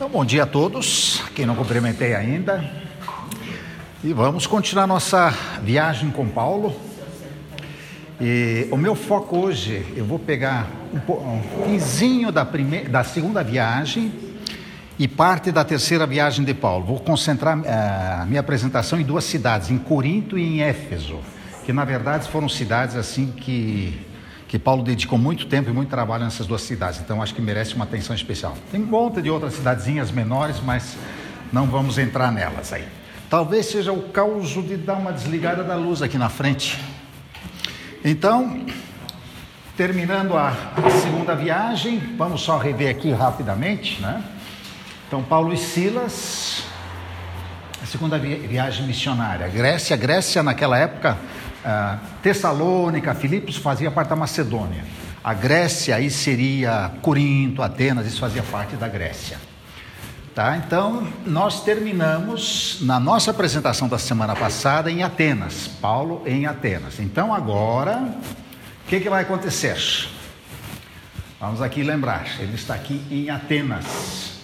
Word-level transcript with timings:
Então, 0.00 0.08
bom 0.08 0.24
dia 0.24 0.44
a 0.44 0.46
todos, 0.46 1.22
quem 1.34 1.44
não 1.44 1.54
cumprimentei 1.54 2.14
ainda. 2.14 2.64
E 4.02 4.14
vamos 4.14 4.46
continuar 4.46 4.86
nossa 4.86 5.28
viagem 5.62 6.10
com 6.10 6.26
Paulo. 6.26 6.74
E 8.18 8.66
o 8.70 8.78
meu 8.78 8.94
foco 8.94 9.36
hoje, 9.36 9.84
eu 9.94 10.06
vou 10.06 10.18
pegar 10.18 10.70
um, 10.90 11.12
um 11.12 11.42
finzinho 11.66 12.32
da, 12.32 12.46
primeira, 12.46 12.88
da 12.88 13.04
segunda 13.04 13.44
viagem 13.44 14.10
e 14.98 15.06
parte 15.06 15.52
da 15.52 15.64
terceira 15.64 16.06
viagem 16.06 16.46
de 16.46 16.54
Paulo. 16.54 16.86
Vou 16.86 17.00
concentrar 17.00 17.58
uh, 17.58 18.22
a 18.22 18.26
minha 18.26 18.40
apresentação 18.40 18.98
em 18.98 19.04
duas 19.04 19.24
cidades, 19.24 19.70
em 19.70 19.76
Corinto 19.76 20.38
e 20.38 20.42
em 20.42 20.62
Éfeso, 20.62 21.18
que 21.66 21.74
na 21.74 21.84
verdade 21.84 22.26
foram 22.26 22.48
cidades 22.48 22.96
assim 22.96 23.26
que 23.36 24.00
que 24.50 24.58
Paulo 24.58 24.82
dedicou 24.82 25.16
muito 25.16 25.46
tempo 25.46 25.70
e 25.70 25.72
muito 25.72 25.90
trabalho 25.90 26.24
nessas 26.24 26.44
duas 26.44 26.62
cidades, 26.62 26.98
então 26.98 27.22
acho 27.22 27.32
que 27.32 27.40
merece 27.40 27.76
uma 27.76 27.84
atenção 27.84 28.16
especial. 28.16 28.58
Tem 28.72 28.82
um 28.82 28.84
monte 28.84 29.22
de 29.22 29.30
outras 29.30 29.54
cidadezinhas 29.54 30.10
menores, 30.10 30.56
mas 30.58 30.96
não 31.52 31.68
vamos 31.68 31.98
entrar 31.98 32.32
nelas 32.32 32.72
aí. 32.72 32.84
Talvez 33.30 33.66
seja 33.66 33.92
o 33.92 34.08
caos 34.08 34.48
de 34.48 34.76
dar 34.76 34.94
uma 34.94 35.12
desligada 35.12 35.62
da 35.62 35.76
luz 35.76 36.02
aqui 36.02 36.18
na 36.18 36.28
frente. 36.28 36.80
Então, 38.04 38.66
terminando 39.76 40.36
a, 40.36 40.52
segunda 41.00 41.36
viagem, 41.36 42.00
vamos 42.18 42.40
só 42.40 42.58
rever 42.58 42.90
aqui 42.90 43.12
rapidamente, 43.12 44.02
né? 44.02 44.20
Então, 45.06 45.22
Paulo 45.22 45.54
e 45.54 45.56
Silas, 45.56 46.64
a 47.80 47.86
segunda 47.86 48.18
viagem 48.18 48.84
missionária. 48.84 49.46
Grécia, 49.46 49.96
Grécia 49.96 50.42
naquela 50.42 50.76
época 50.76 51.16
ah, 51.64 51.98
Tessalônica, 52.22 53.14
Filipos 53.14 53.56
fazia 53.56 53.90
parte 53.90 54.08
da 54.08 54.16
Macedônia. 54.16 54.84
A 55.22 55.34
Grécia 55.34 55.96
aí 55.96 56.10
seria 56.10 56.92
Corinto, 57.02 57.62
Atenas, 57.62 58.06
isso 58.06 58.20
fazia 58.20 58.42
parte 58.42 58.76
da 58.76 58.88
Grécia. 58.88 59.38
Tá? 60.34 60.56
Então, 60.56 61.06
nós 61.26 61.64
terminamos 61.64 62.78
na 62.80 62.98
nossa 62.98 63.30
apresentação 63.30 63.88
da 63.88 63.98
semana 63.98 64.34
passada 64.34 64.90
em 64.90 65.02
Atenas, 65.02 65.68
Paulo 65.68 66.22
em 66.24 66.46
Atenas. 66.46 67.00
Então, 67.00 67.34
agora, 67.34 67.96
o 68.84 68.88
que, 68.88 69.00
que 69.00 69.10
vai 69.10 69.22
acontecer? 69.22 69.76
Vamos 71.40 71.60
aqui 71.60 71.82
lembrar, 71.82 72.26
ele 72.38 72.54
está 72.54 72.74
aqui 72.74 73.02
em 73.10 73.28
Atenas. 73.28 74.40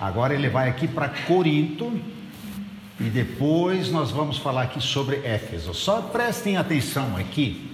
Agora 0.00 0.34
ele 0.34 0.48
vai 0.48 0.68
aqui 0.68 0.88
para 0.88 1.08
Corinto, 1.08 1.92
e 3.02 3.10
depois 3.10 3.90
nós 3.90 4.12
vamos 4.12 4.38
falar 4.38 4.62
aqui 4.62 4.80
sobre 4.80 5.16
Éfeso. 5.24 5.74
Só 5.74 6.00
prestem 6.00 6.56
atenção 6.56 7.16
aqui. 7.16 7.68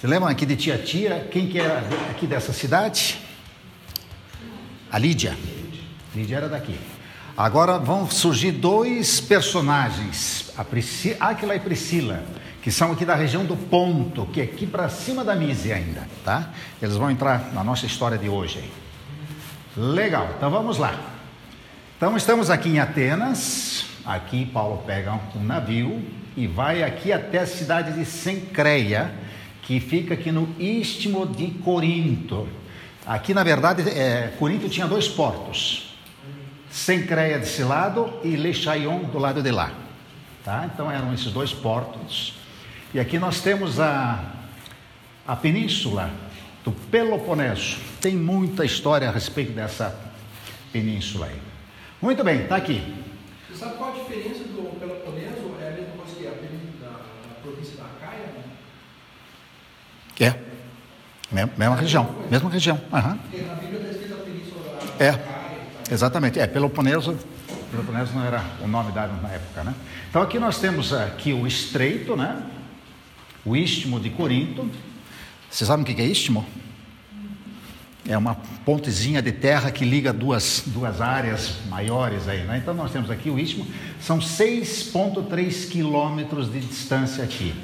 Você 0.00 0.06
lembra 0.06 0.30
aqui 0.30 0.46
de 0.46 0.56
Tiatira? 0.56 1.28
Quem 1.30 1.46
que 1.46 1.58
era 1.58 1.80
aqui 2.10 2.26
dessa 2.26 2.54
cidade? 2.54 3.18
A 4.90 4.98
Lídia. 4.98 5.36
Lídia 6.14 6.36
era 6.36 6.48
daqui. 6.48 6.78
Agora 7.36 7.78
vão 7.78 8.08
surgir 8.10 8.52
dois 8.52 9.20
personagens, 9.20 10.50
a 10.56 10.64
Aquila 11.28 11.54
e 11.54 11.60
Priscila, 11.60 12.24
que 12.62 12.70
são 12.70 12.92
aqui 12.92 13.04
da 13.04 13.14
região 13.14 13.44
do 13.44 13.56
Ponto, 13.56 14.24
que 14.26 14.40
é 14.40 14.44
aqui 14.44 14.66
para 14.66 14.88
cima 14.88 15.22
da 15.22 15.36
Mísia 15.36 15.76
ainda, 15.76 16.08
tá? 16.24 16.50
Eles 16.80 16.96
vão 16.96 17.10
entrar 17.10 17.52
na 17.52 17.62
nossa 17.62 17.84
história 17.84 18.16
de 18.16 18.30
hoje. 18.30 18.64
Legal, 19.76 20.30
então 20.34 20.50
vamos 20.50 20.78
lá. 20.78 20.98
Então 21.98 22.16
estamos 22.16 22.48
aqui 22.48 22.70
em 22.70 22.78
Atenas, 22.78 23.84
Aqui 24.06 24.46
Paulo 24.46 24.84
pega 24.86 25.18
um 25.34 25.42
navio 25.42 26.00
e 26.36 26.46
vai 26.46 26.84
aqui 26.84 27.12
até 27.12 27.38
a 27.38 27.46
cidade 27.46 27.92
de 27.92 28.04
Sencreia, 28.04 29.12
que 29.62 29.80
fica 29.80 30.14
aqui 30.14 30.30
no 30.30 30.54
istmo 30.60 31.26
de 31.26 31.48
Corinto. 31.48 32.48
Aqui, 33.04 33.34
na 33.34 33.42
verdade, 33.42 33.82
é, 33.88 34.32
Corinto 34.38 34.68
tinha 34.68 34.86
dois 34.86 35.08
portos: 35.08 35.96
Sencreia 36.70 37.40
desse 37.40 37.64
lado 37.64 38.12
e 38.22 38.36
Lechaion 38.36 39.00
do 39.00 39.18
lado 39.18 39.42
de 39.42 39.50
lá. 39.50 39.72
Tá? 40.44 40.70
Então 40.72 40.88
eram 40.88 41.12
esses 41.12 41.32
dois 41.32 41.52
portos. 41.52 42.34
E 42.94 43.00
aqui 43.00 43.18
nós 43.18 43.40
temos 43.40 43.80
a, 43.80 44.24
a 45.26 45.34
península 45.34 46.10
do 46.64 46.70
Peloponeso. 46.70 47.78
Tem 48.00 48.14
muita 48.14 48.64
história 48.64 49.08
a 49.08 49.12
respeito 49.12 49.50
dessa 49.50 49.98
península 50.72 51.26
aí. 51.26 51.40
Muito 52.00 52.22
bem, 52.22 52.42
está 52.42 52.54
aqui. 52.54 53.05
Sabe 53.58 53.76
qual 53.76 53.90
a 53.90 53.94
diferença 53.94 54.44
do 54.44 54.78
Peloponeso? 54.78 55.54
É 55.62 55.68
a 55.68 55.70
mesma 55.70 55.96
coisa 55.96 56.14
que 56.14 56.26
a, 56.26 56.30
da, 56.30 56.98
província 57.42 57.76
da 57.78 57.84
Caia? 57.98 58.34
É. 60.20 60.34
Mesma 61.56 61.74
região, 61.74 62.14
mesma 62.30 62.50
região. 62.50 62.76
Uhum. 62.92 63.16
Porque 63.16 63.42
na 63.42 63.54
Bíblia 63.54 63.80
está 63.80 63.90
escrito 63.92 64.14
a 64.14 64.24
península 64.24 64.78
da 64.98 65.04
é. 65.04 65.12
Caia. 65.12 65.58
Exatamente, 65.90 66.38
é, 66.38 66.46
Peloponeso, 66.46 67.18
Peloponeso 67.70 68.12
não 68.14 68.24
era 68.24 68.44
o 68.62 68.68
nome 68.68 68.92
dado 68.92 69.20
na 69.22 69.30
época, 69.30 69.64
né? 69.64 69.74
Então 70.10 70.20
aqui 70.20 70.38
nós 70.38 70.58
temos 70.58 70.92
aqui 70.92 71.32
o 71.32 71.46
estreito, 71.46 72.14
né? 72.14 72.42
O 73.44 73.56
istmo 73.56 73.98
de 73.98 74.10
Corinto. 74.10 74.70
Vocês 75.50 75.66
sabem 75.66 75.82
o 75.82 75.86
que 75.86 76.00
é 76.00 76.04
istmo? 76.04 76.44
É 78.08 78.16
uma 78.16 78.36
pontezinha 78.64 79.20
de 79.20 79.32
terra 79.32 79.70
que 79.70 79.84
liga 79.84 80.12
duas, 80.12 80.62
duas 80.66 81.00
áreas 81.00 81.58
maiores 81.68 82.28
aí, 82.28 82.44
né? 82.44 82.58
Então 82.58 82.72
nós 82.72 82.92
temos 82.92 83.10
aqui 83.10 83.30
o 83.30 83.38
istmo, 83.38 83.66
são 84.00 84.18
6,3 84.18 85.68
quilômetros 85.68 86.50
de 86.50 86.60
distância 86.60 87.24
aqui. 87.24 87.54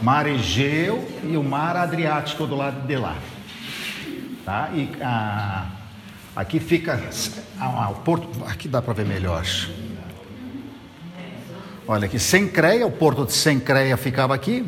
Mar 0.00 0.26
Egeu 0.26 1.06
e 1.24 1.36
o 1.36 1.42
Mar 1.42 1.76
Adriático 1.76 2.46
do 2.46 2.54
lado 2.54 2.86
de 2.86 2.96
lá. 2.96 3.16
Tá? 4.44 4.70
E 4.72 4.88
ah, 5.02 5.66
aqui 6.36 6.60
fica 6.60 7.00
ah, 7.58 7.90
o 7.90 7.96
porto, 7.96 8.28
aqui 8.46 8.68
dá 8.68 8.80
para 8.80 8.94
ver 8.94 9.06
melhor. 9.06 9.44
Olha 11.86 12.06
aqui, 12.06 12.18
Sencreia, 12.18 12.86
o 12.86 12.90
porto 12.90 13.24
de 13.24 13.32
Sencreia 13.32 13.96
ficava 13.96 14.34
aqui, 14.34 14.64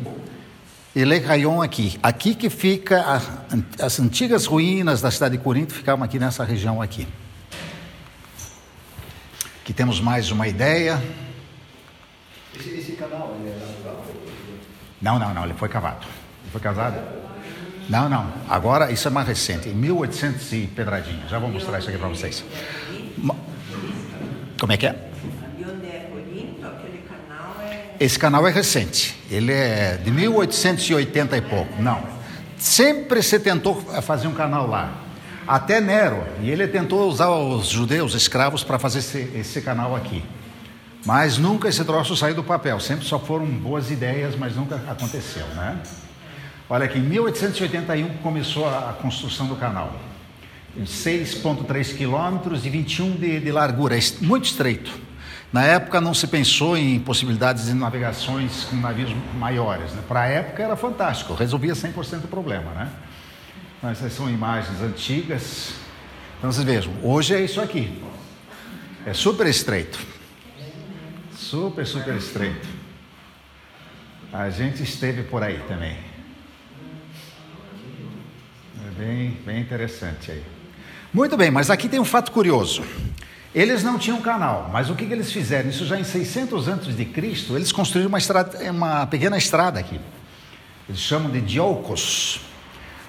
e 0.95 1.03
Le 1.05 1.19
Rayon 1.19 1.61
aqui. 1.61 1.97
Aqui 2.03 2.35
que 2.35 2.49
fica 2.49 3.01
a, 3.01 3.85
as 3.85 3.99
antigas 3.99 4.45
ruínas 4.45 5.01
da 5.01 5.09
cidade 5.09 5.37
de 5.37 5.43
Corinto 5.43 5.73
ficavam 5.73 6.03
aqui 6.03 6.19
nessa 6.19 6.43
região 6.43 6.81
aqui. 6.81 7.07
Aqui 9.61 9.73
temos 9.73 10.01
mais 10.01 10.31
uma 10.31 10.47
ideia. 10.47 11.01
Esse, 12.59 12.69
esse 12.71 12.91
canal 12.93 13.37
ele 13.39 13.49
é 13.49 13.59
natural? 13.59 14.05
Não, 15.01 15.17
não, 15.17 15.33
não, 15.33 15.45
ele 15.45 15.53
foi 15.53 15.69
cavado. 15.69 16.05
Ele 16.43 16.51
foi 16.51 16.61
casado? 16.61 16.99
Não, 17.89 18.07
não. 18.09 18.31
Agora 18.49 18.91
isso 18.91 19.07
é 19.07 19.11
mais 19.11 19.27
recente, 19.27 19.69
em 19.69 19.73
1800 19.73 20.53
e 20.53 20.67
pedradinha. 20.67 21.27
Já 21.27 21.39
vou 21.39 21.49
mostrar 21.49 21.79
isso 21.79 21.89
aqui 21.89 21.97
para 21.97 22.09
vocês. 22.09 22.43
Como 24.59 24.71
é 24.71 24.77
que 24.77 24.87
é? 24.87 25.10
Esse 28.01 28.17
canal 28.17 28.47
é 28.47 28.51
recente, 28.51 29.15
ele 29.29 29.51
é 29.53 29.95
de 29.95 30.09
1880 30.09 31.37
e 31.37 31.41
pouco. 31.41 31.79
Não, 31.79 32.01
sempre 32.57 33.21
se 33.21 33.39
tentou 33.39 33.79
fazer 34.01 34.27
um 34.27 34.33
canal 34.33 34.65
lá. 34.65 34.91
Até 35.47 35.79
Nero, 35.79 36.23
e 36.41 36.49
ele 36.49 36.67
tentou 36.67 37.07
usar 37.07 37.29
os 37.29 37.67
judeus 37.67 38.15
escravos 38.15 38.63
para 38.63 38.79
fazer 38.79 38.97
esse, 38.97 39.31
esse 39.35 39.61
canal 39.61 39.95
aqui. 39.95 40.23
Mas 41.05 41.37
nunca 41.37 41.69
esse 41.69 41.85
troço 41.85 42.17
saiu 42.17 42.33
do 42.33 42.43
papel, 42.43 42.79
sempre 42.79 43.05
só 43.05 43.19
foram 43.19 43.45
boas 43.45 43.91
ideias, 43.91 44.35
mas 44.35 44.55
nunca 44.55 44.77
aconteceu, 44.87 45.45
né? 45.49 45.77
Olha 46.67 46.85
aqui, 46.85 46.97
em 46.97 47.03
1881 47.03 48.17
começou 48.23 48.67
a 48.67 48.97
construção 48.99 49.45
do 49.45 49.55
canal. 49.55 49.93
6,3 50.79 51.95
quilômetros 51.95 52.65
e 52.65 52.69
21 52.71 53.11
de, 53.11 53.39
de 53.39 53.51
largura, 53.51 53.95
muito 54.21 54.45
estreito. 54.45 55.10
Na 55.51 55.63
época 55.63 55.99
não 55.99 56.13
se 56.13 56.27
pensou 56.27 56.77
em 56.77 56.97
possibilidades 56.99 57.65
de 57.65 57.73
navegações 57.73 58.63
com 58.63 58.77
navios 58.77 59.13
maiores. 59.35 59.91
Né? 59.91 60.01
Para 60.07 60.21
a 60.21 60.25
época 60.25 60.63
era 60.63 60.77
fantástico, 60.77 61.33
resolvia 61.33 61.73
100% 61.73 62.21
do 62.21 62.27
problema. 62.27 62.71
Né? 62.71 62.89
Mas 63.83 63.97
essas 63.97 64.13
são 64.13 64.29
imagens 64.29 64.81
antigas. 64.81 65.73
Então 66.37 66.51
vocês 66.51 66.65
vejam, 66.65 66.93
hoje 67.03 67.35
é 67.35 67.41
isso 67.41 67.59
aqui. 67.59 68.01
É 69.05 69.13
super 69.13 69.45
estreito. 69.45 69.99
Super, 71.35 71.85
super 71.85 72.15
estreito. 72.15 72.67
A 74.31 74.49
gente 74.49 74.81
esteve 74.83 75.23
por 75.23 75.43
aí 75.43 75.59
também. 75.67 75.97
É 78.87 78.91
bem, 78.97 79.37
bem 79.45 79.59
interessante 79.59 80.31
aí. 80.31 80.43
Muito 81.13 81.35
bem, 81.35 81.51
mas 81.51 81.69
aqui 81.69 81.89
tem 81.89 81.99
um 81.99 82.05
fato 82.05 82.31
curioso. 82.31 82.83
Eles 83.53 83.83
não 83.83 83.97
tinham 83.97 84.21
canal, 84.21 84.69
mas 84.71 84.89
o 84.89 84.95
que, 84.95 85.05
que 85.05 85.11
eles 85.11 85.31
fizeram? 85.31 85.69
Isso 85.69 85.85
já 85.85 85.99
em 85.99 86.05
600 86.05 86.69
antes 86.69 86.95
de 86.95 87.03
Cristo, 87.03 87.55
eles 87.57 87.71
construíram 87.71 88.07
uma, 88.07 88.17
estrada, 88.17 88.71
uma 88.71 89.05
pequena 89.07 89.37
estrada 89.37 89.77
aqui. 89.77 89.99
Eles 90.87 91.01
chamam 91.01 91.29
de 91.29 91.41
diocos. 91.41 92.39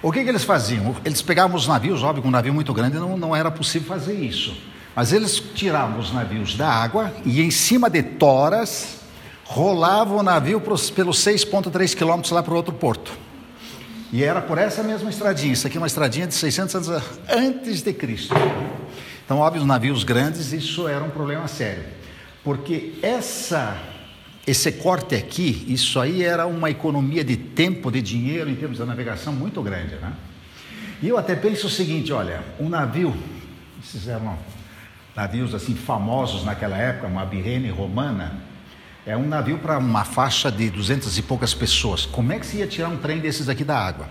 O 0.02 0.10
que, 0.10 0.24
que 0.24 0.28
eles 0.28 0.42
faziam? 0.42 0.96
Eles 1.04 1.22
pegavam 1.22 1.56
os 1.56 1.68
navios, 1.68 2.02
óbvio 2.02 2.26
um 2.26 2.30
navio 2.30 2.52
muito 2.52 2.74
grande 2.74 2.96
não, 2.96 3.16
não 3.16 3.36
era 3.36 3.52
possível 3.52 3.86
fazer 3.86 4.14
isso. 4.14 4.56
Mas 4.96 5.12
eles 5.12 5.36
tiravam 5.54 6.00
os 6.00 6.12
navios 6.12 6.56
da 6.56 6.68
água 6.68 7.12
e 7.24 7.40
em 7.40 7.50
cima 7.50 7.88
de 7.88 8.02
toras 8.02 9.00
rolavam 9.44 10.18
o 10.18 10.22
navio 10.24 10.60
pelos 10.60 10.90
6,3 10.90 11.94
quilômetros 11.94 12.32
lá 12.32 12.42
para 12.42 12.52
o 12.52 12.56
outro 12.56 12.74
porto. 12.74 13.12
E 14.12 14.22
era 14.22 14.42
por 14.42 14.58
essa 14.58 14.82
mesma 14.82 15.08
estradinha. 15.08 15.52
Isso 15.52 15.66
aqui 15.66 15.76
é 15.76 15.80
uma 15.80 15.86
estradinha 15.86 16.26
de 16.26 16.34
600 16.34 16.74
anos 16.74 17.04
antes 17.30 17.80
de 17.80 17.92
Cristo. 17.92 18.34
Então, 19.24 19.38
óbvio, 19.38 19.64
navios 19.64 20.04
grandes, 20.04 20.52
isso 20.52 20.88
era 20.88 21.02
um 21.02 21.10
problema 21.10 21.46
sério. 21.48 21.84
Porque 22.44 22.94
essa, 23.02 23.76
esse 24.46 24.72
corte 24.72 25.14
aqui, 25.14 25.64
isso 25.69 26.00
aí 26.00 26.22
era 26.22 26.46
uma 26.46 26.70
economia 26.70 27.22
de 27.22 27.36
tempo, 27.36 27.90
de 27.90 28.02
dinheiro, 28.02 28.50
em 28.50 28.54
termos 28.54 28.78
da 28.78 28.86
navegação, 28.86 29.32
muito 29.32 29.62
grande. 29.62 29.94
Né? 29.94 30.12
E 31.00 31.08
eu 31.08 31.16
até 31.16 31.34
penso 31.34 31.69
o 31.69 31.70
seguinte: 31.70 32.12
olha, 32.12 32.42
um 32.58 32.69
navio, 32.69 33.14
esses 33.82 34.08
eram 34.08 34.36
navios 35.14 35.54
assim 35.54 35.74
famosos 35.74 36.44
naquela 36.44 36.76
época, 36.76 37.06
uma 37.06 37.24
birrene 37.24 37.70
romana, 37.70 38.40
é 39.04 39.16
um 39.16 39.26
navio 39.26 39.58
para 39.58 39.78
uma 39.78 40.04
faixa 40.04 40.50
de 40.50 40.70
duzentas 40.70 41.19
e 41.19 41.22
poucas 41.22 41.52
pessoas. 41.52 42.06
Como 42.06 42.32
é 42.32 42.38
que 42.38 42.46
se 42.46 42.58
ia 42.58 42.66
tirar 42.66 42.88
um 42.88 42.96
trem 42.96 43.19
desses 43.19 43.48
aqui 43.48 43.64
da 43.64 43.76
água? 43.76 44.08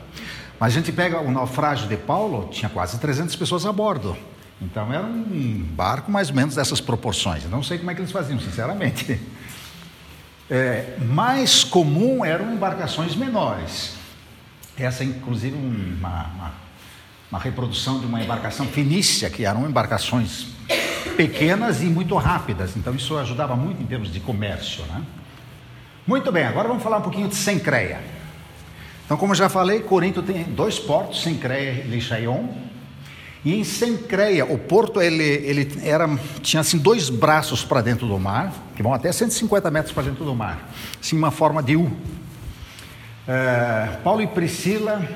Mas 0.60 0.74
a 0.74 0.76
gente 0.76 0.92
pega 0.92 1.20
o 1.20 1.32
naufrágio 1.32 1.88
de 1.88 1.98
Paulo, 1.98 2.50
tinha 2.52 2.70
quase 2.70 3.00
300 3.00 3.36
pessoas 3.36 3.66
a 3.66 3.72
bordo. 3.72 4.16
Então 4.62 4.94
era 4.94 5.04
um 5.04 5.66
barco 5.76 6.12
mais 6.12 6.30
ou 6.30 6.36
menos 6.36 6.56
dessas 6.56 6.80
proporções. 6.80 7.44
Não 7.50 7.64
sei 7.64 7.80
como 7.80 7.90
é 7.90 7.96
que 7.96 8.02
eles 8.02 8.12
faziam, 8.12 8.40
sinceramente. 8.40 9.20
É, 10.50 10.98
mais 11.00 11.64
comum 11.64 12.24
eram 12.26 12.54
embarcações 12.54 13.16
menores. 13.16 13.96
Essa, 14.78 15.04
inclusive, 15.04 15.56
uma, 15.56 16.26
uma, 16.36 16.54
uma 17.32 17.40
reprodução 17.40 18.00
de 18.00 18.06
uma 18.06 18.22
embarcação 18.22 18.68
fenícia, 18.68 19.30
que 19.30 19.46
eram 19.46 19.68
embarcações 19.68 20.48
pequenas 21.16 21.82
e 21.82 21.86
muito 21.86 22.16
rápidas. 22.16 22.76
Então 22.76 22.94
isso 22.94 23.18
ajudava 23.18 23.56
muito 23.56 23.82
em 23.82 23.86
termos 23.86 24.12
de 24.12 24.20
comércio. 24.20 24.84
Né? 24.86 25.02
Muito 26.06 26.32
bem, 26.32 26.46
agora 26.46 26.68
vamos 26.68 26.84
falar 26.84 26.98
um 26.98 27.02
pouquinho 27.02 27.28
de 27.28 27.36
Sencreia. 27.36 28.02
Então, 29.06 29.18
como 29.18 29.34
eu 29.34 29.38
já 29.38 29.50
falei, 29.50 29.82
Corinto 29.82 30.22
tem 30.24 30.44
dois 30.44 30.80
portos, 30.80 31.22
Sencreia 31.22 31.84
e 31.84 31.88
Lixaion. 31.88 32.48
E 33.44 33.56
em 33.56 33.64
Sencreia, 33.64 34.46
o 34.46 34.58
porto 34.58 35.02
ele, 35.02 35.24
ele 35.24 35.82
era, 35.84 36.08
tinha 36.42 36.62
assim 36.62 36.78
dois 36.78 37.10
braços 37.10 37.64
para 37.64 37.82
dentro 37.82 38.08
do 38.08 38.20
mar, 38.20 38.54
que 38.76 38.84
vão 38.84 38.94
até 38.94 39.12
150 39.12 39.72
metros 39.72 39.94
para 39.94 40.04
dentro 40.04 40.24
do 40.24 40.36
mar, 40.36 40.70
assim 41.02 41.18
uma 41.18 41.32
forma 41.32 41.64
de 41.64 41.76
U. 41.76 41.92
É, 43.28 43.98
Paulo 44.04 44.22
e 44.22 44.28
Priscila, 44.28 45.08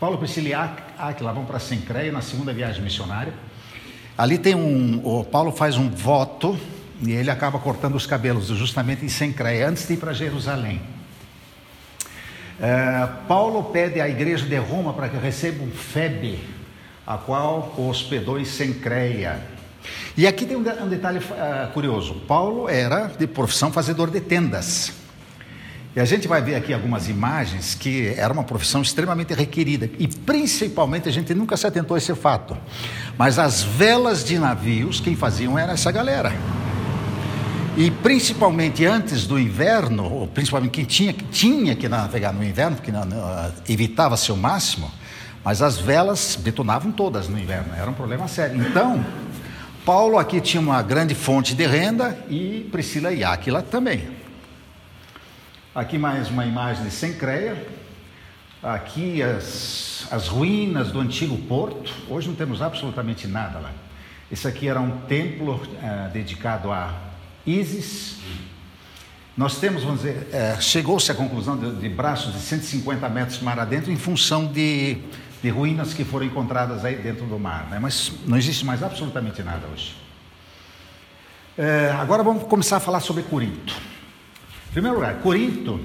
Paulo, 0.00 0.18
Priscila 0.18 0.48
e 0.48 0.54
Aquila 0.54 1.32
vão 1.32 1.44
para 1.44 1.60
Sencreia 1.60 2.10
na 2.10 2.20
segunda 2.20 2.52
viagem 2.52 2.82
missionária. 2.82 3.32
Ali 4.18 4.36
tem 4.38 4.54
um, 4.54 5.00
o 5.04 5.24
Paulo 5.24 5.52
faz 5.52 5.76
um 5.76 5.88
voto 5.88 6.58
e 7.02 7.12
ele 7.12 7.30
acaba 7.30 7.58
cortando 7.58 7.94
os 7.94 8.06
cabelos 8.06 8.46
justamente 8.48 9.04
em 9.04 9.08
Sencreia, 9.08 9.68
antes 9.68 9.86
de 9.86 9.94
ir 9.94 9.96
para 9.96 10.12
Jerusalém. 10.12 10.80
É, 12.60 13.08
Paulo 13.26 13.64
pede 13.64 14.00
à 14.00 14.08
igreja 14.08 14.46
de 14.46 14.56
Roma 14.56 14.92
para 14.92 15.08
que 15.08 15.16
receba 15.16 15.62
um 15.62 15.70
Febe, 15.70 16.38
a 17.06 17.18
qual 17.18 17.74
hospedou 17.76 18.38
em 18.38 18.44
Sencreia. 18.44 19.40
E 20.16 20.26
aqui 20.26 20.46
tem 20.46 20.56
um, 20.56 20.60
um 20.60 20.88
detalhe 20.88 21.18
uh, 21.18 21.72
curioso: 21.72 22.14
Paulo 22.26 22.68
era 22.68 23.06
de 23.06 23.26
profissão 23.26 23.70
fazedor 23.70 24.10
de 24.10 24.20
tendas. 24.20 24.92
E 25.96 26.00
a 26.00 26.04
gente 26.04 26.26
vai 26.26 26.42
ver 26.42 26.56
aqui 26.56 26.74
algumas 26.74 27.08
imagens 27.08 27.76
que 27.76 28.08
era 28.16 28.32
uma 28.32 28.42
profissão 28.42 28.82
extremamente 28.82 29.32
requerida. 29.32 29.88
E 29.96 30.08
principalmente 30.08 31.08
a 31.08 31.12
gente 31.12 31.32
nunca 31.34 31.56
se 31.56 31.68
atentou 31.68 31.94
a 31.94 31.98
esse 31.98 32.12
fato. 32.16 32.56
Mas 33.16 33.38
as 33.38 33.62
velas 33.62 34.24
de 34.24 34.36
navios, 34.36 34.98
quem 34.98 35.14
faziam 35.14 35.56
era 35.56 35.72
essa 35.72 35.92
galera. 35.92 36.32
E 37.76 37.92
principalmente 37.92 38.84
antes 38.84 39.24
do 39.24 39.38
inverno, 39.38 40.12
ou 40.12 40.26
principalmente 40.26 40.72
quem 40.72 40.84
tinha, 40.84 41.12
tinha 41.12 41.76
que 41.76 41.88
navegar 41.88 42.32
no 42.32 42.42
inverno, 42.42 42.76
porque 42.76 42.92
evitava-se 43.68 44.32
o 44.32 44.36
máximo, 44.36 44.90
mas 45.44 45.60
as 45.60 45.78
velas 45.78 46.38
detonavam 46.42 46.90
todas 46.90 47.28
no 47.28 47.38
inverno, 47.38 47.74
era 47.74 47.90
um 47.90 47.94
problema 47.94 48.26
sério. 48.26 48.60
Então, 48.66 49.04
Paulo 49.84 50.18
aqui 50.18 50.40
tinha 50.40 50.60
uma 50.60 50.80
grande 50.82 51.14
fonte 51.14 51.54
de 51.54 51.66
renda 51.66 52.18
e 52.30 52.66
Priscila 52.72 53.12
e 53.12 53.22
Áquila 53.22 53.62
também. 53.62 54.08
Aqui 55.74 55.98
mais 55.98 56.30
uma 56.30 56.46
imagem 56.46 56.84
de 56.84 56.90
Sencreia. 56.90 57.66
Aqui 58.62 59.22
as, 59.22 60.06
as 60.10 60.28
ruínas 60.28 60.90
do 60.90 61.00
antigo 61.00 61.36
porto. 61.36 61.92
Hoje 62.08 62.28
não 62.28 62.34
temos 62.34 62.62
absolutamente 62.62 63.26
nada 63.26 63.58
lá. 63.58 63.72
Esse 64.32 64.48
aqui 64.48 64.66
era 64.66 64.80
um 64.80 65.00
templo 65.02 65.60
eh, 65.82 66.10
dedicado 66.12 66.72
a 66.72 66.94
Isis. 67.46 68.16
Nós 69.36 69.58
temos, 69.58 69.82
vamos 69.82 70.00
dizer, 70.00 70.28
eh, 70.32 70.56
chegou-se 70.60 71.10
à 71.10 71.14
conclusão 71.14 71.58
de, 71.58 71.74
de, 71.74 71.88
braços 71.88 72.32
de 72.32 72.38
150 72.38 73.08
metros 73.10 73.40
mar 73.40 73.58
adentro 73.58 73.92
em 73.92 73.96
função 73.96 74.46
de, 74.46 74.98
de 75.44 75.50
ruínas 75.50 75.94
que 75.94 76.04
foram 76.04 76.26
encontradas 76.26 76.84
aí 76.84 76.96
dentro 76.96 77.26
do 77.26 77.38
mar. 77.38 77.68
Né? 77.70 77.78
Mas 77.78 78.12
não 78.26 78.36
existe 78.36 78.64
mais 78.64 78.82
absolutamente 78.82 79.42
nada 79.42 79.66
hoje. 79.72 79.94
Eh, 81.56 81.94
agora 81.96 82.22
vamos 82.22 82.44
começar 82.44 82.78
a 82.78 82.80
falar 82.80 83.00
sobre 83.00 83.22
Corinto 83.22 83.74
primeiro 84.74 84.96
lugar, 84.96 85.14
Corinto 85.20 85.80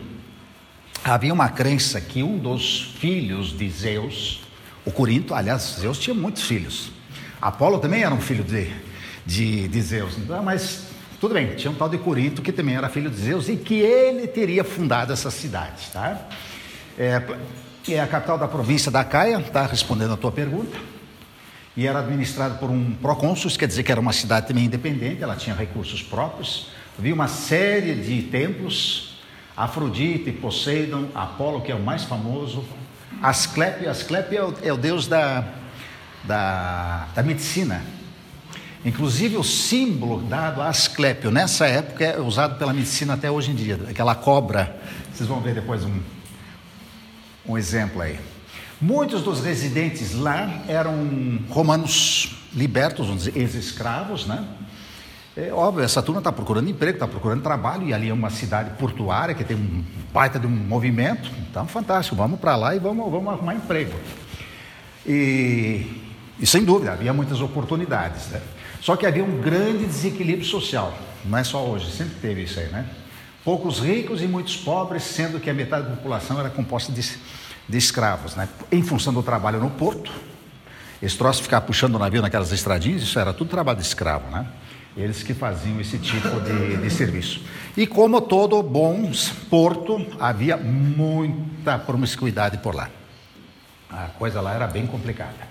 havia 1.03 1.31
uma 1.31 1.47
crença 1.47 2.01
que 2.01 2.23
um 2.23 2.39
dos 2.39 2.95
filhos 2.99 3.55
de 3.55 3.69
Zeus, 3.69 4.41
o 4.83 4.91
Corinto, 4.91 5.35
aliás, 5.35 5.75
Zeus 5.79 5.99
tinha 5.99 6.15
muitos 6.15 6.41
filhos. 6.41 6.91
Apolo 7.39 7.77
também 7.77 8.01
era 8.01 8.13
um 8.13 8.19
filho 8.19 8.43
de, 8.43 8.73
de, 9.23 9.67
de 9.67 9.81
Zeus, 9.83 10.17
então, 10.17 10.41
mas 10.41 10.87
tudo 11.21 11.35
bem, 11.35 11.53
tinha 11.53 11.69
um 11.69 11.75
tal 11.75 11.87
de 11.87 11.99
Corinto 11.99 12.41
que 12.41 12.51
também 12.51 12.75
era 12.75 12.89
filho 12.89 13.11
de 13.11 13.17
Zeus 13.17 13.47
e 13.47 13.57
que 13.57 13.75
ele 13.75 14.25
teria 14.25 14.63
fundado 14.63 15.13
essa 15.13 15.29
cidade, 15.29 15.83
tá? 15.93 16.27
É, 16.97 17.21
é 17.87 17.99
a 17.99 18.07
capital 18.07 18.37
da 18.37 18.47
província 18.47 18.91
da 18.91 19.03
Caia, 19.03 19.39
tá 19.39 19.65
respondendo 19.65 20.13
a 20.13 20.17
tua 20.17 20.31
pergunta. 20.31 20.77
E 21.75 21.87
era 21.87 21.99
administrado 21.99 22.55
por 22.59 22.69
um 22.69 22.93
procônsul, 22.95 23.49
quer 23.51 23.67
dizer 23.67 23.83
que 23.83 23.91
era 23.91 24.01
uma 24.01 24.11
cidade 24.11 24.47
também 24.47 24.65
independente, 24.65 25.23
ela 25.23 25.35
tinha 25.35 25.55
recursos 25.55 26.03
próprios. 26.03 26.67
Havia 26.97 27.13
uma 27.13 27.27
série 27.27 27.95
de 27.95 28.23
templos, 28.23 29.21
Afrodite, 29.55 30.31
Poseidon, 30.31 31.07
Apolo, 31.15 31.61
que 31.61 31.71
é 31.71 31.75
o 31.75 31.79
mais 31.79 32.03
famoso, 32.03 32.65
Asclepio, 33.21 33.89
Asclepio 33.89 34.37
é 34.37 34.43
o, 34.43 34.55
é 34.69 34.73
o 34.73 34.77
deus 34.77 35.07
da, 35.07 35.43
da, 36.23 37.07
da 37.13 37.23
medicina. 37.23 37.83
Inclusive 38.85 39.35
o 39.35 39.43
símbolo 39.43 40.21
dado 40.21 40.61
a 40.61 40.69
Asclepio 40.69 41.29
nessa 41.29 41.67
época 41.67 42.05
é 42.05 42.19
usado 42.19 42.57
pela 42.57 42.71
medicina 42.71 43.13
até 43.13 43.29
hoje 43.29 43.51
em 43.51 43.55
dia, 43.55 43.79
aquela 43.89 44.15
cobra. 44.15 44.79
Vocês 45.13 45.27
vão 45.27 45.41
ver 45.41 45.53
depois 45.53 45.83
um, 45.83 45.99
um 47.49 47.57
exemplo 47.57 48.01
aí. 48.01 48.19
Muitos 48.79 49.23
dos 49.23 49.43
residentes 49.43 50.13
lá 50.13 50.63
eram 50.67 51.39
romanos 51.49 52.35
libertos, 52.53 53.07
vamos 53.07 53.25
dizer, 53.25 53.39
ex-escravos, 53.39 54.25
né? 54.25 54.45
É 55.35 55.51
óbvio, 55.51 55.83
essa 55.83 56.01
turma 56.01 56.19
está 56.19 56.31
procurando 56.31 56.69
emprego, 56.69 56.95
está 56.95 57.07
procurando 57.07 57.41
trabalho, 57.41 57.87
e 57.87 57.93
ali 57.93 58.09
é 58.09 58.13
uma 58.13 58.29
cidade 58.29 58.71
portuária 58.77 59.33
que 59.33 59.43
tem 59.43 59.55
um 59.55 59.83
baita 60.13 60.39
de 60.39 60.45
um 60.45 60.49
movimento. 60.49 61.31
Então, 61.49 61.65
fantástico, 61.67 62.15
vamos 62.15 62.39
para 62.39 62.55
lá 62.55 62.75
e 62.75 62.79
vamos, 62.79 63.09
vamos 63.11 63.33
arrumar 63.33 63.55
emprego. 63.55 63.93
E, 65.05 65.85
e, 66.39 66.45
sem 66.45 66.63
dúvida, 66.63 66.91
havia 66.91 67.13
muitas 67.13 67.41
oportunidades. 67.41 68.27
Né? 68.27 68.41
Só 68.81 68.95
que 68.95 69.05
havia 69.05 69.23
um 69.23 69.41
grande 69.41 69.85
desequilíbrio 69.85 70.45
social. 70.45 70.93
Não 71.25 71.37
é 71.37 71.43
só 71.43 71.65
hoje, 71.65 71.91
sempre 71.91 72.15
teve 72.21 72.43
isso 72.43 72.59
aí, 72.59 72.67
né? 72.67 72.85
Poucos 73.49 73.79
ricos 73.79 74.21
e 74.21 74.27
muitos 74.27 74.55
pobres, 74.55 75.01
sendo 75.01 75.39
que 75.39 75.49
a 75.49 75.53
metade 75.55 75.89
da 75.89 75.95
população 75.95 76.39
era 76.39 76.51
composta 76.51 76.91
de, 76.91 77.01
de 77.01 77.77
escravos, 77.79 78.35
né? 78.35 78.47
Em 78.71 78.83
função 78.83 79.11
do 79.11 79.23
trabalho 79.23 79.59
no 79.59 79.71
porto, 79.71 80.11
esse 81.01 81.17
troço 81.17 81.41
ficar 81.41 81.61
puxando 81.61 81.95
o 81.95 81.97
navio 81.97 82.21
naquelas 82.21 82.51
estradinhas, 82.51 83.01
isso 83.01 83.17
era 83.17 83.33
tudo 83.33 83.49
trabalho 83.49 83.79
de 83.79 83.85
escravo, 83.87 84.29
né? 84.29 84.45
eles 84.95 85.23
que 85.23 85.33
faziam 85.33 85.81
esse 85.81 85.97
tipo 85.97 86.39
de, 86.41 86.77
de 86.77 86.91
serviço. 86.91 87.41
E 87.75 87.87
como 87.87 88.21
todo 88.21 88.61
bom 88.61 89.11
porto, 89.49 90.05
havia 90.19 90.55
muita 90.55 91.79
promiscuidade 91.79 92.59
por 92.59 92.75
lá. 92.75 92.87
A 93.89 94.09
coisa 94.19 94.41
lá 94.41 94.53
era 94.53 94.67
bem 94.67 94.85
complicada. 94.85 95.48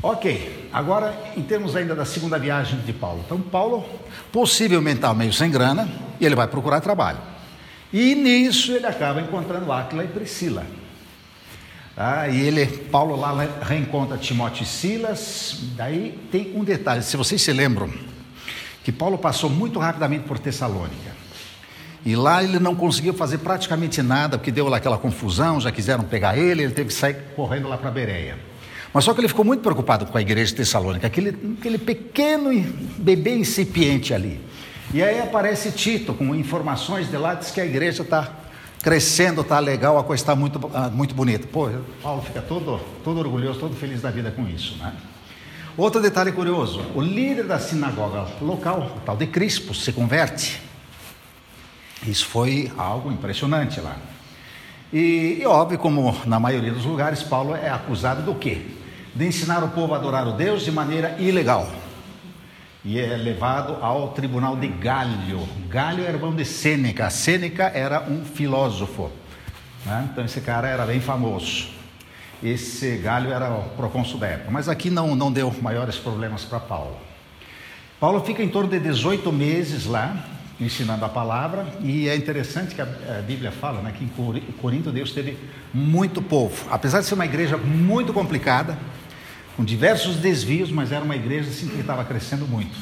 Ok, 0.00 0.68
agora 0.72 1.12
em 1.36 1.42
termos 1.42 1.74
ainda 1.74 1.92
da 1.92 2.04
segunda 2.04 2.38
viagem 2.38 2.78
de 2.80 2.92
Paulo. 2.92 3.20
Então, 3.26 3.40
Paulo 3.40 3.84
possivelmente 4.30 4.98
está 4.98 5.12
meio 5.12 5.32
sem 5.32 5.50
grana 5.50 5.88
e 6.20 6.26
ele 6.26 6.36
vai 6.36 6.46
procurar 6.46 6.80
trabalho. 6.80 7.18
E 7.92 8.14
nisso 8.14 8.72
ele 8.72 8.86
acaba 8.86 9.20
encontrando 9.20 9.72
Áquila 9.72 10.04
e 10.04 10.08
Priscila. 10.08 10.64
Ah, 11.96 12.28
e 12.28 12.40
ele, 12.40 12.64
Paulo 12.64 13.16
lá 13.16 13.34
reencontra 13.60 14.16
Timóteo 14.16 14.62
e 14.62 14.66
Silas. 14.66 15.58
Daí 15.74 16.16
tem 16.30 16.52
um 16.54 16.62
detalhe, 16.62 17.02
se 17.02 17.16
vocês 17.16 17.42
se 17.42 17.52
lembram, 17.52 17.90
que 18.84 18.92
Paulo 18.92 19.18
passou 19.18 19.50
muito 19.50 19.80
rapidamente 19.80 20.22
por 20.22 20.38
Tessalônica. 20.38 21.18
E 22.06 22.14
lá 22.14 22.40
ele 22.44 22.60
não 22.60 22.76
conseguiu 22.76 23.14
fazer 23.14 23.38
praticamente 23.38 24.00
nada, 24.00 24.38
porque 24.38 24.52
deu 24.52 24.68
lá 24.68 24.76
aquela 24.76 24.96
confusão, 24.96 25.60
já 25.60 25.72
quiseram 25.72 26.04
pegar 26.04 26.38
ele, 26.38 26.62
ele 26.62 26.72
teve 26.72 26.90
que 26.90 26.94
sair 26.94 27.16
correndo 27.34 27.68
lá 27.68 27.76
para 27.76 27.90
Bereia. 27.90 28.47
Mas 28.92 29.04
só 29.04 29.12
que 29.12 29.20
ele 29.20 29.28
ficou 29.28 29.44
muito 29.44 29.60
preocupado 29.60 30.06
com 30.06 30.16
a 30.16 30.20
igreja 30.20 30.50
de 30.50 30.56
Tessalônica, 30.56 31.06
aquele, 31.06 31.36
aquele 31.58 31.78
pequeno 31.78 32.50
bebê 32.98 33.36
incipiente 33.36 34.14
ali. 34.14 34.40
E 34.92 35.02
aí 35.02 35.20
aparece 35.20 35.70
Tito 35.70 36.14
com 36.14 36.34
informações 36.34 37.10
de 37.10 37.16
lá, 37.16 37.34
diz 37.34 37.50
que 37.50 37.60
a 37.60 37.66
igreja 37.66 38.02
está 38.02 38.32
crescendo, 38.82 39.44
tá 39.44 39.58
legal, 39.58 39.98
a 39.98 40.04
coisa 40.04 40.22
está 40.22 40.34
muito, 40.34 40.70
ah, 40.72 40.88
muito 40.88 41.14
bonita. 41.14 41.46
Pô, 41.46 41.68
Paulo 42.02 42.22
fica 42.22 42.40
todo, 42.40 42.80
todo 43.04 43.18
orgulhoso, 43.18 43.58
todo 43.58 43.76
feliz 43.76 44.00
da 44.00 44.10
vida 44.10 44.30
com 44.30 44.48
isso, 44.48 44.76
né? 44.78 44.94
Outro 45.76 46.00
detalhe 46.00 46.32
curioso: 46.32 46.80
o 46.94 47.00
líder 47.02 47.44
da 47.44 47.58
sinagoga 47.58 48.26
local, 48.40 48.96
o 48.96 49.00
tal 49.00 49.16
de 49.16 49.26
Crispo, 49.26 49.74
se 49.74 49.92
converte. 49.92 50.60
Isso 52.06 52.24
foi 52.26 52.72
algo 52.78 53.12
impressionante 53.12 53.80
lá. 53.80 53.96
E, 54.92 55.38
e 55.40 55.46
óbvio, 55.46 55.78
como 55.78 56.16
na 56.24 56.40
maioria 56.40 56.72
dos 56.72 56.84
lugares, 56.84 57.22
Paulo 57.22 57.54
é 57.54 57.68
acusado 57.68 58.22
do 58.22 58.34
quê? 58.34 58.62
De 59.14 59.26
ensinar 59.26 59.62
o 59.64 59.68
povo 59.68 59.94
a 59.94 59.96
adorar 59.96 60.26
o 60.26 60.32
Deus 60.32 60.64
de 60.64 60.70
maneira 60.70 61.16
ilegal. 61.18 61.70
E 62.84 62.98
é 62.98 63.16
levado 63.16 63.76
ao 63.82 64.08
tribunal 64.08 64.56
de 64.56 64.68
Galho. 64.68 65.46
Galho 65.68 66.04
era 66.04 66.12
irmão 66.12 66.34
de 66.34 66.44
Sêneca. 66.44 67.10
Sêneca 67.10 67.64
era 67.74 68.02
um 68.08 68.24
filósofo. 68.24 69.10
Né? 69.84 70.08
Então 70.12 70.24
esse 70.24 70.40
cara 70.40 70.68
era 70.68 70.86
bem 70.86 71.00
famoso. 71.00 71.68
Esse 72.42 72.96
Galho 72.96 73.32
era 73.32 73.50
o 73.50 73.68
procônsul 73.70 74.18
da 74.18 74.28
época. 74.28 74.50
Mas 74.50 74.68
aqui 74.68 74.90
não, 74.90 75.16
não 75.16 75.32
deu 75.32 75.54
maiores 75.60 75.96
problemas 75.96 76.44
para 76.44 76.60
Paulo. 76.60 76.96
Paulo 77.98 78.20
fica 78.20 78.42
em 78.42 78.48
torno 78.48 78.70
de 78.70 78.78
18 78.78 79.32
meses 79.32 79.84
lá, 79.84 80.24
ensinando 80.60 81.04
a 81.04 81.08
palavra, 81.08 81.66
e 81.82 82.08
é 82.08 82.14
interessante 82.14 82.74
que 82.74 82.80
a, 82.80 82.86
Bíblia 83.26 83.50
fala 83.50 83.82
né, 83.82 83.92
que 83.96 84.04
em 84.04 84.52
Corinto 84.52 84.92
Deus 84.92 85.10
teve 85.10 85.36
muito 85.74 86.22
povo, 86.22 86.66
apesar 86.70 87.00
de 87.00 87.06
ser 87.06 87.14
uma 87.14 87.24
igreja 87.24 87.56
muito 87.56 88.12
complicada, 88.12 88.78
com 89.58 89.64
diversos 89.64 90.14
desvios, 90.14 90.70
mas 90.70 90.92
era 90.92 91.04
uma 91.04 91.16
igreja 91.16 91.50
assim, 91.50 91.66
que 91.66 91.80
estava 91.80 92.04
crescendo 92.04 92.46
muito. 92.46 92.78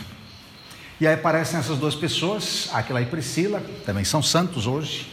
E 1.01 1.07
aí 1.07 1.15
aparecem 1.15 1.59
essas 1.59 1.79
duas 1.79 1.95
pessoas, 1.95 2.69
Aquila 2.71 3.01
e 3.01 3.07
Priscila, 3.07 3.63
também 3.87 4.05
são 4.05 4.23
santos 4.23 4.67
hoje, 4.67 5.11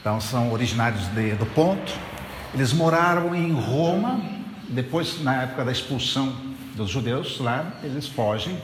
então 0.00 0.20
são 0.20 0.52
originários 0.52 1.08
de, 1.08 1.32
do 1.32 1.44
Ponto, 1.44 1.92
eles 2.54 2.72
moraram 2.72 3.34
em 3.34 3.50
Roma, 3.50 4.20
depois, 4.68 5.20
na 5.24 5.42
época 5.42 5.64
da 5.64 5.72
expulsão 5.72 6.32
dos 6.76 6.88
judeus 6.88 7.40
lá, 7.40 7.80
eles 7.82 8.06
fogem 8.06 8.56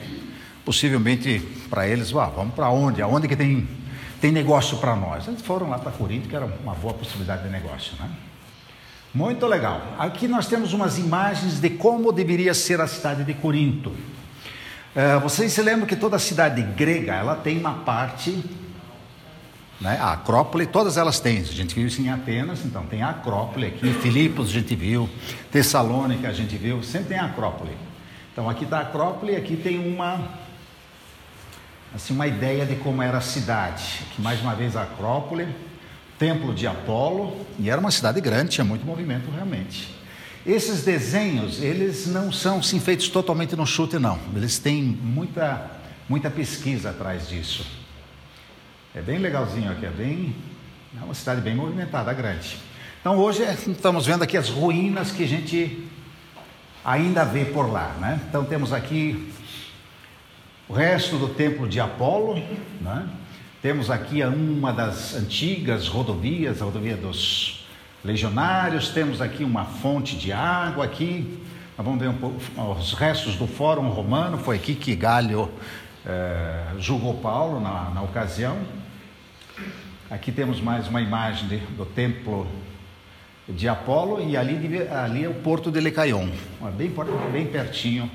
possivelmente 0.63 1.39
para 1.69 1.89
eles, 1.89 2.15
ah, 2.15 2.27
vamos 2.27 2.53
para 2.53 2.69
onde? 2.69 3.01
Aonde 3.01 3.27
que 3.27 3.35
tem, 3.35 3.67
tem 4.21 4.31
negócio 4.31 4.77
para 4.77 4.95
nós? 4.95 5.27
Eles 5.27 5.41
foram 5.41 5.69
lá 5.69 5.77
para 5.77 5.91
Corinto, 5.91 6.29
que 6.29 6.35
era 6.37 6.45
uma 6.45 6.73
boa 6.73 6.93
possibilidade 6.93 7.43
de 7.43 7.49
negócio, 7.49 7.97
né? 7.99 8.09
Muito 9.13 9.45
legal. 9.45 9.79
Aqui 9.99 10.27
nós 10.27 10.47
temos 10.47 10.73
umas 10.73 10.97
imagens 10.97 11.59
de 11.59 11.69
como 11.69 12.11
deveria 12.11 12.53
ser 12.55 12.81
a 12.81 12.87
cidade 12.87 13.23
de 13.23 13.35
Corinto. 13.35 13.91
Uh, 13.91 15.19
vocês 15.21 15.53
se 15.53 15.61
lembram 15.61 15.85
que 15.85 15.95
toda 15.95 16.17
cidade 16.17 16.63
grega 16.63 17.13
ela 17.13 17.35
tem 17.35 17.59
uma 17.59 17.75
parte, 17.75 18.43
né, 19.79 19.99
a 20.01 20.13
Acrópole, 20.13 20.65
todas 20.65 20.97
elas 20.97 21.19
têm. 21.19 21.39
A 21.39 21.43
gente 21.43 21.75
viu 21.75 21.85
isso 21.85 22.01
em 22.01 22.09
Atenas, 22.09 22.65
então 22.65 22.87
tem 22.87 23.03
a 23.03 23.09
Acrópole 23.09 23.67
aqui, 23.67 23.93
Filipos 23.93 24.49
a 24.49 24.53
gente 24.53 24.75
viu, 24.75 25.07
Tessalônica 25.51 26.27
a 26.27 26.33
gente 26.33 26.55
viu, 26.57 26.81
sempre 26.81 27.09
tem 27.09 27.19
a 27.19 27.25
Acrópole. 27.25 27.77
Então 28.31 28.49
aqui 28.49 28.63
está 28.63 28.79
a 28.79 28.81
Acrópole, 28.81 29.35
aqui 29.35 29.55
tem 29.55 29.77
uma 29.77 30.41
assim, 31.93 32.15
uma 32.15 32.25
ideia 32.25 32.65
de 32.65 32.75
como 32.77 33.01
era 33.03 33.19
a 33.19 33.21
cidade. 33.21 34.01
Aqui, 34.09 34.21
mais 34.23 34.41
uma 34.41 34.55
vez, 34.55 34.75
a 34.75 34.81
Acrópole, 34.81 35.47
templo 36.23 36.53
de 36.53 36.65
Apolo, 36.65 37.35
e 37.59 37.69
era 37.69 37.81
uma 37.81 37.91
cidade 37.91 38.21
grande, 38.21 38.51
tinha 38.51 38.63
muito 38.63 38.85
movimento 38.85 39.29
realmente. 39.29 39.93
Esses 40.45 40.81
desenhos, 40.81 41.61
eles 41.61 42.07
não 42.07 42.31
são 42.31 42.63
sim 42.63 42.79
feitos 42.79 43.09
totalmente 43.09 43.57
no 43.57 43.65
chute, 43.65 43.99
não. 43.99 44.17
Eles 44.33 44.57
têm 44.57 44.81
muita, 44.81 45.69
muita 46.07 46.29
pesquisa 46.29 46.91
atrás 46.91 47.27
disso. 47.27 47.67
É 48.95 49.01
bem 49.01 49.17
legalzinho 49.17 49.69
aqui, 49.69 49.85
é 49.85 49.89
bem. 49.89 50.33
É 50.97 51.03
uma 51.03 51.13
cidade 51.13 51.41
bem 51.41 51.55
movimentada, 51.55 52.13
grande. 52.13 52.57
Então 53.01 53.17
hoje 53.17 53.43
é, 53.43 53.53
estamos 53.53 54.05
vendo 54.05 54.23
aqui 54.23 54.37
as 54.37 54.47
ruínas 54.47 55.11
que 55.11 55.25
a 55.25 55.27
gente 55.27 55.89
ainda 56.85 57.25
vê 57.25 57.43
por 57.43 57.69
lá, 57.69 57.97
né? 57.99 58.21
Então 58.29 58.45
temos 58.45 58.71
aqui 58.71 59.29
o 60.69 60.73
resto 60.73 61.17
do 61.17 61.27
templo 61.27 61.67
de 61.67 61.81
Apolo, 61.81 62.41
né? 62.79 63.09
Temos 63.63 63.89
aqui 63.89 64.21
uma 64.25 64.73
das 64.73 65.15
antigas 65.15 65.87
rodovias, 65.87 66.61
a 66.61 66.65
rodovia 66.65 66.97
dos 66.97 67.65
legionários, 68.03 68.89
temos 68.89 69.21
aqui 69.21 69.41
uma 69.45 69.63
fonte 69.63 70.17
de 70.17 70.33
água 70.33 70.83
aqui, 70.83 71.39
nós 71.77 71.85
vamos 71.85 72.01
ver 72.01 72.09
um 72.09 72.17
pouco, 72.17 72.41
os 72.77 72.91
restos 72.91 73.37
do 73.37 73.47
Fórum 73.47 73.87
Romano, 73.87 74.37
foi 74.37 74.57
aqui 74.57 74.75
que 74.75 74.93
Galho 74.93 75.49
eh, 76.05 76.73
julgou 76.77 77.13
Paulo 77.21 77.61
na, 77.61 77.89
na, 77.91 78.01
ocasião. 78.01 78.57
Aqui 80.11 80.33
temos 80.33 80.59
mais 80.59 80.89
uma 80.89 80.99
imagem 80.99 81.47
de, 81.47 81.57
do 81.59 81.85
templo 81.85 82.45
de 83.47 83.69
Apolo 83.69 84.29
e 84.29 84.35
ali, 84.35 84.85
ali 84.89 85.23
é 85.23 85.29
o 85.29 85.35
porto 85.35 85.71
de 85.71 85.79
Lecaion, 85.79 86.27
bem, 86.77 86.93
bem 87.31 87.47
pertinho 87.47 88.11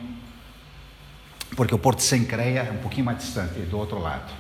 porque 1.57 1.75
o 1.75 1.79
Porto 1.79 2.03
Sencreia 2.03 2.61
é 2.61 2.71
um 2.71 2.77
pouquinho 2.77 3.07
mais 3.07 3.17
distante, 3.17 3.59
do 3.61 3.79
outro 3.79 3.99
lado. 3.99 4.31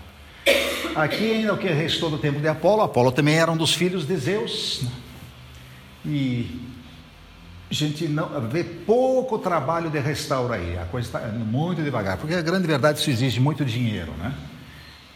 Aqui 0.94 1.32
ainda 1.32 1.54
o 1.54 1.58
que 1.58 1.68
restou 1.68 2.10
do 2.10 2.18
tempo 2.18 2.40
de 2.40 2.48
Apolo, 2.48 2.82
Apolo 2.82 3.12
também 3.12 3.36
era 3.36 3.52
um 3.52 3.56
dos 3.56 3.74
filhos 3.74 4.06
de 4.06 4.16
Zeus, 4.16 4.82
e 6.04 6.60
a 7.70 7.74
gente 7.74 8.08
não 8.08 8.48
vê 8.48 8.64
pouco 8.64 9.38
trabalho 9.38 9.90
de 9.90 9.98
restauro 9.98 10.52
aí, 10.52 10.78
a 10.78 10.86
coisa 10.86 11.06
está 11.06 11.20
muito 11.28 11.82
devagar, 11.82 12.16
porque 12.16 12.34
a 12.34 12.42
grande 12.42 12.66
verdade 12.66 12.98
isso 12.98 13.10
exige 13.10 13.38
muito 13.38 13.64
dinheiro, 13.64 14.12
né? 14.12 14.34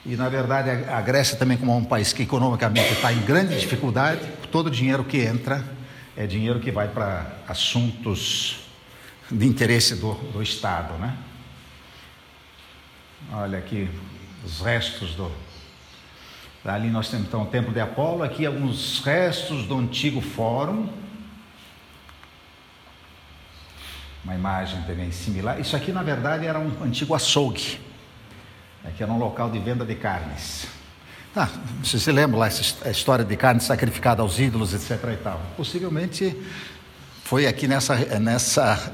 E 0.04 0.16
na 0.16 0.28
verdade 0.28 0.70
a 0.70 1.00
Grécia 1.00 1.36
também 1.36 1.56
como 1.56 1.76
um 1.76 1.84
país 1.84 2.12
que 2.12 2.22
economicamente 2.22 2.92
está 2.92 3.12
em 3.12 3.20
grande 3.22 3.58
dificuldade, 3.58 4.20
todo 4.50 4.66
o 4.66 4.70
dinheiro 4.70 5.02
que 5.02 5.18
entra 5.18 5.64
é 6.16 6.26
dinheiro 6.26 6.60
que 6.60 6.70
vai 6.70 6.88
para 6.88 7.26
assuntos 7.48 8.66
de 9.30 9.46
interesse 9.46 9.96
do, 9.96 10.12
do 10.14 10.42
Estado, 10.42 10.94
né? 10.98 11.16
Olha 13.32 13.58
aqui 13.58 13.88
os 14.44 14.60
restos 14.60 15.14
do. 15.14 15.30
Ali 16.64 16.90
nós 16.90 17.08
temos 17.08 17.26
então 17.26 17.42
o 17.42 17.46
templo 17.46 17.72
de 17.72 17.80
Apolo, 17.80 18.22
aqui 18.22 18.46
alguns 18.46 19.00
restos 19.00 19.66
do 19.66 19.78
antigo 19.78 20.20
fórum. 20.20 20.88
Uma 24.24 24.34
imagem 24.34 24.80
também 24.82 25.10
similar. 25.10 25.60
Isso 25.60 25.74
aqui 25.74 25.90
na 25.90 26.02
verdade 26.02 26.46
era 26.46 26.58
um 26.58 26.70
antigo 26.84 27.14
açougue. 27.14 27.80
Aqui 28.84 29.02
era 29.02 29.10
um 29.10 29.18
local 29.18 29.50
de 29.50 29.58
venda 29.58 29.84
de 29.84 29.96
carnes. 29.96 30.66
Ah, 31.34 31.48
você 31.82 31.98
se 31.98 32.12
lembra 32.12 32.38
lá 32.38 32.46
essa 32.46 32.90
história 32.90 33.24
de 33.24 33.36
carne 33.36 33.60
sacrificada 33.60 34.22
aos 34.22 34.38
ídolos, 34.38 34.74
etc. 34.74 35.02
e 35.12 35.16
tal. 35.16 35.40
Possivelmente 35.56 36.36
foi 37.24 37.46
aqui 37.46 37.66
nessa, 37.66 37.96
nessa, 38.20 38.92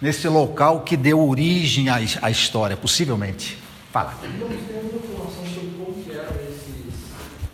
nesse 0.00 0.28
local 0.28 0.82
que 0.82 0.96
deu 0.96 1.20
origem 1.20 1.88
à, 1.88 1.96
à 2.22 2.30
história, 2.30 2.76
possivelmente. 2.76 3.63
Fala. 3.94 4.12
Não 4.24 4.48
temos 4.48 4.92
informação 4.92 5.46
sobre 5.54 5.70
como 5.78 6.04
eram 6.10 6.34
esses, 6.42 6.94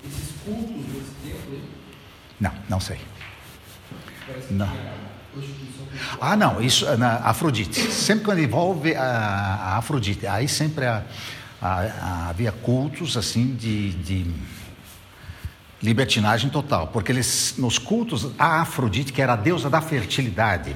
esses 0.06 0.34
cultos 0.42 0.74
nesse 0.74 1.10
tempo 1.22 1.52
aí? 1.52 1.62
Não, 2.40 2.52
não 2.66 2.80
sei. 2.80 2.98
Parece 4.26 4.50
não. 4.54 4.72
Ah, 6.18 6.36
não, 6.36 6.62
isso 6.62 6.86
na 6.96 7.16
Afrodite. 7.16 7.92
Sempre 7.92 8.24
quando 8.24 8.38
envolve 8.38 8.94
a, 8.94 9.04
a 9.04 9.76
Afrodite, 9.76 10.26
aí 10.26 10.48
sempre 10.48 10.86
a, 10.86 11.04
a, 11.60 12.30
havia 12.30 12.52
cultos 12.52 13.18
assim 13.18 13.54
de, 13.54 13.90
de 13.92 14.34
libertinagem 15.82 16.48
total, 16.48 16.86
porque 16.86 17.12
eles 17.12 17.56
nos 17.58 17.76
cultos 17.76 18.30
a 18.38 18.62
Afrodite, 18.62 19.12
que 19.12 19.20
era 19.20 19.34
a 19.34 19.36
deusa 19.36 19.68
da 19.68 19.82
fertilidade, 19.82 20.74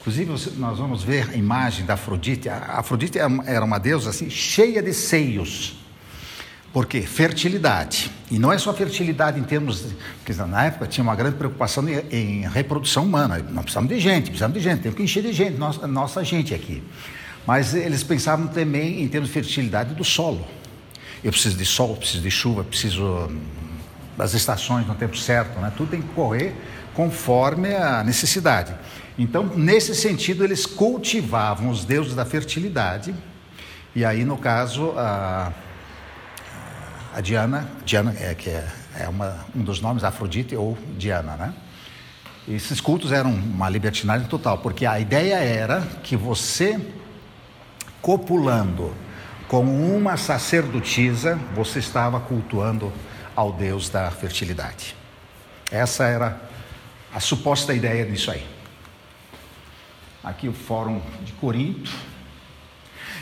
Inclusive, 0.00 0.30
nós 0.58 0.78
vamos 0.78 1.02
ver 1.02 1.30
a 1.30 1.36
imagem 1.36 1.86
da 1.86 1.94
Afrodite. 1.94 2.48
A 2.48 2.78
Afrodite 2.78 3.18
era 3.18 3.64
uma 3.64 3.78
deusa 3.78 4.10
assim, 4.10 4.28
cheia 4.28 4.82
de 4.82 4.92
seios. 4.92 5.76
Por 6.74 6.86
quê? 6.86 7.02
Fertilidade. 7.02 8.10
E 8.30 8.38
não 8.38 8.52
é 8.52 8.58
só 8.58 8.74
fertilidade 8.74 9.38
em 9.38 9.44
termos. 9.44 9.84
De, 9.86 9.96
porque 10.24 10.32
na 10.42 10.64
época 10.64 10.88
tinha 10.88 11.04
uma 11.04 11.14
grande 11.14 11.36
preocupação 11.36 11.88
em, 11.88 12.02
em, 12.10 12.48
reprodução 12.48 13.04
humana. 13.04 13.38
Nós 13.38 13.62
precisamos 13.62 13.88
de 13.88 14.00
gente, 14.00 14.24
precisamos 14.24 14.58
de 14.58 14.60
gente, 14.60 14.82
temos 14.82 14.96
que 14.96 15.04
encher 15.04 15.22
de 15.22 15.32
gente, 15.32 15.56
nossa, 15.56 15.86
nossa 15.86 16.24
gente 16.24 16.52
aqui. 16.52 16.82
Mas 17.46 17.74
eles 17.74 18.02
pensavam 18.02 18.48
também 18.48 19.02
em 19.02 19.08
termos 19.08 19.28
de 19.28 19.34
fertilidade 19.34 19.94
do 19.94 20.02
solo. 20.02 20.44
Eu 21.22 21.30
preciso 21.30 21.56
de 21.56 21.64
sol, 21.64 21.96
preciso 21.96 22.22
de 22.22 22.30
chuva, 22.30 22.64
preciso 22.64 23.04
hum, 23.04 23.40
das 24.16 24.34
estações 24.34 24.86
no 24.86 24.94
tempo 24.96 25.16
certo, 25.16 25.58
né? 25.60 25.72
tudo 25.76 25.90
tem 25.90 26.02
que 26.02 26.08
correr 26.08 26.54
conforme 26.92 27.74
a 27.74 28.02
necessidade. 28.02 28.74
Então, 29.18 29.44
nesse 29.44 29.94
sentido, 29.94 30.42
eles 30.42 30.66
cultivavam 30.66 31.70
os 31.70 31.84
deuses 31.84 32.14
da 32.14 32.24
fertilidade, 32.24 33.14
e 33.94 34.04
aí, 34.04 34.24
no 34.24 34.36
caso, 34.36 34.92
a, 34.96 35.52
a 37.14 37.20
Diana, 37.20 37.70
Diana 37.84 38.14
é, 38.18 38.34
que 38.34 38.50
é, 38.50 38.66
é 38.98 39.08
uma, 39.08 39.46
um 39.54 39.62
dos 39.62 39.80
nomes, 39.80 40.02
Afrodite 40.02 40.56
ou 40.56 40.76
Diana, 40.98 41.36
né? 41.36 41.54
Esses 42.48 42.80
cultos 42.80 43.12
eram 43.12 43.30
uma 43.30 43.70
libertinagem 43.70 44.26
total, 44.26 44.58
porque 44.58 44.84
a 44.84 44.98
ideia 44.98 45.36
era 45.36 45.80
que 46.02 46.16
você, 46.16 46.78
copulando 48.02 48.92
com 49.48 49.64
uma 49.64 50.16
sacerdotisa, 50.16 51.38
você 51.54 51.78
estava 51.78 52.18
cultuando 52.20 52.92
ao 53.34 53.52
Deus 53.52 53.88
da 53.88 54.10
fertilidade. 54.10 54.94
Essa 55.70 56.04
era 56.04 56.40
a 57.14 57.20
suposta 57.20 57.72
ideia 57.72 58.04
disso 58.04 58.30
aí. 58.30 58.53
Aqui 60.24 60.48
o 60.48 60.52
Fórum 60.52 61.02
de 61.22 61.32
Corinto. 61.32 61.92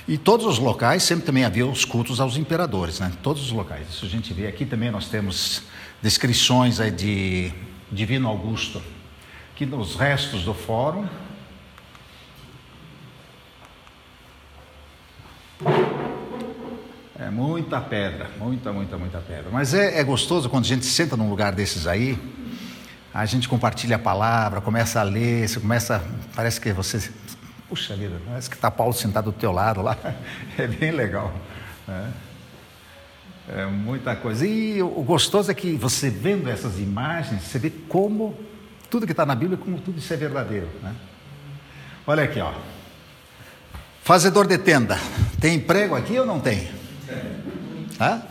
E 0.07 0.17
todos 0.17 0.47
os 0.47 0.59
locais 0.59 1.03
sempre 1.03 1.25
também 1.25 1.45
havia 1.45 1.67
os 1.67 1.85
cultos 1.85 2.21
aos 2.21 2.37
imperadores, 2.37 3.01
né? 3.01 3.13
Todos 3.23 3.43
os 3.43 3.51
locais. 3.51 3.89
Isso 3.89 4.05
a 4.05 4.09
gente 4.09 4.33
vê 4.33 4.47
aqui 4.47 4.65
também 4.65 4.91
nós 4.91 5.09
temos 5.09 5.63
descrições 6.01 6.81
aí 6.81 6.91
de 6.91 7.53
Divino 7.91 8.29
Augusto. 8.29 8.83
Aqui 9.55 9.67
nos 9.67 9.97
restos 9.97 10.45
do 10.45 10.55
fórum. 10.55 11.07
É 17.19 17.31
muita 17.31 17.81
pedra, 17.81 18.31
muita, 18.39 18.73
muita, 18.73 18.99
muita 18.99 19.19
pedra. 19.19 19.51
Mas 19.53 19.75
é, 19.75 20.01
é 20.01 20.05
gostoso 20.05 20.49
quando 20.49 20.65
a 20.65 20.69
gente 20.69 20.85
senta 20.85 21.17
num 21.17 21.31
lugar 21.31 21.53
desses 21.53 21.87
aí, 21.87 22.19
a 23.13 23.27
gente 23.27 23.49
compartilha 23.49 23.97
a 23.97 23.99
palavra, 23.99 24.61
começa 24.61 25.01
a 25.01 25.03
ler, 25.03 25.49
você 25.49 25.61
começa, 25.61 26.03
parece 26.35 26.61
que 26.61 26.73
você 26.73 27.11
Puxa 27.73 27.97
vida, 27.97 28.21
parece 28.27 28.51
que 28.51 28.57
está 28.57 28.71
Paulo 28.71 28.93
sentado 28.93 29.33
do 29.33 29.33
teu 29.33 29.51
lado 29.51 29.81
lá. 29.81 29.97
É 30.59 30.67
bem 30.67 30.91
legal. 30.91 31.33
Né? 31.89 32.13
É 33.49 33.65
muita 33.65 34.15
coisa. 34.15 34.47
E 34.47 34.83
o 34.83 35.03
gostoso 35.03 35.51
é 35.51 35.55
que 35.55 35.75
você 35.75 36.11
vendo 36.11 36.51
essas 36.51 36.79
imagens, 36.79 37.43
você 37.45 37.59
vê 37.59 37.71
como 37.71 38.39
tudo 38.91 39.07
que 39.07 39.13
está 39.13 39.25
na 39.25 39.35
Bíblia, 39.35 39.57
como 39.57 39.81
tudo 39.81 39.99
isso 39.99 40.13
é 40.13 40.17
verdadeiro. 40.19 40.69
Né? 40.83 40.95
Olha 42.07 42.25
aqui, 42.25 42.41
ó. 42.41 42.53
Fazedor 44.03 44.47
de 44.47 44.59
tenda. 44.59 44.99
Tem 45.41 45.55
emprego 45.55 45.95
aqui 45.95 46.19
ou 46.19 46.27
não 46.27 46.41
tem? 46.41 46.71
Hã? 47.99 48.23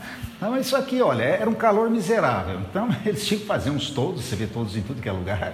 Não, 0.41 0.57
isso 0.57 0.75
aqui, 0.75 1.00
olha, 1.03 1.21
era 1.21 1.48
um 1.48 1.53
calor 1.53 1.88
miserável. 1.88 2.60
Então 2.62 2.89
eles 3.05 3.24
tinham 3.25 3.41
que 3.41 3.48
fazer 3.48 3.69
uns 3.69 3.91
todos, 3.91 4.25
você 4.25 4.36
vê 4.36 4.48
todos 4.48 4.75
em 4.75 4.81
tudo 4.81 5.00
que 5.00 5.07
é 5.07 5.12
lugar. 5.12 5.53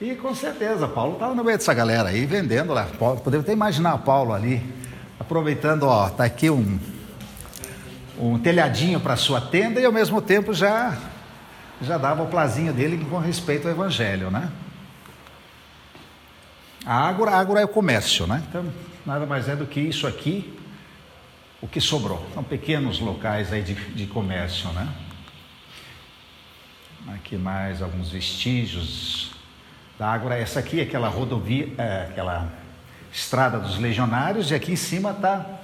E 0.00 0.14
com 0.14 0.32
certeza, 0.32 0.86
Paulo 0.86 1.14
estava 1.14 1.34
no 1.34 1.42
meio 1.42 1.58
dessa 1.58 1.74
galera 1.74 2.08
aí, 2.08 2.24
vendendo 2.24 2.72
lá. 2.72 2.86
Podemos 3.22 3.44
até 3.44 3.52
imaginar 3.52 3.98
Paulo 3.98 4.32
ali, 4.32 4.62
aproveitando, 5.18 5.84
ó, 5.84 6.08
tá 6.08 6.24
aqui 6.24 6.48
um, 6.48 6.78
um 8.18 8.38
telhadinho 8.38 9.00
para 9.00 9.16
sua 9.16 9.40
tenda 9.40 9.80
e 9.80 9.84
ao 9.84 9.92
mesmo 9.92 10.22
tempo 10.22 10.54
já, 10.54 10.96
já 11.80 11.98
dava 11.98 12.22
o 12.22 12.26
plazinho 12.26 12.72
dele 12.72 13.04
com 13.04 13.18
respeito 13.18 13.66
ao 13.66 13.74
evangelho, 13.74 14.30
né? 14.30 14.50
A 16.84 17.08
ágora, 17.08 17.32
a 17.32 17.38
ágora 17.38 17.60
é 17.60 17.64
o 17.64 17.68
comércio, 17.68 18.26
né? 18.26 18.42
Então, 18.48 18.64
nada 19.06 19.24
mais 19.24 19.48
é 19.48 19.54
do 19.54 19.66
que 19.66 19.80
isso 19.80 20.06
aqui, 20.06 20.58
o 21.62 21.68
que 21.68 21.80
sobrou. 21.80 22.26
São 22.34 22.42
pequenos 22.42 22.98
locais 22.98 23.52
aí 23.52 23.62
de, 23.62 23.74
de 23.74 24.06
comércio, 24.06 24.68
né? 24.72 24.92
Aqui 27.14 27.36
mais 27.36 27.80
alguns 27.80 28.10
vestígios 28.10 29.30
da 29.98 30.08
Ágora. 30.08 30.36
Essa 30.36 30.58
aqui 30.58 30.80
é 30.80 30.82
aquela 30.82 31.08
rodovia, 31.08 31.72
é, 31.78 32.08
aquela 32.10 32.52
estrada 33.12 33.58
dos 33.58 33.78
legionários, 33.78 34.50
e 34.50 34.54
aqui 34.54 34.72
em 34.72 34.76
cima 34.76 35.12
está. 35.12 35.60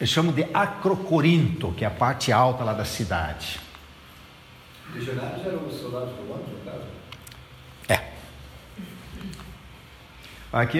Eles 0.00 0.10
chamam 0.10 0.32
de 0.32 0.44
Acrocorinto, 0.54 1.72
que 1.72 1.84
é 1.84 1.88
a 1.88 1.90
parte 1.90 2.32
alta 2.32 2.64
lá 2.64 2.72
da 2.72 2.84
cidade. 2.84 3.60
Legionários 4.94 5.44
eram 5.44 5.66
os 5.66 5.74
soldados 5.78 6.14
romanos, 6.16 6.48
no 6.48 6.64
caso? 6.64 6.97
Aqui, 10.50 10.78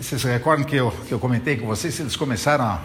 vocês 0.00 0.22
recordam 0.24 0.64
que 0.64 0.74
eu, 0.74 0.90
que 1.06 1.12
eu 1.12 1.18
comentei 1.18 1.56
com 1.58 1.66
vocês, 1.66 2.00
eles 2.00 2.16
começaram 2.16 2.64
a, 2.64 2.80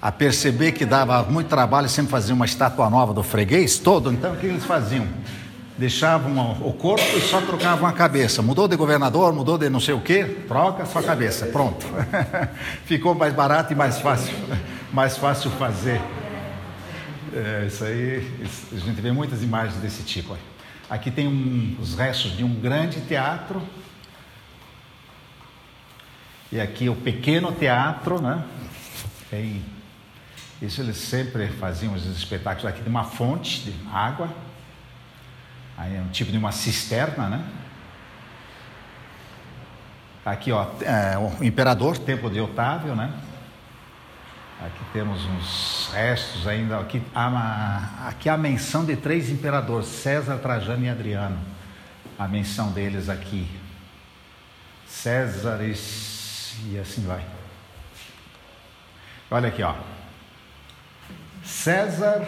a 0.00 0.10
perceber 0.10 0.72
que 0.72 0.86
dava 0.86 1.22
muito 1.24 1.48
trabalho 1.48 1.90
sempre 1.90 2.10
fazer 2.10 2.32
uma 2.32 2.46
estátua 2.46 2.88
nova 2.88 3.12
do 3.12 3.22
freguês 3.22 3.78
todo, 3.78 4.10
então 4.10 4.32
o 4.32 4.36
que 4.36 4.46
eles 4.46 4.64
faziam? 4.64 5.06
deixavam 5.78 6.52
o 6.62 6.72
corpo 6.72 7.04
e 7.16 7.20
só 7.20 7.38
trocavam 7.42 7.86
a 7.86 7.92
cabeça. 7.92 8.40
Mudou 8.40 8.66
de 8.66 8.76
governador, 8.76 9.30
mudou 9.34 9.58
de 9.58 9.68
não 9.68 9.78
sei 9.78 9.92
o 9.92 10.00
que, 10.00 10.24
troca 10.48 10.86
sua 10.86 11.02
cabeça, 11.02 11.44
pronto. 11.46 11.86
Ficou 12.86 13.14
mais 13.14 13.34
barato 13.34 13.74
e 13.74 13.76
mais 13.76 13.98
fácil, 13.98 14.34
mais 14.90 15.18
fácil 15.18 15.50
fazer. 15.50 16.00
É, 17.34 17.66
isso 17.66 17.84
aí, 17.84 18.26
a 18.72 18.78
gente 18.78 19.00
vê 19.02 19.12
muitas 19.12 19.42
imagens 19.42 19.76
desse 19.82 20.02
tipo. 20.02 20.34
Aqui 20.88 21.10
tem 21.10 21.28
um, 21.28 21.76
os 21.78 21.94
restos 21.94 22.34
de 22.34 22.42
um 22.42 22.54
grande 22.54 23.02
teatro. 23.02 23.60
E 26.52 26.60
aqui 26.60 26.88
o 26.88 26.94
pequeno 26.94 27.52
teatro, 27.52 28.20
né? 28.20 28.44
Tem, 29.30 29.64
isso 30.62 30.80
eles 30.80 30.96
sempre 30.96 31.48
faziam 31.48 31.94
os 31.94 32.04
espetáculos. 32.06 32.66
Aqui 32.66 32.80
tem 32.80 32.90
uma 32.90 33.04
fonte 33.04 33.62
de 33.62 33.74
água 33.92 34.28
Aí 35.76 35.94
é 35.94 36.00
um 36.00 36.08
tipo 36.08 36.32
de 36.32 36.38
uma 36.38 36.52
cisterna, 36.52 37.28
né? 37.28 37.44
Aqui, 40.24 40.50
ó, 40.50 40.66
é, 40.80 41.16
o 41.18 41.44
imperador, 41.44 41.98
templo 41.98 42.30
de 42.30 42.40
Otávio, 42.40 42.96
né? 42.96 43.12
Aqui 44.64 44.84
temos 44.92 45.22
uns 45.26 45.90
restos 45.92 46.48
ainda. 46.48 46.80
Aqui 46.80 47.02
há, 47.14 48.08
aqui 48.08 48.28
há 48.28 48.34
a 48.34 48.38
menção 48.38 48.86
de 48.86 48.96
três 48.96 49.28
imperadores: 49.28 49.86
César, 49.86 50.38
Trajano 50.38 50.84
e 50.86 50.88
Adriano. 50.88 51.38
A 52.18 52.26
menção 52.26 52.72
deles 52.72 53.10
aqui. 53.10 53.46
Césares 54.88 56.15
e 56.64 56.78
assim 56.78 57.02
vai. 57.02 57.24
Olha 59.30 59.48
aqui, 59.48 59.62
ó. 59.62 59.74
César 61.42 62.26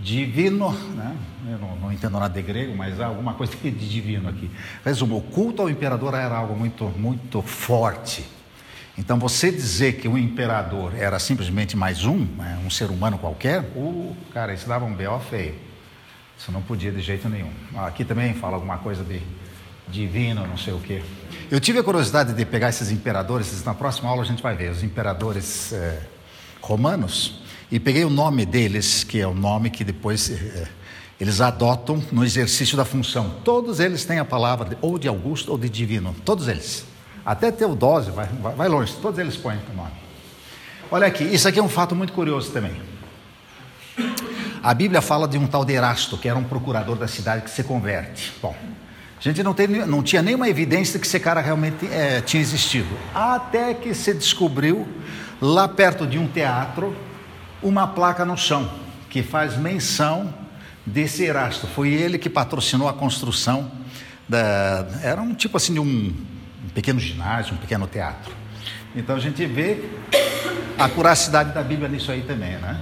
divino, 0.00 0.72
né? 0.94 1.16
eu 1.46 1.58
não, 1.58 1.76
não, 1.76 1.92
entendo 1.92 2.18
nada 2.18 2.32
de 2.32 2.42
grego, 2.42 2.74
mas 2.74 3.00
há 3.00 3.06
alguma 3.06 3.34
coisa 3.34 3.54
de 3.62 3.70
divino 3.70 4.28
aqui. 4.28 4.50
Resumo, 4.84 5.18
o 5.18 5.22
culto 5.22 5.62
ao 5.62 5.70
imperador 5.70 6.14
era 6.14 6.36
algo 6.36 6.56
muito, 6.56 6.84
muito 6.96 7.42
forte. 7.42 8.24
Então, 8.96 9.18
você 9.18 9.50
dizer 9.50 9.94
que 9.94 10.08
o 10.08 10.18
imperador 10.18 10.94
era 10.96 11.18
simplesmente 11.18 11.76
mais 11.76 12.04
um, 12.04 12.18
né? 12.18 12.60
um 12.64 12.70
ser 12.70 12.90
humano 12.90 13.18
qualquer, 13.18 13.60
o 13.74 14.14
cara, 14.32 14.52
isso 14.52 14.68
dava 14.68 14.84
um 14.84 14.94
B.O. 14.94 15.18
feio. 15.20 15.54
Isso 16.38 16.50
não 16.50 16.62
podia 16.62 16.90
de 16.90 17.00
jeito 17.00 17.28
nenhum. 17.28 17.50
Aqui 17.76 18.04
também 18.04 18.34
fala 18.34 18.54
alguma 18.54 18.78
coisa 18.78 19.04
de 19.04 19.22
divino, 19.90 20.46
não 20.46 20.56
sei 20.56 20.72
o 20.72 20.80
quê. 20.80 21.02
Eu 21.50 21.58
tive 21.58 21.80
a 21.80 21.82
curiosidade 21.82 22.32
de 22.32 22.44
pegar 22.44 22.68
esses 22.68 22.90
imperadores, 22.90 23.64
na 23.64 23.74
próxima 23.74 24.08
aula 24.08 24.22
a 24.22 24.24
gente 24.24 24.42
vai 24.42 24.54
ver, 24.54 24.70
os 24.70 24.82
imperadores 24.82 25.72
eh, 25.72 26.00
romanos, 26.60 27.42
e 27.70 27.78
peguei 27.78 28.04
o 28.04 28.10
nome 28.10 28.46
deles, 28.46 29.04
que 29.04 29.20
é 29.20 29.26
o 29.26 29.34
nome 29.34 29.70
que 29.70 29.84
depois 29.84 30.30
é, 30.30 30.68
eles 31.20 31.40
adotam 31.40 32.02
no 32.10 32.24
exercício 32.24 32.76
da 32.76 32.84
função. 32.84 33.36
Todos 33.44 33.78
eles 33.78 34.04
têm 34.04 34.18
a 34.18 34.24
palavra 34.24 34.76
ou 34.80 34.98
de 34.98 35.06
Augusto 35.06 35.52
ou 35.52 35.58
de 35.58 35.68
Divino. 35.68 36.14
Todos 36.24 36.48
eles. 36.48 36.84
Até 37.24 37.52
Teodósio, 37.52 38.12
vai, 38.12 38.26
vai 38.56 38.68
longe, 38.68 38.94
todos 39.00 39.18
eles 39.18 39.36
põem 39.36 39.58
o 39.72 39.76
nome. 39.76 39.92
Olha 40.90 41.06
aqui, 41.06 41.22
isso 41.22 41.46
aqui 41.46 41.58
é 41.58 41.62
um 41.62 41.68
fato 41.68 41.94
muito 41.94 42.12
curioso 42.12 42.50
também. 42.50 42.72
A 44.62 44.74
Bíblia 44.74 45.00
fala 45.00 45.28
de 45.28 45.38
um 45.38 45.46
tal 45.46 45.64
de 45.64 45.72
Erasto, 45.72 46.18
que 46.18 46.28
era 46.28 46.38
um 46.38 46.44
procurador 46.44 46.96
da 46.96 47.06
cidade 47.06 47.42
que 47.42 47.50
se 47.50 47.62
converte. 47.62 48.32
Bom, 48.42 48.54
a 49.20 49.22
gente 49.22 49.42
não, 49.42 49.52
tem, 49.52 49.68
não 49.68 50.02
tinha 50.02 50.22
nenhuma 50.22 50.48
evidência 50.48 50.98
que 50.98 51.06
esse 51.06 51.20
cara 51.20 51.42
realmente 51.42 51.86
é, 51.86 52.22
tinha 52.22 52.40
existido. 52.40 52.88
Até 53.14 53.74
que 53.74 53.92
se 53.92 54.14
descobriu, 54.14 54.88
lá 55.40 55.68
perto 55.68 56.06
de 56.06 56.18
um 56.18 56.26
teatro, 56.26 56.96
uma 57.62 57.86
placa 57.86 58.24
no 58.24 58.36
chão 58.36 58.70
que 59.10 59.22
faz 59.22 59.58
menção 59.58 60.32
desse 60.86 61.24
Erasto. 61.24 61.66
Foi 61.66 61.90
ele 61.90 62.16
que 62.18 62.30
patrocinou 62.30 62.88
a 62.88 62.94
construção 62.94 63.70
da. 64.26 64.86
Era 65.02 65.20
um 65.20 65.34
tipo 65.34 65.56
assim 65.56 65.74
de 65.74 65.80
um, 65.80 65.84
um 66.64 66.68
pequeno 66.74 66.98
ginásio, 66.98 67.54
um 67.54 67.58
pequeno 67.58 67.86
teatro. 67.86 68.32
Então 68.96 69.16
a 69.16 69.20
gente 69.20 69.44
vê 69.44 69.84
a 70.78 70.88
curacidade 70.88 71.52
da 71.52 71.62
Bíblia 71.62 71.88
nisso 71.88 72.10
aí 72.10 72.22
também, 72.22 72.52
né? 72.52 72.80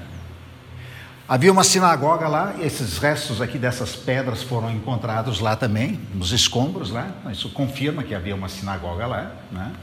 Havia 1.28 1.52
uma 1.52 1.62
sinagoga 1.62 2.26
lá, 2.26 2.54
esses 2.58 2.96
restos 2.96 3.42
aqui 3.42 3.58
dessas 3.58 3.94
pedras 3.94 4.42
foram 4.42 4.70
encontrados 4.70 5.40
lá 5.40 5.54
também, 5.54 6.00
nos 6.14 6.32
escombros 6.32 6.88
lá. 6.88 7.06
Isso 7.30 7.50
confirma 7.50 8.02
que 8.02 8.14
havia 8.14 8.34
uma 8.34 8.48
sinagoga 8.48 9.06
lá, 9.06 9.32
né? 9.52 9.74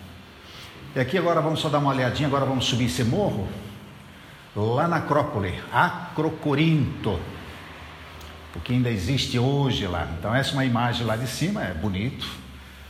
E 0.96 1.00
aqui 1.00 1.20
agora 1.20 1.40
vamos 1.42 1.60
só 1.60 1.70
dar 1.70 1.78
uma 1.78 1.92
olhadinha, 1.92 2.28
agora 2.28 2.46
vamos 2.46 2.66
subir 2.66 2.86
esse 2.86 3.04
morro 3.04 3.48
lá 4.56 4.88
na 4.88 4.96
Acrópole, 4.96 5.54
Acrocorinto, 5.72 7.20
porque 8.52 8.74
ainda 8.74 8.90
existe 8.90 9.38
hoje 9.38 9.86
lá. 9.86 10.08
Então, 10.18 10.34
essa 10.34 10.50
é 10.50 10.54
uma 10.54 10.66
imagem 10.66 11.06
lá 11.06 11.16
de 11.16 11.28
cima, 11.28 11.64
é 11.64 11.76
bonito. 11.76 12.26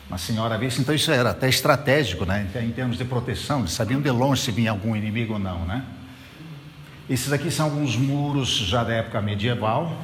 Uma 0.08 0.18
senhora 0.18 0.58
vista, 0.58 0.80
então 0.80 0.96
isso 0.96 1.12
era 1.12 1.32
até 1.32 1.50
estratégico, 1.50 2.26
né? 2.26 2.48
Em 2.62 2.72
termos 2.72 2.98
de 2.98 3.04
proteção, 3.04 3.60
eles 3.60 3.72
sabiam 3.72 4.00
de 4.00 4.10
longe 4.12 4.44
se 4.44 4.52
vinha 4.52 4.72
algum 4.72 4.96
inimigo 4.96 5.34
ou 5.34 5.40
não, 5.40 5.66
né? 5.66 5.84
Esses 7.08 7.32
aqui 7.32 7.52
são 7.52 7.68
alguns 7.68 7.96
muros 7.96 8.50
já 8.50 8.84
da 8.84 8.94
época 8.94 9.22
medieval, 9.22 9.96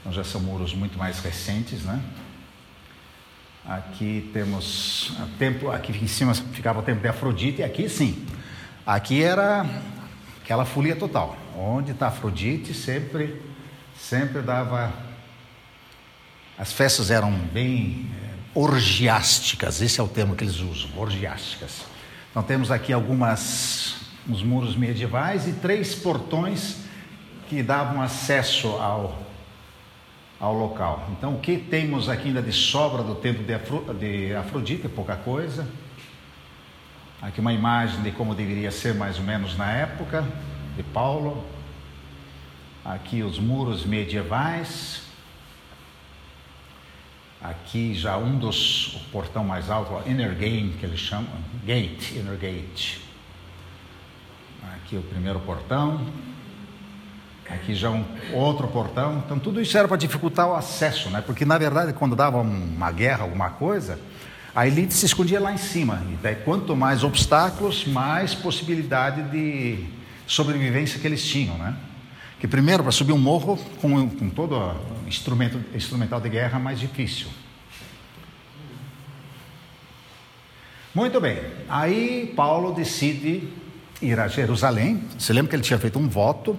então 0.00 0.10
já 0.10 0.24
são 0.24 0.40
muros 0.40 0.72
muito 0.72 0.96
mais 0.96 1.18
recentes, 1.18 1.82
né? 1.82 2.02
Aqui 3.66 4.30
temos 4.32 5.10
o 5.10 5.26
templo, 5.38 5.70
aqui 5.70 5.92
em 5.92 6.06
cima 6.06 6.32
ficava 6.32 6.80
o 6.80 6.82
templo 6.82 7.02
de 7.02 7.08
Afrodite, 7.08 7.60
e 7.60 7.64
aqui 7.64 7.86
sim, 7.86 8.26
aqui 8.86 9.22
era 9.22 9.66
aquela 10.42 10.64
folia 10.64 10.96
total. 10.96 11.36
Onde 11.54 11.92
está 11.92 12.06
Afrodite, 12.06 12.72
sempre, 12.72 13.38
sempre 13.94 14.40
dava. 14.40 14.90
As 16.56 16.72
festas 16.72 17.10
eram 17.10 17.30
bem 17.30 18.10
é, 18.24 18.58
orgiásticas, 18.58 19.82
esse 19.82 20.00
é 20.00 20.02
o 20.02 20.08
termo 20.08 20.34
que 20.34 20.44
eles 20.44 20.60
usam, 20.60 20.90
orgiásticas. 20.96 21.82
Então 22.30 22.42
temos 22.42 22.70
aqui 22.70 22.90
algumas 22.90 24.09
uns 24.30 24.44
muros 24.44 24.76
medievais 24.76 25.48
e 25.48 25.54
três 25.54 25.92
portões 25.94 26.84
que 27.48 27.64
davam 27.64 28.00
acesso 28.00 28.68
ao, 28.68 29.20
ao 30.38 30.54
local. 30.54 31.08
Então 31.10 31.34
o 31.34 31.40
que 31.40 31.56
temos 31.56 32.08
aqui 32.08 32.28
ainda 32.28 32.40
de 32.40 32.52
sobra 32.52 33.02
do 33.02 33.16
templo 33.16 33.42
de, 33.42 33.52
Afro, 33.52 33.92
de 33.92 34.32
Afrodite, 34.32 34.88
pouca 34.88 35.16
coisa. 35.16 35.68
Aqui 37.20 37.40
uma 37.40 37.52
imagem 37.52 38.02
de 38.02 38.12
como 38.12 38.32
deveria 38.32 38.70
ser 38.70 38.94
mais 38.94 39.18
ou 39.18 39.24
menos 39.24 39.56
na 39.56 39.70
época 39.72 40.24
de 40.76 40.84
Paulo. 40.84 41.44
Aqui 42.84 43.22
os 43.24 43.38
muros 43.40 43.84
medievais. 43.84 45.02
Aqui 47.42 47.94
já 47.94 48.16
um 48.16 48.38
dos, 48.38 48.94
o 48.94 49.00
portão 49.10 49.42
mais 49.42 49.70
alto, 49.70 49.92
o 49.92 50.08
Inner 50.08 50.34
Gate, 50.34 50.78
que 50.78 50.84
eles 50.84 51.00
chamam, 51.00 51.26
Gate, 51.64 52.12
Inner 52.12 52.36
Gate. 52.36 53.09
Aqui 54.90 54.96
o 54.96 55.02
primeiro 55.02 55.38
portão. 55.38 56.04
Aqui 57.48 57.76
já 57.76 57.90
um 57.90 58.04
outro 58.32 58.66
portão. 58.66 59.22
Então 59.24 59.38
tudo 59.38 59.60
isso 59.60 59.78
era 59.78 59.86
para 59.86 59.96
dificultar 59.96 60.48
o 60.48 60.54
acesso, 60.56 61.08
né? 61.10 61.22
Porque 61.24 61.44
na 61.44 61.56
verdade 61.56 61.92
quando 61.92 62.16
dava 62.16 62.38
uma 62.38 62.90
guerra, 62.90 63.22
alguma 63.22 63.50
coisa, 63.50 64.00
a 64.52 64.66
elite 64.66 64.92
se 64.92 65.06
escondia 65.06 65.38
lá 65.38 65.52
em 65.52 65.58
cima. 65.58 66.02
E 66.10 66.16
daí 66.16 66.34
quanto 66.34 66.74
mais 66.74 67.04
obstáculos, 67.04 67.86
mais 67.86 68.34
possibilidade 68.34 69.30
de 69.30 69.84
sobrevivência 70.26 70.98
que 70.98 71.06
eles 71.06 71.24
tinham, 71.24 71.56
né? 71.56 71.76
Que 72.40 72.48
primeiro, 72.48 72.82
para 72.82 72.90
subir 72.90 73.12
um 73.12 73.18
morro 73.18 73.56
com, 73.80 74.10
com 74.10 74.28
todo 74.28 74.74
instrumento, 75.06 75.60
instrumental 75.72 76.20
de 76.20 76.30
guerra, 76.30 76.58
mais 76.58 76.80
difícil. 76.80 77.28
Muito 80.92 81.20
bem, 81.20 81.40
aí 81.68 82.32
Paulo 82.34 82.74
decide 82.74 83.48
ir 84.00 84.18
a 84.18 84.28
Jerusalém. 84.28 85.04
Você 85.18 85.32
lembra 85.32 85.50
que 85.50 85.56
ele 85.56 85.62
tinha 85.62 85.78
feito 85.78 85.98
um 85.98 86.08
voto 86.08 86.58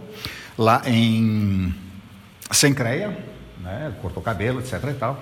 lá 0.58 0.82
em 0.86 1.74
Sencreia, 2.52 3.18
né? 3.60 3.94
cortou 4.02 4.22
cabelo, 4.22 4.60
etc. 4.60 4.84
e 4.90 4.94
tal. 4.94 5.22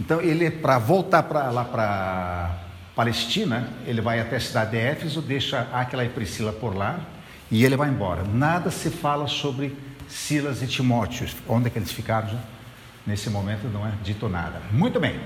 Então, 0.00 0.20
ele, 0.20 0.50
para 0.50 0.78
voltar 0.78 1.22
para 1.22 1.50
lá 1.50 1.64
para 1.64 2.56
Palestina, 2.94 3.68
ele 3.86 4.00
vai 4.00 4.20
até 4.20 4.36
a 4.36 4.40
cidade 4.40 4.72
de 4.72 4.78
Éfeso, 4.78 5.22
deixa 5.22 5.68
Aquila 5.72 6.04
e 6.04 6.08
Priscila 6.08 6.52
por 6.52 6.74
lá 6.74 7.00
e 7.50 7.64
ele 7.64 7.76
vai 7.76 7.88
embora. 7.88 8.24
Nada 8.24 8.70
se 8.70 8.90
fala 8.90 9.26
sobre 9.26 9.76
Silas 10.08 10.62
e 10.62 10.66
Timóteo, 10.66 11.28
onde 11.48 11.68
é 11.68 11.70
que 11.70 11.78
eles 11.78 11.92
ficaram 11.92 12.28
já? 12.28 12.38
Nesse 13.06 13.30
momento 13.30 13.68
não 13.68 13.86
é 13.86 13.92
dito 14.02 14.28
nada. 14.28 14.60
Muito 14.72 14.98
bem. 14.98 15.20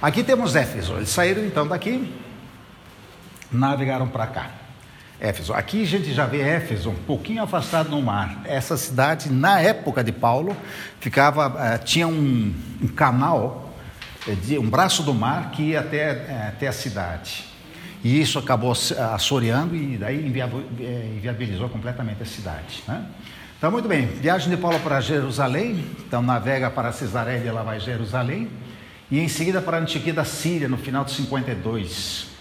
Aqui 0.00 0.24
temos 0.24 0.56
Éfeso. 0.56 0.94
Eles 0.94 1.10
saíram 1.10 1.44
então 1.44 1.66
daqui, 1.66 2.12
navegaram 3.50 4.08
para 4.08 4.26
cá. 4.26 4.50
Éfeso. 5.22 5.54
Aqui 5.54 5.82
a 5.82 5.86
gente 5.86 6.12
já 6.12 6.26
vê 6.26 6.40
Éfeso 6.40 6.90
um 6.90 6.96
pouquinho 6.96 7.44
afastado 7.44 7.88
no 7.88 8.02
mar. 8.02 8.42
Essa 8.44 8.76
cidade, 8.76 9.30
na 9.30 9.60
época 9.60 10.02
de 10.02 10.10
Paulo, 10.10 10.56
ficava, 10.98 11.54
eh, 11.60 11.78
tinha 11.78 12.08
um, 12.08 12.52
um 12.82 12.88
canal, 12.88 13.72
eh, 14.26 14.58
um 14.58 14.68
braço 14.68 15.04
do 15.04 15.14
mar 15.14 15.52
que 15.52 15.62
ia 15.62 15.78
até, 15.78 16.10
eh, 16.10 16.46
até 16.48 16.66
a 16.66 16.72
cidade. 16.72 17.44
E 18.02 18.20
isso 18.20 18.36
acabou 18.36 18.72
assoreando 18.72 19.76
e 19.76 19.96
daí 19.96 20.26
inviabilizou 20.26 21.68
completamente 21.68 22.20
a 22.24 22.26
cidade. 22.26 22.82
Né? 22.88 23.06
Então, 23.56 23.70
muito 23.70 23.86
bem, 23.86 24.06
viagem 24.06 24.50
de 24.50 24.56
Paulo 24.56 24.80
para 24.80 25.00
Jerusalém, 25.00 25.84
então 26.04 26.20
navega 26.20 26.68
para 26.68 26.90
Cesareia 26.90 27.44
e 27.44 27.46
ela 27.46 27.62
vai 27.62 27.78
Jerusalém, 27.78 28.50
e 29.08 29.20
em 29.20 29.28
seguida 29.28 29.62
para 29.62 29.76
a 29.76 29.80
Antioquia 29.80 30.12
da 30.12 30.24
Síria, 30.24 30.68
no 30.68 30.76
final 30.76 31.04
de 31.04 31.12
52. 31.12 32.31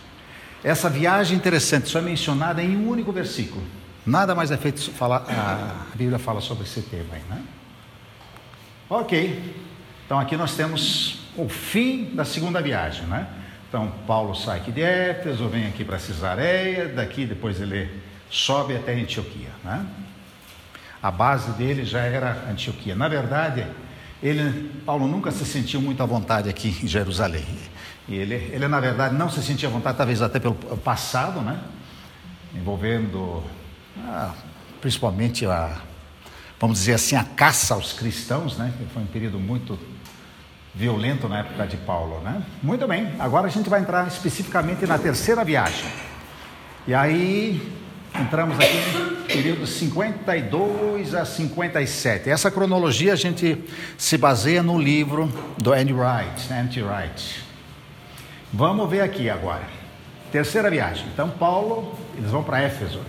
Essa 0.63 0.89
viagem 0.89 1.35
interessante, 1.35 1.89
só 1.89 1.99
é 1.99 2.01
mencionada 2.01 2.61
em 2.61 2.75
um 2.75 2.87
único 2.87 3.11
versículo. 3.11 3.63
Nada 4.05 4.35
mais 4.35 4.51
é 4.51 4.57
feito, 4.57 4.91
falar, 4.91 5.25
a 5.27 5.95
Bíblia 5.95 6.19
fala 6.19 6.41
sobre 6.41 6.63
esse 6.63 6.81
tema 6.81 7.13
aí, 7.13 7.21
né? 7.29 7.41
Ok, 8.89 9.55
então 10.05 10.19
aqui 10.19 10.35
nós 10.35 10.55
temos 10.55 11.19
o 11.35 11.47
fim 11.47 12.11
da 12.13 12.25
segunda 12.25 12.61
viagem, 12.61 13.05
né? 13.05 13.27
Então, 13.69 13.91
Paulo 14.05 14.35
sai 14.35 14.59
aqui 14.59 14.71
de 14.71 14.81
Éfeso, 14.81 15.47
vem 15.47 15.65
aqui 15.65 15.85
para 15.85 15.97
Cesareia, 15.97 16.89
daqui 16.89 17.25
depois 17.25 17.61
ele 17.61 17.89
sobe 18.29 18.75
até 18.75 18.93
Antioquia, 18.93 19.49
né? 19.63 19.85
A 21.01 21.09
base 21.09 21.51
dele 21.53 21.85
já 21.85 22.01
era 22.01 22.49
Antioquia. 22.49 22.95
Na 22.95 23.07
verdade, 23.07 23.65
ele, 24.21 24.69
Paulo 24.85 25.07
nunca 25.07 25.31
se 25.31 25.45
sentiu 25.45 25.81
muito 25.81 26.03
à 26.03 26.05
vontade 26.05 26.49
aqui 26.49 26.77
em 26.83 26.87
Jerusalém. 26.87 27.45
E 28.07 28.15
ele, 28.15 28.35
ele, 28.35 28.67
na 28.67 28.79
verdade, 28.79 29.15
não 29.15 29.29
se 29.29 29.41
sentia 29.41 29.69
à 29.69 29.71
vontade, 29.71 29.97
talvez 29.97 30.21
até 30.21 30.39
pelo 30.39 30.55
passado, 30.55 31.41
né? 31.41 31.59
Envolvendo, 32.53 33.43
ah, 34.05 34.33
principalmente 34.81 35.45
a, 35.45 35.77
vamos 36.59 36.79
dizer 36.79 36.93
assim, 36.93 37.15
a 37.15 37.23
caça 37.23 37.73
aos 37.73 37.93
cristãos, 37.93 38.57
né? 38.57 38.73
Foi 38.93 39.03
um 39.03 39.07
período 39.07 39.39
muito 39.39 39.79
violento 40.73 41.27
na 41.27 41.39
época 41.39 41.67
de 41.67 41.77
Paulo, 41.77 42.19
né? 42.21 42.41
Muito 42.61 42.87
bem, 42.87 43.13
agora 43.19 43.47
a 43.47 43.49
gente 43.49 43.69
vai 43.69 43.81
entrar 43.81 44.07
especificamente 44.07 44.85
na 44.85 44.97
terceira 44.97 45.43
viagem. 45.43 45.89
E 46.87 46.93
aí 46.93 47.71
entramos 48.19 48.57
aqui 48.57 48.97
no 48.97 49.23
período 49.25 49.67
52 49.67 51.13
a 51.13 51.25
57. 51.25 52.29
Essa 52.29 52.49
cronologia 52.49 53.13
a 53.13 53.15
gente 53.15 53.57
se 53.97 54.17
baseia 54.17 54.63
no 54.63 54.79
livro 54.79 55.31
do 55.57 55.71
Andy 55.71 55.93
Wright, 55.93 56.51
Andy 56.51 56.81
Wright. 56.81 57.40
Vamos 58.53 58.89
ver 58.89 58.99
aqui 58.99 59.29
agora. 59.29 59.63
Terceira 60.29 60.69
viagem. 60.69 61.05
Então 61.13 61.29
Paulo, 61.29 61.97
eles 62.17 62.29
vão 62.29 62.43
para 62.43 62.61
Éfeso. 62.61 62.99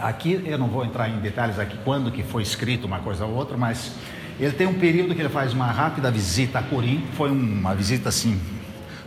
Aqui 0.00 0.42
eu 0.44 0.58
não 0.58 0.66
vou 0.66 0.84
entrar 0.84 1.08
em 1.08 1.20
detalhes 1.20 1.60
aqui 1.60 1.76
quando 1.84 2.10
que 2.10 2.24
foi 2.24 2.42
escrito 2.42 2.86
uma 2.86 2.98
coisa 2.98 3.24
ou 3.24 3.34
outra, 3.34 3.56
mas 3.56 3.92
ele 4.38 4.52
tem 4.52 4.66
um 4.66 4.74
período 4.74 5.14
que 5.14 5.20
ele 5.20 5.28
faz 5.28 5.52
uma 5.52 5.70
rápida 5.70 6.10
visita 6.10 6.58
a 6.58 6.62
Corinto, 6.62 7.06
foi 7.14 7.30
uma 7.30 7.74
visita 7.74 8.08
assim, 8.08 8.40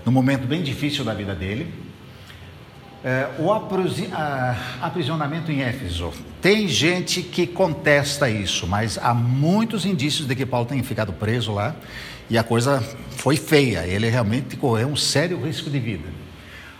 num 0.05 0.11
momento 0.11 0.47
bem 0.47 0.61
difícil 0.61 1.03
da 1.03 1.13
vida 1.13 1.35
dele. 1.35 1.73
É, 3.03 3.29
o 3.39 3.51
aprisionamento 3.51 5.51
em 5.51 5.63
Éfeso. 5.63 6.13
Tem 6.39 6.67
gente 6.67 7.23
que 7.23 7.47
contesta 7.47 8.29
isso, 8.29 8.67
mas 8.67 8.97
há 8.97 9.13
muitos 9.13 9.85
indícios 9.85 10.27
de 10.27 10.35
que 10.35 10.45
Paulo 10.45 10.67
tenha 10.67 10.83
ficado 10.83 11.11
preso 11.11 11.51
lá 11.51 11.75
e 12.31 12.37
a 12.37 12.43
coisa 12.43 12.81
foi 13.17 13.35
feia. 13.35 13.85
Ele 13.85 14.09
realmente 14.09 14.55
correu 14.55 14.87
um 14.87 14.95
sério 14.95 15.43
risco 15.43 15.69
de 15.69 15.77
vida. 15.77 16.07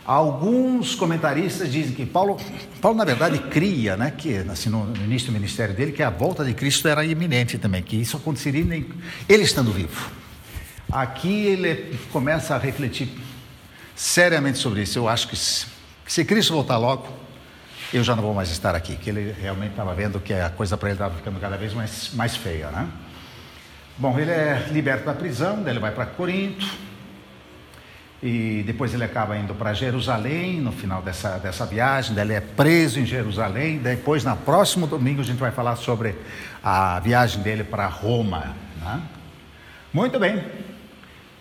Alguns 0.06 0.96
comentaristas 0.96 1.70
dizem 1.70 1.94
que 1.94 2.06
Paulo, 2.06 2.38
Paulo 2.80 2.98
na 2.98 3.04
verdade 3.04 3.38
cria, 3.38 3.98
né, 3.98 4.12
que 4.18 4.38
assim, 4.38 4.70
no, 4.70 4.94
início 5.04 5.28
do 5.28 5.34
ministério 5.34 5.76
dele, 5.76 5.92
que 5.92 6.02
a 6.02 6.10
volta 6.10 6.46
de 6.46 6.54
Cristo 6.54 6.88
era 6.88 7.04
iminente 7.04 7.58
também, 7.58 7.84
que 7.84 7.98
isso 7.98 8.16
aconteceria 8.16 8.64
nem 8.64 8.88
ele 9.28 9.44
estando 9.44 9.74
vivo. 9.74 10.10
Aqui 10.90 11.48
ele 11.48 12.00
começa 12.14 12.56
a 12.56 12.58
refletir 12.58 13.10
seriamente 13.94 14.58
sobre 14.58 14.84
isso. 14.84 14.98
Eu 14.98 15.10
acho 15.10 15.28
que 15.28 15.36
se, 15.36 15.66
que 16.06 16.14
se 16.14 16.24
Cristo 16.24 16.54
voltar 16.54 16.78
logo, 16.78 17.08
eu 17.94 18.06
já 18.06 18.16
não 18.16 18.24
vou 18.24 18.34
mais 18.34 18.50
estar 18.50 18.74
aqui, 18.74 18.96
que 18.96 19.10
ele 19.10 19.36
realmente 19.38 19.72
estava 19.72 19.94
vendo 19.94 20.18
que 20.22 20.34
a 20.34 20.50
coisa 20.50 20.78
para 20.78 20.90
ele 20.90 20.96
estava 20.96 21.14
ficando 21.14 21.42
cada 21.42 21.58
vez 21.58 21.74
mais, 21.74 22.10
mais 22.14 22.38
feia, 22.38 22.72
né? 22.72 22.88
Bom, 24.02 24.18
ele 24.18 24.32
é 24.32 24.66
liberto 24.72 25.06
da 25.06 25.14
prisão, 25.14 25.64
ele 25.68 25.78
vai 25.78 25.92
para 25.92 26.08
Corinto, 26.08 26.66
e 28.20 28.64
depois 28.66 28.96
ele 28.96 29.04
acaba 29.04 29.38
indo 29.38 29.54
para 29.54 29.76
Jerusalém 29.76 30.60
no 30.60 30.72
final 30.72 31.04
dessa, 31.04 31.38
dessa 31.38 31.68
viagem, 31.68 32.18
ele 32.18 32.34
é 32.34 32.42
preso 32.42 33.00
em 33.00 33.06
Jerusalém, 33.06 33.78
depois 33.78 34.24
na 34.24 34.36
próximo 34.36 34.88
domingo 34.88 35.22
a 35.22 35.24
gente 35.24 35.38
vai 35.38 35.52
falar 35.52 35.76
sobre 35.76 36.16
a 36.64 37.00
viagem 37.00 37.44
dele 37.44 37.64
para 37.64 37.86
Roma. 37.86 38.56
Né? 38.82 39.02
Muito 39.94 40.18
bem, 40.18 40.46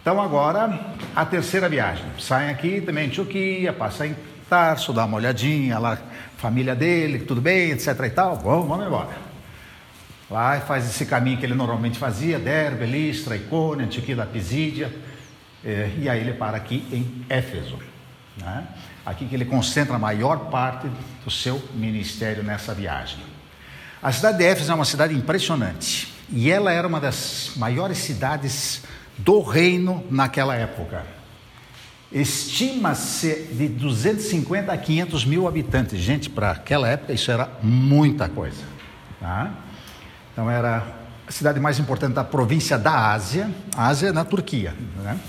então 0.03 0.21
agora 0.21 0.79
a 1.17 1.25
terceira 1.25 1.67
viagem, 1.67 2.05
saem 2.19 2.51
aqui 2.51 2.83
também 2.83 3.07
Antioquia, 3.07 3.73
passa 3.73 4.07
em 4.07 4.15
Tarso, 4.51 4.93
dá 4.93 5.07
uma 5.07 5.17
olhadinha 5.17 5.79
lá, 5.79 5.97
família 6.37 6.75
dele, 6.75 7.21
tudo 7.21 7.41
bem, 7.41 7.71
etc 7.71 7.99
e 8.05 8.11
tal, 8.11 8.37
vamos, 8.37 8.69
vamos 8.69 8.87
embora. 8.87 9.30
Lá 10.31 10.61
faz 10.61 10.89
esse 10.89 11.05
caminho 11.05 11.39
que 11.39 11.45
ele 11.45 11.55
normalmente 11.55 11.99
fazia, 11.99 12.39
Derbe, 12.39 12.87
Listra, 12.87 13.35
Icônia, 13.35 13.85
Antioquia 13.87 14.25
Pisídia, 14.25 14.95
é, 15.65 15.91
e 15.99 16.09
aí 16.09 16.21
ele 16.21 16.35
para 16.35 16.57
aqui 16.57 16.87
em 16.93 17.27
Éfeso. 17.29 17.79
Né? 18.37 18.65
Aqui 19.05 19.27
que 19.27 19.35
ele 19.35 19.45
concentra 19.45 19.97
a 19.97 19.99
maior 19.99 20.51
parte 20.51 20.89
do 21.25 21.31
seu 21.31 21.61
ministério 21.75 22.45
nessa 22.45 22.73
viagem. 22.73 23.19
A 24.01 24.13
cidade 24.13 24.39
de 24.39 24.45
Éfeso 24.45 24.71
é 24.71 24.75
uma 24.75 24.85
cidade 24.85 25.15
impressionante. 25.15 26.15
E 26.31 26.49
ela 26.49 26.73
era 26.73 26.87
uma 26.87 27.01
das 27.01 27.53
maiores 27.57 27.99
cidades 27.99 28.83
do 29.19 29.41
reino 29.41 30.05
naquela 30.11 30.55
época. 30.55 31.05
Estima-se 32.13 33.49
de 33.53 33.69
250 33.69 34.73
a 34.73 34.79
500 34.79 35.25
mil 35.25 35.47
habitantes. 35.47 35.99
Gente, 35.99 36.31
para 36.31 36.53
aquela 36.53 36.89
época 36.89 37.13
isso 37.13 37.31
era 37.31 37.51
muita 37.63 38.29
coisa. 38.29 38.63
Tá? 39.19 39.53
Então 40.41 40.51
era 40.51 40.83
a 41.29 41.31
cidade 41.31 41.61
mais 41.61 41.79
importante 41.79 42.15
da 42.15 42.25
província 42.25 42.79
da 42.79 43.13
Ásia. 43.13 43.51
Ásia 43.77 44.11
na 44.11 44.25
Turquia. 44.25 44.75
Né? 44.97 45.21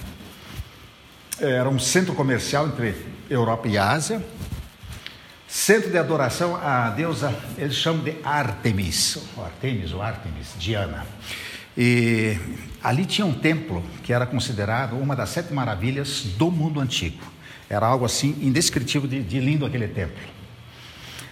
era 1.37 1.67
um 1.67 1.77
centro 1.77 2.15
comercial 2.15 2.67
entre 2.67 2.95
Europa 3.29 3.67
e 3.67 3.77
Ásia. 3.77 4.25
Centro 5.49 5.91
de 5.91 5.97
adoração 5.97 6.55
à 6.55 6.91
deusa, 6.91 7.35
eles 7.57 7.75
chamam 7.75 8.05
de 8.05 8.15
Artemis, 8.23 9.17
ou 9.35 9.43
Artemis 9.43 9.91
ou 9.91 10.01
Artemis, 10.01 10.53
Diana. 10.57 11.05
E 11.77 12.39
ali 12.81 13.05
tinha 13.05 13.25
um 13.25 13.33
templo 13.33 13.83
que 14.03 14.13
era 14.13 14.25
considerado 14.25 14.95
uma 14.95 15.13
das 15.13 15.27
sete 15.27 15.51
maravilhas 15.53 16.21
do 16.37 16.49
mundo 16.49 16.79
antigo. 16.79 17.21
Era 17.69 17.85
algo 17.85 18.05
assim 18.05 18.37
indescritível 18.41 19.09
de, 19.09 19.21
de 19.21 19.41
lindo 19.41 19.65
aquele 19.65 19.89
templo. 19.89 20.23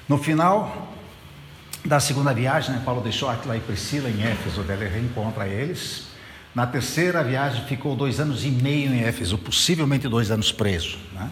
No 0.09 0.17
final 0.17 0.98
da 1.83 1.99
segunda 1.99 2.33
viagem, 2.33 2.71
né, 2.71 2.81
Paulo 2.83 3.01
deixou 3.01 3.29
Aquila 3.29 3.55
e 3.55 3.59
Priscila 3.59 4.09
em 4.09 4.21
Éfeso, 4.21 4.65
ele 4.67 4.87
reencontra 4.87 5.47
eles. 5.47 6.07
Na 6.53 6.67
terceira 6.67 7.23
viagem 7.23 7.63
ficou 7.65 7.95
dois 7.95 8.19
anos 8.19 8.43
e 8.43 8.49
meio 8.49 8.93
em 8.93 9.03
Éfeso, 9.03 9.37
possivelmente 9.37 10.07
dois 10.07 10.31
anos 10.31 10.51
preso. 10.51 10.97
Né? 11.13 11.29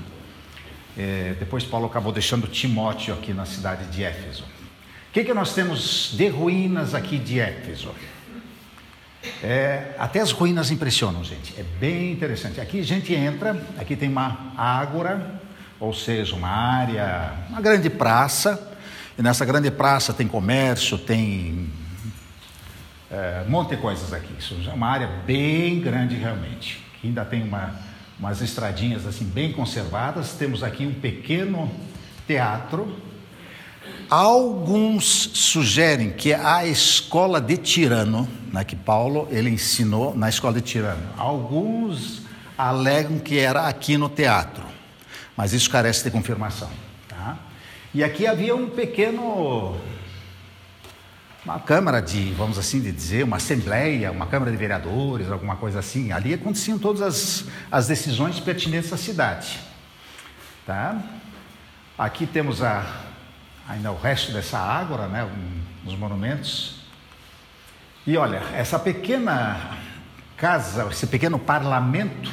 É, 0.97 1.35
depois 1.39 1.63
Paulo 1.63 1.85
acabou 1.85 2.11
deixando 2.11 2.47
Timóteo 2.47 3.13
aqui 3.13 3.33
na 3.33 3.45
cidade 3.45 3.85
de 3.85 4.03
Éfeso. 4.03 4.43
O 4.43 5.13
que, 5.13 5.23
que 5.23 5.33
nós 5.33 5.53
temos 5.53 6.13
de 6.15 6.27
ruínas 6.27 6.93
aqui 6.93 7.17
de 7.17 7.39
Éfeso? 7.39 7.89
É, 9.43 9.95
até 9.97 10.19
as 10.19 10.31
ruínas 10.31 10.71
impressionam, 10.71 11.23
gente. 11.23 11.53
É 11.57 11.63
bem 11.79 12.11
interessante. 12.11 12.61
Aqui 12.61 12.79
a 12.79 12.83
gente 12.83 13.13
entra, 13.13 13.59
aqui 13.77 13.95
tem 13.95 14.09
uma 14.09 14.53
ágora, 14.55 15.41
ou 15.79 15.93
seja, 15.93 16.35
uma 16.35 16.49
área, 16.49 17.33
uma 17.49 17.61
grande 17.61 17.89
praça. 17.89 18.66
E 19.17 19.21
nessa 19.21 19.45
grande 19.45 19.71
praça 19.71 20.13
tem 20.13 20.27
comércio, 20.27 20.97
tem 20.97 21.69
é, 23.09 23.43
um 23.47 23.49
monte 23.49 23.75
de 23.75 23.77
coisas 23.77 24.13
aqui. 24.13 24.33
Isso 24.37 24.55
é 24.69 24.73
uma 24.73 24.87
área 24.87 25.07
bem 25.25 25.79
grande 25.79 26.15
realmente. 26.15 26.85
Que 27.01 27.07
ainda 27.07 27.25
tem 27.25 27.43
uma, 27.43 27.75
umas 28.19 28.41
estradinhas 28.41 29.05
assim 29.05 29.25
bem 29.25 29.51
conservadas. 29.51 30.33
Temos 30.33 30.63
aqui 30.63 30.85
um 30.85 30.93
pequeno 30.93 31.71
teatro 32.27 32.95
Alguns 34.09 35.31
sugerem 35.33 36.11
que 36.11 36.33
a 36.33 36.65
escola 36.65 37.41
de 37.41 37.57
Tirano, 37.57 38.27
né, 38.53 38.63
que 38.63 38.75
Paulo 38.75 39.27
ele 39.29 39.49
ensinou 39.49 40.15
na 40.15 40.29
escola 40.29 40.53
de 40.53 40.61
Tirano, 40.61 41.03
alguns 41.17 42.21
alegam 42.57 43.19
que 43.19 43.37
era 43.37 43.67
aqui 43.67 43.97
no 43.97 44.07
teatro, 44.07 44.63
mas 45.35 45.51
isso 45.51 45.69
carece 45.69 46.05
de 46.05 46.11
confirmação. 46.11 46.69
E 47.97 48.03
aqui 48.03 48.27
havia 48.27 48.55
um 48.55 48.69
pequeno, 48.69 49.75
uma 51.43 51.59
câmara 51.59 51.99
de, 51.99 52.31
vamos 52.33 52.59
assim 52.59 52.79
dizer, 52.79 53.23
uma 53.23 53.37
assembleia, 53.37 54.11
uma 54.11 54.27
câmara 54.27 54.51
de 54.51 54.57
vereadores, 54.57 55.31
alguma 55.31 55.55
coisa 55.55 55.79
assim. 55.79 56.11
Ali 56.11 56.31
aconteciam 56.31 56.77
todas 56.77 57.01
as, 57.01 57.45
as 57.71 57.87
decisões 57.87 58.39
pertinentes 58.39 58.93
à 58.93 58.97
cidade. 58.97 59.59
Tá? 60.63 61.01
Aqui 61.97 62.27
temos 62.27 62.61
a 62.61 62.85
ainda 63.67 63.91
o 63.91 63.99
resto 63.99 64.31
dessa 64.31 64.59
ágora, 64.59 65.07
né, 65.07 65.27
os 65.83 65.95
monumentos. 65.95 66.81
E 68.05 68.15
olha, 68.15 68.43
essa 68.53 68.77
pequena 68.77 69.75
casa, 70.37 70.87
esse 70.91 71.07
pequeno 71.07 71.39
parlamento, 71.39 72.31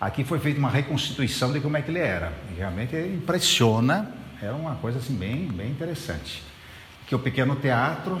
aqui 0.00 0.24
foi 0.24 0.38
feita 0.38 0.58
uma 0.58 0.70
reconstituição 0.70 1.52
de 1.52 1.60
como 1.60 1.76
é 1.76 1.82
que 1.82 1.90
ele 1.90 1.98
era. 1.98 2.32
Realmente 2.56 2.96
impressiona, 2.96 4.16
era 4.40 4.54
uma 4.54 4.76
coisa 4.76 4.98
assim 4.98 5.14
bem, 5.14 5.46
bem 5.48 5.70
interessante. 5.70 6.42
Que 7.06 7.14
o 7.14 7.18
pequeno 7.18 7.56
teatro, 7.56 8.20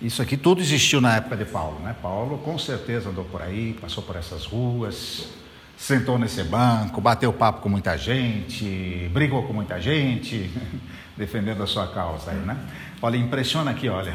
isso 0.00 0.22
aqui 0.22 0.36
tudo 0.36 0.60
existiu 0.60 1.00
na 1.00 1.16
época 1.16 1.36
de 1.36 1.44
Paulo, 1.44 1.80
né? 1.80 1.96
Paulo 2.00 2.38
com 2.38 2.58
certeza 2.58 3.08
andou 3.08 3.24
por 3.24 3.42
aí, 3.42 3.76
passou 3.80 4.02
por 4.02 4.14
essas 4.16 4.44
ruas, 4.44 5.28
sentou 5.76 6.18
nesse 6.18 6.44
banco, 6.44 7.00
bateu 7.00 7.32
papo 7.32 7.60
com 7.60 7.68
muita 7.68 7.96
gente, 7.96 9.10
brigou 9.12 9.44
com 9.44 9.52
muita 9.52 9.80
gente, 9.80 10.50
defendendo 11.16 11.62
a 11.62 11.66
sua 11.66 11.88
causa 11.88 12.30
aí, 12.30 12.38
né? 12.38 12.56
Olha, 13.02 13.16
impressiona 13.16 13.72
aqui, 13.72 13.88
olha. 13.88 14.14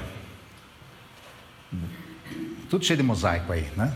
Tudo 2.69 2.85
cheio 2.85 2.97
de 2.97 3.03
mosaico 3.03 3.51
aí, 3.51 3.69
né? 3.75 3.93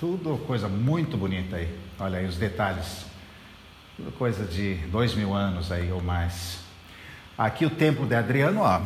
Tudo 0.00 0.38
coisa 0.46 0.68
muito 0.68 1.16
bonita 1.16 1.56
aí. 1.56 1.68
Olha 1.98 2.18
aí 2.18 2.26
os 2.26 2.36
detalhes. 2.36 3.06
Coisa 4.18 4.44
de 4.44 4.74
dois 4.88 5.14
mil 5.14 5.32
anos 5.32 5.70
aí 5.70 5.92
ou 5.92 6.02
mais. 6.02 6.58
Aqui 7.38 7.64
o 7.64 7.70
templo 7.70 8.06
de 8.06 8.14
Adriano, 8.14 8.60
ó. 8.60 8.82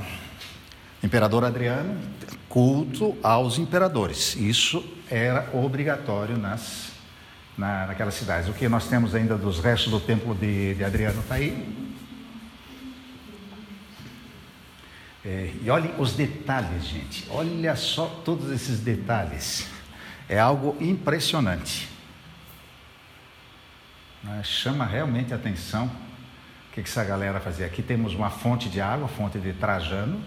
Imperador 1.02 1.44
Adriano, 1.44 1.98
culto 2.48 3.16
aos 3.22 3.58
imperadores. 3.58 4.36
Isso 4.36 4.84
era 5.10 5.48
obrigatório 5.54 6.36
nas 6.36 6.92
na, 7.58 7.86
naquelas 7.86 8.14
cidades. 8.14 8.48
O 8.48 8.52
que 8.52 8.68
nós 8.68 8.86
temos 8.86 9.14
ainda 9.14 9.36
dos 9.36 9.58
restos 9.58 9.90
do 9.90 9.98
templo 9.98 10.34
de, 10.34 10.74
de 10.74 10.84
Adriano 10.84 11.20
está 11.20 11.34
aí. 11.34 11.88
É, 15.24 15.52
e 15.62 15.68
olhem 15.68 15.92
os 15.98 16.12
detalhes, 16.12 16.84
gente. 16.84 17.26
Olha 17.30 17.74
só 17.74 18.06
todos 18.24 18.52
esses 18.52 18.80
detalhes. 18.80 19.66
É 20.28 20.38
algo 20.38 20.76
impressionante. 20.80 21.88
Né? 24.22 24.42
Chama 24.42 24.84
realmente 24.84 25.32
a 25.32 25.36
atenção 25.36 25.86
o 25.86 26.74
que, 26.74 26.82
que 26.82 26.88
essa 26.88 27.04
galera 27.04 27.40
fazia. 27.40 27.66
Aqui 27.66 27.82
temos 27.82 28.14
uma 28.14 28.30
fonte 28.30 28.68
de 28.68 28.80
água, 28.80 29.08
fonte 29.08 29.38
de 29.38 29.52
Trajano, 29.52 30.20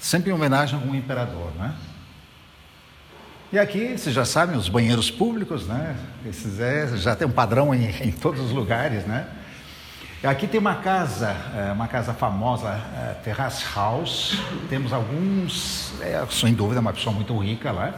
sempre 0.00 0.30
em 0.30 0.32
homenagem 0.32 0.78
a 0.78 0.82
um 0.82 0.94
imperador, 0.94 1.52
né? 1.58 1.74
E 3.52 3.58
aqui, 3.58 3.98
vocês 3.98 4.14
já 4.14 4.24
sabem, 4.24 4.56
os 4.56 4.70
banheiros 4.70 5.10
públicos, 5.10 5.66
né? 5.66 5.94
Esses 6.24 6.58
é, 6.58 6.96
já 6.96 7.14
tem 7.14 7.28
um 7.28 7.32
padrão 7.32 7.74
em, 7.74 7.84
em 8.00 8.10
todos 8.10 8.40
os 8.40 8.50
lugares, 8.50 9.04
né? 9.04 9.28
Aqui 10.24 10.46
tem 10.46 10.60
uma 10.60 10.76
casa, 10.76 11.36
é, 11.54 11.72
uma 11.72 11.88
casa 11.88 12.14
famosa, 12.14 12.68
é, 12.68 13.14
Terrace 13.24 13.64
House. 13.74 14.38
Temos 14.70 14.92
alguns, 14.92 15.92
é, 16.00 16.24
sem 16.30 16.54
dúvida, 16.54 16.80
uma 16.80 16.92
pessoa 16.92 17.14
muito 17.14 17.36
rica 17.36 17.72
lá. 17.72 17.92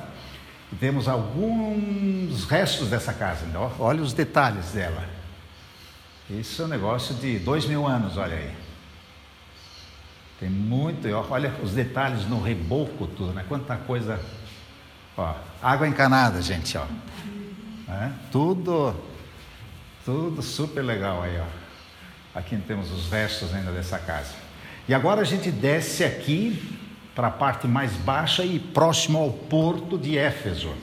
Temos 0.81 1.07
alguns 1.07 2.45
restos 2.47 2.89
dessa 2.89 3.13
casa. 3.13 3.45
Olha 3.79 4.03
os 4.03 4.13
detalhes 4.13 4.73
dela. 4.73 5.14
Isso 6.31 6.63
é 6.63 6.65
um 6.65 6.69
negócio 6.69 7.15
de 7.17 7.39
dois 7.39 7.67
mil 7.67 7.87
anos, 7.87 8.17
olha 8.17 8.37
aí. 8.37 8.51
Tem 10.41 10.51
muito, 10.51 11.09
olha 11.31 11.55
os 11.63 11.73
detalhes 11.73 12.27
no 12.27 12.43
reboco, 12.43 13.07
tudo, 13.07 13.33
né? 13.33 13.45
Quanta 13.49 13.77
coisa 13.77 14.21
Ó, 15.17 15.33
água 15.63 15.87
encanada, 15.87 16.43
gente, 16.43 16.77
ó. 16.77 16.85
É, 17.89 18.11
tudo, 18.33 18.95
tudo 20.05 20.43
super 20.43 20.83
legal 20.83 21.23
aí, 21.23 21.39
ó. 21.39 22.39
Aqui 22.39 22.57
temos 22.57 22.91
os 22.91 23.11
restos 23.11 23.55
ainda 23.55 23.71
dessa 23.71 23.99
casa. 23.99 24.35
E 24.89 24.95
agora 24.95 25.21
a 25.21 25.25
gente 25.25 25.53
desce 25.53 26.03
aqui 26.05 26.81
para 27.15 27.29
a 27.29 27.31
parte 27.31 27.69
mais 27.69 27.93
baixa 27.93 28.45
e 28.45 28.59
próximo 28.59 29.19
ao 29.19 29.31
porto 29.31 29.97
de 29.97 30.19
Éfeso. 30.19 30.75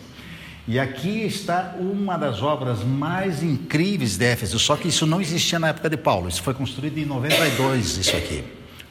E 0.68 0.80
aqui 0.80 1.24
está 1.24 1.76
uma 1.80 2.18
das 2.18 2.42
obras 2.42 2.84
mais 2.84 3.42
incríveis 3.42 4.16
de 4.18 4.26
Éfeso, 4.26 4.60
só 4.60 4.78
que 4.78 4.88
isso 4.88 5.08
não 5.08 5.20
existia 5.20 5.58
na 5.58 5.70
época 5.70 5.90
de 5.90 5.98
Paulo. 5.98 6.30
Isso 6.30 6.44
foi 6.44 6.54
construído 6.54 6.98
em 6.98 7.06
92, 7.06 7.98
isso 7.98 8.16
aqui. 8.16 8.44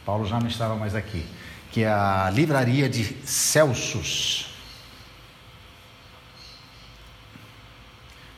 Paulo 0.04 0.26
já 0.26 0.40
não 0.40 0.48
estava 0.48 0.74
mais 0.74 0.94
aqui. 0.94 1.24
Que 1.70 1.84
é 1.84 1.88
a 1.88 2.28
livraria 2.34 2.88
de 2.88 3.04
Celsus. 3.24 4.46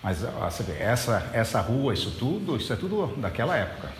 Mas 0.02 0.18
você 0.18 0.62
vê, 0.64 0.78
essa, 0.78 1.30
essa 1.32 1.60
rua, 1.60 1.94
isso 1.94 2.10
tudo, 2.18 2.56
isso 2.56 2.72
é 2.72 2.76
tudo 2.76 3.14
daquela 3.18 3.56
época. 3.56 3.90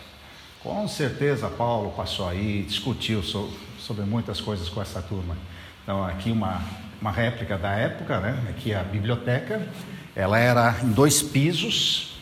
Com 0.61 0.87
certeza 0.87 1.49
Paulo 1.49 1.91
passou 1.91 2.27
aí, 2.27 2.63
discutiu 2.63 3.23
sobre, 3.23 3.57
sobre 3.79 4.03
muitas 4.03 4.39
coisas 4.39 4.69
com 4.69 4.81
essa 4.81 5.01
turma. 5.01 5.37
Então 5.83 6.03
aqui 6.05 6.29
uma, 6.29 6.61
uma 7.03 7.11
réplica 7.11 7.57
da 7.57 7.71
época, 7.73 8.17
né? 8.21 8.41
Aqui 8.49 8.73
a 8.73 8.81
biblioteca, 8.81 9.61
ela 10.15 10.39
era 10.39 10.77
em 10.81 10.89
dois 10.89 11.21
pisos. 11.21 12.15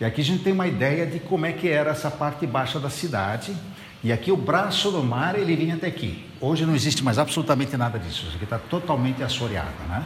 E 0.00 0.04
aqui 0.04 0.20
a 0.20 0.24
gente 0.24 0.42
tem 0.42 0.52
uma 0.52 0.66
ideia 0.66 1.06
de 1.06 1.20
como 1.20 1.46
é 1.46 1.52
que 1.52 1.68
era 1.68 1.92
essa 1.92 2.10
parte 2.10 2.44
baixa 2.44 2.80
da 2.80 2.90
cidade. 2.90 3.56
E 4.02 4.10
aqui 4.10 4.32
o 4.32 4.36
braço 4.36 4.90
do 4.90 5.00
mar 5.00 5.38
ele 5.38 5.54
vinha 5.54 5.76
até 5.76 5.86
aqui. 5.86 6.28
Hoje 6.40 6.66
não 6.66 6.74
existe 6.74 7.04
mais 7.04 7.20
absolutamente 7.20 7.76
nada 7.76 8.00
disso. 8.00 8.24
Isso 8.26 8.34
aqui 8.34 8.42
está 8.42 8.58
totalmente 8.58 9.22
assoreado, 9.22 9.84
né? 9.88 10.04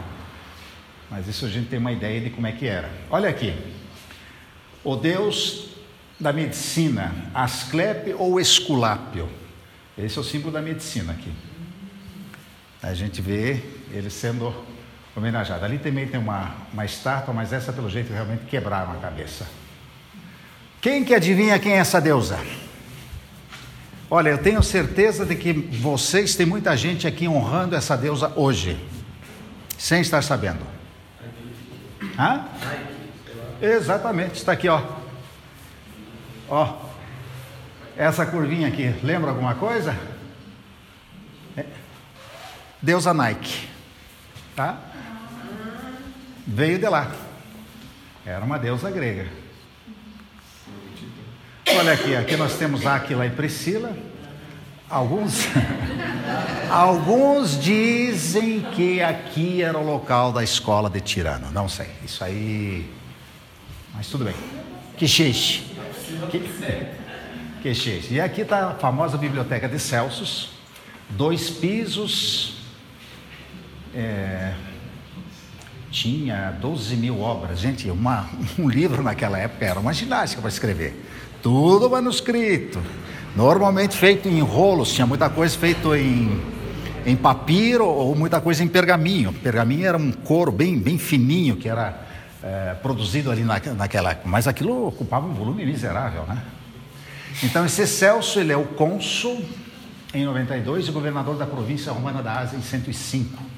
Mas 1.10 1.26
isso 1.28 1.46
a 1.46 1.48
gente 1.48 1.68
tem 1.68 1.78
uma 1.78 1.92
ideia 1.92 2.20
de 2.20 2.28
como 2.28 2.46
é 2.46 2.52
que 2.52 2.66
era. 2.66 2.90
Olha 3.10 3.30
aqui. 3.30 3.54
O 4.84 4.96
Deus 4.96 5.70
da 6.20 6.30
medicina, 6.30 7.10
Asclepe 7.32 8.12
ou 8.12 8.38
Esculápio. 8.38 9.30
Esse 9.96 10.18
é 10.18 10.20
o 10.20 10.24
símbolo 10.24 10.52
da 10.52 10.60
medicina 10.60 11.12
aqui. 11.12 11.32
A 12.82 12.94
gente 12.94 13.20
vê 13.20 13.62
ele 13.92 14.08
sendo 14.08 14.54
homenageado. 15.14 15.64
Ali 15.64 15.78
também 15.78 16.06
tem 16.06 16.18
uma, 16.18 16.54
uma 16.72 16.84
estátua, 16.84 17.34
mas 17.34 17.52
essa 17.52 17.72
pelo 17.72 17.90
jeito 17.90 18.12
realmente 18.12 18.44
quebraram 18.46 18.92
a 18.92 18.96
cabeça. 18.96 19.46
Quem 20.80 21.04
que 21.04 21.14
adivinha 21.14 21.58
quem 21.58 21.72
é 21.72 21.76
essa 21.76 22.00
deusa? 22.00 22.38
Olha, 24.10 24.30
eu 24.30 24.38
tenho 24.38 24.62
certeza 24.62 25.26
de 25.26 25.36
que 25.36 25.52
vocês 25.52 26.34
têm 26.34 26.46
muita 26.46 26.76
gente 26.76 27.06
aqui 27.06 27.28
honrando 27.28 27.76
essa 27.76 27.96
deusa 27.96 28.32
hoje, 28.34 28.82
sem 29.78 30.00
estar 30.00 30.22
sabendo. 30.22 30.66
Hã? 32.18 32.44
Exatamente, 33.60 34.34
está 34.36 34.52
aqui, 34.52 34.68
ó. 34.68 34.82
Ó, 36.48 36.76
essa 37.96 38.24
curvinha 38.26 38.66
aqui, 38.66 38.94
lembra 39.02 39.30
alguma 39.30 39.54
coisa? 39.54 39.94
Deusa 42.82 43.12
Nike, 43.12 43.68
tá? 44.56 44.78
Veio 46.46 46.78
de 46.78 46.88
lá. 46.88 47.12
Era 48.24 48.44
uma 48.44 48.58
deusa 48.58 48.90
grega. 48.90 49.28
Olha 51.76 51.92
aqui, 51.92 52.16
aqui 52.16 52.36
nós 52.36 52.54
temos 52.54 52.86
Aquila 52.86 53.26
e 53.26 53.30
Priscila. 53.30 53.96
Alguns, 54.88 55.46
alguns 56.68 57.60
dizem 57.62 58.60
que 58.74 59.00
aqui 59.00 59.62
era 59.62 59.78
o 59.78 59.84
local 59.84 60.32
da 60.32 60.42
escola 60.42 60.90
de 60.90 61.00
Tirano. 61.00 61.50
Não 61.52 61.68
sei. 61.68 61.88
Isso 62.04 62.24
aí. 62.24 62.90
Mas 63.94 64.08
tudo 64.08 64.24
bem. 64.24 64.34
Que 64.96 65.06
xixi. 65.06 65.62
Que, 66.30 66.40
que 67.62 67.74
xixi. 67.74 68.14
E 68.14 68.20
aqui 68.20 68.40
está 68.40 68.70
a 68.70 68.74
famosa 68.74 69.16
biblioteca 69.16 69.68
de 69.68 69.78
Celsus. 69.78 70.50
Dois 71.10 71.48
pisos. 71.50 72.59
É, 73.94 74.54
tinha 75.90 76.56
12 76.60 76.96
mil 76.96 77.20
obras. 77.20 77.58
Gente, 77.58 77.90
uma, 77.90 78.28
um 78.58 78.68
livro 78.68 79.02
naquela 79.02 79.38
época 79.38 79.64
era 79.64 79.80
uma 79.80 79.92
ginástica 79.92 80.40
para 80.40 80.50
escrever. 80.50 81.06
Tudo 81.42 81.90
manuscrito. 81.90 82.80
Normalmente 83.34 83.96
feito 83.96 84.28
em 84.28 84.40
rolos, 84.40 84.92
tinha 84.92 85.06
muita 85.06 85.30
coisa 85.30 85.56
feito 85.56 85.94
em, 85.94 86.40
em 87.06 87.16
papiro 87.16 87.86
ou 87.86 88.14
muita 88.14 88.40
coisa 88.40 88.62
em 88.62 88.68
pergaminho. 88.68 89.32
Pergaminho 89.32 89.86
era 89.86 89.96
um 89.96 90.10
couro 90.10 90.50
bem, 90.50 90.78
bem 90.78 90.98
fininho 90.98 91.56
que 91.56 91.68
era 91.68 92.06
é, 92.42 92.74
produzido 92.82 93.30
ali 93.30 93.42
na, 93.42 93.60
naquela 93.76 94.10
época. 94.10 94.28
Mas 94.28 94.48
aquilo 94.48 94.88
ocupava 94.88 95.26
um 95.26 95.32
volume 95.32 95.64
miserável, 95.64 96.24
né? 96.26 96.42
Então 97.42 97.64
esse 97.64 97.86
Celso, 97.86 98.40
ele 98.40 98.52
é 98.52 98.56
o 98.56 98.64
cônsul 98.64 99.42
em 100.12 100.24
92 100.24 100.88
e 100.88 100.90
governador 100.90 101.36
da 101.36 101.46
província 101.46 101.92
romana 101.92 102.22
da 102.22 102.40
Ásia 102.40 102.56
em 102.56 102.62
105. 102.62 103.49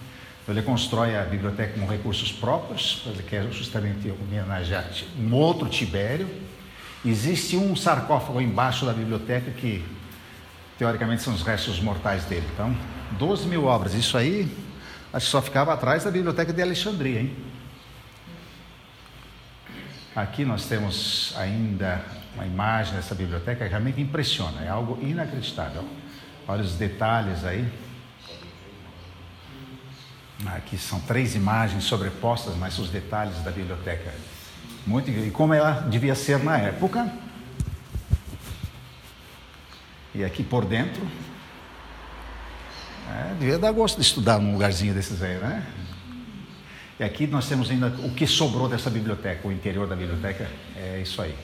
Ele 0.48 0.62
constrói 0.62 1.16
a 1.16 1.22
biblioteca 1.22 1.78
com 1.78 1.86
recursos 1.86 2.32
próprios, 2.32 3.02
ele 3.06 3.22
quer 3.22 3.50
justamente 3.52 4.10
homenagear 4.10 4.84
um 5.18 5.32
outro 5.32 5.68
Tibério, 5.68 6.28
Existe 7.04 7.56
um 7.56 7.74
sarcófago 7.74 8.40
embaixo 8.40 8.86
da 8.86 8.92
biblioteca 8.92 9.50
que, 9.50 9.84
teoricamente, 10.78 11.22
são 11.22 11.34
os 11.34 11.42
restos 11.42 11.80
mortais 11.80 12.24
dele. 12.26 12.46
Então, 12.54 12.76
12 13.18 13.48
mil 13.48 13.64
obras. 13.64 13.92
Isso 13.92 14.16
aí, 14.16 14.48
acho 15.12 15.26
que 15.26 15.32
só 15.32 15.42
ficava 15.42 15.74
atrás 15.74 16.04
da 16.04 16.12
biblioteca 16.12 16.52
de 16.52 16.62
Alexandria, 16.62 17.22
hein? 17.22 17.36
Aqui 20.14 20.44
nós 20.44 20.66
temos 20.66 21.34
ainda 21.36 22.04
uma 22.36 22.46
imagem 22.46 22.94
dessa 22.94 23.16
biblioteca 23.16 23.64
que 23.64 23.70
realmente 23.70 24.00
impressiona, 24.00 24.62
é 24.62 24.68
algo 24.68 24.96
inacreditável. 25.02 25.84
Olha 26.46 26.62
os 26.62 26.74
detalhes 26.74 27.44
aí. 27.44 27.66
Aqui 30.46 30.76
são 30.76 31.00
três 31.00 31.34
imagens 31.34 31.84
sobrepostas, 31.84 32.56
mas 32.56 32.78
os 32.78 32.90
detalhes 32.90 33.38
da 33.42 33.50
biblioteca 33.50 34.12
muito 34.86 35.10
e 35.10 35.30
como 35.30 35.54
ela 35.54 35.86
devia 35.88 36.14
ser 36.14 36.42
na 36.42 36.58
época. 36.58 37.12
E 40.14 40.24
aqui 40.24 40.42
por 40.42 40.64
dentro. 40.64 41.06
É, 43.08 43.34
devia 43.34 43.58
dar 43.58 43.72
gosto 43.72 43.96
de 43.96 44.02
estudar 44.02 44.38
num 44.38 44.52
lugarzinho 44.52 44.94
desses 44.94 45.22
aí, 45.22 45.36
né? 45.38 45.66
E 46.98 47.04
aqui 47.04 47.26
nós 47.26 47.48
temos 47.48 47.70
ainda 47.70 47.88
o 47.88 48.14
que 48.14 48.26
sobrou 48.26 48.68
dessa 48.68 48.88
biblioteca, 48.88 49.46
o 49.46 49.52
interior 49.52 49.86
da 49.86 49.96
biblioteca, 49.96 50.48
é 50.76 51.00
isso 51.00 51.20
aí. 51.20 51.34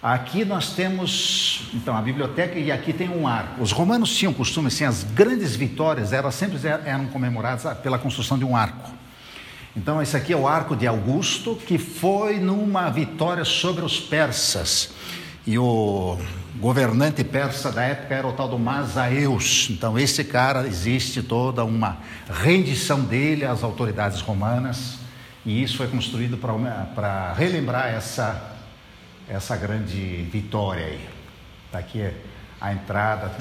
Aqui 0.00 0.44
nós 0.44 0.74
temos, 0.74 1.70
então, 1.74 1.96
a 1.96 2.00
biblioteca 2.00 2.56
e 2.56 2.70
aqui 2.70 2.92
tem 2.92 3.08
um 3.08 3.26
arco. 3.26 3.60
Os 3.60 3.72
romanos 3.72 4.16
tinham 4.16 4.32
costume, 4.32 4.68
assim, 4.68 4.84
as 4.84 5.02
grandes 5.02 5.56
vitórias 5.56 6.12
eram 6.12 6.30
sempre 6.30 6.56
eram 6.84 7.06
comemoradas 7.06 7.76
pela 7.78 7.98
construção 7.98 8.38
de 8.38 8.44
um 8.44 8.56
arco. 8.56 8.92
Então, 9.76 10.00
esse 10.00 10.16
aqui 10.16 10.32
é 10.32 10.36
o 10.36 10.46
arco 10.46 10.76
de 10.76 10.86
Augusto, 10.86 11.56
que 11.56 11.78
foi 11.78 12.38
numa 12.38 12.88
vitória 12.90 13.44
sobre 13.44 13.84
os 13.84 13.98
persas. 13.98 14.90
E 15.44 15.58
o 15.58 16.16
governante 16.56 17.24
persa 17.24 17.72
da 17.72 17.82
época 17.82 18.14
era 18.14 18.26
o 18.26 18.32
tal 18.32 18.48
do 18.48 18.58
Masaeus. 18.58 19.68
Então, 19.70 19.98
esse 19.98 20.22
cara, 20.22 20.66
existe 20.66 21.22
toda 21.22 21.64
uma 21.64 21.98
rendição 22.30 23.00
dele 23.00 23.44
às 23.44 23.64
autoridades 23.64 24.20
romanas. 24.20 24.98
E 25.44 25.62
isso 25.62 25.76
foi 25.76 25.88
construído 25.88 26.36
para 26.36 27.32
relembrar 27.32 27.86
essa, 27.86 28.57
essa 29.28 29.56
grande 29.56 30.22
vitória 30.32 30.86
aí. 30.86 31.08
Está 31.66 31.78
aqui 31.78 32.10
a 32.60 32.72
entrada. 32.72 33.34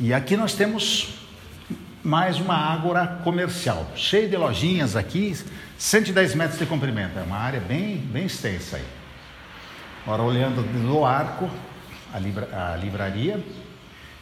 E 0.00 0.12
aqui 0.12 0.36
nós 0.36 0.54
temos 0.54 1.24
mais 2.02 2.38
uma 2.38 2.54
ágora 2.54 3.06
comercial, 3.24 3.90
cheia 3.96 4.28
de 4.28 4.36
lojinhas 4.36 4.94
aqui, 4.94 5.34
110 5.78 6.34
metros 6.34 6.58
de 6.58 6.66
comprimento, 6.66 7.18
é 7.18 7.22
uma 7.22 7.38
área 7.38 7.60
bem, 7.60 7.96
bem 7.96 8.26
extensa 8.26 8.76
aí. 8.76 8.84
Agora 10.02 10.22
olhando 10.22 10.62
do 10.62 11.04
arco, 11.04 11.48
a, 12.12 12.18
libra, 12.18 12.72
a 12.72 12.76
livraria, 12.76 13.42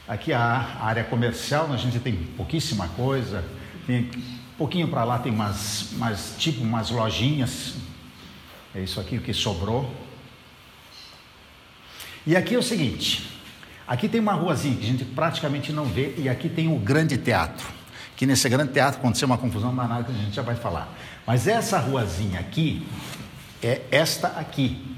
aqui 0.07 0.33
a 0.33 0.79
área 0.81 1.03
comercial, 1.03 1.72
a 1.72 1.77
gente 1.77 1.98
tem 1.98 2.14
pouquíssima 2.14 2.87
coisa, 2.88 3.44
tem 3.85 4.09
pouquinho 4.57 4.87
para 4.87 5.03
lá 5.03 5.18
tem 5.18 5.33
umas, 5.33 5.90
umas, 5.92 6.37
tipo 6.38 6.62
umas 6.62 6.90
lojinhas, 6.90 7.75
é 8.75 8.81
isso 8.81 9.01
aqui 9.01 9.17
o 9.17 9.21
que 9.21 9.33
sobrou. 9.33 9.93
E 12.27 12.37
aqui 12.37 12.55
é 12.55 12.59
o 12.59 12.63
seguinte, 12.63 13.33
Aqui 13.87 14.09
tem 14.09 14.21
uma 14.21 14.33
ruazinha 14.33 14.77
que 14.77 14.85
a 14.85 14.87
gente 14.87 15.05
praticamente 15.05 15.73
não 15.73 15.85
vê, 15.85 16.15
e 16.17 16.29
aqui 16.29 16.49
tem 16.49 16.67
o 16.67 16.79
grande 16.79 17.19
teatro. 17.19 17.67
Que 18.17 18.25
nesse 18.25 18.49
grande 18.49 18.73
teatro 18.73 19.01
aconteceu 19.01 19.27
uma 19.27 19.37
confusão 19.37 19.75
danada 19.75 20.05
que 20.05 20.13
a 20.13 20.15
gente 20.15 20.35
já 20.35 20.43
vai 20.43 20.55
falar. 20.55 20.89
Mas 21.27 21.47
essa 21.47 21.79
ruazinha 21.79 22.41
aqui 22.41 22.87
é 23.63 23.83
esta 23.91 24.29
aqui. 24.29 24.97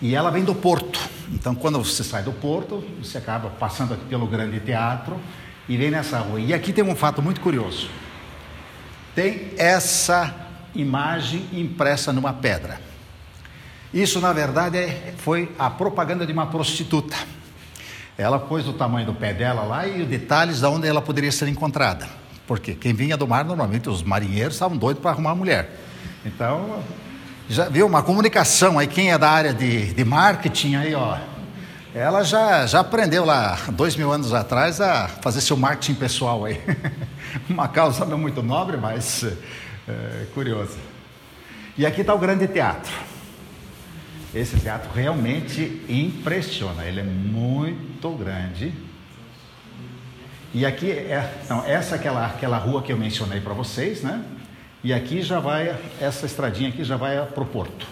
E 0.00 0.14
ela 0.14 0.30
vem 0.30 0.44
do 0.44 0.54
porto. 0.54 0.98
Então, 1.32 1.54
quando 1.54 1.78
você 1.78 2.02
sai 2.02 2.22
do 2.22 2.32
porto, 2.32 2.82
você 2.98 3.18
acaba 3.18 3.50
passando 3.50 3.92
aqui 3.92 4.04
pelo 4.06 4.26
grande 4.26 4.58
teatro 4.60 5.20
e 5.68 5.76
vem 5.76 5.90
nessa 5.90 6.18
rua. 6.18 6.40
E 6.40 6.54
aqui 6.54 6.72
tem 6.72 6.82
um 6.82 6.96
fato 6.96 7.20
muito 7.20 7.40
curioso. 7.40 7.90
Tem 9.14 9.52
essa 9.58 10.48
imagem 10.74 11.46
impressa 11.52 12.12
numa 12.12 12.32
pedra. 12.32 12.80
Isso, 13.92 14.20
na 14.20 14.32
verdade, 14.32 14.78
é, 14.78 15.14
foi 15.18 15.50
a 15.58 15.68
propaganda 15.68 16.24
de 16.24 16.32
uma 16.32 16.46
prostituta. 16.46 17.16
Ela 18.16 18.38
pôs 18.38 18.68
o 18.68 18.72
tamanho 18.72 19.06
do 19.06 19.14
pé 19.14 19.32
dela 19.32 19.62
lá 19.62 19.86
e 19.86 20.02
os 20.02 20.08
detalhes 20.08 20.60
de 20.60 20.66
onde 20.66 20.86
ela 20.86 21.02
poderia 21.02 21.32
ser 21.32 21.48
encontrada. 21.48 22.06
Porque 22.46 22.74
quem 22.74 22.92
vinha 22.92 23.16
do 23.16 23.26
mar, 23.26 23.44
normalmente 23.44 23.88
os 23.88 24.02
marinheiros 24.02 24.54
estavam 24.54 24.76
doidos 24.76 25.02
para 25.02 25.10
arrumar 25.12 25.34
mulher. 25.34 25.70
Então, 26.24 26.82
já 27.48 27.68
viu 27.68 27.86
uma 27.86 28.02
comunicação 28.02 28.78
aí, 28.78 28.86
quem 28.86 29.10
é 29.10 29.18
da 29.18 29.30
área 29.30 29.52
de, 29.52 29.92
de 29.92 30.04
marketing 30.04 30.76
aí, 30.76 30.94
ó. 30.94 31.16
Ela 31.92 32.22
já, 32.22 32.66
já 32.66 32.80
aprendeu 32.80 33.24
lá, 33.24 33.58
dois 33.72 33.96
mil 33.96 34.12
anos 34.12 34.32
atrás, 34.32 34.80
a 34.80 35.08
fazer 35.08 35.40
seu 35.40 35.56
marketing 35.56 35.94
pessoal 35.94 36.44
aí. 36.44 36.60
uma 37.50 37.66
causa 37.66 38.04
não 38.04 38.18
muito 38.18 38.42
nobre, 38.42 38.76
mas 38.76 39.24
é, 39.88 40.26
curiosa. 40.34 40.78
E 41.76 41.86
aqui 41.86 42.00
está 42.00 42.14
o 42.14 42.18
grande 42.18 42.46
teatro. 42.48 42.92
Esse 44.34 44.58
teatro 44.60 44.90
realmente 44.92 45.82
impressiona, 45.88 46.84
ele 46.84 47.00
é 47.00 47.04
muito 47.04 48.10
grande. 48.12 48.72
E 50.52 50.66
aqui 50.66 50.90
é, 50.90 51.40
então, 51.44 51.64
essa 51.66 51.94
é 51.94 51.98
aquela, 51.98 52.26
aquela 52.26 52.58
rua 52.58 52.82
que 52.82 52.92
eu 52.92 52.96
mencionei 52.96 53.40
para 53.40 53.54
vocês, 53.54 54.02
né? 54.02 54.24
E 54.82 54.92
aqui 54.92 55.22
já 55.22 55.38
vai, 55.40 55.76
essa 56.00 56.26
estradinha 56.26 56.70
aqui 56.70 56.82
já 56.84 56.96
vai 56.96 57.24
para 57.26 57.42
o 57.42 57.46
porto. 57.46 57.86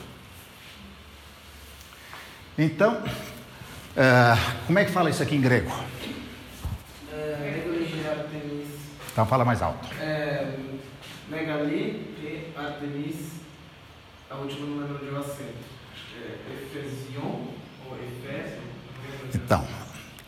Então, 2.57 2.95
uh, 2.95 4.65
como 4.67 4.79
é 4.79 4.85
que 4.85 4.91
fala 4.91 5.11
isso 5.11 5.23
aqui 5.23 5.37
em 5.37 5.41
grego? 5.41 5.71
É, 7.13 7.63
então 9.13 9.27
fala 9.27 9.45
mais 9.45 9.61
alto. 9.63 9.89
É, 10.01 10.47
megali 11.31 12.15
e 12.21 12.53
Artemis, 12.57 13.17
a 14.31 14.37
última 14.37 14.67
número 14.67 14.99
de 14.99 15.17
acento. 15.17 15.69
Então, 19.35 19.67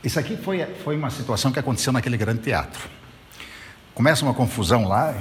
isso 0.04 0.18
aqui 0.18 0.36
foi, 0.36 0.64
foi 0.84 0.96
uma 0.96 1.10
situação 1.10 1.52
que 1.52 1.58
aconteceu 1.58 1.92
naquele 1.92 2.16
grande 2.16 2.40
teatro. 2.42 2.88
Começa 3.94 4.24
uma 4.24 4.34
confusão 4.34 4.86
lá. 4.86 5.14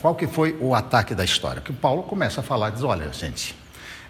Qual 0.00 0.14
que 0.14 0.26
foi 0.26 0.56
o 0.60 0.74
ataque 0.74 1.14
da 1.14 1.24
história? 1.24 1.60
Que 1.60 1.72
Paulo 1.72 2.02
começa 2.02 2.40
a 2.40 2.44
falar, 2.44 2.70
diz, 2.70 2.82
olha, 2.82 3.12
gente, 3.12 3.54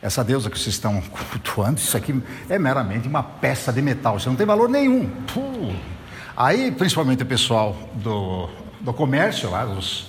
essa 0.03 0.25
deusa 0.25 0.51
que 0.51 0.59
vocês 0.59 0.75
estão 0.75 1.01
cultuando, 1.31 1.79
isso 1.79 1.97
aqui 1.97 2.21
é 2.49 2.59
meramente 2.59 3.07
uma 3.09 3.23
peça 3.23 3.73
de 3.73 3.83
metal, 3.83 4.17
isso 4.17 4.29
não 4.29 4.37
tem 4.37 4.47
valor 4.47 4.69
nenhum. 4.69 5.09
Puh. 5.33 5.75
Aí, 6.37 6.71
principalmente 6.71 7.23
o 7.23 7.27
pessoal 7.27 7.77
do, 7.95 8.49
do 8.81 8.93
comércio 8.93 9.51
lá, 9.51 9.65
os, 9.65 10.08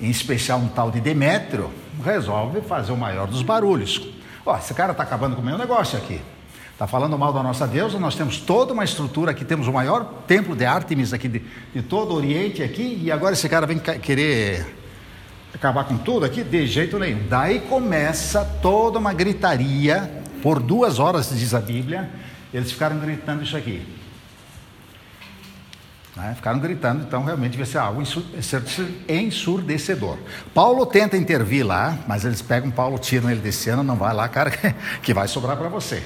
em 0.00 0.10
especial 0.10 0.58
um 0.58 0.68
tal 0.68 0.90
de 0.90 1.00
Demétrio, 1.00 1.70
resolve 2.04 2.60
fazer 2.60 2.92
o 2.92 2.96
maior 2.96 3.26
dos 3.26 3.42
barulhos. 3.42 4.08
Ó, 4.46 4.56
esse 4.56 4.72
cara 4.74 4.92
está 4.92 5.02
acabando 5.02 5.36
com 5.36 5.42
o 5.42 5.44
meu 5.44 5.58
negócio 5.58 5.98
aqui. 5.98 6.20
Está 6.72 6.86
falando 6.86 7.18
mal 7.18 7.32
da 7.32 7.42
nossa 7.42 7.66
deusa, 7.66 7.98
nós 7.98 8.14
temos 8.14 8.38
toda 8.38 8.72
uma 8.72 8.84
estrutura 8.84 9.32
aqui, 9.32 9.44
temos 9.44 9.66
o 9.66 9.72
maior 9.72 10.04
templo 10.28 10.54
de 10.54 10.64
Artemis 10.64 11.12
aqui 11.12 11.26
de, 11.26 11.42
de 11.74 11.82
todo 11.82 12.12
o 12.12 12.14
Oriente 12.14 12.62
aqui, 12.62 13.00
e 13.02 13.10
agora 13.10 13.32
esse 13.32 13.48
cara 13.48 13.66
vem 13.66 13.80
querer 13.80 14.76
acabar 15.52 15.84
com 15.84 15.98
tudo 15.98 16.24
aqui? 16.24 16.44
De 16.44 16.66
jeito 16.68 16.96
nenhum. 16.96 17.26
Daí 17.28 17.58
começa 17.60 18.44
toda 18.62 18.98
uma 18.98 19.12
gritaria, 19.12 20.22
por 20.40 20.60
duas 20.60 21.00
horas, 21.00 21.30
diz 21.36 21.52
a 21.52 21.60
Bíblia, 21.60 22.08
eles 22.54 22.70
ficaram 22.70 22.98
gritando 22.98 23.42
isso 23.42 23.56
aqui. 23.56 23.84
Né? 26.18 26.34
Ficaram 26.34 26.58
gritando, 26.58 27.04
então 27.04 27.24
realmente 27.24 27.52
devia 27.52 27.64
ser 27.64 27.78
algo 27.78 28.02
ensurdecedor. 29.08 30.18
Paulo 30.52 30.84
tenta 30.84 31.16
intervir 31.16 31.64
lá, 31.64 31.96
mas 32.08 32.24
eles 32.24 32.42
pegam 32.42 32.72
Paulo, 32.72 32.98
tiram 32.98 33.30
ele 33.30 33.40
desse 33.40 33.70
ano, 33.70 33.84
não 33.84 33.94
vai 33.94 34.12
lá, 34.12 34.28
cara, 34.28 34.50
que 35.00 35.14
vai 35.14 35.28
sobrar 35.28 35.56
para 35.56 35.68
você. 35.68 36.02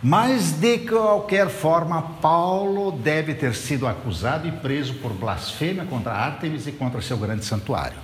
Mas 0.00 0.52
de 0.52 0.78
qualquer 0.78 1.48
forma, 1.48 2.00
Paulo 2.22 2.92
deve 2.92 3.34
ter 3.34 3.56
sido 3.56 3.88
acusado 3.88 4.46
e 4.46 4.52
preso 4.52 4.94
por 4.94 5.12
blasfêmia 5.12 5.84
contra 5.84 6.12
Artemis 6.12 6.68
e 6.68 6.72
contra 6.72 7.02
seu 7.02 7.16
grande 7.18 7.44
santuário. 7.44 7.98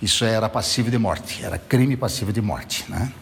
Isso 0.00 0.24
era 0.24 0.48
passivo 0.48 0.92
de 0.92 0.98
morte, 0.98 1.44
era 1.44 1.58
crime 1.58 1.96
passivo 1.96 2.32
de 2.32 2.40
morte, 2.40 2.84
né? 2.88 3.12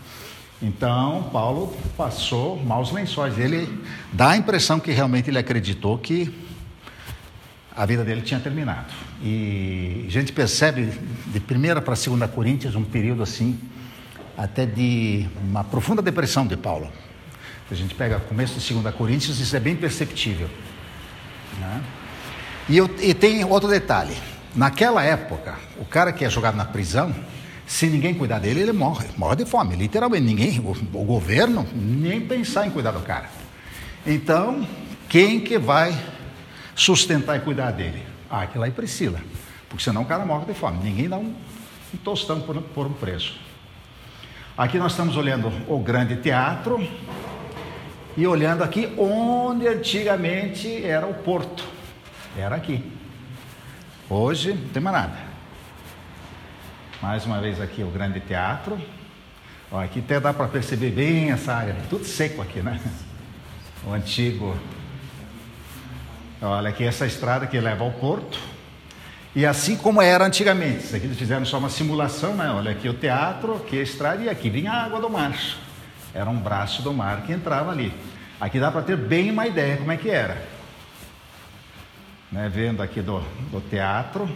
Então, 0.62 1.30
Paulo 1.32 1.74
passou 1.96 2.62
maus 2.62 2.92
lençóis. 2.92 3.38
Ele 3.38 3.82
dá 4.12 4.32
a 4.32 4.36
impressão 4.36 4.78
que 4.78 4.92
realmente 4.92 5.30
ele 5.30 5.38
acreditou 5.38 5.96
que 5.96 6.49
a 7.76 7.86
vida 7.86 8.04
dele 8.04 8.22
tinha 8.22 8.40
terminado. 8.40 8.92
E 9.22 10.04
a 10.08 10.10
gente 10.10 10.32
percebe 10.32 10.92
de 11.26 11.40
primeira 11.40 11.80
para 11.80 11.94
segunda 11.94 12.26
Coríntios 12.26 12.74
um 12.74 12.84
período 12.84 13.22
assim, 13.22 13.58
até 14.36 14.66
de 14.66 15.26
uma 15.42 15.62
profunda 15.64 16.02
depressão 16.02 16.46
de 16.46 16.56
Paulo. 16.56 16.90
A 17.70 17.74
gente 17.74 17.94
pega 17.94 18.16
o 18.16 18.20
começo 18.22 18.58
de 18.58 18.74
2 18.74 18.94
Coríntios, 18.96 19.38
isso 19.38 19.54
é 19.54 19.60
bem 19.60 19.76
perceptível. 19.76 20.50
Né? 21.60 21.82
E, 22.68 22.76
eu, 22.76 22.90
e 23.00 23.14
tem 23.14 23.44
outro 23.44 23.68
detalhe: 23.68 24.16
naquela 24.56 25.04
época, 25.04 25.54
o 25.78 25.84
cara 25.84 26.12
que 26.12 26.24
é 26.24 26.30
jogado 26.30 26.56
na 26.56 26.64
prisão, 26.64 27.14
se 27.66 27.86
ninguém 27.86 28.12
cuidar 28.12 28.40
dele, 28.40 28.60
ele 28.60 28.72
morre, 28.72 29.06
morre 29.16 29.36
de 29.36 29.44
fome, 29.44 29.76
literalmente. 29.76 30.24
Ninguém, 30.24 30.58
o, 30.58 30.70
o 30.70 31.04
governo, 31.04 31.64
nem 31.72 32.20
pensar 32.20 32.66
em 32.66 32.70
cuidar 32.70 32.90
do 32.90 33.00
cara. 33.00 33.30
Então, 34.04 34.66
quem 35.08 35.38
que 35.38 35.56
vai 35.56 35.96
sustentar 36.80 37.36
e 37.36 37.40
cuidar 37.40 37.72
dele? 37.72 38.02
Ah, 38.30 38.42
aquilo 38.42 38.64
aí 38.64 38.70
Priscila, 38.70 39.20
porque 39.68 39.84
senão 39.84 40.02
o 40.02 40.06
cara 40.06 40.24
morre 40.24 40.46
de 40.46 40.54
fome. 40.54 40.78
Ninguém 40.82 41.08
dá 41.08 41.18
um, 41.18 41.34
um 41.94 41.96
tostão 42.02 42.40
por, 42.40 42.60
por 42.62 42.86
um 42.86 42.92
preço. 42.92 43.38
Aqui 44.56 44.78
nós 44.78 44.92
estamos 44.92 45.16
olhando 45.16 45.52
o 45.68 45.78
grande 45.78 46.16
teatro, 46.16 46.80
e 48.16 48.26
olhando 48.26 48.62
aqui 48.62 48.92
onde 48.98 49.68
antigamente 49.68 50.84
era 50.84 51.06
o 51.06 51.14
porto. 51.14 51.64
Era 52.36 52.56
aqui. 52.56 52.82
Hoje 54.08 54.52
não 54.52 54.68
tem 54.68 54.82
mais 54.82 54.96
nada. 54.96 55.16
Mais 57.00 57.24
uma 57.24 57.40
vez 57.40 57.60
aqui 57.60 57.82
o 57.82 57.90
grande 57.90 58.20
teatro. 58.20 58.78
Ó, 59.70 59.78
aqui 59.78 60.00
até 60.00 60.18
dá 60.18 60.34
para 60.34 60.48
perceber 60.48 60.90
bem 60.90 61.30
essa 61.30 61.54
área, 61.54 61.76
tudo 61.88 62.04
seco 62.04 62.42
aqui, 62.42 62.60
né? 62.60 62.80
O 63.86 63.92
antigo. 63.92 64.56
Olha 66.42 66.70
aqui 66.70 66.84
essa 66.84 67.04
estrada 67.04 67.46
que 67.46 67.60
leva 67.60 67.84
ao 67.84 67.90
porto. 67.90 68.38
E 69.34 69.44
assim 69.44 69.76
como 69.76 70.00
era 70.00 70.24
antigamente, 70.24 70.84
isso 70.84 70.96
aqui 70.96 71.04
eles 71.04 71.18
fizeram 71.18 71.44
só 71.44 71.58
uma 71.58 71.68
simulação, 71.68 72.34
né? 72.34 72.50
Olha 72.50 72.72
aqui 72.72 72.88
o 72.88 72.94
teatro, 72.94 73.56
aqui 73.56 73.78
a 73.78 73.82
estrada 73.82 74.22
e 74.22 74.28
aqui 74.28 74.48
vinha 74.48 74.72
a 74.72 74.84
água 74.84 75.00
do 75.00 75.10
mar. 75.10 75.38
Era 76.14 76.28
um 76.30 76.38
braço 76.38 76.82
do 76.82 76.92
mar 76.92 77.22
que 77.22 77.32
entrava 77.32 77.70
ali. 77.70 77.92
Aqui 78.40 78.58
dá 78.58 78.72
para 78.72 78.80
ter 78.82 78.96
bem 78.96 79.30
uma 79.30 79.46
ideia 79.46 79.76
como 79.76 79.92
é 79.92 79.96
que 79.98 80.08
era. 80.08 80.42
Né, 82.32 82.48
vendo 82.48 82.82
aqui 82.82 83.02
do, 83.02 83.20
do 83.50 83.60
teatro, 83.60 84.28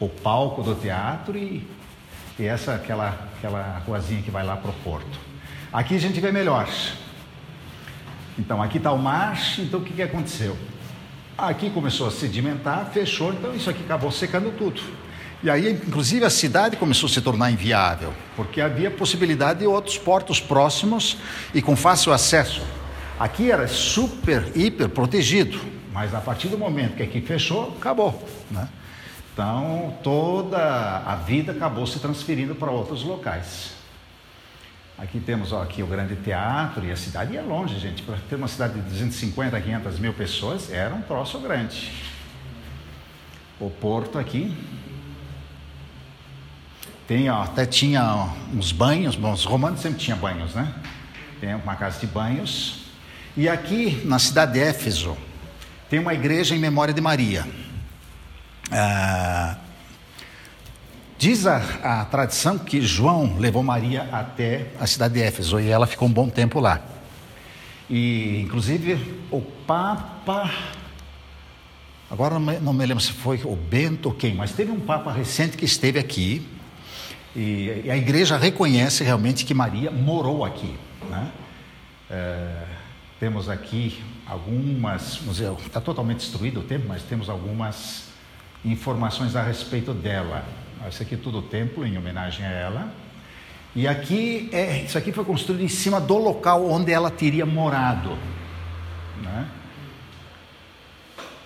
o 0.00 0.08
palco 0.08 0.62
do 0.62 0.74
teatro 0.74 1.38
e, 1.38 1.66
e 2.38 2.44
essa 2.44 2.74
aquela, 2.74 3.16
aquela 3.36 3.82
ruazinha 3.86 4.20
que 4.20 4.30
vai 4.30 4.44
lá 4.44 4.56
para 4.56 4.70
o 4.70 4.74
porto. 4.74 5.18
Aqui 5.72 5.94
a 5.94 6.00
gente 6.00 6.20
vê 6.20 6.32
melhor. 6.32 6.68
Então 8.38 8.60
aqui 8.62 8.78
está 8.78 8.90
o 8.90 8.98
mar, 8.98 9.38
então 9.58 9.80
o 9.80 9.84
que, 9.84 9.94
que 9.94 10.02
aconteceu? 10.02 10.58
Aqui 11.38 11.68
começou 11.68 12.06
a 12.06 12.10
sedimentar, 12.10 12.90
fechou, 12.94 13.30
então 13.30 13.54
isso 13.54 13.68
aqui 13.68 13.82
acabou 13.84 14.10
secando 14.10 14.50
tudo. 14.56 14.80
E 15.42 15.50
aí, 15.50 15.70
inclusive, 15.70 16.24
a 16.24 16.30
cidade 16.30 16.78
começou 16.78 17.08
a 17.08 17.10
se 17.10 17.20
tornar 17.20 17.50
inviável, 17.50 18.14
porque 18.34 18.58
havia 18.58 18.90
possibilidade 18.90 19.58
de 19.60 19.66
outros 19.66 19.98
portos 19.98 20.40
próximos 20.40 21.18
e 21.52 21.60
com 21.60 21.76
fácil 21.76 22.10
acesso. 22.10 22.62
Aqui 23.20 23.50
era 23.50 23.68
super, 23.68 24.50
hiper 24.54 24.88
protegido, 24.88 25.60
mas 25.92 26.14
a 26.14 26.20
partir 26.20 26.48
do 26.48 26.56
momento 26.56 26.96
que 26.96 27.02
aqui 27.02 27.20
fechou, 27.20 27.74
acabou. 27.76 28.26
Né? 28.50 28.66
Então, 29.34 29.94
toda 30.02 30.56
a 31.04 31.16
vida 31.16 31.52
acabou 31.52 31.86
se 31.86 31.98
transferindo 31.98 32.54
para 32.54 32.70
outros 32.70 33.02
locais. 33.02 33.75
Aqui 34.98 35.20
temos 35.20 35.52
ó, 35.52 35.62
aqui 35.62 35.82
o 35.82 35.86
grande 35.86 36.16
teatro 36.16 36.84
e 36.84 36.90
a 36.90 36.96
cidade 36.96 37.36
é 37.36 37.42
longe, 37.42 37.78
gente. 37.78 38.02
Para 38.02 38.16
ter 38.16 38.36
uma 38.36 38.48
cidade 38.48 38.74
de 38.74 38.80
250, 38.80 39.60
500 39.60 39.98
mil 39.98 40.14
pessoas, 40.14 40.72
era 40.72 40.94
um 40.94 41.02
troço 41.02 41.38
grande. 41.38 41.92
O 43.60 43.68
porto 43.68 44.18
aqui, 44.18 44.56
tem, 47.06 47.30
ó, 47.30 47.42
até 47.42 47.64
tinha 47.66 48.30
uns 48.52 48.72
banhos, 48.72 49.14
bom, 49.14 49.32
os 49.32 49.44
romanos 49.44 49.80
sempre 49.80 49.98
tinham 49.98 50.18
banhos, 50.18 50.54
né? 50.54 50.74
Tem 51.40 51.54
uma 51.54 51.76
casa 51.76 52.00
de 52.00 52.06
banhos. 52.06 52.86
E 53.36 53.48
aqui, 53.48 54.02
na 54.04 54.18
cidade 54.18 54.54
de 54.54 54.60
Éfeso, 54.60 55.16
tem 55.90 56.00
uma 56.00 56.14
igreja 56.14 56.56
em 56.56 56.58
memória 56.58 56.92
de 56.92 57.00
Maria. 57.00 57.46
Ah, 58.72 59.56
diz 61.18 61.46
a, 61.46 61.56
a 61.82 62.04
tradição 62.04 62.58
que 62.58 62.80
João 62.80 63.36
levou 63.38 63.62
Maria 63.62 64.08
até 64.12 64.68
a 64.78 64.86
cidade 64.86 65.14
de 65.14 65.22
Éfeso 65.22 65.60
e 65.60 65.68
ela 65.68 65.86
ficou 65.86 66.08
um 66.08 66.12
bom 66.12 66.28
tempo 66.28 66.60
lá. 66.60 66.80
E, 67.88 68.40
inclusive, 68.42 69.20
o 69.30 69.40
Papa 69.40 70.50
Agora 72.08 72.38
não 72.38 72.72
me, 72.72 72.86
lembro 72.86 73.02
se 73.02 73.12
foi 73.12 73.40
o 73.44 73.56
Bento 73.56 74.06
ou 74.06 74.14
quem, 74.14 74.32
mas 74.32 74.52
teve 74.52 74.70
um 74.70 74.78
Papa 74.78 75.10
recente 75.10 75.56
que 75.56 75.64
esteve 75.64 75.98
aqui 75.98 76.46
e, 77.34 77.82
e 77.84 77.90
a 77.90 77.96
igreja 77.96 78.36
reconhece 78.36 79.02
realmente 79.02 79.44
que 79.44 79.52
Maria 79.52 79.90
morou 79.90 80.44
aqui. 80.44 80.72
Né? 81.10 81.30
É, 82.08 82.62
temos 83.18 83.48
aqui 83.48 84.00
algumas, 84.24 85.20
museu 85.20 85.58
está 85.66 85.80
totalmente 85.80 86.18
destruído 86.18 86.60
o 86.60 86.62
templo, 86.62 86.88
mas 86.88 87.02
temos 87.02 87.28
algumas 87.28 88.04
informações 88.64 89.34
a 89.34 89.42
respeito 89.42 89.92
dela. 89.92 90.44
Isso 90.88 91.02
aqui 91.02 91.14
é 91.14 91.18
tudo 91.18 91.42
templo 91.42 91.86
em 91.86 91.98
homenagem 91.98 92.44
a 92.46 92.50
ela. 92.50 92.94
E 93.74 93.86
aqui 93.86 94.48
é, 94.52 94.82
isso 94.82 94.96
aqui 94.96 95.12
foi 95.12 95.24
construído 95.24 95.62
em 95.62 95.68
cima 95.68 96.00
do 96.00 96.16
local 96.16 96.68
onde 96.68 96.92
ela 96.92 97.10
teria 97.10 97.44
morado. 97.44 98.16
Né? 99.22 99.48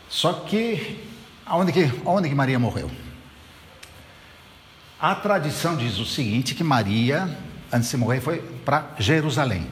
Só 0.08 0.32
que 0.32 1.00
aonde 1.46 1.72
que, 1.72 1.90
aonde 2.04 2.28
que 2.28 2.34
Maria 2.34 2.58
morreu? 2.58 2.90
A 5.00 5.14
tradição 5.14 5.76
diz 5.76 5.98
o 5.98 6.04
seguinte: 6.04 6.54
que 6.54 6.62
Maria, 6.62 7.36
antes 7.72 7.90
de 7.90 7.96
morrer, 7.96 8.20
foi 8.20 8.38
para 8.64 8.94
Jerusalém. 8.98 9.66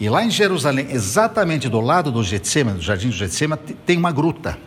E 0.00 0.08
lá 0.08 0.24
em 0.24 0.30
Jerusalém, 0.30 0.88
exatamente 0.90 1.68
do 1.68 1.80
lado 1.80 2.10
do 2.10 2.24
Getsema, 2.24 2.72
do 2.72 2.82
jardim 2.82 3.08
do 3.08 3.14
Getsema, 3.14 3.56
tem 3.56 3.96
uma 3.96 4.10
gruta. 4.10 4.58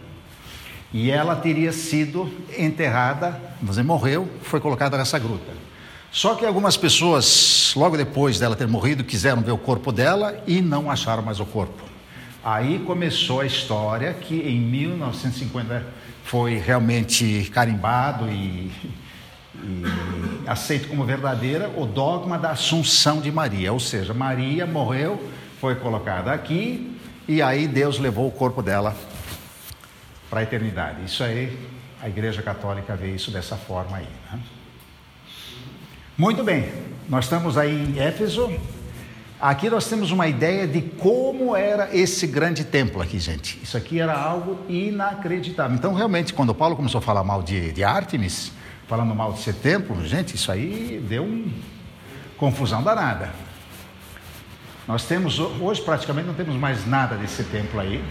E 0.96 1.12
ela 1.12 1.36
teria 1.36 1.74
sido 1.74 2.32
enterrada, 2.58 3.38
você 3.62 3.84
morreu, 3.84 4.30
foi 4.44 4.62
colocada 4.62 4.98
nessa 4.98 5.20
gruta. 5.20 5.52
Só 6.10 6.36
que 6.36 6.46
algumas 6.46 6.78
pessoas, 6.78 7.74
logo 7.76 7.98
depois 7.98 8.40
dela 8.40 8.56
ter 8.56 8.66
morrido, 8.66 9.04
quiseram 9.04 9.42
ver 9.42 9.52
o 9.52 9.58
corpo 9.58 9.92
dela 9.92 10.42
e 10.48 10.62
não 10.62 10.90
acharam 10.90 11.22
mais 11.22 11.42
o 11.42 11.46
corpo. 11.46 11.84
Aí 12.42 12.80
começou 12.88 13.42
a 13.42 13.46
história 13.46 14.14
que 14.14 14.36
em 14.36 14.58
1950 14.58 15.86
foi 16.24 16.60
realmente 16.60 17.52
carimbado 17.54 18.30
e 18.30 18.72
e 19.54 20.48
aceito 20.48 20.88
como 20.88 21.04
verdadeira 21.04 21.70
o 21.76 21.86
dogma 21.86 22.38
da 22.38 22.52
Assunção 22.52 23.20
de 23.20 23.32
Maria, 23.32 23.74
ou 23.74 23.80
seja, 23.82 24.14
Maria 24.14 24.66
morreu, 24.66 25.30
foi 25.60 25.76
colocada 25.76 26.32
aqui 26.32 26.98
e 27.28 27.42
aí 27.42 27.68
Deus 27.68 28.00
levou 28.00 28.28
o 28.28 28.32
corpo 28.32 28.62
dela 28.62 28.96
para 30.36 30.42
a 30.42 30.44
eternidade. 30.44 30.98
Isso 31.06 31.24
aí, 31.24 31.58
a 32.02 32.10
Igreja 32.10 32.42
Católica 32.42 32.94
vê 32.94 33.16
isso 33.16 33.32
dessa 33.32 33.56
forma 33.56 33.96
aí. 33.96 34.08
Né? 34.30 34.40
Muito 36.18 36.44
bem, 36.44 36.70
nós 37.08 37.24
estamos 37.24 37.58
aí 37.58 37.72
em 37.72 38.00
Éfeso. 38.00 38.52
Aqui 39.40 39.70
nós 39.70 39.88
temos 39.88 40.12
uma 40.12 40.28
ideia 40.28 40.68
de 40.68 40.82
como 40.82 41.56
era 41.56 41.96
esse 41.96 42.28
grande 42.28 42.66
templo 42.66 43.02
aqui, 43.02 43.18
gente. 43.18 43.58
Isso 43.64 43.78
aqui 43.78 44.02
era 44.02 44.14
algo 44.14 44.60
inacreditável. 44.68 45.78
Então, 45.78 45.94
realmente, 45.94 46.34
quando 46.34 46.54
Paulo 46.54 46.76
começou 46.76 47.00
a 47.00 47.02
falar 47.02 47.24
mal 47.24 47.42
de, 47.42 47.72
de 47.72 47.86
Artemis, 47.86 48.52
falando 48.90 49.16
mal 49.16 49.32
de 49.32 49.40
ser 49.40 49.54
templo, 49.54 50.06
gente, 50.06 50.36
isso 50.36 50.52
aí 50.52 51.02
deu 51.08 51.24
uma 51.24 51.46
confusão 52.36 52.84
danada. 52.84 53.30
Nós 54.86 55.06
temos, 55.06 55.40
hoje 55.40 55.82
praticamente 55.82 56.28
não 56.28 56.36
temos 56.36 56.56
mais 56.58 56.86
nada 56.86 57.16
desse 57.16 57.42
templo 57.46 57.80
aí. 57.80 58.04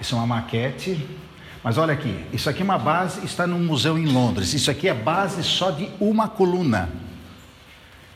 Isso 0.00 0.14
é 0.14 0.18
uma 0.18 0.26
maquete. 0.26 1.06
Mas 1.62 1.78
olha 1.78 1.92
aqui, 1.92 2.24
isso 2.32 2.48
aqui 2.48 2.60
é 2.60 2.64
uma 2.64 2.78
base, 2.78 3.24
está 3.24 3.46
num 3.46 3.58
museu 3.58 3.98
em 3.98 4.06
Londres. 4.06 4.54
Isso 4.54 4.70
aqui 4.70 4.88
é 4.88 4.94
base 4.94 5.42
só 5.42 5.70
de 5.70 5.90
uma 5.98 6.28
coluna. 6.28 6.88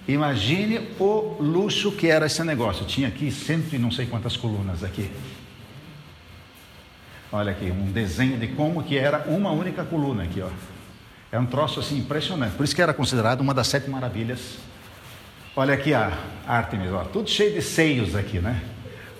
Imagine 0.07 0.89
o 0.99 1.37
luxo 1.41 1.93
que 1.93 2.07
era 2.07 2.27
esse 2.27 2.43
negócio. 2.45 2.85
Tinha 2.85 3.09
aqui 3.09 3.31
cento 3.31 3.75
e 3.75 3.79
não 3.79 3.91
sei 3.91 4.07
quantas 4.07 4.37
colunas 4.37 4.85
aqui. 4.85 5.11
Olha 7.33 7.53
aqui, 7.53 7.71
um 7.71 7.91
desenho 7.93 8.39
de 8.39 8.49
como 8.49 8.83
que 8.83 8.97
era 8.99 9.25
uma 9.29 9.51
única 9.51 9.85
coluna 9.85 10.25
aqui, 10.25 10.41
ó. 10.41 10.49
É 11.33 11.39
um 11.39 11.47
troço 11.47 11.79
assim 11.79 11.99
impressionante. 11.99 12.57
Por 12.57 12.65
isso 12.65 12.75
que 12.75 12.83
era 12.83 12.93
considerado 12.93 13.41
uma 13.41 13.55
das 13.55 13.69
sete 13.69 13.89
maravilhas. 13.89 14.59
Olha 15.55 15.75
aqui 15.75 15.93
a 15.93 16.13
Artemis, 16.47 16.93
ó, 16.93 17.05
tudo 17.05 17.29
cheio 17.29 17.53
de 17.55 17.63
seios 17.63 18.17
aqui, 18.17 18.39
né? 18.39 18.63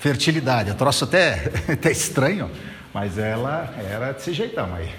Fertilidade, 0.01 0.71
é 0.71 0.73
troço 0.73 1.05
até, 1.05 1.53
até 1.71 1.93
estranho, 1.93 2.51
mas 2.93 3.19
ela 3.19 3.71
era 3.79 4.13
desse 4.13 4.33
jeitão 4.33 4.75
aí. 4.75 4.91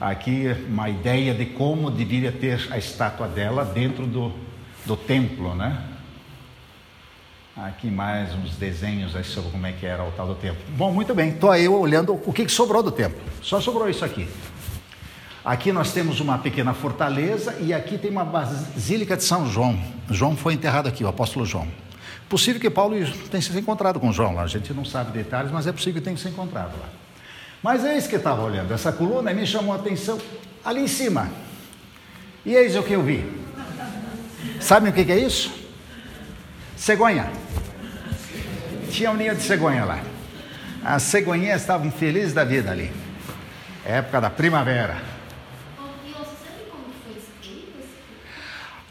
Aqui 0.00 0.48
uma 0.68 0.90
ideia 0.90 1.32
de 1.32 1.46
como 1.46 1.92
deveria 1.92 2.32
ter 2.32 2.66
a 2.72 2.76
estátua 2.76 3.28
dela 3.28 3.64
dentro 3.64 4.04
do, 4.04 4.32
do 4.84 4.96
templo, 4.96 5.54
né? 5.54 5.80
Aqui 7.56 7.86
mais 7.86 8.34
uns 8.34 8.56
desenhos 8.56 9.14
aí 9.14 9.22
sobre 9.22 9.52
como 9.52 9.64
é 9.64 9.70
que 9.70 9.86
era 9.86 10.02
o 10.02 10.10
tal 10.10 10.26
do 10.26 10.34
templo. 10.34 10.60
Bom, 10.70 10.92
muito 10.92 11.14
bem, 11.14 11.30
estou 11.30 11.52
aí 11.52 11.68
olhando 11.68 12.14
o 12.14 12.32
que, 12.32 12.44
que 12.44 12.50
sobrou 12.50 12.82
do 12.82 12.90
templo. 12.90 13.20
Só 13.40 13.60
sobrou 13.60 13.88
isso 13.88 14.04
aqui. 14.04 14.28
Aqui 15.44 15.70
nós 15.70 15.92
temos 15.92 16.18
uma 16.18 16.36
pequena 16.36 16.74
fortaleza 16.74 17.54
e 17.60 17.72
aqui 17.72 17.96
tem 17.96 18.10
uma 18.10 18.24
basílica 18.24 19.16
de 19.16 19.22
São 19.22 19.46
João. 19.48 19.78
João 20.10 20.36
foi 20.36 20.54
enterrado 20.54 20.88
aqui, 20.88 21.04
o 21.04 21.08
apóstolo 21.08 21.46
João. 21.46 21.83
Possível 22.28 22.60
que 22.60 22.70
Paulo 22.70 22.96
tenha 23.30 23.42
se 23.42 23.56
encontrado 23.58 24.00
com 24.00 24.12
João 24.12 24.34
lá, 24.34 24.42
a 24.42 24.46
gente 24.46 24.72
não 24.72 24.84
sabe 24.84 25.12
detalhes, 25.12 25.52
mas 25.52 25.66
é 25.66 25.72
possível 25.72 25.94
que 25.94 26.04
tenha 26.04 26.16
se 26.16 26.28
encontrado 26.28 26.72
lá. 26.78 26.88
Mas 27.62 27.84
é 27.84 27.96
isso 27.96 28.08
que 28.08 28.16
estava 28.16 28.42
olhando, 28.42 28.72
essa 28.72 28.92
coluna 28.92 29.32
me 29.32 29.46
chamou 29.46 29.72
a 29.72 29.76
atenção 29.76 30.18
ali 30.64 30.82
em 30.82 30.88
cima. 30.88 31.30
E 32.44 32.54
eis 32.54 32.76
o 32.76 32.82
que 32.82 32.92
eu 32.92 33.02
vi. 33.02 33.24
Sabem 34.60 34.90
o 34.90 34.92
que 34.92 35.10
é 35.10 35.18
isso? 35.18 35.50
Cegonha. 36.76 37.30
Tinha 38.90 39.10
um 39.10 39.14
ninho 39.14 39.34
de 39.34 39.42
cegonha 39.42 39.84
lá. 39.84 40.00
As 40.84 41.02
cegonhinhas 41.04 41.62
estavam 41.62 41.90
felizes 41.90 42.34
da 42.34 42.44
vida 42.44 42.70
ali. 42.70 42.92
Época 43.84 44.20
da 44.20 44.30
primavera. 44.30 45.13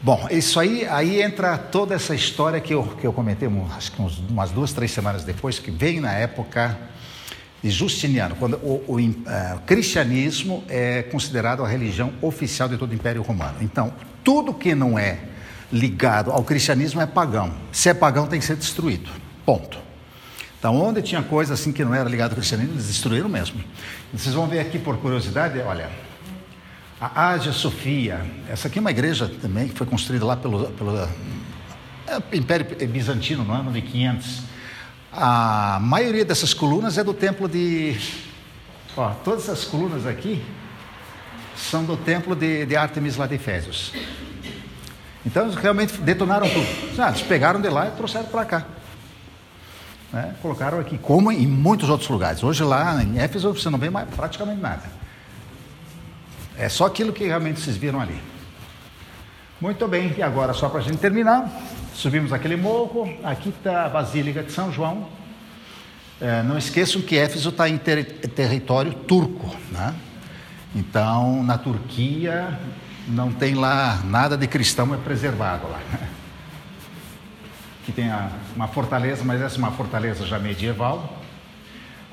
Bom, 0.04 0.28
isso 0.30 0.60
aí, 0.60 0.86
aí 0.86 1.22
entra 1.22 1.56
toda 1.56 1.94
essa 1.94 2.14
história 2.14 2.60
que 2.60 2.74
eu, 2.74 2.82
que 2.82 3.06
eu 3.06 3.12
comentei, 3.14 3.48
acho 3.74 3.90
que 3.90 4.02
uns, 4.02 4.18
umas 4.18 4.50
duas, 4.50 4.70
três 4.70 4.90
semanas 4.90 5.24
depois, 5.24 5.58
que 5.58 5.70
veio 5.70 6.02
na 6.02 6.12
época 6.12 6.78
de 7.62 7.70
Justiniano, 7.70 8.36
quando 8.36 8.58
o, 8.58 8.84
o 8.86 9.00
uh, 9.00 9.60
cristianismo 9.64 10.62
é 10.68 11.04
considerado 11.04 11.64
a 11.64 11.66
religião 11.66 12.12
oficial 12.20 12.68
de 12.68 12.76
todo 12.76 12.90
o 12.90 12.94
Império 12.94 13.22
Romano. 13.22 13.56
Então, 13.62 13.94
tudo 14.22 14.52
que 14.52 14.74
não 14.74 14.98
é 14.98 15.20
ligado 15.72 16.30
ao 16.30 16.44
cristianismo 16.44 17.00
é 17.00 17.06
pagão. 17.06 17.54
Se 17.72 17.88
é 17.88 17.94
pagão, 17.94 18.26
tem 18.26 18.38
que 18.38 18.44
ser 18.44 18.56
destruído. 18.56 19.08
Ponto. 19.46 19.78
Então, 20.58 20.76
onde 20.82 21.00
tinha 21.00 21.22
coisa 21.22 21.54
assim 21.54 21.72
que 21.72 21.82
não 21.82 21.94
era 21.94 22.06
ligado 22.10 22.32
ao 22.32 22.36
cristianismo, 22.36 22.74
eles 22.74 22.88
destruíram 22.88 23.30
mesmo. 23.30 23.58
Vocês 24.12 24.34
vão 24.34 24.46
ver 24.46 24.60
aqui 24.60 24.78
por 24.78 24.98
curiosidade, 24.98 25.58
olha, 25.60 25.88
a 27.14 27.30
Ásia 27.30 27.52
Sofia, 27.52 28.24
essa 28.48 28.68
aqui 28.68 28.78
é 28.78 28.80
uma 28.80 28.90
igreja 28.90 29.30
também 29.42 29.68
que 29.68 29.74
foi 29.76 29.86
construída 29.86 30.24
lá 30.24 30.36
pelo, 30.36 30.70
pelo 30.70 30.96
é, 30.96 31.08
Império 32.32 32.66
Bizantino 32.88 33.44
no 33.44 33.52
ano 33.52 33.72
de 33.72 33.82
500. 33.82 34.42
A 35.12 35.78
maioria 35.82 36.24
dessas 36.24 36.54
colunas 36.54 36.96
é 36.96 37.04
do 37.04 37.12
templo 37.12 37.48
de. 37.48 37.96
Ó, 38.96 39.10
todas 39.22 39.44
essas 39.44 39.64
colunas 39.64 40.06
aqui 40.06 40.42
são 41.56 41.84
do 41.84 41.96
templo 41.96 42.34
de, 42.34 42.64
de 42.64 42.74
Artemis 42.74 43.16
lá 43.16 43.26
de 43.26 43.34
Efésios. 43.34 43.92
Então 45.26 45.44
eles 45.44 45.56
realmente 45.56 45.98
detonaram 45.98 46.48
tudo. 46.48 46.66
Ah, 46.98 47.08
eles 47.08 47.22
pegaram 47.22 47.60
de 47.60 47.68
lá 47.68 47.88
e 47.88 47.90
trouxeram 47.92 48.26
para 48.26 48.44
cá. 48.44 48.66
Né? 50.12 50.34
Colocaram 50.40 50.78
aqui, 50.80 50.96
como 50.96 51.30
em 51.30 51.46
muitos 51.46 51.88
outros 51.88 52.08
lugares. 52.08 52.42
Hoje 52.42 52.62
lá 52.64 53.02
em 53.02 53.18
Éfeso 53.18 53.52
você 53.52 53.68
não 53.68 53.78
vê 53.78 53.90
mais 53.90 54.08
praticamente 54.08 54.60
nada. 54.60 55.03
É 56.58 56.68
só 56.68 56.86
aquilo 56.86 57.12
que 57.12 57.24
realmente 57.24 57.60
vocês 57.60 57.76
viram 57.76 58.00
ali. 58.00 58.20
Muito 59.60 59.88
bem, 59.88 60.14
e 60.16 60.22
agora 60.22 60.52
só 60.52 60.68
para 60.68 60.80
a 60.80 60.82
gente 60.82 60.98
terminar, 60.98 61.50
subimos 61.94 62.32
aquele 62.32 62.56
morro, 62.56 63.12
aqui 63.22 63.48
está 63.48 63.86
a 63.86 63.88
Basílica 63.88 64.42
de 64.42 64.52
São 64.52 64.72
João. 64.72 65.08
É, 66.20 66.42
não 66.42 66.56
esqueçam 66.56 67.02
que 67.02 67.16
Éfeso 67.16 67.48
está 67.48 67.68
em 67.68 67.78
ter 67.78 68.04
território 68.28 68.92
turco, 68.92 69.54
né? 69.70 69.94
Então, 70.74 71.42
na 71.42 71.56
Turquia, 71.56 72.58
não 73.06 73.32
tem 73.32 73.54
lá 73.54 74.00
nada 74.04 74.36
de 74.36 74.46
cristão 74.46 74.92
é 74.94 74.96
preservado 74.96 75.68
lá. 75.68 75.80
Aqui 77.82 77.92
tem 77.92 78.10
a, 78.10 78.30
uma 78.56 78.66
fortaleza, 78.66 79.22
mas 79.24 79.40
essa 79.40 79.56
é 79.56 79.58
uma 79.58 79.72
fortaleza 79.72 80.26
já 80.26 80.38
medieval. 80.38 81.23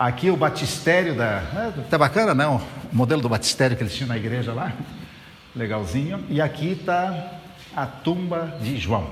Aqui 0.02 0.32
o 0.32 0.36
batistério 0.36 1.14
da. 1.14 1.43
É, 1.78 1.82
tá 1.88 1.95
bacana, 1.95 2.34
não? 2.34 2.58
Né? 2.58 2.66
O 2.91 2.95
modelo 2.95 3.22
do 3.22 3.30
batistério 3.30 3.78
que 3.78 3.84
eles 3.84 3.93
tinham 3.93 4.08
na 4.08 4.18
igreja 4.18 4.52
lá. 4.52 4.74
Legalzinho. 5.56 6.26
E 6.28 6.41
aqui 6.41 6.72
está 6.72 7.39
a 7.76 7.86
tumba 7.86 8.58
de 8.60 8.78
João. 8.78 9.12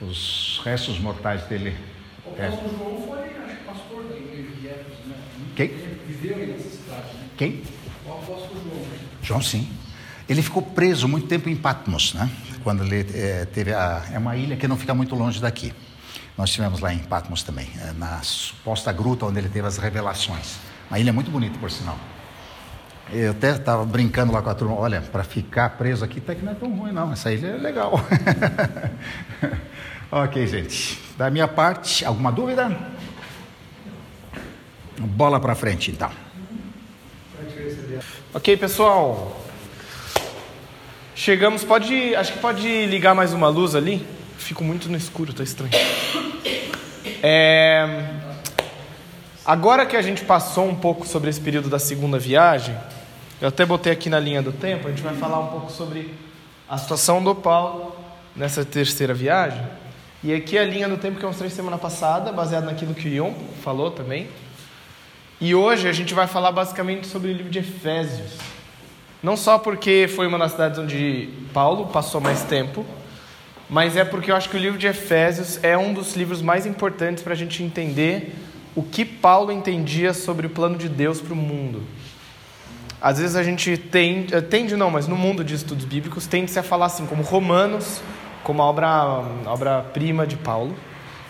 Os 0.00 0.62
restos 0.64 0.98
mortais 0.98 1.42
dele. 1.42 1.76
O 2.24 2.30
apóstolo 2.30 2.70
João 2.78 3.06
foi, 3.06 3.18
acho 3.18 3.56
pastor 3.66 4.04
da 4.04 4.16
igreja 4.16 4.48
de 4.62 4.66
Éfeso, 4.66 5.08
né? 5.08 5.16
Quem? 5.54 5.68
Viveu 6.06 6.34
aí 6.34 6.46
nessa 6.46 6.70
cidade, 6.70 7.08
né? 7.12 7.28
Quem? 7.36 7.62
O 8.06 8.12
apóstolo 8.12 8.62
João. 8.64 8.82
João, 9.22 9.42
sim. 9.42 9.68
Ele 10.26 10.40
ficou 10.40 10.62
preso 10.62 11.06
muito 11.06 11.26
tempo 11.26 11.50
em 11.50 11.56
Patmos, 11.56 12.14
né? 12.14 12.30
Quando 12.64 12.82
ele 12.82 13.06
é, 13.12 13.44
teve 13.44 13.74
a. 13.74 14.06
É 14.10 14.16
uma 14.16 14.38
ilha 14.38 14.56
que 14.56 14.66
não 14.66 14.78
fica 14.78 14.94
muito 14.94 15.14
longe 15.14 15.38
daqui. 15.38 15.74
Nós 16.38 16.50
tivemos 16.50 16.78
lá 16.78 16.94
em 16.94 16.98
Patmos 16.98 17.42
também, 17.42 17.68
eh, 17.80 17.92
na 17.98 18.22
suposta 18.22 18.92
gruta 18.92 19.26
onde 19.26 19.40
ele 19.40 19.48
teve 19.48 19.66
as 19.66 19.76
revelações. 19.76 20.54
Uma 20.88 20.96
ilha 21.00 21.12
muito 21.12 21.32
bonita, 21.32 21.58
por 21.58 21.68
sinal. 21.68 21.98
Eu 23.12 23.32
até 23.32 23.56
estava 23.56 23.84
brincando 23.84 24.32
lá 24.32 24.40
com 24.40 24.48
a 24.48 24.54
turma, 24.54 24.76
olha, 24.76 25.00
para 25.00 25.24
ficar 25.24 25.70
preso 25.70 26.04
aqui 26.04 26.18
até 26.18 26.36
que 26.36 26.44
não 26.44 26.52
é 26.52 26.54
tão 26.54 26.72
ruim 26.72 26.92
não, 26.92 27.12
essa 27.12 27.32
ilha 27.32 27.48
é 27.48 27.56
legal. 27.56 27.92
ok, 30.12 30.46
gente. 30.46 31.00
Da 31.18 31.28
minha 31.28 31.48
parte, 31.48 32.04
alguma 32.04 32.30
dúvida? 32.30 32.70
Bola 34.96 35.40
para 35.40 35.56
frente, 35.56 35.90
então. 35.90 36.10
Ok, 38.32 38.56
pessoal. 38.56 39.44
Chegamos, 41.16 41.64
pode, 41.64 42.14
acho 42.14 42.34
que 42.34 42.38
pode 42.38 42.86
ligar 42.86 43.12
mais 43.12 43.32
uma 43.32 43.48
luz 43.48 43.74
ali. 43.74 44.06
Fico 44.38 44.62
muito 44.62 44.88
no 44.88 44.96
escuro, 44.96 45.32
tá 45.32 45.42
estranho. 45.42 45.72
É... 47.22 47.86
Agora 49.44 49.86
que 49.86 49.96
a 49.96 50.02
gente 50.02 50.24
passou 50.24 50.68
um 50.68 50.74
pouco 50.74 51.06
sobre 51.06 51.30
esse 51.30 51.40
período 51.40 51.68
da 51.68 51.78
segunda 51.78 52.18
viagem, 52.18 52.76
eu 53.40 53.48
até 53.48 53.64
botei 53.64 53.92
aqui 53.92 54.10
na 54.10 54.20
linha 54.20 54.42
do 54.42 54.52
tempo, 54.52 54.86
a 54.86 54.90
gente 54.90 55.02
vai 55.02 55.14
falar 55.14 55.38
um 55.38 55.46
pouco 55.46 55.72
sobre 55.72 56.14
a 56.68 56.76
situação 56.76 57.22
do 57.22 57.34
Paulo 57.34 57.96
nessa 58.36 58.64
terceira 58.64 59.14
viagem. 59.14 59.64
E 60.22 60.34
aqui 60.34 60.58
a 60.58 60.64
linha 60.64 60.88
do 60.88 60.96
tempo 60.96 61.18
que 61.18 61.24
eu 61.24 61.28
mostrei 61.28 61.48
semana 61.48 61.78
passada, 61.78 62.32
baseado 62.32 62.64
naquilo 62.64 62.94
que 62.94 63.08
o 63.08 63.12
Ion 63.12 63.32
falou 63.62 63.90
também. 63.90 64.28
E 65.40 65.54
hoje 65.54 65.88
a 65.88 65.92
gente 65.92 66.12
vai 66.12 66.26
falar 66.26 66.52
basicamente 66.52 67.06
sobre 67.06 67.30
o 67.30 67.32
livro 67.32 67.50
de 67.50 67.60
Efésios. 67.60 68.32
Não 69.22 69.36
só 69.36 69.58
porque 69.58 70.08
foi 70.08 70.26
uma 70.26 70.38
das 70.38 70.52
cidades 70.52 70.78
onde 70.78 71.30
Paulo 71.54 71.86
passou 71.86 72.20
mais 72.20 72.42
tempo, 72.42 72.84
mas 73.68 73.96
é 73.96 74.04
porque 74.04 74.30
eu 74.30 74.36
acho 74.36 74.48
que 74.48 74.56
o 74.56 74.60
livro 74.60 74.78
de 74.78 74.86
Efésios 74.86 75.58
é 75.62 75.76
um 75.76 75.92
dos 75.92 76.16
livros 76.16 76.40
mais 76.40 76.64
importantes 76.64 77.22
para 77.22 77.34
a 77.34 77.36
gente 77.36 77.62
entender 77.62 78.34
o 78.74 78.82
que 78.82 79.04
Paulo 79.04 79.52
entendia 79.52 80.14
sobre 80.14 80.46
o 80.46 80.50
plano 80.50 80.78
de 80.78 80.88
Deus 80.88 81.20
para 81.20 81.34
o 81.34 81.36
mundo. 81.36 81.82
Às 83.00 83.18
vezes 83.18 83.36
a 83.36 83.42
gente 83.42 83.76
tende, 83.76 84.34
eh, 84.34 84.40
tende 84.40 84.74
não, 84.74 84.90
mas 84.90 85.06
no 85.06 85.16
mundo 85.16 85.44
de 85.44 85.54
estudos 85.54 85.84
bíblicos 85.84 86.26
tende-se 86.26 86.58
a 86.58 86.62
falar 86.62 86.86
assim, 86.86 87.06
como 87.06 87.22
Romanos, 87.22 88.00
como 88.42 88.62
a 88.62 88.64
obra, 88.64 88.88
a 88.88 89.52
obra-prima 89.52 90.26
de 90.26 90.36
Paulo. 90.36 90.74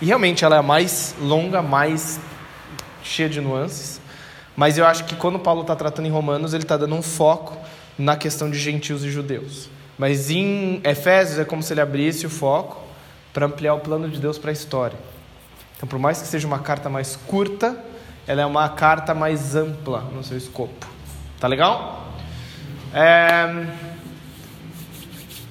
E 0.00 0.06
realmente 0.06 0.44
ela 0.44 0.56
é 0.56 0.62
mais 0.62 1.14
longa, 1.20 1.60
mais 1.60 2.20
cheia 3.02 3.28
de 3.28 3.40
nuances. 3.40 4.00
Mas 4.56 4.78
eu 4.78 4.86
acho 4.86 5.04
que 5.04 5.14
quando 5.16 5.38
Paulo 5.38 5.62
está 5.62 5.74
tratando 5.74 6.06
em 6.06 6.10
Romanos, 6.10 6.54
ele 6.54 6.62
está 6.62 6.76
dando 6.76 6.94
um 6.94 7.02
foco 7.02 7.56
na 7.98 8.16
questão 8.16 8.50
de 8.50 8.58
gentios 8.58 9.04
e 9.04 9.10
judeus. 9.10 9.68
Mas 9.98 10.30
em 10.30 10.80
Efésios 10.84 11.38
é 11.38 11.44
como 11.44 11.62
se 11.62 11.72
ele 11.72 11.80
abrisse 11.80 12.24
o 12.24 12.30
foco 12.30 12.80
para 13.32 13.46
ampliar 13.46 13.74
o 13.74 13.80
plano 13.80 14.08
de 14.08 14.20
Deus 14.20 14.38
para 14.38 14.50
a 14.50 14.52
história. 14.52 14.98
Então, 15.76 15.88
por 15.88 15.98
mais 15.98 16.22
que 16.22 16.28
seja 16.28 16.46
uma 16.46 16.60
carta 16.60 16.88
mais 16.88 17.16
curta, 17.16 17.76
ela 18.26 18.42
é 18.42 18.46
uma 18.46 18.68
carta 18.68 19.14
mais 19.14 19.56
ampla 19.56 20.00
no 20.14 20.22
seu 20.22 20.36
escopo. 20.36 20.86
Tá 21.40 21.48
legal? 21.48 22.12
É... 22.94 23.66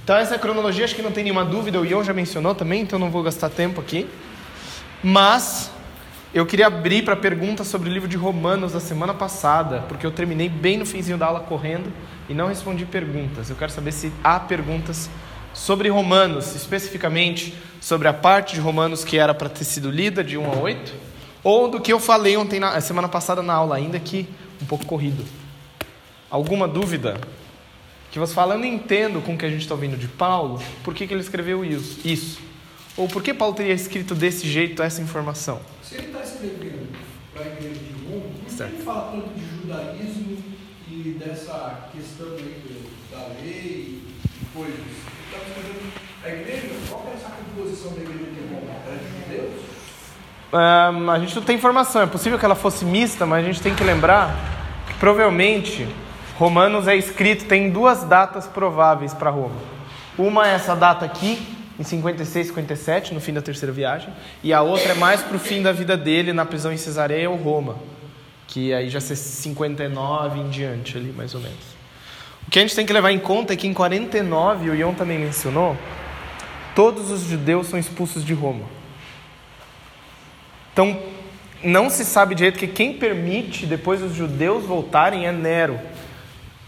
Então 0.04 0.16
essa 0.16 0.40
cronologia, 0.40 0.86
acho 0.86 0.96
que 0.96 1.02
não 1.02 1.12
tem 1.12 1.24
nenhuma 1.24 1.44
dúvida, 1.44 1.80
o 1.80 1.86
Ion 1.86 2.02
já 2.02 2.14
mencionou 2.14 2.56
também, 2.56 2.82
então 2.82 2.98
não 2.98 3.12
vou 3.12 3.22
gastar 3.22 3.50
tempo 3.50 3.82
aqui. 3.82 4.10
Mas 5.04 5.70
eu 6.38 6.46
queria 6.46 6.68
abrir 6.68 7.04
para 7.04 7.16
perguntas 7.16 7.68
sobre 7.68 7.90
o 7.90 7.92
livro 7.92 8.08
de 8.08 8.16
Romanos 8.16 8.74
da 8.74 8.80
semana 8.80 9.12
passada, 9.12 9.84
porque 9.88 10.06
eu 10.06 10.12
terminei 10.12 10.48
bem 10.48 10.78
no 10.78 10.86
finzinho 10.86 11.18
da 11.18 11.26
aula 11.26 11.40
correndo 11.40 11.92
e 12.30 12.34
não 12.34 12.48
respondi 12.48 12.86
perguntas. 12.86 13.50
Eu 13.50 13.56
quero 13.56 13.72
saber 13.72 13.92
se 13.92 14.12
há 14.24 14.40
perguntas 14.40 15.10
sobre 15.52 15.90
Romanos, 15.90 16.56
especificamente 16.56 17.56
sobre 17.82 18.08
a 18.08 18.14
parte 18.14 18.54
de 18.54 18.62
Romanos 18.62 19.04
que 19.04 19.18
era 19.18 19.34
para 19.34 19.50
ter 19.50 19.64
sido 19.64 19.90
lida 19.90 20.24
de 20.24 20.38
1 20.38 20.52
a 20.52 20.56
8, 20.58 20.94
ou 21.44 21.70
do 21.70 21.82
que 21.82 21.92
eu 21.92 22.00
falei 22.00 22.38
ontem 22.38 22.60
na 22.60 22.80
semana 22.82 23.08
passada 23.08 23.42
na 23.42 23.54
aula, 23.54 23.76
ainda 23.76 24.00
que 24.00 24.28
um 24.62 24.66
pouco 24.66 24.86
corrido. 24.86 25.26
Alguma 26.30 26.68
dúvida? 26.68 27.20
que 28.12 28.20
você 28.20 28.34
fala, 28.34 28.56
eu 28.56 28.60
não 28.60 28.66
entendo 28.66 29.22
com 29.22 29.34
o 29.34 29.38
que 29.38 29.46
a 29.46 29.50
gente 29.50 29.62
está 29.62 29.76
ouvindo 29.76 29.98
de 29.98 30.08
Paulo, 30.08 30.62
por 30.84 30.94
que, 30.94 31.06
que 31.06 31.14
ele 31.14 31.22
escreveu 31.22 31.64
isso, 31.64 32.00
isso? 32.06 32.40
Ou 32.96 33.08
por 33.08 33.22
que 33.22 33.34
Paulo 33.34 33.54
teria 33.54 33.74
escrito 33.74 34.16
desse 34.16 34.48
jeito 34.50 34.82
essa 34.82 35.02
informação? 35.02 35.60
Se 35.88 35.96
ele 35.96 36.08
está 36.08 36.20
escrevendo 36.20 36.90
para 37.34 37.44
a 37.44 37.48
igreja 37.48 37.80
de 37.80 37.94
Roma, 38.06 38.26
por 38.44 38.54
que 38.54 38.62
ele 38.62 38.84
fala 38.84 39.12
tanto 39.14 39.30
de 39.34 39.62
judaísmo 39.62 40.38
e 40.92 41.18
dessa 41.18 41.88
questão 41.94 42.28
aí 42.34 42.92
da 43.10 43.28
lei 43.42 44.04
e 44.04 44.46
coisas? 44.54 44.76
Ele 44.76 45.24
está 45.32 45.38
escrevendo 45.48 45.94
a 46.26 46.28
igreja, 46.28 46.76
qual 46.90 47.08
é 47.08 47.14
essa 47.14 47.30
composição 47.30 47.94
da 47.94 48.02
igreja 48.02 48.32
de 48.32 48.54
Roma? 48.54 48.74
Era 48.86 48.98
de 48.98 49.24
judeus? 49.24 49.62
Ahn, 50.52 51.10
a 51.10 51.20
gente 51.20 51.34
não 51.38 51.44
tem 51.44 51.56
informação, 51.56 52.02
é 52.02 52.06
possível 52.06 52.38
que 52.38 52.44
ela 52.44 52.56
fosse 52.56 52.84
mista, 52.84 53.26
mas 53.26 53.46
a 53.46 53.48
gente 53.48 53.62
tem 53.62 53.74
que 53.74 53.84
lembrar 53.86 54.36
que 54.88 54.94
provavelmente 54.96 55.88
Romanos 56.38 56.90
é 56.90 56.98
escrito, 56.98 57.46
tem 57.46 57.70
duas 57.70 58.04
datas 58.04 58.46
prováveis 58.46 59.14
para 59.14 59.30
Roma. 59.30 59.56
Uma 60.18 60.50
é 60.50 60.56
essa 60.56 60.76
data 60.76 61.06
aqui, 61.06 61.57
em 61.80 61.84
56, 61.84 62.48
57, 62.48 63.14
no 63.14 63.22
fim 63.22 63.34
da 63.34 63.42
terceira 63.42 63.72
viagem, 63.72 64.10
e 64.44 64.52
a 64.52 64.62
outra 64.62 64.94
é 64.94 64.96
mais 64.96 65.22
para 65.22 65.36
o 65.36 65.40
fim 65.40 65.62
da 65.62 65.72
vida 65.72 65.96
dele 65.96 66.34
na 66.34 66.46
prisão 66.46 66.72
em 66.74 66.78
Cesareia 66.78 67.30
ou 67.30 67.36
Roma, 67.36 67.78
que 68.48 68.74
aí 68.74 68.90
já 68.90 69.00
ser 69.00 69.16
59 69.16 70.40
em 70.40 70.50
diante 70.50 70.98
ali, 70.98 71.12
mais 71.12 71.36
ou 71.36 71.42
menos. 71.42 71.78
O 72.48 72.50
que 72.50 72.60
a 72.60 72.62
gente 72.62 72.76
tem 72.76 72.86
que 72.86 72.94
levar 72.94 73.12
em 73.12 73.20
conta 73.20 73.54
é 73.54 73.56
que 73.56 73.68
em 73.68 73.74
49, 73.74 74.70
o 74.70 74.76
Ion 74.76 74.94
também 74.94 75.20
mencionou, 75.20 75.78
todos 76.74 77.12
os 77.12 77.22
judeus 77.22 77.68
são 77.68 77.78
expulsos 77.78 78.24
de 78.24 78.34
Roma. 78.34 78.66
Então, 80.74 80.98
não 81.64 81.90
se 81.90 82.06
sabe 82.06 82.36
direito 82.36 82.60
que 82.60 82.68
quem 82.68 82.94
permite 82.94 83.66
depois 83.66 84.02
os 84.02 84.14
judeus 84.14 84.66
voltarem 84.66 85.28
é 85.28 85.32
Nero, 85.32 85.80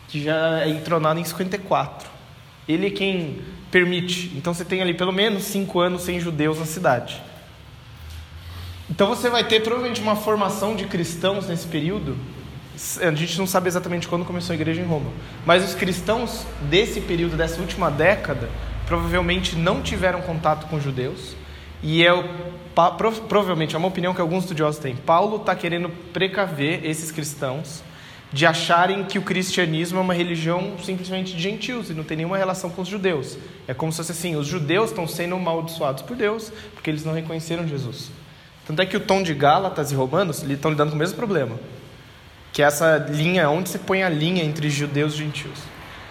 que 0.07 0.21
já 0.21 0.61
é 0.61 0.69
entronado 0.69 1.19
em 1.19 1.23
54. 1.23 2.09
Ele 2.67 2.87
é 2.87 2.89
quem 2.89 3.39
permite. 3.71 4.31
Então 4.35 4.53
você 4.53 4.65
tem 4.65 4.81
ali 4.81 4.93
pelo 4.93 5.11
menos 5.11 5.43
cinco 5.43 5.79
anos 5.79 6.01
sem 6.01 6.19
judeus 6.19 6.59
na 6.59 6.65
cidade. 6.65 7.21
Então 8.89 9.07
você 9.07 9.29
vai 9.29 9.43
ter 9.43 9.61
provavelmente 9.61 10.01
uma 10.01 10.15
formação 10.15 10.75
de 10.75 10.85
cristãos 10.85 11.47
nesse 11.47 11.67
período. 11.67 12.17
A 13.01 13.13
gente 13.13 13.37
não 13.37 13.45
sabe 13.45 13.67
exatamente 13.67 14.07
quando 14.07 14.25
começou 14.25 14.53
a 14.53 14.55
igreja 14.55 14.81
em 14.81 14.85
Roma, 14.85 15.11
mas 15.45 15.63
os 15.63 15.75
cristãos 15.75 16.45
desse 16.61 17.01
período, 17.01 17.35
dessa 17.35 17.59
última 17.59 17.91
década, 17.91 18.49
provavelmente 18.85 19.55
não 19.55 19.81
tiveram 19.81 20.21
contato 20.21 20.67
com 20.67 20.79
judeus. 20.79 21.35
E 21.83 22.05
é 22.05 22.11
provavelmente 23.27 23.75
é 23.75 23.77
uma 23.77 23.87
opinião 23.87 24.13
que 24.13 24.21
alguns 24.21 24.43
estudiosos 24.43 24.81
têm. 24.81 24.95
Paulo 24.95 25.37
está 25.37 25.55
querendo 25.55 25.89
precaver 26.11 26.85
esses 26.85 27.11
cristãos 27.11 27.83
de 28.31 28.45
acharem 28.45 29.03
que 29.03 29.17
o 29.17 29.23
cristianismo 29.23 29.97
é 29.97 30.01
uma 30.01 30.13
religião 30.13 30.75
simplesmente 30.83 31.35
de 31.35 31.41
gentios 31.41 31.89
e 31.89 31.93
não 31.93 32.03
tem 32.03 32.17
nenhuma 32.17 32.37
relação 32.37 32.69
com 32.69 32.81
os 32.81 32.87
judeus. 32.87 33.37
É 33.67 33.73
como 33.73 33.91
se 33.91 33.97
fosse 33.97 34.11
assim: 34.11 34.35
os 34.35 34.47
judeus 34.47 34.91
estão 34.91 35.07
sendo 35.07 35.35
amaldiçoados 35.35 36.03
por 36.03 36.15
Deus 36.15 36.51
porque 36.73 36.89
eles 36.89 37.03
não 37.03 37.13
reconheceram 37.13 37.67
Jesus. 37.67 38.11
Tanto 38.67 38.81
é 38.81 38.85
que 38.85 38.95
o 38.95 38.99
tom 38.99 39.23
de 39.23 39.33
Gálatas 39.33 39.91
e 39.91 39.95
Romanos 39.95 40.43
estão 40.43 40.69
lidando 40.69 40.91
com 40.91 40.95
o 40.95 40.99
mesmo 40.99 41.15
problema, 41.15 41.59
que 42.53 42.61
é 42.61 42.65
essa 42.65 42.97
linha, 43.09 43.49
onde 43.49 43.69
se 43.69 43.79
põe 43.79 44.03
a 44.03 44.09
linha 44.09 44.43
entre 44.43 44.69
judeus 44.69 45.13
e 45.13 45.17
gentios. 45.17 45.57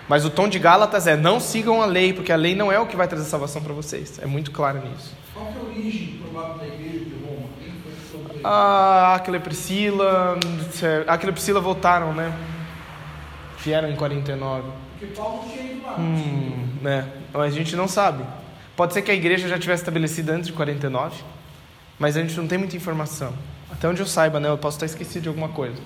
Mas 0.08 0.24
o 0.24 0.30
tom 0.30 0.48
de 0.48 0.58
Gálatas 0.58 1.06
é: 1.06 1.16
não 1.16 1.38
sigam 1.38 1.80
a 1.80 1.86
lei, 1.86 2.12
porque 2.12 2.32
a 2.32 2.36
lei 2.36 2.56
não 2.56 2.72
é 2.72 2.80
o 2.80 2.86
que 2.86 2.96
vai 2.96 3.06
trazer 3.06 3.26
salvação 3.26 3.62
para 3.62 3.72
vocês. 3.72 4.18
É 4.18 4.26
muito 4.26 4.50
claro 4.50 4.80
nisso. 4.80 5.14
Qual 5.32 5.46
é 5.46 5.52
a 5.52 5.62
origem 5.70 6.18
provável 6.20 6.58
da 6.58 6.66
igreja 6.66 7.04
isso? 8.38 8.46
Ah, 8.46 9.14
Aquila 9.16 9.36
e 9.36 9.40
Priscila, 9.40 10.38
Aquila 11.06 11.30
e 11.30 11.34
Priscila 11.34 11.60
voltaram, 11.60 12.12
né? 12.14 12.32
Vieram 13.62 13.90
em 13.90 13.96
49. 13.96 14.68
Porque 14.98 15.14
Paulo 15.14 15.44
tinha 15.48 15.72
ido 15.72 15.82
lá. 15.84 15.96
Hum, 15.98 16.68
né? 16.80 17.08
Mas 17.32 17.52
a 17.52 17.56
gente 17.56 17.76
não 17.76 17.86
sabe. 17.86 18.24
Pode 18.76 18.94
ser 18.94 19.02
que 19.02 19.10
a 19.10 19.14
igreja 19.14 19.48
já 19.48 19.58
tivesse 19.58 19.82
estabelecida 19.82 20.32
antes 20.32 20.46
de 20.46 20.52
49, 20.52 21.16
mas 21.98 22.16
a 22.16 22.20
gente 22.20 22.36
não 22.36 22.46
tem 22.46 22.58
muita 22.58 22.76
informação. 22.76 23.32
Até 23.70 23.88
onde 23.88 24.00
eu 24.00 24.06
saiba, 24.06 24.40
né? 24.40 24.48
Eu 24.48 24.58
posso 24.58 24.76
estar 24.76 24.86
esquecido 24.86 25.24
de 25.24 25.28
alguma 25.28 25.48
coisa. 25.48 25.76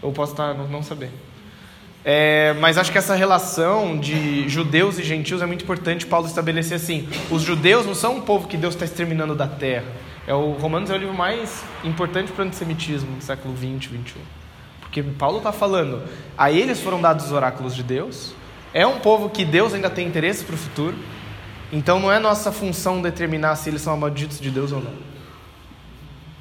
Ou 0.00 0.12
posso 0.12 0.32
estar 0.32 0.54
não, 0.54 0.68
não 0.68 0.82
saber. 0.82 1.10
É, 2.04 2.54
mas 2.60 2.78
acho 2.78 2.92
que 2.92 2.98
essa 2.98 3.14
relação 3.14 3.98
de 3.98 4.48
judeus 4.48 4.98
e 4.98 5.02
gentios 5.02 5.42
é 5.42 5.46
muito 5.46 5.64
importante 5.64 6.06
Paulo 6.06 6.26
estabelecer 6.26 6.76
assim. 6.76 7.08
Os 7.30 7.42
judeus 7.42 7.84
não 7.84 7.94
são 7.94 8.16
um 8.16 8.20
povo 8.20 8.46
que 8.48 8.56
Deus 8.56 8.74
está 8.74 8.84
exterminando 8.84 9.34
da 9.34 9.46
terra. 9.46 9.84
É 10.28 10.34
o 10.34 10.50
Romanos 10.52 10.90
é 10.90 10.94
o 10.94 10.98
livro 10.98 11.14
mais 11.14 11.64
importante 11.82 12.30
para 12.30 12.44
o 12.44 12.46
antissemitismo 12.46 13.16
do 13.16 13.24
século 13.24 13.54
20, 13.54 13.88
21. 13.88 14.20
Porque 14.78 15.02
Paulo 15.02 15.38
está 15.38 15.52
falando, 15.52 16.02
a 16.36 16.52
eles 16.52 16.80
foram 16.80 17.00
dados 17.00 17.24
os 17.24 17.32
oráculos 17.32 17.74
de 17.74 17.82
Deus. 17.82 18.34
É 18.74 18.86
um 18.86 18.98
povo 18.98 19.30
que 19.30 19.42
Deus 19.42 19.72
ainda 19.72 19.88
tem 19.88 20.06
interesse 20.06 20.44
para 20.44 20.54
o 20.54 20.58
futuro. 20.58 20.94
Então 21.72 21.98
não 21.98 22.12
é 22.12 22.18
nossa 22.18 22.52
função 22.52 23.00
determinar 23.00 23.56
se 23.56 23.70
eles 23.70 23.80
são 23.80 23.96
malditos 23.96 24.38
de 24.38 24.50
Deus 24.50 24.70
ou 24.70 24.82
não. 24.82 24.92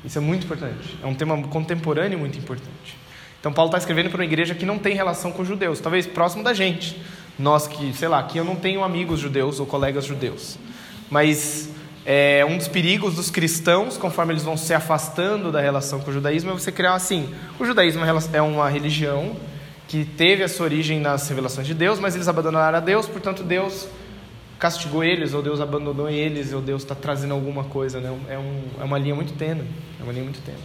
Isso 0.04 0.18
é 0.18 0.22
muito 0.22 0.44
importante. 0.44 1.00
É 1.02 1.08
um 1.08 1.16
tema 1.16 1.42
contemporâneo 1.44 2.20
muito 2.20 2.38
importante. 2.38 2.98
Então 3.40 3.54
Paulo 3.54 3.70
está 3.70 3.78
escrevendo 3.78 4.10
para 4.10 4.18
uma 4.18 4.26
igreja 4.26 4.54
que 4.54 4.66
não 4.66 4.78
tem 4.78 4.96
relação 4.96 5.32
com 5.32 5.46
judeus, 5.46 5.80
talvez 5.80 6.06
próximo 6.06 6.44
da 6.44 6.54
gente. 6.54 7.02
Nós 7.40 7.70
que, 7.70 7.94
sei 7.94 8.10
lá, 8.10 8.20
aqui 8.20 8.38
eu 8.38 8.44
não 8.44 8.58
tenho 8.58 8.84
amigos 8.84 9.22
judeus 9.22 9.62
ou 9.62 9.66
colegas 9.66 10.04
judeus. 10.04 10.60
Mas 11.10 11.77
é, 12.10 12.46
um 12.46 12.58
dos 12.58 12.70
perigos 12.70 13.16
dos 13.16 13.30
cristãos, 13.30 13.98
conforme 13.98 14.32
eles 14.32 14.44
vão 14.44 14.56
se 14.56 14.74
afastando 14.74 15.52
da 15.52 15.60
relação 15.60 16.00
com 16.00 16.10
o 16.10 16.14
judaísmo, 16.14 16.52
é 16.52 16.54
você 16.54 16.72
criar 16.72 16.94
assim: 16.94 17.36
o 17.60 17.66
judaísmo 17.66 18.02
é 18.06 18.38
é 18.38 18.42
uma 18.42 18.70
religião 18.70 19.36
que 19.90 20.06
teve 20.06 20.42
a 20.42 20.48
sua 20.48 20.68
origem 20.68 21.02
nas 21.02 21.28
revelações 21.28 21.68
de 21.68 21.74
Deus, 21.74 22.00
mas 22.00 22.16
eles 22.16 22.30
abandonaram 22.30 22.78
a 22.78 22.80
Deus, 22.80 23.08
portanto 23.08 23.44
Deus 23.44 23.90
castigou 24.58 25.04
eles, 25.04 25.34
ou 25.34 25.42
Deus 25.42 25.60
abandonou 25.60 26.10
eles, 26.10 26.54
ou 26.54 26.62
Deus 26.62 26.84
está 26.84 26.96
trazendo 26.96 27.34
alguma 27.34 27.66
coisa. 27.66 28.00
Né? 28.00 28.18
É, 28.30 28.38
um, 28.38 28.64
é 28.80 28.84
uma 28.86 28.98
linha 28.98 29.14
muito 29.14 29.34
tênue. 29.34 29.68
É 30.00 30.04
uma 30.04 30.14
linha 30.14 30.24
muito 30.24 30.40
tênue. 30.42 30.64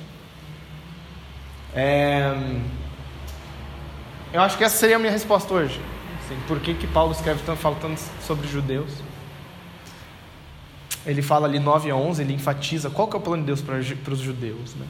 É, 1.75 2.35
eu 4.33 4.41
acho 4.43 4.57
que 4.57 4.63
essa 4.63 4.77
seria 4.77 4.95
a 4.95 4.99
minha 5.01 5.13
resposta 5.13 5.53
hoje. 5.53 5.81
Assim, 6.25 6.37
por 6.47 6.61
que, 6.61 6.73
que 6.75 6.87
Paulo 6.87 7.11
escreve 7.11 7.43
tanto, 7.45 7.59
fala 7.59 7.77
tanto 7.81 8.01
sobre 8.25 8.47
judeus? 8.47 8.93
Ele 11.05 11.21
fala 11.23 11.47
ali 11.49 11.59
9 11.59 11.91
a 11.91 11.97
11, 11.97 12.23
ele 12.23 12.33
enfatiza 12.33 12.89
qual 12.91 13.09
que 13.09 13.17
é 13.17 13.19
o 13.19 13.23
plano 13.23 13.43
de 13.43 13.47
Deus 13.47 13.61
para 13.61 13.77
os 13.79 14.21
judeus. 14.21 14.75
Né? 14.77 14.87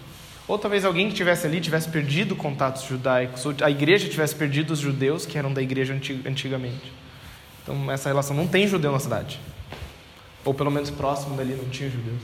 Ou 0.47 0.59
talvez 0.59 0.85
alguém 0.85 1.09
que 1.09 1.15
tivesse 1.15 1.47
ali 1.47 1.61
tivesse 1.61 1.89
perdido 1.89 2.37
contatos 2.37 2.83
judaicos, 2.85 3.47
ou 3.47 3.55
a 3.63 3.71
igreja 3.71 4.09
tivesse 4.09 4.35
perdido 4.35 4.73
os 4.73 4.79
judeus 4.79 5.25
que 5.25 5.39
eram 5.39 5.53
da 5.53 5.63
igreja 5.63 5.95
anti- 5.95 6.21
antigamente. 6.27 6.93
Então 7.63 7.91
essa 7.91 8.09
relação 8.09 8.37
não 8.37 8.47
tem 8.47 8.67
judeu 8.67 8.93
na 8.93 8.99
cidade. 8.99 9.41
Ou 10.45 10.53
pelo 10.53 10.71
menos 10.71 10.91
próximo 10.91 11.37
dali 11.37 11.55
não 11.55 11.69
tinha 11.71 11.89
judeus. 11.89 12.21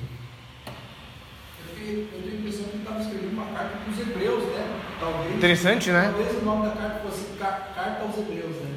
Eu 0.67 1.75
tenho 1.87 1.99
eu 2.01 2.23
tenho 2.23 2.35
a 2.37 2.39
impressão 2.41 2.65
que 2.65 2.71
ele 2.73 2.83
estava 2.83 3.01
escrevendo 3.01 3.33
uma 3.33 3.47
carta 3.47 3.77
para 3.79 3.93
os 3.93 3.99
hebreus, 4.01 4.43
né? 4.53 4.81
Talvez. 5.01 5.35
Interessante, 5.37 5.91
né? 5.91 6.13
Talvez 6.15 6.43
o 6.43 6.45
nome 6.45 6.67
da 6.69 6.75
carta 6.75 6.99
fosse 7.09 7.25
Ca- 7.39 7.69
Carta 7.75 8.03
aos 8.03 8.19
Hebreus, 8.19 8.57
né? 8.57 8.69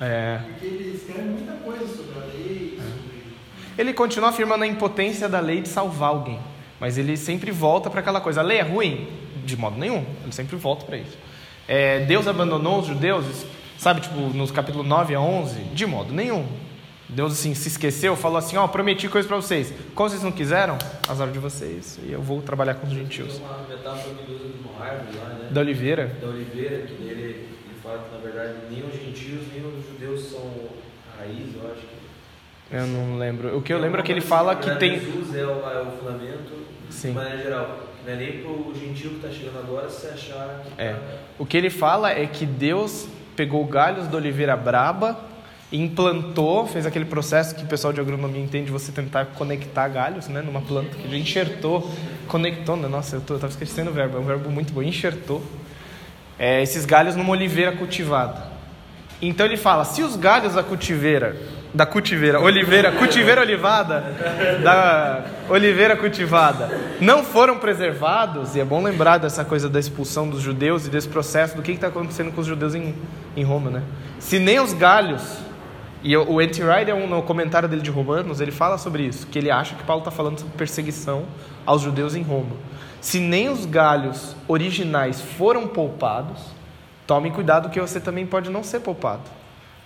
É. 0.00 0.40
Porque 0.48 0.66
ele 0.66 0.96
escreve 0.96 1.28
muita 1.28 1.52
coisa 1.52 1.86
sobre 1.86 2.18
a 2.18 2.24
lei. 2.26 2.35
Ele 3.78 3.92
continua 3.92 4.30
afirmando 4.30 4.64
a 4.64 4.66
impotência 4.66 5.28
da 5.28 5.40
lei 5.40 5.60
de 5.60 5.68
salvar 5.68 6.10
alguém. 6.10 6.38
Mas 6.80 6.98
ele 6.98 7.16
sempre 7.16 7.50
volta 7.50 7.88
para 7.88 8.00
aquela 8.00 8.20
coisa. 8.20 8.40
A 8.40 8.44
lei 8.44 8.58
é 8.58 8.62
ruim? 8.62 9.08
De 9.44 9.56
modo 9.56 9.78
nenhum. 9.78 10.04
Ele 10.22 10.32
sempre 10.32 10.56
volta 10.56 10.84
para 10.84 10.98
isso. 10.98 11.16
É, 11.68 12.00
Deus 12.00 12.26
abandonou 12.26 12.80
os 12.80 12.86
judeus? 12.86 13.24
Sabe, 13.78 14.00
tipo, 14.00 14.16
nos 14.18 14.50
capítulos 14.50 14.86
9 14.86 15.14
a 15.14 15.20
11? 15.20 15.60
De 15.74 15.86
modo 15.86 16.12
nenhum. 16.12 16.46
Deus, 17.08 17.34
assim, 17.34 17.54
se 17.54 17.68
esqueceu, 17.68 18.16
falou 18.16 18.38
assim, 18.38 18.56
ó, 18.56 18.66
prometi 18.66 19.08
coisa 19.08 19.28
para 19.28 19.36
vocês. 19.36 19.72
Como 19.94 20.08
vocês 20.08 20.22
não 20.22 20.32
quiseram, 20.32 20.76
azar 21.08 21.30
de 21.30 21.38
vocês. 21.38 22.00
E 22.02 22.10
eu 22.10 22.20
vou 22.20 22.42
trabalhar 22.42 22.74
com 22.74 22.86
os 22.86 22.92
gentios. 22.92 23.38
Uma 23.38 23.64
metáfora 23.68 24.14
que 24.14 24.32
ele 24.32 24.34
usa 24.34 24.52
de 24.52 24.68
uma 24.68 24.84
árvore 24.84 25.16
lá, 25.18 25.28
né? 25.28 25.48
Da 25.50 25.60
Oliveira? 25.60 26.16
Da 26.20 26.26
oliveira, 26.26 26.78
que 26.86 26.94
nele 26.94 27.22
ele 27.22 27.48
fala 27.80 27.98
que 27.98 28.12
na 28.12 28.20
verdade 28.20 28.54
nem 28.70 28.82
os 28.84 28.92
gentios 28.92 29.42
nem 29.52 29.64
os 29.64 29.86
judeus 29.86 30.30
são 30.30 30.50
raiz, 31.16 31.54
eu 31.54 31.70
acho 31.70 31.82
que. 31.82 31.95
Eu 32.70 32.86
não 32.86 33.18
lembro. 33.18 33.56
O 33.56 33.62
que 33.62 33.72
eu 33.72 33.78
lembro 33.78 34.00
é 34.00 34.02
que 34.02 34.10
ele 34.10 34.20
fala 34.20 34.56
que 34.56 34.74
tem... 34.76 34.98
Jesus 34.98 35.34
é 35.36 35.44
o, 35.44 35.68
é 35.70 35.82
o 35.82 35.86
fundamento, 35.92 36.52
Sim. 36.90 37.08
de 37.10 37.14
maneira 37.14 37.38
geral. 37.42 37.78
Não 38.04 38.12
é 38.12 38.16
nem 38.16 38.32
pro 38.42 38.72
gentil 38.74 39.10
que 39.10 39.16
está 39.16 39.28
chegando 39.30 39.58
agora 39.58 39.88
se 39.88 40.06
achar 40.08 40.62
que 40.64 40.80
É. 40.80 40.92
tá- 40.92 40.98
O 41.38 41.46
que 41.46 41.56
ele 41.56 41.70
fala 41.70 42.10
é 42.10 42.26
que 42.26 42.44
Deus 42.46 43.06
pegou 43.36 43.64
galhos 43.66 44.08
da 44.08 44.16
oliveira 44.16 44.56
braba, 44.56 45.18
implantou, 45.72 46.66
fez 46.66 46.86
aquele 46.86 47.04
processo 47.04 47.54
que 47.54 47.64
o 47.64 47.66
pessoal 47.66 47.92
de 47.92 48.00
agronomia 48.00 48.40
entende, 48.42 48.70
você 48.70 48.90
tentar 48.92 49.26
conectar 49.26 49.88
galhos, 49.88 50.28
né, 50.28 50.40
numa 50.40 50.60
planta, 50.62 50.90
que 50.96 51.02
ele 51.06 51.18
enxertou, 51.18 51.90
conectou, 52.28 52.76
né? 52.76 52.86
nossa, 52.88 53.16
eu, 53.16 53.20
tô, 53.20 53.34
eu 53.34 53.38
tava 53.40 53.50
esquecendo 53.52 53.90
o 53.90 53.92
verbo, 53.92 54.16
é 54.16 54.20
um 54.20 54.24
verbo 54.24 54.48
muito 54.50 54.72
bom, 54.72 54.82
enxertou, 54.82 55.42
é, 56.38 56.62
esses 56.62 56.84
galhos 56.84 57.16
numa 57.16 57.30
oliveira 57.32 57.72
cultivada. 57.72 58.44
Então 59.20 59.44
ele 59.44 59.56
fala, 59.56 59.84
se 59.84 60.02
os 60.02 60.14
galhos 60.16 60.54
da 60.54 60.62
cultiveira, 60.62 61.36
da 61.76 61.84
cultiveira, 61.84 62.40
oliveira, 62.40 62.90
cultiveira 62.90 63.40
olivada, 63.40 64.00
da 64.62 65.24
oliveira 65.48 65.96
cultivada, 65.96 66.70
não 67.00 67.22
foram 67.22 67.58
preservados, 67.58 68.56
e 68.56 68.60
é 68.60 68.64
bom 68.64 68.82
lembrar 68.82 69.18
dessa 69.18 69.44
coisa 69.44 69.68
da 69.68 69.78
expulsão 69.78 70.28
dos 70.28 70.40
judeus 70.40 70.86
e 70.86 70.90
desse 70.90 71.08
processo, 71.08 71.54
do 71.54 71.62
que 71.62 71.72
está 71.72 71.88
acontecendo 71.88 72.32
com 72.32 72.40
os 72.40 72.46
judeus 72.46 72.74
em, 72.74 72.94
em 73.36 73.44
Roma, 73.44 73.70
né? 73.70 73.82
Se 74.18 74.38
nem 74.38 74.58
os 74.58 74.72
galhos, 74.72 75.22
e 76.02 76.16
o 76.16 76.32
o 76.32 76.40
Anti 76.40 76.62
Ryder, 76.62 76.96
no 77.06 77.22
comentário 77.22 77.68
dele 77.68 77.82
de 77.82 77.90
Romanos, 77.90 78.40
ele 78.40 78.52
fala 78.52 78.78
sobre 78.78 79.02
isso, 79.02 79.26
que 79.26 79.38
ele 79.38 79.50
acha 79.50 79.74
que 79.74 79.84
Paulo 79.84 80.00
está 80.00 80.10
falando 80.10 80.38
sobre 80.38 80.56
perseguição 80.56 81.24
aos 81.64 81.82
judeus 81.82 82.14
em 82.14 82.22
Roma. 82.22 82.56
Se 83.00 83.20
nem 83.20 83.48
os 83.50 83.66
galhos 83.66 84.34
originais 84.48 85.20
foram 85.20 85.68
poupados, 85.68 86.56
Tome 87.06 87.30
cuidado 87.30 87.70
que 87.70 87.80
você 87.80 88.00
também 88.00 88.26
pode 88.26 88.50
não 88.50 88.64
ser 88.64 88.80
poupado. 88.80 89.22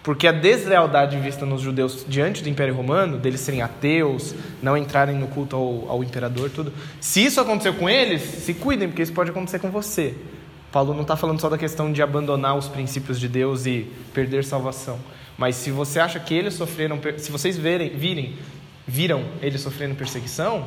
Porque 0.03 0.27
a 0.27 0.33
deslealdade 0.33 1.19
vista 1.19 1.45
nos 1.45 1.61
judeus 1.61 2.07
diante 2.09 2.43
do 2.43 2.49
Império 2.49 2.75
Romano, 2.75 3.19
deles 3.19 3.41
serem 3.41 3.61
ateus, 3.61 4.35
não 4.63 4.77
entrarem 4.77 5.15
no 5.15 5.27
culto 5.27 5.57
ao, 5.57 5.91
ao 5.91 6.05
imperador, 6.05 6.49
tudo. 6.51 6.73
Se 7.01 7.25
isso 7.25 7.41
aconteceu 7.41 7.75
com 7.75 7.89
eles, 7.89 8.23
se 8.23 8.55
cuidem, 8.55 8.89
porque 8.89 9.03
isso 9.03 9.13
pode 9.13 9.31
acontecer 9.31 9.59
com 9.59 9.71
você. 9.71 10.15
Paulo 10.73 10.95
não 10.95 11.03
está 11.03 11.17
falando 11.17 11.41
só 11.41 11.51
da 11.51 11.59
questão 11.59 11.93
de 11.93 12.01
abandonar 12.01 12.57
os 12.57 12.69
princípios 12.69 13.21
de 13.21 13.29
Deus 13.29 13.67
e 13.67 13.91
perder 14.15 14.45
salvação. 14.45 14.99
Mas 15.37 15.57
se 15.57 15.71
você 15.71 16.01
acha 16.01 16.19
que 16.19 16.33
eles 16.33 16.55
sofreram, 16.55 16.99
se 17.19 17.31
vocês 17.31 17.59
verem, 17.59 17.91
virem, 17.91 18.37
viram 18.87 19.25
eles 19.43 19.61
sofrendo 19.61 19.95
perseguição, 19.95 20.67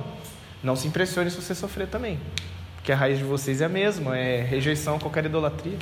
não 0.62 0.76
se 0.76 0.88
impressione 0.88 1.32
se 1.32 1.42
você 1.42 1.56
sofrer 1.56 1.88
também. 1.88 2.20
Porque 2.76 2.92
a 2.92 2.96
raiz 2.96 3.18
de 3.18 3.24
vocês 3.24 3.62
é 3.62 3.66
a 3.66 3.70
mesma, 3.70 4.18
é 4.18 4.42
rejeição 4.42 4.98
a 4.98 5.00
qualquer 5.00 5.26
idolatria. 5.26 5.78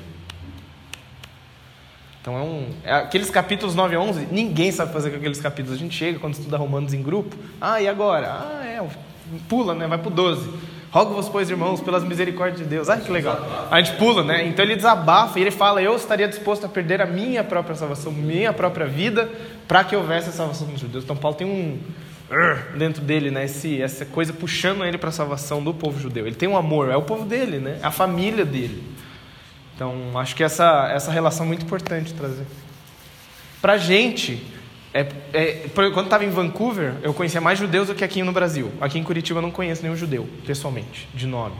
Então 2.21 2.37
é 2.37 2.41
um. 2.41 2.69
é 2.83 2.93
aqueles 2.93 3.31
capítulos 3.31 3.73
9 3.73 3.95
a 3.95 3.99
11, 3.99 4.27
ninguém 4.31 4.71
sabe 4.71 4.93
fazer 4.93 5.09
com 5.09 5.17
aqueles 5.17 5.41
capítulos. 5.41 5.77
A 5.77 5.81
gente 5.81 5.95
chega 5.95 6.19
quando 6.19 6.35
estuda 6.35 6.55
Romanos 6.55 6.93
em 6.93 7.01
grupo. 7.01 7.35
Ah, 7.59 7.81
e 7.81 7.87
agora? 7.87 8.27
Ah, 8.29 8.63
é. 8.63 8.81
Pula, 9.49 9.73
né? 9.73 9.87
Vai 9.87 9.97
pro 9.97 10.11
12. 10.11 10.47
Rogo-vos, 10.91 11.29
pois, 11.29 11.49
irmãos, 11.49 11.79
pelas 11.79 12.03
misericórdias 12.03 12.59
de 12.59 12.65
Deus. 12.65 12.89
Ai, 12.89 12.99
que 12.99 13.09
legal. 13.11 13.67
A 13.71 13.81
gente 13.81 13.95
pula, 13.97 14.23
né? 14.23 14.45
Então 14.45 14.63
ele 14.63 14.75
desabafa 14.75 15.39
e 15.39 15.41
ele 15.41 15.49
fala: 15.49 15.81
Eu 15.81 15.95
estaria 15.95 16.27
disposto 16.27 16.65
a 16.65 16.69
perder 16.69 17.01
a 17.01 17.05
minha 17.05 17.43
própria 17.43 17.75
salvação, 17.75 18.11
minha 18.11 18.53
própria 18.53 18.85
vida, 18.85 19.29
para 19.67 19.83
que 19.83 19.95
houvesse 19.95 20.29
a 20.29 20.31
salvação 20.33 20.67
dos 20.67 20.79
judeus. 20.79 21.03
Então 21.03 21.15
Paulo 21.15 21.35
tem 21.35 21.47
um. 21.47 21.79
"Urgh", 22.29 22.77
Dentro 22.77 23.01
dele, 23.01 23.31
né? 23.31 23.45
Esse, 23.45 23.81
essa 23.81 24.05
coisa 24.05 24.31
puxando 24.31 24.83
ele 24.85 24.97
para 24.97 25.09
a 25.09 25.13
salvação 25.13 25.63
do 25.63 25.73
povo 25.73 25.99
judeu. 25.99 26.27
Ele 26.27 26.35
tem 26.35 26.47
um 26.47 26.57
amor, 26.57 26.91
é 26.91 26.95
o 26.95 27.01
povo 27.01 27.25
dele, 27.25 27.57
né? 27.57 27.79
A 27.81 27.89
família 27.89 28.45
dele. 28.45 28.83
Então, 29.81 30.15
acho 30.19 30.35
que 30.35 30.43
essa, 30.43 30.91
essa 30.93 31.11
relação 31.11 31.43
é 31.43 31.47
muito 31.47 31.65
importante 31.65 32.13
trazer. 32.13 32.45
Pra 33.59 33.79
gente, 33.79 34.45
é, 34.93 35.07
é, 35.33 35.69
quando 35.73 36.03
estava 36.03 36.23
em 36.23 36.29
Vancouver, 36.29 36.97
eu 37.01 37.15
conhecia 37.15 37.41
mais 37.41 37.57
judeus 37.57 37.87
do 37.87 37.95
que 37.95 38.03
aqui 38.03 38.21
no 38.21 38.31
Brasil. 38.31 38.71
Aqui 38.79 38.99
em 38.99 39.03
Curitiba 39.03 39.39
eu 39.39 39.41
não 39.41 39.49
conheço 39.49 39.81
nenhum 39.81 39.95
judeu, 39.95 40.29
pessoalmente, 40.45 41.09
de 41.15 41.25
nome. 41.25 41.55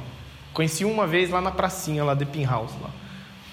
Conheci 0.53 0.85
uma 0.85 1.07
vez 1.07 1.31
lá 1.31 1.41
na 1.41 1.49
pracinha, 1.49 2.03
lá 2.03 2.13
de 2.13 2.25
Pinhouse. 2.25 2.75
Lá. 2.79 2.91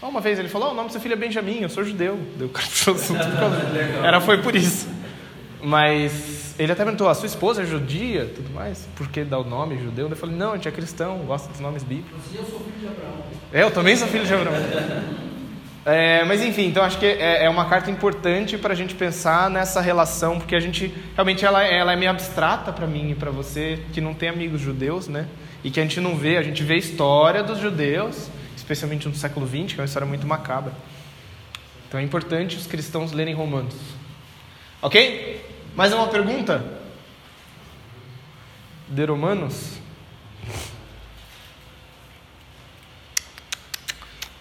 Uma 0.07 0.21
vez 0.21 0.39
ele 0.39 0.51
falou, 0.51 0.69
oh, 0.69 0.73
o 0.73 0.75
nome 0.75 0.89
do 0.89 0.93
seu 0.93 1.01
filho 1.01 1.15
é 1.15 1.17
Benjamin, 1.17 1.63
eu 1.63 1.71
sou 1.71 1.83
judeu. 1.83 2.21
Deu 2.37 2.49
o 2.49 2.51
cara. 2.51 2.69
Era, 4.05 4.21
foi 4.21 4.43
por 4.43 4.55
isso. 4.55 4.87
Mas 5.63 6.55
ele 6.59 6.71
até 6.71 6.85
perguntou, 6.85 7.09
a 7.09 7.15
sua 7.15 7.27
esposa 7.27 7.63
é 7.63 7.67
judia 7.67 8.31
tudo 8.35 8.53
mais? 8.53 8.89
Por 8.95 9.09
que 9.09 9.25
dá 9.25 9.39
o 9.39 9.45
nome 9.45 9.77
judeu? 9.79 10.09
Eu 10.09 10.17
falei, 10.17 10.37
não, 10.37 10.53
a 10.53 10.55
gente 10.55 10.69
é 10.69 10.71
cristão, 10.71 11.19
gosta 11.19 11.49
dos 11.49 11.61
nomes 11.61 11.83
bíblicos. 11.83 12.23
Eu 12.33 12.45
sou 12.45 12.61
filho 12.61 12.79
de 12.81 12.87
Abraão. 12.87 13.25
É, 13.53 13.63
eu 13.63 13.71
também 13.71 13.97
sou 13.97 14.07
filho 14.07 14.25
de 14.25 14.33
Abraão. 14.33 14.55
É, 15.85 16.23
mas 16.25 16.43
enfim, 16.43 16.67
então 16.67 16.85
acho 16.85 16.99
que 16.99 17.07
é, 17.07 17.45
é 17.45 17.49
uma 17.49 17.65
carta 17.65 17.91
importante 17.91 18.59
para 18.59 18.75
a 18.75 18.77
gente 18.77 18.95
pensar 18.95 19.49
nessa 19.49 19.81
relação, 19.81 20.39
porque 20.39 20.55
a 20.55 20.61
gente 20.61 20.93
realmente 21.15 21.45
ela, 21.45 21.65
ela 21.65 21.93
é 21.93 21.97
meio 21.97 22.11
abstrata 22.11 22.73
para 22.73 22.87
mim 22.87 23.13
e 23.13 23.15
para 23.15 23.31
você 23.31 23.81
que 23.93 24.01
não 24.01 24.13
tem 24.13 24.29
amigos 24.29 24.61
judeus, 24.61 25.09
né? 25.09 25.27
E 25.65 25.71
que 25.71 25.81
a 25.81 25.83
gente 25.83 25.99
não 25.99 26.15
vê, 26.15 26.37
a 26.37 26.43
gente 26.43 26.63
vê 26.63 26.75
a 26.75 26.77
história 26.77 27.43
dos 27.43 27.59
judeus, 27.59 28.29
especialmente 28.55 29.09
no 29.09 29.15
século 29.15 29.47
XX, 29.47 29.73
que 29.73 29.81
é 29.81 29.83
uma 29.83 29.87
história 29.87 30.07
muito 30.07 30.27
macabra. 30.27 30.73
Então 31.89 31.99
é 31.99 32.03
importante 32.03 32.57
os 32.57 32.67
cristãos 32.67 33.13
lerem 33.13 33.35
Romanos. 33.35 33.75
Ok? 34.83 35.41
Mais 35.75 35.93
uma 35.93 36.09
pergunta? 36.09 36.65
De 38.89 39.05
Romanos? 39.05 39.79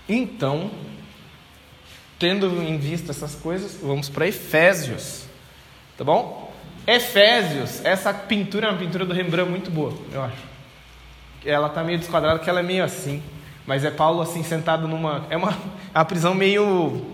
Então, 0.07 0.71
tendo 2.17 2.61
em 2.63 2.77
vista 2.77 3.11
essas 3.11 3.35
coisas, 3.35 3.77
vamos 3.81 4.09
para 4.09 4.27
Efésios. 4.27 5.25
Tá 5.97 6.03
bom? 6.03 6.53
Efésios, 6.85 7.83
essa 7.83 8.13
pintura 8.13 8.67
é 8.67 8.69
uma 8.71 8.79
pintura 8.79 9.05
do 9.05 9.13
Rembrandt 9.13 9.49
muito 9.49 9.69
boa, 9.69 9.93
eu 10.13 10.21
acho. 10.23 10.47
Ela 11.45 11.67
tá 11.69 11.83
meio 11.83 11.99
desquadrada, 11.99 12.39
que 12.39 12.49
ela 12.49 12.61
é 12.61 12.63
meio 12.63 12.83
assim. 12.83 13.21
Mas 13.65 13.83
é 13.83 13.91
Paulo 13.91 14.21
assim 14.21 14.43
sentado 14.43 14.87
numa. 14.87 15.25
É 15.29 15.35
uma, 15.35 15.51
é 15.93 15.97
uma 15.99 16.05
prisão 16.05 16.33
meio. 16.33 17.05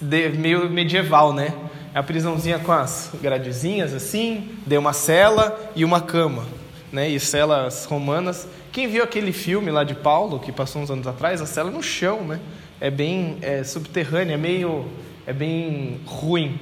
de- 0.00 0.30
meio 0.30 0.68
medieval, 0.70 1.32
né? 1.34 1.54
É 1.98 2.00
a 2.00 2.02
prisãozinha 2.04 2.60
com 2.60 2.70
as 2.70 3.10
gradezinhas 3.20 3.92
assim, 3.92 4.50
deu 4.64 4.78
uma 4.78 4.92
cela 4.92 5.58
e 5.74 5.84
uma 5.84 6.00
cama, 6.00 6.46
né? 6.92 7.08
E 7.08 7.18
celas 7.18 7.86
romanas. 7.86 8.46
Quem 8.70 8.86
viu 8.86 9.02
aquele 9.02 9.32
filme 9.32 9.68
lá 9.72 9.82
de 9.82 9.96
Paulo, 9.96 10.38
que 10.38 10.52
passou 10.52 10.80
uns 10.80 10.92
anos 10.92 11.08
atrás, 11.08 11.42
a 11.42 11.46
cela 11.46 11.70
é 11.70 11.72
no 11.72 11.82
chão, 11.82 12.20
né? 12.20 12.38
É 12.80 12.88
bem 12.88 13.38
é, 13.42 13.64
subterrânea, 13.64 14.34
é 14.34 14.36
meio. 14.36 14.86
é 15.26 15.32
bem 15.32 16.00
ruim. 16.06 16.60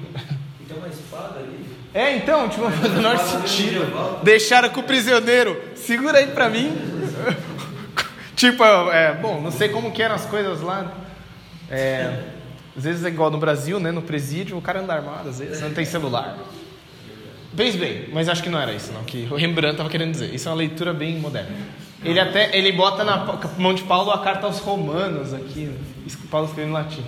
E 0.58 0.64
tem 0.64 0.78
uma 0.78 0.88
espada 0.88 1.38
ali. 1.38 1.66
É, 1.92 2.16
então, 2.16 2.48
tipo, 2.48 2.70
faz 2.70 2.90
o 2.90 2.96
menor 2.96 3.18
sentido. 3.18 4.22
Deixaram 4.22 4.70
com 4.70 4.80
o 4.80 4.84
prisioneiro. 4.84 5.60
Segura 5.74 6.16
aí 6.16 6.28
pra 6.28 6.48
mim. 6.48 6.74
tipo, 8.34 8.64
é, 8.64 9.12
bom, 9.12 9.38
não 9.42 9.50
sei 9.50 9.68
como 9.68 9.92
que 9.92 10.02
eram 10.02 10.14
as 10.14 10.24
coisas 10.24 10.62
lá. 10.62 10.94
É, 11.70 12.35
às 12.76 12.84
vezes 12.84 13.04
é 13.04 13.08
igual 13.08 13.30
no 13.30 13.38
Brasil, 13.38 13.80
né? 13.80 13.90
No 13.90 14.02
presídio, 14.02 14.56
o 14.56 14.62
cara 14.62 14.80
anda 14.80 14.92
armado, 14.92 15.28
às 15.28 15.38
vezes 15.38 15.60
não 15.60 15.72
tem 15.72 15.84
celular. 15.84 16.38
Pense 17.56 17.78
bem, 17.78 18.08
mas 18.12 18.28
acho 18.28 18.42
que 18.42 18.50
não 18.50 18.60
era 18.60 18.74
isso, 18.74 18.92
não. 18.92 19.02
Que 19.02 19.26
o 19.30 19.34
Rembrandt 19.34 19.72
estava 19.72 19.88
querendo 19.88 20.10
dizer. 20.10 20.34
Isso 20.34 20.46
é 20.46 20.50
uma 20.52 20.58
leitura 20.58 20.92
bem 20.92 21.18
moderna. 21.18 21.56
Ele 22.04 22.20
até 22.20 22.56
ele 22.56 22.70
bota 22.72 23.02
na 23.02 23.40
mão 23.56 23.72
de 23.72 23.82
Paulo 23.84 24.10
a 24.10 24.18
carta 24.22 24.46
aos 24.46 24.58
Romanos 24.58 25.32
aqui. 25.32 25.70
Paulo 26.30 26.46
escreveu 26.46 26.70
em 26.70 26.74
latim. 26.74 27.02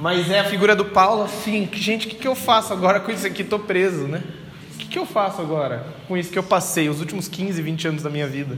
Mas 0.00 0.30
é 0.30 0.40
a 0.40 0.44
figura 0.44 0.74
do 0.74 0.86
Paulo 0.86 1.24
assim, 1.24 1.68
gente, 1.72 2.06
o 2.06 2.10
que, 2.10 2.16
que 2.16 2.28
eu 2.28 2.34
faço 2.34 2.72
agora 2.72 3.00
com 3.00 3.12
isso 3.12 3.26
aqui? 3.26 3.44
Tô 3.44 3.58
preso, 3.58 4.04
né? 4.04 4.22
O 4.74 4.78
que, 4.78 4.86
que 4.86 4.98
eu 4.98 5.04
faço 5.04 5.42
agora 5.42 5.84
com 6.06 6.16
isso 6.16 6.30
que 6.30 6.38
eu 6.38 6.42
passei 6.42 6.88
os 6.88 7.00
últimos 7.00 7.28
15, 7.28 7.60
20 7.60 7.88
anos 7.88 8.02
da 8.02 8.08
minha 8.08 8.26
vida? 8.26 8.56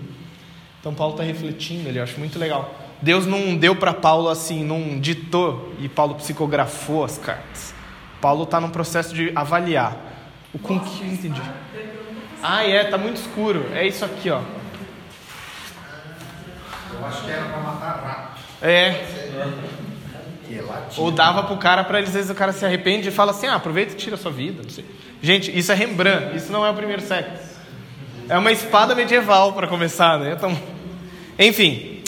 Então 0.79 0.95
Paulo 0.95 1.15
está 1.15 1.25
refletindo, 1.25 1.89
ele 1.89 1.99
acho 1.99 2.19
muito 2.19 2.39
legal. 2.39 2.75
Deus 3.03 3.27
não 3.27 3.57
deu 3.57 3.75
para 3.75 3.95
Paulo 3.95 4.29
assim, 4.29 4.65
não 4.65 4.99
ditou 4.99 5.75
e 5.79 5.89
Paulo 5.89 6.15
psicografou 6.17 7.05
as 7.05 7.19
cartas. 7.19 7.75
Paulo 8.21 8.45
está 8.45 8.61
num 8.61 8.69
processo 8.69 9.15
de 9.15 9.33
avaliar 9.35 9.97
o 10.53 10.59
com 10.59 10.79
que 10.79 11.03
eu 11.03 11.09
entendi. 11.09 11.43
Ah, 12.43 12.65
é, 12.65 12.85
tá 12.85 12.99
muito 12.99 13.17
escuro. 13.17 13.67
É 13.73 13.87
isso 13.87 14.05
aqui, 14.05 14.31
ó. 14.31 14.41
Eu 16.93 17.07
acho 17.07 17.25
que 17.25 17.31
era 17.31 17.45
para 17.45 17.61
matar 17.61 18.03
rato. 18.05 18.41
É, 18.61 18.89
é. 18.89 19.49
Ou 20.97 21.11
dava 21.11 21.45
pro 21.45 21.57
cara 21.57 21.85
para 21.85 22.01
às 22.01 22.11
vezes 22.11 22.31
o 22.31 22.35
cara 22.35 22.53
se 22.53 22.65
arrepende 22.67 23.09
e 23.09 23.13
fala 23.13 23.31
assim: 23.31 23.47
"Ah, 23.47 23.55
aproveita 23.55 23.93
e 23.93 23.97
tira 23.97 24.17
a 24.17 24.19
sua 24.19 24.33
vida", 24.33 24.63
não 24.63 24.71
sei. 24.71 24.85
Gente, 25.23 25.57
isso 25.57 25.71
é 25.71 25.75
Rembrandt, 25.75 26.37
isso 26.37 26.51
não 26.51 26.67
é 26.67 26.71
o 26.71 26.75
primeiro 26.75 27.03
século. 27.03 27.39
É 28.29 28.37
uma 28.37 28.51
espada 28.51 28.95
medieval 28.95 29.53
para 29.53 29.67
começar, 29.67 30.19
né? 30.19 30.35
Então, 30.37 30.57
enfim, 31.39 32.00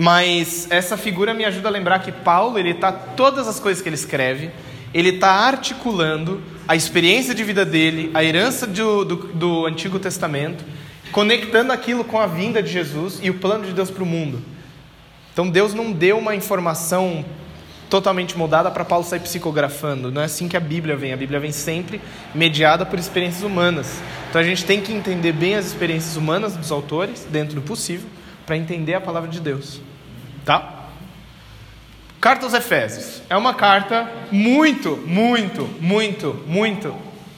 mas 0.00 0.66
essa 0.70 0.96
figura 0.96 1.34
me 1.34 1.44
ajuda 1.44 1.68
a 1.68 1.70
lembrar 1.70 1.98
que 1.98 2.10
Paulo, 2.10 2.58
ele 2.58 2.72
tá 2.72 2.90
todas 2.90 3.46
as 3.46 3.60
coisas 3.60 3.82
que 3.82 3.88
ele 3.90 3.96
escreve, 3.96 4.50
ele 4.94 5.10
está 5.10 5.30
articulando 5.30 6.42
a 6.66 6.74
experiência 6.74 7.34
de 7.34 7.44
vida 7.44 7.66
dele, 7.66 8.10
a 8.14 8.24
herança 8.24 8.66
do, 8.66 9.04
do, 9.04 9.16
do 9.16 9.66
Antigo 9.66 9.98
Testamento, 9.98 10.64
conectando 11.12 11.70
aquilo 11.70 12.02
com 12.02 12.18
a 12.18 12.26
vinda 12.26 12.62
de 12.62 12.72
Jesus 12.72 13.20
e 13.22 13.28
o 13.28 13.34
plano 13.34 13.66
de 13.66 13.74
Deus 13.74 13.90
para 13.90 14.02
o 14.02 14.06
mundo. 14.06 14.42
Então 15.34 15.46
Deus 15.50 15.74
não 15.74 15.92
deu 15.92 16.16
uma 16.16 16.34
informação 16.34 17.22
totalmente 17.90 18.38
moldada 18.38 18.70
para 18.70 18.86
Paulo 18.86 19.04
sair 19.04 19.20
psicografando. 19.20 20.10
Não 20.10 20.22
é 20.22 20.24
assim 20.24 20.48
que 20.48 20.56
a 20.56 20.60
Bíblia 20.60 20.96
vem. 20.96 21.12
A 21.12 21.16
Bíblia 21.18 21.38
vem 21.38 21.52
sempre 21.52 22.00
mediada 22.34 22.86
por 22.86 22.98
experiências 22.98 23.42
humanas. 23.42 24.00
Então 24.30 24.40
a 24.40 24.44
gente 24.44 24.64
tem 24.64 24.80
que 24.80 24.94
entender 24.94 25.32
bem 25.32 25.56
as 25.56 25.66
experiências 25.66 26.16
humanas 26.16 26.56
dos 26.56 26.72
autores, 26.72 27.26
dentro 27.30 27.56
do 27.56 27.60
possível, 27.60 28.08
para 28.46 28.56
entender 28.56 28.94
a 28.94 29.00
palavra 29.00 29.28
de 29.28 29.40
Deus. 29.40 29.89
Tá? 30.50 30.80
Carta 32.20 32.44
aos 32.44 32.54
Efésios. 32.54 33.22
É 33.30 33.36
uma 33.36 33.54
carta 33.54 34.10
muito, 34.32 34.96
muito, 35.06 35.70
muito, 35.80 36.42
muito, 36.44 36.92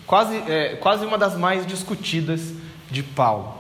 quase, 0.07 0.43
é, 0.49 0.77
quase 0.77 1.05
uma 1.05 1.19
das 1.19 1.37
mais 1.37 1.67
discutidas 1.67 2.55
de 2.91 3.03
Paulo. 3.03 3.53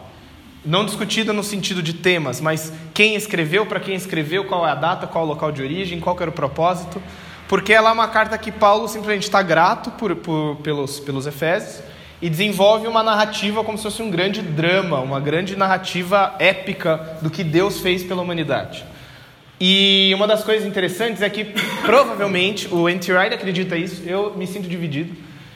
Não 0.65 0.87
discutida 0.87 1.35
no 1.35 1.45
sentido 1.45 1.83
de 1.83 1.93
temas, 1.93 2.41
mas 2.41 2.73
quem 2.95 3.15
escreveu, 3.15 3.67
para 3.67 3.79
quem 3.79 3.95
escreveu, 3.95 4.47
qual 4.47 4.67
é 4.67 4.71
a 4.71 4.75
data, 4.75 5.07
qual 5.07 5.25
é 5.25 5.27
o 5.27 5.29
local 5.29 5.53
de 5.53 5.61
origem, 5.61 6.01
qual 6.01 6.17
era 6.19 6.31
o 6.31 6.33
propósito. 6.33 7.03
Porque 7.47 7.75
ela 7.75 7.91
é 7.91 7.93
uma 7.93 8.09
carta 8.09 8.39
que 8.39 8.51
Paulo 8.51 8.89
simplesmente 8.89 9.25
está 9.25 9.43
grato 9.43 9.91
por, 9.91 10.17
por, 10.17 10.57
pelos, 10.63 10.99
pelos 10.99 11.27
Efésios 11.27 11.83
e 12.23 12.31
desenvolve 12.31 12.87
uma 12.87 13.03
narrativa 13.03 13.63
como 13.63 13.77
se 13.77 13.85
fosse 13.85 14.01
um 14.01 14.11
grande 14.11 14.41
drama, 14.41 15.01
uma 15.01 15.21
grande 15.21 15.57
narrativa 15.57 16.37
épica 16.39 17.19
do 17.21 17.29
que 17.29 17.45
Deus 17.45 17.81
fez 17.81 18.03
pela 18.03 18.23
humanidade. 18.23 18.91
E 19.65 20.13
uma 20.17 20.27
das 20.27 20.43
coisas 20.43 20.67
interessantes 20.67 21.23
é 21.23 21.31
que 21.31 21.45
provavelmente 21.87 22.67
o 22.75 22.89
N.T. 22.89 23.13
Wright 23.13 23.33
acredita 23.33 23.77
isso, 23.77 24.03
eu 24.05 24.35
me 24.35 24.45
sinto 24.45 24.69
dividido, 24.69 25.15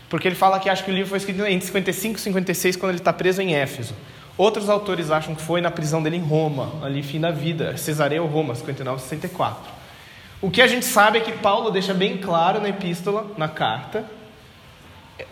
porque 0.08 0.28
ele 0.28 0.36
fala 0.36 0.60
que 0.60 0.70
acha 0.70 0.80
que 0.84 0.92
o 0.92 0.94
livro 0.94 1.08
foi 1.08 1.18
escrito 1.18 1.44
entre 1.44 1.66
55 1.66 2.16
e 2.16 2.20
56 2.20 2.76
quando 2.76 2.90
ele 2.90 3.00
está 3.00 3.12
preso 3.12 3.42
em 3.42 3.56
Éfeso. 3.56 3.96
Outros 4.38 4.68
autores 4.68 5.10
acham 5.10 5.34
que 5.34 5.42
foi 5.42 5.60
na 5.60 5.72
prisão 5.72 6.00
dele 6.00 6.18
em 6.18 6.22
Roma, 6.22 6.72
ali 6.84 7.02
fim 7.02 7.18
da 7.18 7.32
vida, 7.32 7.76
Cesareia 7.76 8.22
ou 8.22 8.28
Roma, 8.28 8.54
59 8.54 9.02
64. 9.02 9.72
O 10.40 10.52
que 10.52 10.62
a 10.62 10.68
gente 10.68 10.86
sabe 10.86 11.18
é 11.18 11.20
que 11.20 11.32
Paulo 11.32 11.72
deixa 11.72 11.92
bem 11.92 12.16
claro 12.16 12.60
na 12.60 12.68
epístola, 12.68 13.26
na 13.36 13.48
carta, 13.48 14.04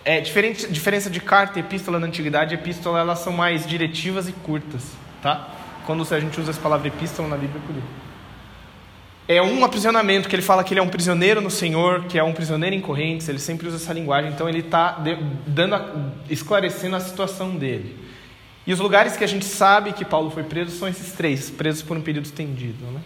é 0.04 0.20
diferente, 0.20 0.66
diferença 0.66 1.08
de 1.08 1.20
carta 1.20 1.60
e 1.60 1.62
epístola 1.62 2.00
na 2.00 2.08
antiguidade, 2.08 2.56
epístola 2.56 2.98
elas 2.98 3.20
são 3.20 3.32
mais 3.32 3.64
diretivas 3.64 4.28
e 4.28 4.32
curtas, 4.32 4.82
tá? 5.22 5.48
Quando 5.86 6.04
a 6.12 6.18
gente 6.18 6.40
usa 6.40 6.50
essa 6.50 6.60
palavra 6.60 6.88
epístola 6.88 7.28
na 7.28 7.36
Bíblia 7.36 7.62
é 7.62 7.66
por 7.68 7.76
isso. 7.76 8.03
É 9.26 9.40
um 9.40 9.64
aprisionamento 9.64 10.28
que 10.28 10.36
ele 10.36 10.42
fala 10.42 10.62
que 10.62 10.74
ele 10.74 10.80
é 10.80 10.82
um 10.82 10.88
prisioneiro 10.88 11.40
no 11.40 11.50
Senhor, 11.50 12.04
que 12.04 12.18
é 12.18 12.22
um 12.22 12.32
prisioneiro 12.32 12.76
em 12.76 12.80
correntes, 12.80 13.26
ele 13.26 13.38
sempre 13.38 13.66
usa 13.66 13.76
essa 13.76 13.92
linguagem, 13.92 14.30
então 14.30 14.46
ele 14.46 14.58
está 14.58 15.02
dando 15.46 15.74
a, 15.74 15.94
esclarecendo 16.28 16.94
a 16.94 17.00
situação 17.00 17.56
dele. 17.56 17.96
E 18.66 18.72
os 18.72 18.80
lugares 18.80 19.16
que 19.16 19.24
a 19.24 19.26
gente 19.26 19.46
sabe 19.46 19.92
que 19.92 20.04
Paulo 20.04 20.30
foi 20.30 20.42
preso 20.42 20.70
são 20.76 20.86
esses 20.86 21.12
três, 21.12 21.48
presos 21.48 21.82
por 21.82 21.96
um 21.96 22.02
período 22.02 22.26
estendido. 22.26 22.84
Né? 22.84 23.00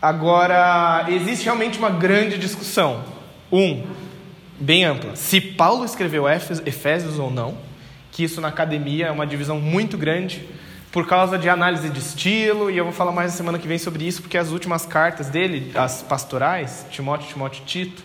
Agora, 0.00 1.06
existe 1.08 1.44
realmente 1.44 1.78
uma 1.78 1.90
grande 1.90 2.38
discussão. 2.38 3.04
Um, 3.50 3.84
bem 4.60 4.84
ampla. 4.84 5.16
Se 5.16 5.40
Paulo 5.40 5.84
escreveu 5.84 6.24
Efésios 6.28 7.18
ou 7.18 7.30
não, 7.30 7.58
que 8.12 8.22
isso 8.22 8.40
na 8.40 8.48
academia 8.48 9.06
é 9.06 9.10
uma 9.10 9.26
divisão 9.26 9.60
muito 9.60 9.98
grande 9.98 10.42
por 10.92 11.06
causa 11.06 11.38
de 11.38 11.48
análise 11.48 11.88
de 11.88 12.00
estilo, 12.00 12.70
e 12.70 12.76
eu 12.76 12.84
vou 12.84 12.92
falar 12.92 13.12
mais 13.12 13.30
na 13.30 13.36
semana 13.36 13.58
que 13.58 13.68
vem 13.68 13.78
sobre 13.78 14.04
isso, 14.04 14.22
porque 14.22 14.36
as 14.36 14.50
últimas 14.50 14.84
cartas 14.84 15.28
dele, 15.28 15.70
as 15.74 16.02
pastorais, 16.02 16.84
Timóteo, 16.90 17.28
Timóteo 17.28 17.62
Tito, 17.64 18.02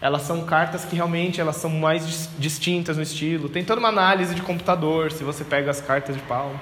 elas 0.00 0.22
são 0.22 0.44
cartas 0.44 0.84
que 0.84 0.96
realmente 0.96 1.40
elas 1.40 1.56
são 1.56 1.70
mais 1.70 2.28
distintas 2.38 2.96
no 2.96 3.02
estilo. 3.02 3.48
Tem 3.48 3.64
toda 3.64 3.78
uma 3.78 3.88
análise 3.88 4.34
de 4.34 4.42
computador, 4.42 5.12
se 5.12 5.24
você 5.24 5.44
pega 5.44 5.70
as 5.70 5.80
cartas 5.80 6.16
de 6.16 6.22
Paulo. 6.22 6.58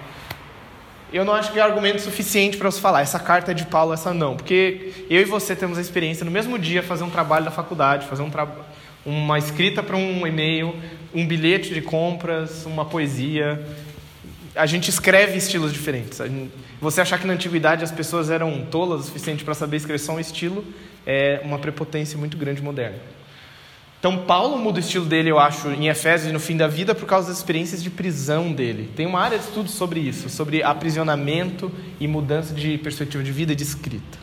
Eu 1.12 1.25
não 1.25 1.33
acho 1.33 1.51
que 1.53 1.59
é 1.59 1.62
argumento 1.62 2.01
suficiente 2.01 2.57
para 2.57 2.71
você 2.71 2.81
falar, 2.81 3.01
essa 3.01 3.19
carta 3.19 3.53
é 3.53 3.55
de 3.55 3.65
Paulo, 3.65 3.93
essa 3.95 4.12
não. 4.12 4.37
Porque 4.37 4.93
eu 5.09 5.21
e 5.21 5.25
você 5.25 5.57
temos 5.57 5.79
a 5.79 5.81
experiência 5.81 6.25
no 6.25 6.31
mesmo 6.31 6.59
dia 6.59 6.83
fazer 6.83 7.05
um 7.05 7.11
trabalho 7.11 7.45
da 7.45 7.51
faculdade, 7.51 8.07
fazer 8.07 8.23
um 8.23 8.31
uma 9.07 9.39
escrita 9.39 9.83
para 9.83 9.97
um 9.97 10.27
e-mail, 10.27 10.75
um 11.15 11.27
bilhete 11.27 11.75
de 11.75 11.83
compras, 11.83 12.65
uma 12.65 12.85
poesia. 12.85 13.65
A 14.55 14.67
gente 14.67 14.89
escreve 14.89 15.37
estilos 15.37 15.73
diferentes. 15.73 16.21
Você 16.81 17.01
achar 17.01 17.19
que 17.19 17.27
na 17.27 17.33
antiguidade 17.33 17.83
as 17.83 17.91
pessoas 17.91 18.31
eram 18.31 18.65
tolas 18.71 19.01
o 19.01 19.05
suficiente 19.05 19.45
para 19.45 19.55
saber 19.55 19.79
escrever 19.79 19.99
só 19.99 20.13
um 20.13 20.21
estilo 20.21 20.65
é 21.07 21.41
uma 21.43 21.59
prepotência 21.59 22.17
muito 22.17 22.37
grande 22.37 22.63
moderna. 22.63 22.99
Então, 23.99 24.19
Paulo 24.19 24.59
muda 24.59 24.77
o 24.77 24.81
estilo 24.81 25.07
dele, 25.07 25.31
eu 25.31 25.39
acho, 25.39 25.71
em 25.71 25.89
Efésios 25.89 26.31
no 26.31 26.39
fim 26.39 26.57
da 26.57 26.69
vida, 26.69 26.95
por 26.95 27.07
causa 27.07 27.29
das 27.29 27.39
experiências 27.39 27.83
de 27.83 27.89
prisão 27.89 28.53
dele. 28.53 28.91
Tem 28.95 29.07
uma 29.07 29.19
área 29.19 29.39
de 29.39 29.45
estudo 29.45 29.71
sobre 29.71 29.99
isso, 29.99 30.29
sobre 30.29 30.63
aprisionamento 30.63 31.73
e 31.99 32.07
mudança 32.07 32.53
de 32.53 32.77
perspectiva 32.79 33.25
de 33.25 33.33
vida 33.33 33.53
e 33.53 33.57
de 33.57 33.63
escrita. 33.63 34.19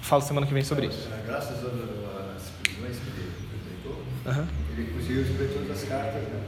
Falo 0.00 0.22
semana 0.22 0.46
que 0.46 0.54
vem 0.54 0.64
sobre 0.64 0.86
isso. 0.86 1.08
Graças 1.26 1.56
às 1.56 2.42
prisões 2.62 2.96
que 2.96 3.20
ele 3.20 4.34
Uhum. 4.34 4.46
ele 4.76 4.90
conseguiu 4.92 5.22
escrever 5.22 5.52
todas 5.52 5.70
as 5.70 5.88
cartas. 5.88 6.22
Né? 6.22 6.40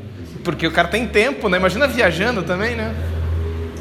Porque 0.42 0.66
o 0.66 0.72
cara 0.72 0.88
tem 0.88 1.06
tempo, 1.06 1.50
né? 1.50 1.58
Imagina 1.58 1.86
viajando 1.86 2.42
também, 2.42 2.74
né? 2.74 2.94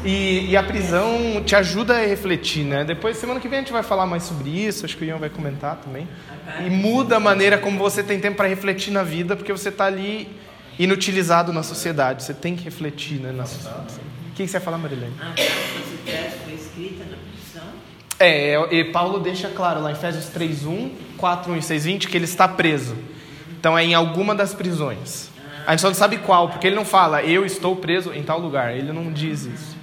E, 0.04 0.50
e, 0.50 0.56
a 0.56 0.62
prisão 0.62 1.42
te 1.44 1.54
ajuda 1.54 1.94
a 1.94 2.06
refletir, 2.06 2.64
né? 2.64 2.84
Depois, 2.84 3.18
semana 3.18 3.38
que 3.38 3.48
vem, 3.48 3.58
a 3.58 3.62
gente 3.62 3.72
vai 3.72 3.82
falar 3.82 4.06
mais 4.06 4.22
sobre 4.22 4.48
isso. 4.48 4.86
Acho 4.86 4.96
que 4.96 5.04
o 5.04 5.06
Ian 5.06 5.18
vai 5.18 5.28
comentar 5.28 5.76
também. 5.76 6.08
E 6.64 6.70
muda 6.70 7.16
a 7.16 7.20
maneira 7.20 7.58
como 7.58 7.78
você 7.78 8.02
tem 8.02 8.18
tempo 8.18 8.36
para 8.36 8.48
refletir 8.48 8.92
na 8.92 9.02
vida, 9.02 9.36
porque 9.36 9.52
você 9.52 9.68
está 9.68 9.84
ali 9.84 10.28
inutilizado 10.78 11.52
na 11.52 11.62
sociedade. 11.62 12.22
Você 12.22 12.32
tem 12.32 12.56
que 12.56 12.64
refletir 12.64 13.20
né, 13.20 13.30
na 13.30 13.44
sociedade. 13.44 14.00
O 14.30 14.34
que 14.34 14.46
você 14.46 14.52
vai 14.52 14.60
falar, 14.62 14.78
Marilene? 14.78 15.12
A 15.20 15.24
carta 15.26 16.36
foi 16.44 16.54
escrita 16.54 17.04
na 17.04 17.16
prisão? 17.18 17.68
É, 18.18 18.74
e 18.74 18.84
Paulo 18.84 19.20
deixa 19.20 19.48
claro 19.48 19.82
lá 19.82 19.90
em 19.90 19.92
Efésios 19.92 20.30
3.1, 20.34 20.92
4.1 21.18 21.56
e 21.56 21.60
6.20 21.60 22.08
que 22.08 22.16
ele 22.16 22.24
está 22.24 22.48
preso. 22.48 22.96
Então 23.58 23.76
é 23.76 23.84
em 23.84 23.92
alguma 23.92 24.34
das 24.34 24.54
prisões. 24.54 25.28
A 25.66 25.72
gente 25.72 25.82
só 25.82 25.88
não 25.88 25.94
sabe 25.94 26.16
qual, 26.16 26.48
porque 26.48 26.66
ele 26.66 26.76
não 26.76 26.86
fala, 26.86 27.22
eu 27.22 27.44
estou 27.44 27.76
preso 27.76 28.14
em 28.14 28.22
tal 28.22 28.40
lugar. 28.40 28.74
Ele 28.74 28.92
não 28.92 29.12
diz 29.12 29.44
isso 29.44 29.79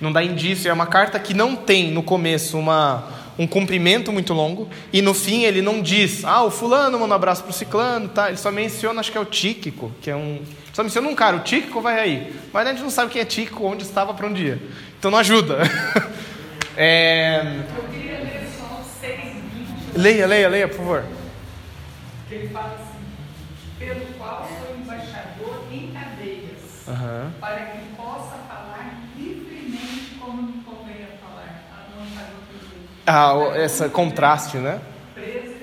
não 0.00 0.12
dá 0.12 0.22
indício. 0.22 0.68
É 0.68 0.72
uma 0.72 0.86
carta 0.86 1.18
que 1.18 1.34
não 1.34 1.56
tem 1.56 1.90
no 1.90 2.02
começo 2.02 2.58
uma, 2.58 3.04
um 3.38 3.46
cumprimento 3.46 4.12
muito 4.12 4.32
longo 4.32 4.68
e 4.92 5.00
no 5.02 5.14
fim 5.14 5.42
ele 5.44 5.60
não 5.62 5.80
diz, 5.82 6.24
ah, 6.24 6.42
o 6.42 6.50
fulano 6.50 6.98
manda 6.98 7.12
um 7.12 7.16
abraço 7.16 7.42
pro 7.42 7.52
ciclano, 7.52 8.08
tá? 8.08 8.28
Ele 8.28 8.36
só 8.36 8.50
menciona, 8.50 9.00
acho 9.00 9.10
que 9.10 9.18
é 9.18 9.20
o 9.20 9.24
Tíquico, 9.24 9.90
que 10.00 10.10
é 10.10 10.16
um. 10.16 10.40
Só 10.72 10.82
menciona 10.82 11.08
um 11.08 11.14
cara, 11.14 11.36
o 11.36 11.40
Tíquico 11.40 11.80
vai 11.80 11.98
aí. 12.00 12.34
Mas 12.52 12.66
a 12.66 12.70
gente 12.70 12.82
não 12.82 12.90
sabe 12.90 13.12
quem 13.12 13.22
é 13.22 13.24
Tíquico, 13.24 13.64
onde 13.64 13.82
estava 13.84 14.12
para 14.12 14.26
um 14.26 14.32
dia. 14.32 14.60
Então 14.98 15.10
não 15.10 15.18
ajuda. 15.18 15.58
é... 16.76 17.60
Eu 17.76 17.84
queria 17.84 18.18
ler 18.18 18.48
só 18.58 18.80
os 18.80 18.86
6 19.00 19.34
Leia, 19.94 20.26
leia, 20.26 20.48
leia, 20.48 20.68
por 20.68 20.78
favor. 20.78 21.04
Que 22.28 22.34
ele 22.34 22.48
fala 22.48 22.74
assim, 22.74 23.04
pelo 23.78 24.00
qual 24.18 24.48
sou 24.48 24.76
embaixador 24.76 25.64
em 25.70 25.92
cadeias, 25.92 26.54
Uhum. 26.88 27.30
para 27.40 27.56
que 27.66 27.78
possa 27.96 28.36
Ah, 33.06 33.34
esse 33.56 33.88
contraste, 33.90 34.56
né? 34.56 34.80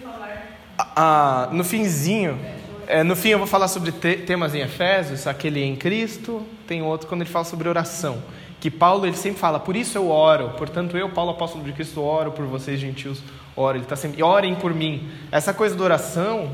falar 0.03 0.47
Ah, 0.95 1.49
no 1.51 1.63
finzinho, 1.63 2.39
é, 2.87 3.03
no 3.03 3.15
fim 3.15 3.29
eu 3.29 3.37
vou 3.39 3.47
falar 3.47 3.67
sobre 3.67 3.91
te- 3.91 4.17
temas 4.17 4.53
em 4.53 4.59
Efésios, 4.59 5.25
aquele 5.25 5.63
em 5.63 5.75
Cristo, 5.75 6.45
tem 6.67 6.81
outro 6.81 7.07
quando 7.07 7.21
ele 7.21 7.29
fala 7.29 7.45
sobre 7.45 7.67
oração, 7.67 8.21
que 8.59 8.69
Paulo 8.69 9.05
ele 9.07 9.15
sempre 9.15 9.39
fala, 9.39 9.59
por 9.59 9.75
isso 9.75 9.97
eu 9.97 10.09
oro, 10.09 10.49
portanto 10.57 10.95
eu, 10.97 11.09
Paulo 11.09 11.31
apóstolo 11.31 11.63
de 11.63 11.71
Cristo, 11.73 12.01
oro 12.01 12.31
por 12.31 12.45
vocês 12.45 12.79
gentios, 12.79 13.21
oro, 13.55 13.77
ele 13.77 13.85
está 13.85 13.95
sempre, 13.95 14.21
orem 14.21 14.53
por 14.55 14.73
mim. 14.73 15.09
Essa 15.31 15.53
coisa 15.53 15.75
da 15.75 15.83
oração 15.83 16.51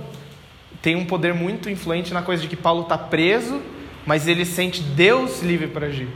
tem 0.81 0.95
um 0.95 1.05
poder 1.05 1.33
muito 1.33 1.69
influente 1.69 2.13
na 2.13 2.21
coisa 2.21 2.41
de 2.41 2.47
que 2.47 2.55
Paulo 2.55 2.83
está 2.83 2.97
preso, 2.97 3.61
mas 4.05 4.25
ele 4.25 4.45
sente 4.45 4.81
Deus 4.81 5.41
livre 5.41 5.67
para 5.67 5.87
agir. 5.87 6.07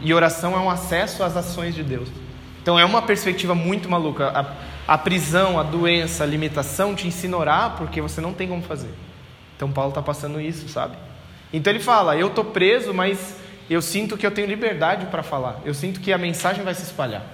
E 0.00 0.12
oração 0.12 0.54
é 0.54 0.58
um 0.58 0.68
acesso 0.68 1.22
às 1.22 1.34
ações 1.36 1.74
de 1.74 1.82
Deus. 1.82 2.08
Então 2.68 2.78
é 2.78 2.84
uma 2.84 3.00
perspectiva 3.00 3.54
muito 3.54 3.88
maluca. 3.88 4.28
A, 4.28 4.92
a 4.92 4.98
prisão, 4.98 5.58
a 5.58 5.62
doença, 5.62 6.22
a 6.22 6.26
limitação 6.26 6.94
te 6.94 7.08
ensina 7.08 7.34
a 7.34 7.40
orar 7.40 7.76
porque 7.78 7.98
você 7.98 8.20
não 8.20 8.34
tem 8.34 8.46
como 8.46 8.60
fazer. 8.60 8.90
Então 9.56 9.72
Paulo 9.72 9.88
está 9.88 10.02
passando 10.02 10.38
isso, 10.38 10.68
sabe? 10.68 10.94
Então 11.50 11.72
ele 11.72 11.80
fala: 11.80 12.14
Eu 12.14 12.26
estou 12.26 12.44
preso, 12.44 12.92
mas 12.92 13.36
eu 13.70 13.80
sinto 13.80 14.18
que 14.18 14.26
eu 14.26 14.30
tenho 14.30 14.46
liberdade 14.46 15.06
para 15.06 15.22
falar. 15.22 15.62
Eu 15.64 15.72
sinto 15.72 15.98
que 15.98 16.12
a 16.12 16.18
mensagem 16.18 16.62
vai 16.62 16.74
se 16.74 16.82
espalhar. 16.82 17.24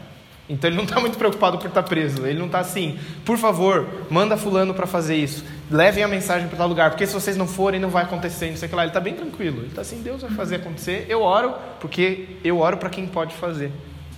Então 0.49 0.71
ele 0.71 0.77
não 0.77 0.85
está 0.85 1.01
muito 1.01 1.19
preocupado 1.19 1.59
por 1.59 1.67
estar 1.67 1.83
preso. 1.83 2.25
Ele 2.25 2.39
não 2.39 2.47
está 2.47 2.61
assim, 2.61 2.97
por 3.25 3.37
favor, 3.37 3.89
manda 4.09 4.37
fulano 4.37 4.73
para 4.73 4.87
fazer 4.87 5.17
isso. 5.17 5.45
Levem 5.69 6.05
a 6.05 6.07
mensagem 6.07 6.47
para 6.47 6.59
tal 6.59 6.69
lugar, 6.69 6.91
porque 6.91 7.09
se 7.09 7.13
vocês 7.13 7.37
não 7.37 7.49
forem, 7.49 7.81
não 7.81 7.91
vai 7.91 8.05
acontecer, 8.05 8.51
não 8.51 8.57
sei 8.57 8.67
o 8.67 8.71
que 8.71 8.77
lá. 8.77 8.83
Ele 8.83 8.91
está 8.91 9.01
bem 9.01 9.15
tranquilo. 9.15 9.63
Ele 9.63 9.67
está 9.67 9.81
assim, 9.81 10.01
Deus 10.01 10.23
vai 10.23 10.31
fazer 10.31 10.55
acontecer. 10.55 11.07
Eu 11.09 11.23
oro, 11.23 11.57
porque 11.81 12.37
eu 12.45 12.61
oro 12.61 12.77
para 12.77 12.89
quem 12.89 13.05
pode 13.05 13.35
fazer. 13.35 13.73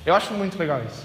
Eu 0.06 0.14
acho 0.14 0.32
muito 0.32 0.56
legal 0.56 0.80
isso. 0.86 1.04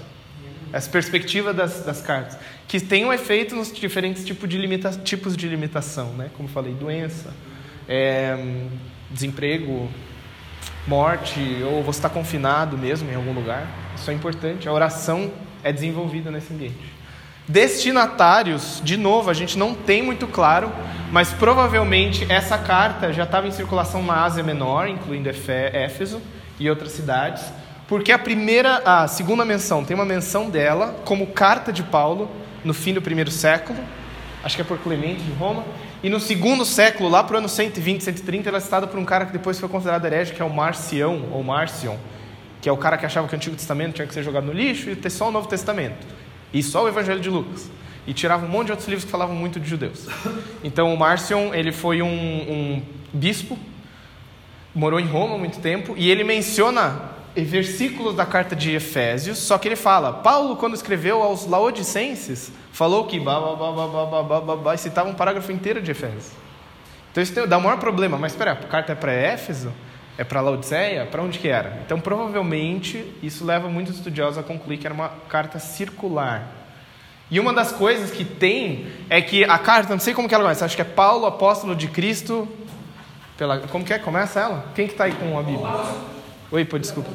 Essa 0.72 0.88
perspectiva 0.88 1.52
das, 1.52 1.80
das 1.80 2.00
cartas. 2.00 2.38
Que 2.68 2.80
tem 2.80 3.04
um 3.04 3.12
efeito 3.12 3.54
nos 3.56 3.72
diferentes 3.72 4.24
tipos 4.24 4.48
de, 4.48 4.56
limita, 4.56 4.92
tipos 4.92 5.36
de 5.36 5.48
limitação, 5.48 6.12
né? 6.12 6.30
Como 6.34 6.48
eu 6.48 6.52
falei, 6.52 6.72
doença, 6.72 7.34
é, 7.88 8.36
desemprego, 9.10 9.90
morte, 10.86 11.40
ou 11.64 11.82
você 11.82 11.98
está 11.98 12.08
confinado 12.08 12.78
mesmo 12.78 13.10
em 13.10 13.14
algum 13.16 13.32
lugar. 13.32 13.66
Isso 13.96 14.08
é 14.08 14.14
importante. 14.14 14.68
A 14.68 14.72
oração 14.72 15.32
é 15.64 15.72
desenvolvida 15.72 16.30
nesse 16.30 16.54
ambiente. 16.54 16.92
Destinatários, 17.46 18.80
de 18.84 18.96
novo, 18.96 19.28
a 19.28 19.34
gente 19.34 19.58
não 19.58 19.74
tem 19.74 20.00
muito 20.00 20.28
claro, 20.28 20.72
mas 21.10 21.32
provavelmente 21.32 22.24
essa 22.30 22.56
carta 22.56 23.12
já 23.12 23.24
estava 23.24 23.48
em 23.48 23.50
circulação 23.50 24.00
na 24.02 24.22
Ásia 24.22 24.44
Menor, 24.44 24.88
incluindo 24.88 25.28
Éfeso 25.28 26.22
e 26.58 26.70
outras 26.70 26.92
cidades. 26.92 27.42
Porque 27.88 28.12
a 28.12 28.18
primeira, 28.18 28.82
a 28.84 29.08
segunda 29.08 29.44
menção 29.44 29.84
tem 29.84 29.94
uma 29.94 30.04
menção 30.04 30.48
dela 30.48 31.02
como 31.04 31.26
carta 31.28 31.72
de 31.72 31.82
Paulo 31.82 32.30
no 32.64 32.72
fim 32.72 32.94
do 32.94 33.02
primeiro 33.02 33.30
século, 33.30 33.78
acho 34.42 34.56
que 34.56 34.62
é 34.62 34.64
por 34.64 34.78
Clemente 34.78 35.20
de 35.20 35.32
Roma, 35.32 35.64
e 36.02 36.08
no 36.08 36.18
segundo 36.18 36.64
século, 36.64 37.08
lá 37.08 37.22
para 37.22 37.34
o 37.34 37.38
ano 37.38 37.48
120, 37.48 38.02
130, 38.02 38.48
ela 38.48 38.58
é 38.58 38.60
citada 38.60 38.88
por 38.88 38.98
um 38.98 39.04
cara 39.04 39.24
que 39.24 39.32
depois 39.32 39.58
foi 39.60 39.68
considerado 39.68 40.04
herege, 40.04 40.32
que 40.32 40.42
é 40.42 40.44
o 40.44 40.50
Marcião, 40.50 41.28
ou 41.30 41.44
Marcion, 41.44 41.96
que 42.60 42.68
é 42.68 42.72
o 42.72 42.76
cara 42.76 42.98
que 42.98 43.06
achava 43.06 43.28
que 43.28 43.34
o 43.34 43.36
Antigo 43.36 43.54
Testamento 43.54 43.94
tinha 43.94 44.06
que 44.06 44.12
ser 44.12 44.22
jogado 44.24 44.44
no 44.44 44.52
lixo 44.52 44.90
e 44.90 44.96
ter 44.96 45.10
só 45.10 45.28
o 45.28 45.30
Novo 45.30 45.46
Testamento, 45.46 46.04
e 46.52 46.60
só 46.60 46.84
o 46.84 46.88
Evangelho 46.88 47.20
de 47.20 47.30
Lucas. 47.30 47.70
E 48.04 48.12
tirava 48.12 48.44
um 48.44 48.48
monte 48.48 48.66
de 48.66 48.72
outros 48.72 48.88
livros 48.88 49.04
que 49.04 49.10
falavam 49.12 49.34
muito 49.36 49.60
de 49.60 49.68
judeus. 49.68 50.08
Então 50.64 50.92
o 50.92 50.98
Marcion, 50.98 51.54
ele 51.54 51.70
foi 51.70 52.02
um, 52.02 52.08
um 52.08 52.82
bispo, 53.12 53.56
morou 54.74 54.98
em 54.98 55.06
Roma 55.06 55.36
há 55.36 55.38
muito 55.38 55.60
tempo, 55.60 55.94
e 55.96 56.10
ele 56.10 56.24
menciona 56.24 57.00
versículos 57.36 58.14
da 58.14 58.26
carta 58.26 58.54
de 58.54 58.74
Efésios, 58.74 59.38
só 59.38 59.56
que 59.56 59.68
ele 59.68 59.76
fala, 59.76 60.12
Paulo 60.12 60.56
quando 60.56 60.74
escreveu 60.74 61.22
aos 61.22 61.46
Laodicenses, 61.46 62.52
falou 62.72 63.06
que 63.06 63.18
blá, 63.18 63.40
blá, 63.40 63.72
blá, 63.72 64.40
blá, 64.40 64.56
blá, 64.56 64.74
e 64.74 64.78
citava 64.78 65.08
um 65.08 65.14
parágrafo 65.14 65.50
inteiro 65.50 65.80
de 65.80 65.90
Efésios. 65.90 66.30
Então 67.10 67.22
isso 67.22 67.46
dá 67.46 67.58
o 67.58 67.60
maior 67.60 67.78
problema, 67.78 68.18
mas 68.18 68.32
espera, 68.32 68.52
a 68.52 68.56
carta 68.56 68.92
é 68.92 68.94
para 68.94 69.12
Éfeso? 69.12 69.72
É 70.18 70.24
para 70.24 70.40
Laodiceia? 70.42 71.06
Para 71.06 71.22
onde 71.22 71.38
que 71.38 71.48
era? 71.48 71.80
Então 71.84 71.98
provavelmente 71.98 73.04
isso 73.22 73.44
leva 73.46 73.68
muitos 73.68 73.96
estudiosos 73.96 74.38
a 74.38 74.42
concluir 74.42 74.76
que 74.76 74.86
era 74.86 74.94
uma 74.94 75.08
carta 75.28 75.58
circular. 75.58 76.46
E 77.30 77.40
uma 77.40 77.54
das 77.54 77.72
coisas 77.72 78.10
que 78.10 78.24
tem 78.24 78.88
é 79.08 79.22
que 79.22 79.42
a 79.44 79.58
carta, 79.58 79.90
não 79.94 80.00
sei 80.00 80.12
como 80.12 80.28
que 80.28 80.34
ela 80.34 80.44
começa, 80.44 80.66
acho 80.66 80.76
que 80.76 80.82
é 80.82 80.84
Paulo, 80.84 81.24
apóstolo 81.24 81.74
de 81.74 81.88
Cristo, 81.88 82.46
pela, 83.38 83.60
como 83.60 83.84
que 83.84 83.94
é? 83.94 83.98
Começa 83.98 84.38
ela? 84.38 84.66
Quem 84.74 84.86
que 84.86 84.92
está 84.92 85.04
aí 85.04 85.12
com 85.12 85.38
a 85.38 85.42
Bíblia? 85.42 86.11
Oi, 86.52 86.66
pô, 86.66 86.78
desculpa. 86.78 87.08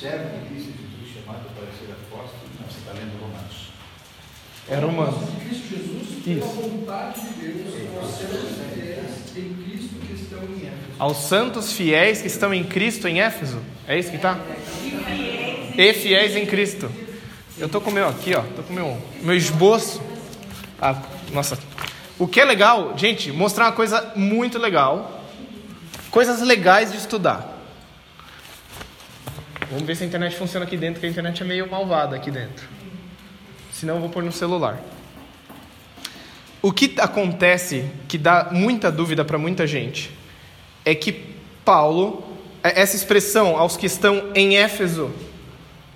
Servo 0.00 0.38
de 0.38 0.46
Cristo 0.50 0.70
Jesus 0.70 1.14
chamado 1.16 1.46
para 1.56 1.66
ser 1.66 1.90
apóstolo. 1.90 2.42
Não, 2.60 2.68
você 2.68 2.78
está 2.78 2.92
lendo 2.92 3.20
Romanos. 3.20 3.72
É 4.68 4.76
Romanos. 4.76 5.30
De 5.30 5.46
Cristo 5.46 5.68
Jesus, 5.68 6.24
pela 6.24 6.68
vontade 6.68 7.20
de 7.20 7.48
Deus, 7.48 7.74
aos 8.00 8.14
seus 8.14 8.54
fiéis 8.72 9.36
em 9.36 9.54
Cristo 9.64 9.96
que 10.06 10.12
estão 10.12 10.38
em 10.44 10.66
Éfeso. 10.68 10.94
Aos 10.96 11.16
santos 11.16 11.72
fiéis 11.72 12.22
que 12.22 12.28
estão 12.28 12.54
em 12.54 12.62
Cristo 12.62 13.08
em 13.08 13.20
Éfeso. 13.20 13.60
É 13.88 13.98
isso 13.98 14.10
que 14.10 14.16
está? 14.16 14.38
E 15.76 15.92
fiéis 15.94 16.36
em 16.36 16.46
Cristo. 16.46 16.88
Eu 17.58 17.68
tô 17.68 17.80
com 17.80 17.90
o 17.90 17.92
meu 17.92 18.08
aqui, 18.08 18.32
ó. 18.36 18.42
Tô 18.42 18.62
com 18.62 18.72
o 18.72 18.76
meu, 18.76 18.96
meu 19.22 19.34
esboço. 19.34 20.00
Ah, 20.80 21.02
nossa. 21.32 21.58
O 22.16 22.28
que 22.28 22.40
é 22.40 22.44
legal, 22.44 22.96
gente, 22.96 23.32
mostrar 23.32 23.64
uma 23.64 23.72
coisa 23.72 24.12
muito 24.14 24.56
legal. 24.56 25.20
Coisas 26.12 26.40
legais 26.42 26.92
de 26.92 26.98
estudar. 26.98 27.53
Vamos 29.74 29.88
ver 29.88 29.96
se 29.96 30.04
a 30.04 30.06
internet 30.06 30.36
funciona 30.36 30.64
aqui 30.64 30.76
dentro, 30.76 31.00
que 31.00 31.06
a 31.06 31.10
internet 31.10 31.42
é 31.42 31.44
meio 31.44 31.68
malvada 31.68 32.14
aqui 32.14 32.30
dentro. 32.30 32.64
Senão 33.72 33.96
eu 33.96 34.00
vou 34.02 34.08
pôr 34.08 34.22
no 34.22 34.30
celular. 34.30 34.80
O 36.62 36.70
que 36.70 36.94
acontece 37.00 37.90
que 38.06 38.16
dá 38.16 38.50
muita 38.52 38.92
dúvida 38.92 39.24
para 39.24 39.36
muita 39.36 39.66
gente 39.66 40.12
é 40.84 40.94
que 40.94 41.34
Paulo, 41.64 42.22
é- 42.62 42.82
essa 42.82 42.94
expressão 42.94 43.56
aos 43.56 43.76
que 43.76 43.86
estão 43.86 44.30
em 44.32 44.56
Éfeso, 44.56 45.10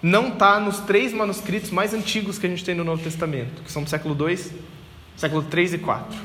não 0.02 0.30
está 0.30 0.58
nos 0.58 0.80
três 0.80 1.12
manuscritos 1.12 1.70
mais 1.70 1.94
antigos 1.94 2.36
que 2.36 2.46
a 2.46 2.50
gente 2.50 2.64
tem 2.64 2.74
no 2.74 2.82
Novo 2.82 3.04
Testamento, 3.04 3.62
que 3.62 3.70
são 3.70 3.84
do 3.84 3.88
século 3.88 4.12
2, 4.12 4.50
século 5.16 5.44
3 5.44 5.74
e 5.74 5.78
4. 5.78 6.18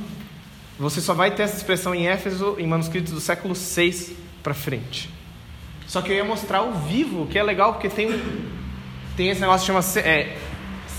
Você 0.80 1.00
só 1.00 1.14
vai 1.14 1.30
ter 1.30 1.44
essa 1.44 1.58
expressão 1.58 1.94
em 1.94 2.08
Éfeso 2.08 2.56
em 2.58 2.66
manuscritos 2.66 3.14
do 3.14 3.22
século 3.22 3.54
6 3.54 4.12
para 4.42 4.56
frente. 4.56 5.08
Só 5.94 6.02
que 6.02 6.12
eu 6.12 6.16
ia 6.16 6.24
mostrar 6.26 6.58
ao 6.58 6.72
vivo, 6.72 7.28
que 7.28 7.38
é 7.38 7.44
legal 7.44 7.74
porque 7.74 7.88
tem, 7.88 8.20
tem 9.16 9.30
esse 9.30 9.40
negócio 9.40 9.60
que 9.60 9.68
chama 9.68 9.84
C- 9.84 10.00
é, 10.00 10.38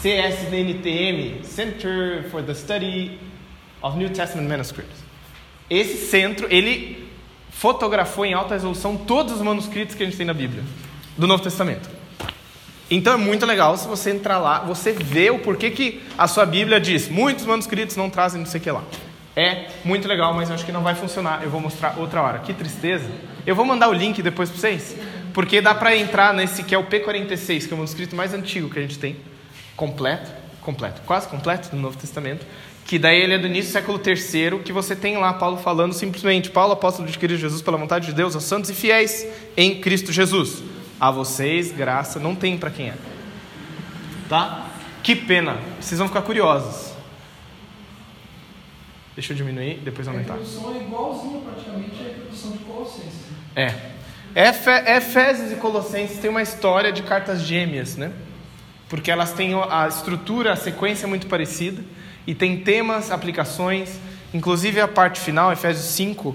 CSNTM 0.01 1.43
Center 1.43 2.29
for 2.31 2.41
the 2.45 2.55
Study 2.55 3.19
of 3.83 3.99
New 3.99 4.09
Testament 4.11 4.49
Manuscripts. 4.49 5.03
Esse 5.69 6.07
centro, 6.07 6.47
ele 6.49 7.09
fotografou 7.51 8.25
em 8.25 8.35
alta 8.35 8.55
resolução 8.55 8.97
todos 8.97 9.33
os 9.33 9.43
manuscritos 9.43 9.97
que 9.97 10.05
a 10.05 10.07
gente 10.07 10.17
tem 10.17 10.27
na 10.27 10.33
Bíblia, 10.33 10.63
do 11.19 11.27
Novo 11.27 11.43
Testamento. 11.43 11.91
Então 12.89 13.15
é 13.15 13.17
muito 13.17 13.45
legal 13.45 13.77
se 13.77 13.89
você 13.89 14.13
entrar 14.13 14.39
lá, 14.39 14.61
você 14.61 14.93
vê 14.93 15.29
o 15.29 15.41
porquê 15.41 15.73
que 15.73 16.03
a 16.17 16.29
sua 16.29 16.47
Bíblia 16.47 16.81
diz 16.81 17.09
muitos 17.09 17.45
manuscritos 17.45 17.97
não 17.97 18.09
trazem 18.09 18.39
não 18.39 18.47
sei 18.47 18.61
o 18.61 18.63
que 18.63 18.71
lá. 18.71 18.85
É 19.37 19.67
muito 19.85 20.07
legal, 20.07 20.33
mas 20.33 20.49
eu 20.49 20.55
acho 20.55 20.65
que 20.65 20.71
não 20.73 20.83
vai 20.83 20.95
funcionar. 20.95 21.43
Eu 21.43 21.51
vou 21.51 21.61
mostrar 21.61 21.99
outra 21.99 22.23
hora. 22.23 22.39
Que 22.39 22.53
tristeza. 22.53 23.11
Eu 23.47 23.55
vou 23.55 23.65
mandar 23.65 23.89
o 23.89 23.93
link 23.93 24.23
depois 24.23 24.49
para 24.49 24.59
vocês, 24.59 24.97
porque 25.33 25.61
dá 25.61 25.75
para 25.75 25.97
entrar 25.97 26.33
nesse 26.33 26.63
que 26.63 26.75
é 26.75 26.79
o 26.79 26.85
P46, 26.85 27.67
que 27.67 27.73
é 27.73 27.75
o 27.75 27.79
manuscrito 27.79 28.17
mais 28.17 28.33
antigo 28.33 28.71
que 28.71 28.79
a 28.79 28.83
gente 28.83 28.99
tem, 28.99 29.17
completo, 29.77 30.31
completo, 30.63 31.03
quase 31.05 31.29
completo 31.29 31.69
do 31.71 31.77
Novo 31.77 31.99
Testamento, 31.99 32.47
que 32.87 32.99
daí 32.99 33.21
ele 33.21 33.35
é 33.35 33.39
do 33.39 33.47
início 33.47 33.71
do 33.71 33.73
século 33.73 34.01
III, 34.03 34.61
que 34.61 34.73
você 34.73 34.97
tem 34.97 35.19
lá 35.19 35.33
Paulo 35.35 35.59
falando 35.59 35.93
simplesmente, 35.93 36.51
Paulo, 36.51 36.73
apóstolo 36.73 37.07
de 37.07 37.19
Cristo 37.19 37.41
Jesus, 37.41 37.61
pela 37.61 37.77
vontade 37.77 38.07
de 38.07 38.13
Deus, 38.13 38.35
aos 38.35 38.45
santos 38.45 38.71
e 38.71 38.75
fiéis 38.75 39.27
em 39.57 39.81
Cristo 39.81 40.11
Jesus. 40.11 40.63
A 40.99 41.11
vocês, 41.11 41.71
graça, 41.71 42.19
não 42.19 42.35
tem 42.35 42.57
para 42.57 42.71
quem 42.71 42.89
é. 42.89 42.95
Tá? 44.29 44.69
Que 45.03 45.15
pena. 45.15 45.59
Vocês 45.81 45.99
vão 45.99 46.09
ficar 46.09 46.23
curiosos. 46.23 46.94
Deixa 49.15 49.33
eu 49.33 49.37
diminuir, 49.37 49.81
depois 49.85 50.09
A 50.09 50.11
aumentar. 50.11 50.35
introdução 50.35 50.75
é 50.75 50.79
igualzinha 50.83 51.41
praticamente 51.41 52.03
à 52.03 52.09
introdução 52.11 52.51
de 52.53 52.59
Colossenses. 52.59 53.21
É. 53.55 53.75
Efe- 54.35 54.91
Efésios 54.97 55.53
e 55.53 55.57
Colossenses 55.57 56.19
têm 56.19 56.29
uma 56.31 56.43
história 56.43 56.93
de 56.93 57.03
cartas 57.03 57.43
gêmeas, 57.43 57.97
né? 57.97 58.11
Porque 58.89 59.11
elas 59.11 59.33
têm 59.33 59.55
a 59.55 59.87
estrutura, 59.87 60.53
a 60.53 60.57
sequência 60.57 61.07
é 61.07 61.09
muito 61.09 61.27
parecida 61.29 61.83
e 62.27 62.35
tem 62.35 62.57
temas, 62.61 63.11
aplicações, 63.13 63.91
inclusive 64.33 64.81
a 64.81 64.89
parte 64.89 65.21
final, 65.21 65.53
Efésios 65.53 65.87
5 65.87 66.35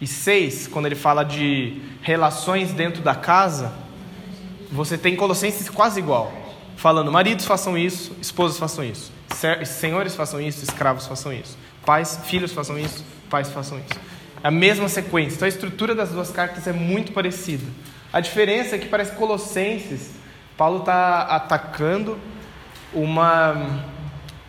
e 0.00 0.06
6, 0.06 0.66
quando 0.66 0.86
ele 0.86 0.94
fala 0.96 1.22
de 1.24 1.80
relações 2.02 2.72
dentro 2.72 3.02
da 3.02 3.14
casa, 3.14 3.72
você 4.72 4.98
tem 4.98 5.14
Colossenses 5.14 5.68
quase 5.68 6.00
igual, 6.00 6.32
falando: 6.76 7.12
maridos 7.12 7.44
façam 7.44 7.78
isso, 7.78 8.12
esposas 8.20 8.58
façam 8.58 8.84
isso, 8.84 9.12
senhores 9.64 10.14
façam 10.16 10.40
isso, 10.40 10.64
escravos 10.64 11.06
façam 11.06 11.32
isso, 11.32 11.56
pais, 11.84 12.20
filhos 12.24 12.52
façam 12.52 12.78
isso, 12.78 13.04
pais 13.28 13.50
façam 13.50 13.78
isso. 13.78 14.00
É 14.42 14.48
a 14.48 14.50
mesma 14.50 14.88
sequência. 14.88 15.36
Então 15.36 15.46
a 15.46 15.48
estrutura 15.48 15.94
das 15.94 16.10
duas 16.10 16.30
cartas 16.30 16.66
é 16.66 16.72
muito 16.72 17.12
parecida. 17.12 17.64
A 18.12 18.20
diferença 18.20 18.74
é 18.74 18.78
que 18.78 18.88
parece 18.88 19.12
Colossenses, 19.12 20.10
Paulo 20.56 20.80
está 20.80 21.22
atacando 21.22 22.18
uma 22.92 23.84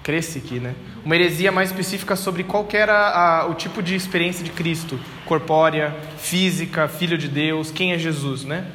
cresce 0.04 0.40
aqui, 0.40 0.60
né? 0.60 0.74
Uma 1.06 1.16
heresia 1.16 1.52
mais 1.52 1.70
específica 1.70 2.16
sobre 2.16 2.44
qual 2.44 2.68
era 2.74 2.94
a- 3.10 3.46
o 3.48 3.54
tipo 3.54 3.82
de 3.84 3.96
experiência 3.96 4.44
de 4.44 4.50
Cristo, 4.52 5.00
corpórea, 5.26 5.96
física, 6.18 6.88
filho 6.88 7.18
de 7.18 7.28
Deus, 7.28 7.72
quem 7.72 7.94
é 7.94 7.98
Jesus, 7.98 8.44
né? 8.44 8.66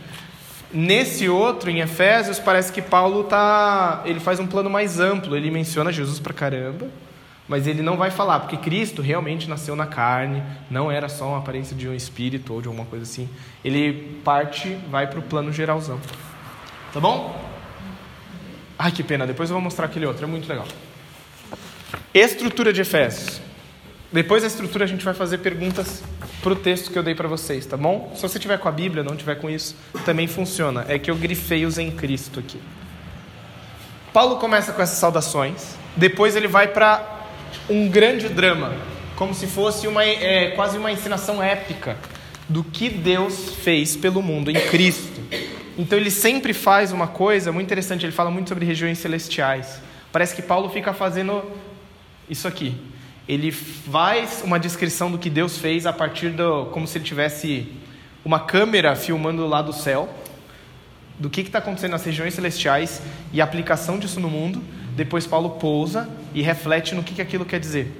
Nesse 0.72 1.28
outro, 1.28 1.70
em 1.70 1.80
Efésios, 1.80 2.38
parece 2.38 2.72
que 2.72 2.82
Paulo 2.82 3.24
tá, 3.24 4.02
ele 4.04 4.20
faz 4.20 4.38
um 4.40 4.46
plano 4.46 4.68
mais 4.68 4.98
amplo. 5.00 5.36
Ele 5.36 5.50
menciona 5.50 5.92
Jesus 5.92 6.18
pra 6.18 6.34
caramba, 6.34 6.88
mas 7.48 7.66
ele 7.66 7.82
não 7.82 7.96
vai 7.96 8.10
falar 8.10 8.40
porque 8.40 8.56
Cristo 8.56 9.00
realmente 9.00 9.48
nasceu 9.48 9.76
na 9.76 9.86
carne, 9.86 10.42
não 10.70 10.90
era 10.90 11.08
só 11.08 11.28
uma 11.28 11.38
aparência 11.38 11.76
de 11.76 11.88
um 11.88 11.94
espírito 11.94 12.52
ou 12.52 12.60
de 12.60 12.68
alguma 12.68 12.86
coisa 12.86 13.04
assim. 13.04 13.28
Ele 13.64 14.20
parte, 14.24 14.76
vai 14.90 15.06
pro 15.06 15.22
plano 15.22 15.52
geralzão. 15.52 16.00
Tá 16.92 17.00
bom? 17.00 17.40
Ai, 18.78 18.90
que 18.90 19.02
pena. 19.02 19.26
Depois 19.26 19.48
eu 19.48 19.54
vou 19.54 19.62
mostrar 19.62 19.86
aquele 19.86 20.06
outro. 20.06 20.24
É 20.24 20.26
muito 20.26 20.48
legal. 20.48 20.66
Estrutura 22.12 22.72
de 22.72 22.80
Efésios. 22.80 23.40
Depois 24.12 24.42
da 24.42 24.48
estrutura 24.48 24.84
a 24.84 24.88
gente 24.88 25.04
vai 25.04 25.14
fazer 25.14 25.38
perguntas 25.38 26.02
para 26.42 26.52
o 26.52 26.56
texto 26.56 26.90
que 26.90 26.98
eu 26.98 27.02
dei 27.02 27.14
para 27.14 27.28
vocês, 27.28 27.66
tá 27.66 27.76
bom? 27.76 28.12
Se 28.14 28.22
você 28.22 28.38
tiver 28.38 28.56
com 28.58 28.68
a 28.68 28.72
Bíblia, 28.72 29.02
não 29.02 29.16
tiver 29.16 29.34
com 29.34 29.50
isso, 29.50 29.76
também 30.04 30.26
funciona. 30.26 30.84
É 30.88 30.98
que 30.98 31.10
eu 31.10 31.16
grifei 31.16 31.66
os 31.66 31.76
em 31.76 31.90
Cristo 31.90 32.40
aqui. 32.40 32.60
Paulo 34.12 34.36
começa 34.36 34.72
com 34.72 34.80
essas 34.80 34.98
saudações. 34.98 35.76
Depois 35.96 36.36
ele 36.36 36.48
vai 36.48 36.68
para 36.68 37.15
um 37.68 37.88
grande 37.88 38.28
drama, 38.28 38.74
como 39.16 39.34
se 39.34 39.46
fosse 39.46 39.88
uma, 39.88 40.04
é, 40.04 40.50
quase 40.52 40.78
uma 40.78 40.92
ensinação 40.92 41.42
épica 41.42 41.96
do 42.48 42.62
que 42.62 42.88
Deus 42.88 43.54
fez 43.56 43.96
pelo 43.96 44.22
mundo 44.22 44.50
em 44.50 44.54
Cristo. 44.54 45.20
Então 45.76 45.98
ele 45.98 46.10
sempre 46.10 46.52
faz 46.52 46.92
uma 46.92 47.06
coisa 47.06 47.52
muito 47.52 47.66
interessante. 47.66 48.06
Ele 48.06 48.12
fala 48.12 48.30
muito 48.30 48.48
sobre 48.48 48.64
regiões 48.64 48.98
celestiais. 48.98 49.80
Parece 50.12 50.34
que 50.34 50.42
Paulo 50.42 50.70
fica 50.70 50.94
fazendo 50.94 51.42
isso 52.30 52.48
aqui. 52.48 52.74
Ele 53.28 53.50
faz 53.50 54.42
uma 54.44 54.58
descrição 54.58 55.10
do 55.10 55.18
que 55.18 55.28
Deus 55.28 55.58
fez 55.58 55.84
a 55.84 55.92
partir 55.92 56.30
do. 56.30 56.66
como 56.66 56.86
se 56.86 56.98
ele 56.98 57.04
tivesse 57.04 57.72
uma 58.24 58.40
câmera 58.40 58.94
filmando 58.94 59.46
lá 59.46 59.60
do 59.60 59.72
céu, 59.72 60.08
do 61.18 61.28
que 61.28 61.40
está 61.40 61.58
acontecendo 61.58 61.92
nas 61.92 62.04
regiões 62.04 62.34
celestiais 62.34 63.02
e 63.32 63.40
a 63.40 63.44
aplicação 63.44 63.98
disso 63.98 64.20
no 64.20 64.30
mundo. 64.30 64.62
Depois 64.96 65.26
Paulo 65.26 65.50
pousa 65.50 66.08
e 66.32 66.40
reflete 66.40 66.94
no 66.94 67.02
que, 67.02 67.14
que 67.14 67.22
aquilo 67.22 67.44
quer 67.44 67.60
dizer. 67.60 67.94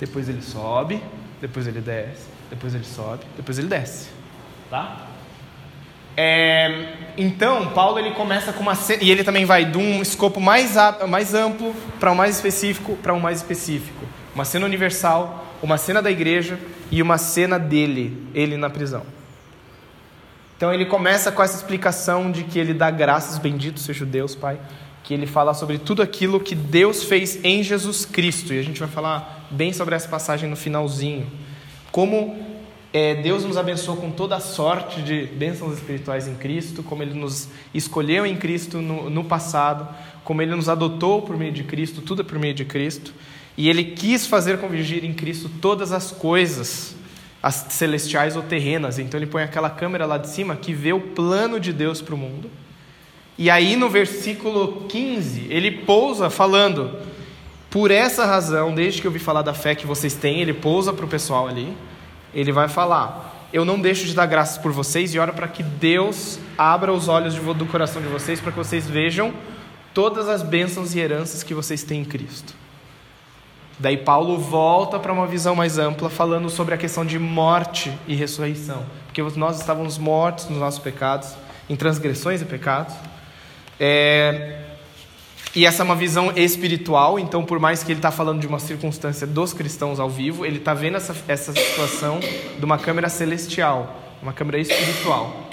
Depois 0.00 0.28
ele 0.28 0.42
sobe, 0.42 1.00
depois 1.40 1.68
ele 1.68 1.80
desce, 1.80 2.26
depois 2.50 2.74
ele 2.74 2.84
sobe, 2.84 3.24
depois 3.36 3.58
ele 3.58 3.68
desce. 3.68 4.08
Tá? 4.68 5.06
É, 6.16 6.94
então, 7.16 7.68
Paulo 7.70 7.98
ele 7.98 8.10
começa 8.10 8.52
com 8.52 8.60
uma 8.60 8.74
cena, 8.74 9.04
e 9.04 9.10
ele 9.10 9.22
também 9.22 9.44
vai 9.44 9.64
de 9.64 9.78
um 9.78 10.02
escopo 10.02 10.40
mais, 10.40 10.74
mais 11.08 11.32
amplo 11.32 11.74
para 12.00 12.10
um 12.10 12.14
mais 12.14 12.34
específico 12.34 12.96
para 12.96 13.14
um 13.14 13.20
mais 13.20 13.38
específico. 13.38 14.04
Uma 14.34 14.44
cena 14.44 14.66
universal, 14.66 15.46
uma 15.62 15.78
cena 15.78 16.02
da 16.02 16.10
igreja 16.10 16.58
e 16.90 17.00
uma 17.00 17.18
cena 17.18 17.58
dele, 17.58 18.26
ele 18.34 18.56
na 18.56 18.68
prisão. 18.68 19.02
Então 20.56 20.72
ele 20.72 20.86
começa 20.86 21.30
com 21.30 21.42
essa 21.42 21.56
explicação 21.56 22.32
de 22.32 22.42
que 22.42 22.58
ele 22.58 22.74
dá 22.74 22.90
graças, 22.90 23.38
bendito 23.38 23.78
seja 23.78 24.06
Deus, 24.06 24.34
Pai, 24.34 24.58
que 25.06 25.14
ele 25.14 25.24
fala 25.24 25.54
sobre 25.54 25.78
tudo 25.78 26.02
aquilo 26.02 26.40
que 26.40 26.56
Deus 26.56 27.04
fez 27.04 27.38
em 27.44 27.62
Jesus 27.62 28.04
Cristo. 28.04 28.52
E 28.52 28.58
a 28.58 28.62
gente 28.62 28.80
vai 28.80 28.88
falar 28.88 29.46
bem 29.52 29.72
sobre 29.72 29.94
essa 29.94 30.08
passagem 30.08 30.50
no 30.50 30.56
finalzinho. 30.56 31.28
Como 31.92 32.36
é, 32.92 33.14
Deus 33.14 33.44
nos 33.44 33.56
abençoou 33.56 33.96
com 33.96 34.10
toda 34.10 34.34
a 34.34 34.40
sorte 34.40 35.00
de 35.02 35.26
bênçãos 35.26 35.74
espirituais 35.74 36.26
em 36.26 36.34
Cristo, 36.34 36.82
como 36.82 37.04
Ele 37.04 37.14
nos 37.14 37.48
escolheu 37.72 38.26
em 38.26 38.36
Cristo 38.36 38.82
no, 38.82 39.08
no 39.08 39.22
passado, 39.22 39.88
como 40.24 40.42
Ele 40.42 40.56
nos 40.56 40.68
adotou 40.68 41.22
por 41.22 41.36
meio 41.36 41.52
de 41.52 41.62
Cristo, 41.62 42.02
tudo 42.02 42.22
é 42.22 42.24
por 42.24 42.40
meio 42.40 42.52
de 42.52 42.64
Cristo. 42.64 43.14
E 43.56 43.68
Ele 43.68 43.84
quis 43.84 44.26
fazer 44.26 44.58
convergir 44.58 45.04
em 45.04 45.14
Cristo 45.14 45.48
todas 45.62 45.92
as 45.92 46.10
coisas, 46.10 46.96
as 47.40 47.54
celestiais 47.70 48.34
ou 48.34 48.42
terrenas. 48.42 48.98
Então 48.98 49.20
Ele 49.20 49.28
põe 49.28 49.44
aquela 49.44 49.70
câmera 49.70 50.04
lá 50.04 50.18
de 50.18 50.28
cima 50.28 50.56
que 50.56 50.74
vê 50.74 50.92
o 50.92 51.00
plano 51.00 51.60
de 51.60 51.72
Deus 51.72 52.02
para 52.02 52.16
o 52.16 52.18
mundo. 52.18 52.50
E 53.38 53.50
aí 53.50 53.76
no 53.76 53.88
versículo 53.88 54.86
15, 54.88 55.46
ele 55.50 55.70
pousa 55.70 56.30
falando: 56.30 56.90
Por 57.70 57.90
essa 57.90 58.24
razão, 58.24 58.74
desde 58.74 59.00
que 59.00 59.06
eu 59.06 59.10
vi 59.10 59.18
falar 59.18 59.42
da 59.42 59.52
fé 59.52 59.74
que 59.74 59.86
vocês 59.86 60.14
têm, 60.14 60.40
ele 60.40 60.54
pousa 60.54 60.92
para 60.92 61.04
o 61.04 61.08
pessoal 61.08 61.46
ali. 61.46 61.76
Ele 62.34 62.52
vai 62.52 62.68
falar: 62.68 63.48
Eu 63.52 63.64
não 63.64 63.78
deixo 63.78 64.06
de 64.06 64.14
dar 64.14 64.26
graças 64.26 64.58
por 64.58 64.72
vocês 64.72 65.14
e 65.14 65.18
oro 65.18 65.34
para 65.34 65.48
que 65.48 65.62
Deus 65.62 66.38
abra 66.56 66.92
os 66.92 67.08
olhos 67.08 67.34
do 67.34 67.66
coração 67.66 68.00
de 68.00 68.08
vocês 68.08 68.40
para 68.40 68.52
que 68.52 68.58
vocês 68.58 68.88
vejam 68.88 69.34
todas 69.92 70.28
as 70.28 70.42
bênçãos 70.42 70.94
e 70.94 70.98
heranças 70.98 71.42
que 71.42 71.54
vocês 71.54 71.82
têm 71.82 72.02
em 72.02 72.04
Cristo. 72.04 72.54
Daí 73.78 73.98
Paulo 73.98 74.38
volta 74.38 74.98
para 74.98 75.12
uma 75.12 75.26
visão 75.26 75.54
mais 75.54 75.78
ampla, 75.78 76.08
falando 76.08 76.48
sobre 76.48 76.74
a 76.74 76.78
questão 76.78 77.04
de 77.04 77.18
morte 77.18 77.92
e 78.08 78.14
ressurreição. 78.14 78.84
Porque 79.06 79.22
nós 79.38 79.60
estávamos 79.60 79.98
mortos 79.98 80.48
nos 80.48 80.58
nossos 80.58 80.80
pecados, 80.80 81.34
em 81.68 81.76
transgressões 81.76 82.40
e 82.40 82.44
pecados. 82.46 82.94
É, 83.78 84.58
E 85.56 85.64
essa 85.64 85.82
é 85.82 85.84
uma 85.84 85.96
visão 85.96 86.30
espiritual, 86.36 87.18
então, 87.18 87.42
por 87.42 87.58
mais 87.58 87.82
que 87.82 87.90
ele 87.90 87.98
está 87.98 88.10
falando 88.10 88.40
de 88.42 88.46
uma 88.46 88.58
circunstância 88.58 89.26
dos 89.26 89.54
cristãos 89.54 89.98
ao 89.98 90.10
vivo, 90.10 90.44
ele 90.44 90.58
está 90.58 90.74
vendo 90.74 90.98
essa, 90.98 91.16
essa 91.26 91.50
situação 91.50 92.20
de 92.20 92.62
uma 92.62 92.76
câmera 92.76 93.08
celestial, 93.08 94.02
uma 94.22 94.34
câmera 94.34 94.58
espiritual. 94.58 95.48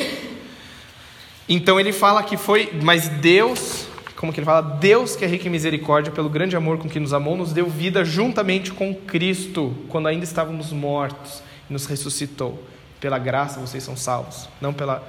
Então 1.48 1.80
ele 1.80 1.94
fala 1.94 2.22
que 2.22 2.36
foi, 2.36 2.70
mas 2.84 3.08
Deus, 3.08 3.88
como 4.18 4.34
que 4.34 4.42
ele 4.42 4.46
fala? 4.46 4.62
Deus 4.62 5.16
que 5.16 5.24
é 5.24 5.28
rico 5.28 5.48
em 5.48 5.52
misericórdia, 5.52 6.12
pelo 6.12 6.30
grande 6.30 6.54
amor 6.58 6.78
com 6.80 6.90
que 6.90 7.00
nos 7.00 7.14
amou, 7.14 7.38
nos 7.38 7.54
deu 7.54 7.70
vida 7.70 8.04
juntamente 8.04 8.74
com 8.74 8.94
Cristo, 8.94 9.74
quando 9.88 10.08
ainda 10.10 10.26
estávamos 10.26 10.74
mortos, 10.74 11.42
e 11.70 11.72
nos 11.72 11.86
ressuscitou. 11.86 12.62
Pela 13.00 13.18
graça 13.18 13.58
vocês 13.62 13.82
são 13.82 13.96
salvos, 13.96 14.50
não 14.60 14.74
pela, 14.74 15.02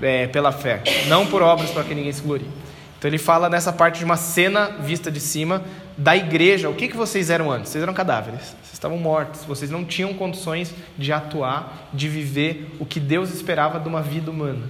é, 0.00 0.26
pela 0.26 0.52
fé, 0.52 0.82
não 1.08 1.26
por 1.26 1.42
obras 1.42 1.70
para 1.70 1.84
que 1.84 1.94
ninguém 1.94 2.12
se 2.12 2.22
glorie. 2.22 2.48
Então 2.98 3.10
ele 3.10 3.18
fala 3.18 3.50
nessa 3.50 3.72
parte 3.72 3.98
de 3.98 4.04
uma 4.04 4.16
cena 4.16 4.78
vista 4.80 5.10
de 5.10 5.20
cima 5.20 5.62
da 5.96 6.16
igreja. 6.16 6.70
O 6.70 6.74
que, 6.74 6.88
que 6.88 6.96
vocês 6.96 7.28
eram 7.28 7.50
antes? 7.50 7.70
Vocês 7.70 7.82
eram 7.82 7.92
cadáveres, 7.92 8.40
vocês 8.40 8.72
estavam 8.72 8.96
mortos, 8.96 9.44
vocês 9.44 9.70
não 9.70 9.84
tinham 9.84 10.14
condições 10.14 10.74
de 10.96 11.12
atuar, 11.12 11.90
de 11.92 12.08
viver 12.08 12.74
o 12.78 12.86
que 12.86 12.98
Deus 12.98 13.30
esperava 13.30 13.78
de 13.78 13.88
uma 13.88 14.00
vida 14.00 14.30
humana. 14.30 14.62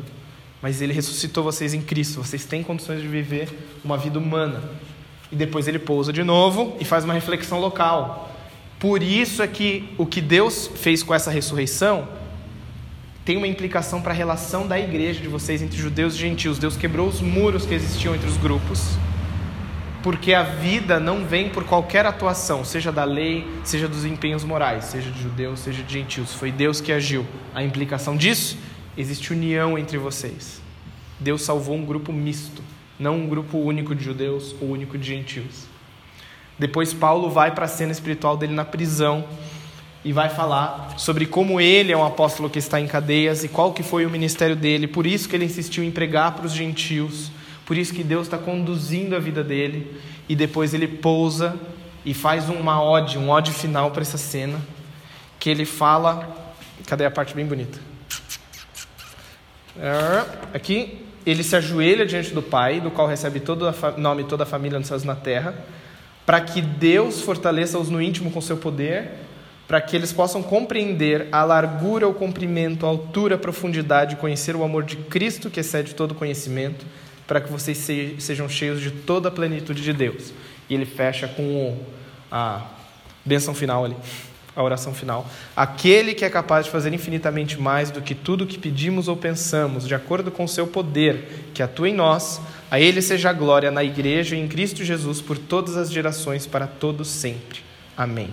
Mas 0.60 0.82
ele 0.82 0.92
ressuscitou 0.92 1.44
vocês 1.44 1.74
em 1.74 1.80
Cristo, 1.80 2.24
vocês 2.24 2.44
têm 2.44 2.62
condições 2.62 3.00
de 3.00 3.06
viver 3.06 3.48
uma 3.84 3.96
vida 3.96 4.18
humana. 4.18 4.62
E 5.30 5.36
depois 5.36 5.68
ele 5.68 5.78
pousa 5.78 6.12
de 6.12 6.24
novo 6.24 6.76
e 6.80 6.84
faz 6.84 7.04
uma 7.04 7.14
reflexão 7.14 7.60
local. 7.60 8.32
Por 8.80 9.02
isso 9.02 9.42
é 9.42 9.46
que 9.46 9.88
o 9.96 10.04
que 10.04 10.20
Deus 10.20 10.70
fez 10.74 11.02
com 11.02 11.14
essa 11.14 11.30
ressurreição 11.30 12.08
tem 13.24 13.38
uma 13.38 13.46
implicação 13.46 14.02
para 14.02 14.12
a 14.12 14.16
relação 14.16 14.66
da 14.66 14.78
igreja 14.78 15.20
de 15.20 15.28
vocês 15.28 15.62
entre 15.62 15.78
judeus 15.78 16.14
e 16.14 16.18
gentios. 16.18 16.58
Deus 16.58 16.76
quebrou 16.76 17.08
os 17.08 17.22
muros 17.22 17.64
que 17.64 17.72
existiam 17.72 18.14
entre 18.14 18.28
os 18.28 18.36
grupos, 18.36 18.98
porque 20.02 20.34
a 20.34 20.42
vida 20.42 21.00
não 21.00 21.24
vem 21.24 21.48
por 21.48 21.64
qualquer 21.64 22.04
atuação, 22.04 22.62
seja 22.64 22.92
da 22.92 23.04
lei, 23.04 23.46
seja 23.64 23.88
dos 23.88 24.04
empenhos 24.04 24.44
morais, 24.44 24.84
seja 24.84 25.10
de 25.10 25.22
judeus, 25.22 25.60
seja 25.60 25.82
de 25.82 25.90
gentios. 25.90 26.34
Foi 26.34 26.52
Deus 26.52 26.82
que 26.82 26.92
agiu. 26.92 27.26
A 27.54 27.62
implicação 27.64 28.14
disso 28.14 28.58
existe 28.96 29.32
união 29.32 29.78
entre 29.78 29.96
vocês. 29.96 30.60
Deus 31.18 31.40
salvou 31.42 31.76
um 31.76 31.84
grupo 31.86 32.12
misto, 32.12 32.62
não 32.98 33.16
um 33.16 33.26
grupo 33.26 33.56
único 33.56 33.94
de 33.94 34.04
judeus 34.04 34.54
ou 34.60 34.68
único 34.68 34.98
de 34.98 35.06
gentios. 35.06 35.64
Depois 36.58 36.92
Paulo 36.92 37.30
vai 37.30 37.52
para 37.52 37.64
a 37.64 37.68
cena 37.68 37.90
espiritual 37.90 38.36
dele 38.36 38.52
na 38.52 38.64
prisão 38.64 39.24
e 40.04 40.12
vai 40.12 40.28
falar 40.28 40.94
sobre 40.98 41.24
como 41.24 41.60
ele 41.60 41.90
é 41.90 41.96
um 41.96 42.04
apóstolo 42.04 42.50
que 42.50 42.58
está 42.58 42.78
em 42.78 42.86
cadeias 42.86 43.42
e 43.42 43.48
qual 43.48 43.72
que 43.72 43.82
foi 43.82 44.04
o 44.04 44.10
ministério 44.10 44.54
dele. 44.54 44.86
Por 44.86 45.06
isso 45.06 45.28
que 45.28 45.34
ele 45.34 45.46
insistiu 45.46 45.82
em 45.82 45.90
pregar 45.90 46.32
para 46.34 46.44
os 46.44 46.52
gentios. 46.52 47.30
Por 47.64 47.76
isso 47.76 47.94
que 47.94 48.04
Deus 48.04 48.26
está 48.26 48.36
conduzindo 48.36 49.16
a 49.16 49.18
vida 49.18 49.42
dele. 49.42 49.98
E 50.28 50.36
depois 50.36 50.74
ele 50.74 50.86
pousa 50.86 51.58
e 52.04 52.12
faz 52.12 52.50
uma 52.50 52.82
ode, 52.82 53.16
um 53.16 53.30
ode 53.30 53.50
final 53.52 53.90
para 53.90 54.02
essa 54.02 54.18
cena, 54.18 54.60
que 55.40 55.48
ele 55.48 55.64
fala. 55.64 56.28
Cadê 56.86 57.06
a 57.06 57.10
parte 57.10 57.34
bem 57.34 57.46
bonita? 57.46 57.78
É, 59.78 60.54
Aqui 60.54 60.98
ele 61.24 61.42
se 61.42 61.56
ajoelha 61.56 62.04
diante 62.04 62.34
do 62.34 62.42
Pai, 62.42 62.80
do 62.80 62.90
qual 62.90 63.08
recebe 63.08 63.40
todo 63.40 63.66
o 63.66 64.00
nome 64.00 64.22
e 64.22 64.24
toda 64.26 64.42
a 64.42 64.46
família 64.46 64.78
nos 64.78 64.88
céus 64.88 65.02
e 65.02 65.06
na 65.06 65.16
terra, 65.16 65.54
para 66.26 66.40
que 66.40 66.60
Deus 66.60 67.22
fortaleça-os 67.22 67.88
no 67.88 68.00
íntimo 68.00 68.30
com 68.30 68.40
seu 68.40 68.58
poder, 68.58 69.10
para 69.66 69.80
que 69.80 69.96
eles 69.96 70.12
possam 70.12 70.42
compreender 70.42 71.28
a 71.32 71.42
largura, 71.44 72.06
o 72.06 72.14
comprimento, 72.14 72.84
a 72.84 72.88
altura, 72.88 73.36
a 73.36 73.38
profundidade, 73.38 74.16
conhecer 74.16 74.54
o 74.54 74.62
amor 74.62 74.82
de 74.84 74.96
Cristo 74.96 75.48
que 75.50 75.60
excede 75.60 75.94
todo 75.94 76.14
conhecimento, 76.14 76.84
para 77.26 77.40
que 77.40 77.50
vocês 77.50 77.78
se- 77.78 78.16
sejam 78.18 78.48
cheios 78.48 78.80
de 78.80 78.90
toda 78.90 79.28
a 79.28 79.32
plenitude 79.32 79.82
de 79.82 79.92
Deus. 79.92 80.32
E 80.68 80.74
ele 80.74 80.84
fecha 80.84 81.26
com 81.26 81.42
o- 81.42 81.80
a 82.30 82.62
benção 83.24 83.54
final 83.54 83.86
ali, 83.86 83.96
a 84.54 84.62
oração 84.62 84.92
final. 84.92 85.26
Aquele 85.56 86.12
que 86.12 86.24
é 86.26 86.28
capaz 86.30 86.66
de 86.66 86.70
fazer 86.70 86.92
infinitamente 86.92 87.58
mais 87.58 87.90
do 87.90 88.02
que 88.02 88.14
tudo 88.14 88.46
que 88.46 88.58
pedimos 88.58 89.08
ou 89.08 89.16
pensamos, 89.16 89.88
de 89.88 89.94
acordo 89.94 90.30
com 90.30 90.44
o 90.44 90.48
seu 90.48 90.66
poder 90.66 91.48
que 91.54 91.62
atua 91.62 91.88
em 91.88 91.94
nós, 91.94 92.38
a 92.70 92.78
ele 92.78 93.00
seja 93.00 93.30
a 93.30 93.32
glória 93.32 93.70
na 93.70 93.82
igreja 93.82 94.36
e 94.36 94.40
em 94.40 94.46
Cristo 94.46 94.84
Jesus 94.84 95.22
por 95.22 95.38
todas 95.38 95.76
as 95.78 95.90
gerações, 95.90 96.46
para 96.46 96.66
todos 96.66 97.08
sempre. 97.08 97.60
Amém. 97.96 98.28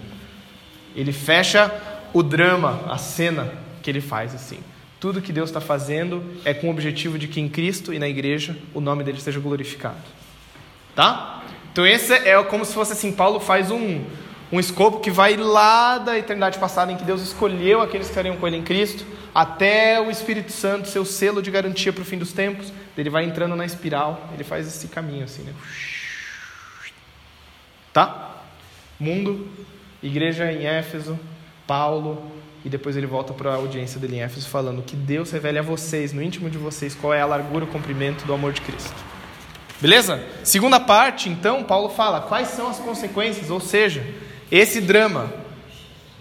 Ele 0.95 1.11
fecha 1.11 1.71
o 2.13 2.21
drama, 2.21 2.81
a 2.89 2.97
cena 2.97 3.51
que 3.81 3.89
ele 3.89 4.01
faz 4.01 4.35
assim. 4.35 4.59
Tudo 4.99 5.21
que 5.21 5.33
Deus 5.33 5.49
está 5.49 5.59
fazendo 5.59 6.23
é 6.45 6.53
com 6.53 6.67
o 6.67 6.71
objetivo 6.71 7.17
de 7.17 7.27
que 7.27 7.41
em 7.41 7.49
Cristo 7.49 7.93
e 7.93 7.99
na 7.99 8.07
igreja 8.07 8.55
o 8.73 8.79
nome 8.79 9.03
dele 9.03 9.19
seja 9.19 9.39
glorificado. 9.39 9.97
Tá? 10.95 11.43
Então 11.71 11.87
esse 11.87 12.13
é 12.13 12.41
como 12.43 12.65
se 12.65 12.73
fosse 12.73 12.93
assim, 12.93 13.11
Paulo 13.11 13.39
faz 13.39 13.71
um, 13.71 14.03
um 14.51 14.59
escopo 14.59 14.99
que 14.99 15.09
vai 15.09 15.37
lá 15.37 15.97
da 15.97 16.17
eternidade 16.17 16.59
passada 16.59 16.91
em 16.91 16.97
que 16.97 17.03
Deus 17.03 17.21
escolheu 17.21 17.81
aqueles 17.81 18.07
que 18.07 18.11
estariam 18.11 18.37
com 18.37 18.45
ele 18.45 18.57
em 18.57 18.63
Cristo, 18.63 19.05
até 19.33 19.99
o 19.99 20.11
Espírito 20.11 20.51
Santo 20.51 20.87
ser 20.87 20.99
o 20.99 21.05
selo 21.05 21.41
de 21.41 21.49
garantia 21.49 21.93
para 21.93 22.01
o 22.01 22.05
fim 22.05 22.17
dos 22.17 22.33
tempos. 22.33 22.71
Ele 22.97 23.09
vai 23.09 23.23
entrando 23.23 23.55
na 23.55 23.65
espiral, 23.65 24.29
ele 24.33 24.43
faz 24.43 24.67
esse 24.67 24.87
caminho 24.89 25.23
assim, 25.23 25.43
né? 25.43 25.53
Tá? 27.93 28.43
Mundo, 28.99 29.49
igreja 30.01 30.51
em 30.51 30.65
Éfeso, 30.65 31.19
Paulo, 31.67 32.21
e 32.63 32.69
depois 32.69 32.95
ele 32.95 33.07
volta 33.07 33.33
para 33.33 33.51
a 33.51 33.55
audiência 33.55 33.99
dele 33.99 34.17
em 34.17 34.21
Éfeso 34.21 34.47
falando 34.47 34.81
que 34.81 34.95
Deus 34.95 35.31
revele 35.31 35.59
a 35.59 35.63
vocês, 35.63 36.13
no 36.13 36.21
íntimo 36.21 36.49
de 36.49 36.57
vocês, 36.57 36.93
qual 36.93 37.13
é 37.13 37.21
a 37.21 37.25
largura 37.25 37.65
o 37.65 37.67
comprimento 37.67 38.25
do 38.25 38.33
amor 38.33 38.53
de 38.53 38.61
Cristo. 38.61 38.93
Beleza? 39.79 40.23
Segunda 40.43 40.79
parte, 40.79 41.27
então, 41.27 41.63
Paulo 41.63 41.89
fala 41.89 42.21
quais 42.21 42.49
são 42.49 42.69
as 42.69 42.77
consequências, 42.77 43.49
ou 43.49 43.59
seja, 43.59 44.05
esse 44.51 44.79
drama, 44.79 45.33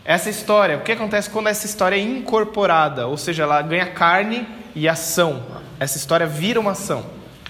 essa 0.02 0.30
história, 0.30 0.78
o 0.78 0.80
que 0.80 0.92
acontece 0.92 1.28
quando 1.28 1.48
essa 1.48 1.66
história 1.66 1.96
é 1.96 2.00
incorporada, 2.00 3.06
ou 3.06 3.18
seja, 3.18 3.42
ela 3.42 3.60
ganha 3.60 3.86
carne 3.86 4.46
e 4.74 4.88
ação. 4.88 5.42
Essa 5.78 5.98
história 5.98 6.26
vira 6.26 6.58
uma 6.58 6.70
ação. 6.70 7.04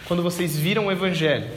Quando 0.06 0.22
vocês 0.22 0.56
viram 0.58 0.86
o 0.86 0.92
evangelho, 0.92 1.48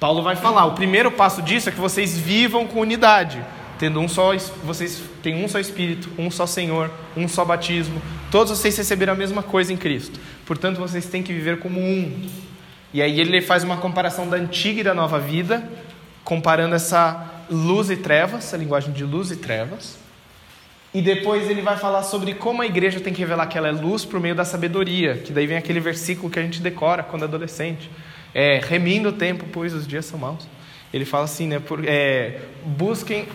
Paulo 0.00 0.22
vai 0.22 0.34
falar, 0.34 0.64
o 0.64 0.72
primeiro 0.72 1.12
passo 1.12 1.40
disso 1.40 1.68
é 1.68 1.72
que 1.72 1.80
vocês 1.80 2.18
vivam 2.18 2.66
com 2.66 2.80
unidade, 2.80 3.40
tendo 3.78 4.00
um 4.00 4.08
só, 4.08 4.36
vocês 4.62 5.02
têm 5.22 5.42
um 5.42 5.48
só 5.48 5.58
espírito, 5.58 6.10
um 6.18 6.30
só 6.30 6.46
Senhor, 6.46 6.90
um 7.16 7.26
só 7.26 7.44
batismo, 7.44 8.00
todos 8.30 8.56
vocês 8.56 8.76
receberam 8.76 9.12
a 9.12 9.16
mesma 9.16 9.42
coisa 9.42 9.72
em 9.72 9.76
Cristo. 9.76 10.18
Portanto, 10.46 10.78
vocês 10.78 11.06
têm 11.06 11.22
que 11.22 11.32
viver 11.32 11.58
como 11.58 11.80
um. 11.80 12.28
E 12.92 13.02
aí 13.02 13.20
ele 13.20 13.40
faz 13.40 13.64
uma 13.64 13.76
comparação 13.76 14.28
da 14.28 14.36
antiga 14.36 14.80
e 14.80 14.84
da 14.84 14.94
nova 14.94 15.18
vida, 15.18 15.68
comparando 16.22 16.74
essa 16.74 17.44
luz 17.50 17.90
e 17.90 17.96
trevas, 17.96 18.44
essa 18.44 18.56
linguagem 18.56 18.92
de 18.92 19.04
luz 19.04 19.30
e 19.30 19.36
trevas. 19.36 19.98
E 20.94 21.02
depois 21.02 21.50
ele 21.50 21.60
vai 21.60 21.76
falar 21.76 22.04
sobre 22.04 22.34
como 22.34 22.62
a 22.62 22.66
igreja 22.66 23.00
tem 23.00 23.12
que 23.12 23.18
revelar 23.18 23.46
que 23.46 23.58
ela 23.58 23.66
é 23.66 23.72
luz 23.72 24.04
por 24.04 24.20
meio 24.20 24.34
da 24.34 24.44
sabedoria, 24.44 25.16
que 25.16 25.32
daí 25.32 25.44
vem 25.44 25.56
aquele 25.56 25.80
versículo 25.80 26.30
que 26.30 26.38
a 26.38 26.42
gente 26.42 26.62
decora 26.62 27.02
quando 27.02 27.22
é 27.22 27.24
adolescente. 27.24 27.90
É, 28.32 28.60
remindo 28.62 29.08
o 29.08 29.12
tempo, 29.12 29.44
pois 29.52 29.74
os 29.74 29.88
dias 29.88 30.04
são 30.04 30.18
maus. 30.18 30.46
Ele 30.92 31.04
fala 31.04 31.24
assim, 31.24 31.48
né? 31.48 31.58
Por, 31.58 31.84
é, 31.84 32.42
busquem. 32.64 33.26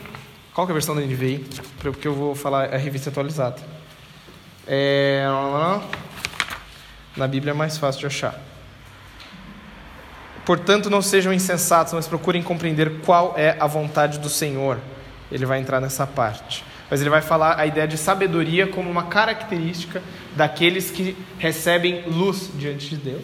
Qual 0.60 0.68
é 0.68 0.72
a 0.72 0.74
versão 0.74 0.94
da 0.94 1.00
NVI? 1.00 1.46
Porque 1.80 2.06
eu 2.06 2.14
vou 2.14 2.36
falar 2.36 2.74
a 2.74 2.78
revista 2.78 3.10
atualizada. 3.10 3.62
É, 4.68 5.26
na 7.16 7.26
Bíblia 7.30 7.52
é 7.52 7.54
mais 7.54 7.78
fácil 7.78 8.02
de 8.02 8.08
achar. 8.08 8.38
Portanto, 10.46 10.90
não 10.90 11.02
sejam 11.02 11.32
insensatos, 11.32 11.94
mas 11.94 12.10
procurem 12.10 12.44
compreender 12.44 13.00
qual 13.06 13.36
é 13.38 13.56
a 13.58 13.68
vontade 13.68 14.20
do 14.20 14.28
Senhor. 14.28 14.78
Ele 15.32 15.46
vai 15.46 15.62
entrar 15.62 15.80
nessa 15.80 16.06
parte. 16.06 16.66
Mas 16.92 17.00
ele 17.00 17.10
vai 17.10 17.22
falar 17.22 17.58
a 17.58 17.66
ideia 17.66 17.88
de 17.88 17.98
sabedoria 17.98 18.68
como 18.68 18.92
uma 18.92 19.04
característica 19.04 20.04
daqueles 20.36 20.92
que 20.92 21.16
recebem 21.38 22.04
luz 22.06 22.52
diante 22.54 22.90
de 22.90 22.98
Deus. 22.98 23.24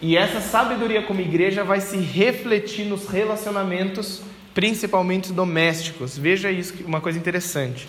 E 0.00 0.16
essa 0.16 0.40
sabedoria 0.40 1.02
como 1.02 1.20
igreja 1.20 1.64
vai 1.64 1.80
se 1.80 1.96
refletir 1.96 2.84
nos 2.84 3.08
relacionamentos, 3.08 4.22
principalmente 4.56 5.34
domésticos. 5.34 6.16
Veja 6.16 6.50
isso, 6.50 6.72
uma 6.86 6.98
coisa 6.98 7.18
interessante. 7.18 7.86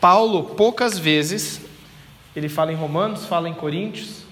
Paulo, 0.00 0.44
poucas 0.44 0.98
vezes, 0.98 1.60
ele 2.34 2.48
fala 2.48 2.72
em 2.72 2.74
Romanos, 2.74 3.26
fala 3.26 3.50
em 3.50 3.52
Coríntios, 3.52 4.22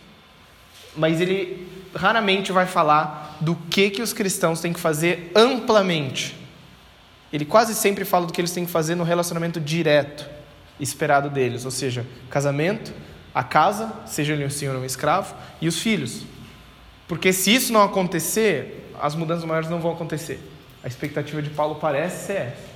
mas 0.97 1.21
ele 1.21 1.69
raramente 1.95 2.51
vai 2.53 2.65
falar 2.65 3.37
do 3.39 3.55
que, 3.55 3.91
que 3.91 4.01
os 4.01 4.15
cristãos 4.15 4.63
têm 4.63 4.73
que 4.73 4.81
fazer 4.81 5.31
amplamente. 5.37 6.35
Ele 7.31 7.45
quase 7.45 7.75
sempre 7.75 8.07
fala 8.07 8.25
do 8.25 8.33
que 8.33 8.41
eles 8.41 8.53
têm 8.53 8.65
que 8.65 8.73
fazer 8.73 8.95
no 8.95 9.05
relacionamento 9.05 9.61
direto, 9.61 10.27
esperado 10.81 11.29
deles, 11.29 11.67
ou 11.67 11.71
seja, 11.71 12.07
casamento, 12.31 12.95
a 13.35 13.45
casa, 13.45 13.93
seja 14.07 14.33
ele 14.33 14.47
um 14.47 14.51
senhor 14.51 14.75
ou 14.75 14.81
um 14.81 14.87
escravo, 14.87 15.35
e 15.61 15.69
os 15.69 15.79
filhos. 15.79 16.23
Porque 17.07 17.31
se 17.31 17.55
isso 17.55 17.75
não 17.75 17.83
acontecer, 17.83 18.91
as 18.99 19.15
mudanças 19.15 19.45
maiores 19.45 19.69
não 19.69 19.81
vão 19.81 19.93
acontecer. 19.93 20.54
A 20.85 20.89
expectativa 20.89 21.41
de 21.41 21.49
Paulo 21.51 21.77
parece 21.77 22.27
ser 22.27 22.33
essa. 22.35 22.75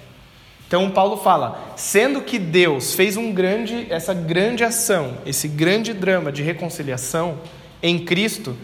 Então 0.66 0.90
Paulo 0.90 1.18
fala, 1.18 1.74
sendo 1.76 2.20
que 2.22 2.38
Deus 2.38 2.94
fez 2.94 3.16
um 3.16 3.32
grande, 3.32 3.86
essa 3.90 4.12
grande 4.12 4.64
ação, 4.64 5.18
esse 5.24 5.48
grande 5.48 5.94
drama 5.94 6.32
de 6.32 6.42
reconciliação 6.42 7.38
em 7.82 7.98
Cristo, 7.98 8.56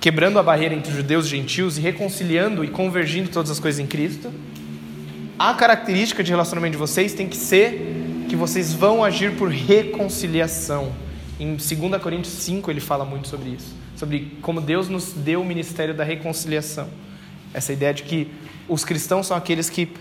quebrando 0.00 0.38
a 0.38 0.42
barreira 0.42 0.74
entre 0.74 0.92
judeus 0.92 1.26
e 1.26 1.30
gentios 1.30 1.78
e 1.78 1.80
reconciliando 1.80 2.64
e 2.64 2.68
convergindo 2.68 3.28
todas 3.28 3.50
as 3.50 3.58
coisas 3.58 3.80
em 3.80 3.86
Cristo, 3.86 4.32
a 5.38 5.52
característica 5.54 6.22
de 6.22 6.30
relacionamento 6.30 6.72
de 6.72 6.78
vocês 6.78 7.12
tem 7.12 7.28
que 7.28 7.36
ser 7.36 8.24
que 8.28 8.36
vocês 8.36 8.72
vão 8.72 9.04
agir 9.04 9.32
por 9.36 9.48
reconciliação. 9.48 10.92
Em 11.38 11.56
2 11.56 12.02
Coríntios 12.02 12.34
5 12.34 12.70
ele 12.70 12.80
fala 12.80 13.04
muito 13.04 13.28
sobre 13.28 13.50
isso, 13.50 13.74
sobre 13.96 14.38
como 14.42 14.60
Deus 14.60 14.88
nos 14.88 15.12
deu 15.12 15.42
o 15.42 15.44
ministério 15.44 15.92
da 15.92 16.04
reconciliação. 16.04 16.88
Essa 17.52 17.72
ideia 17.72 17.92
de 17.92 18.04
que 18.04 18.30
os 18.68 18.84
cristãos 18.84 19.26
são 19.26 19.36
aqueles 19.36 19.70
que 19.70 19.92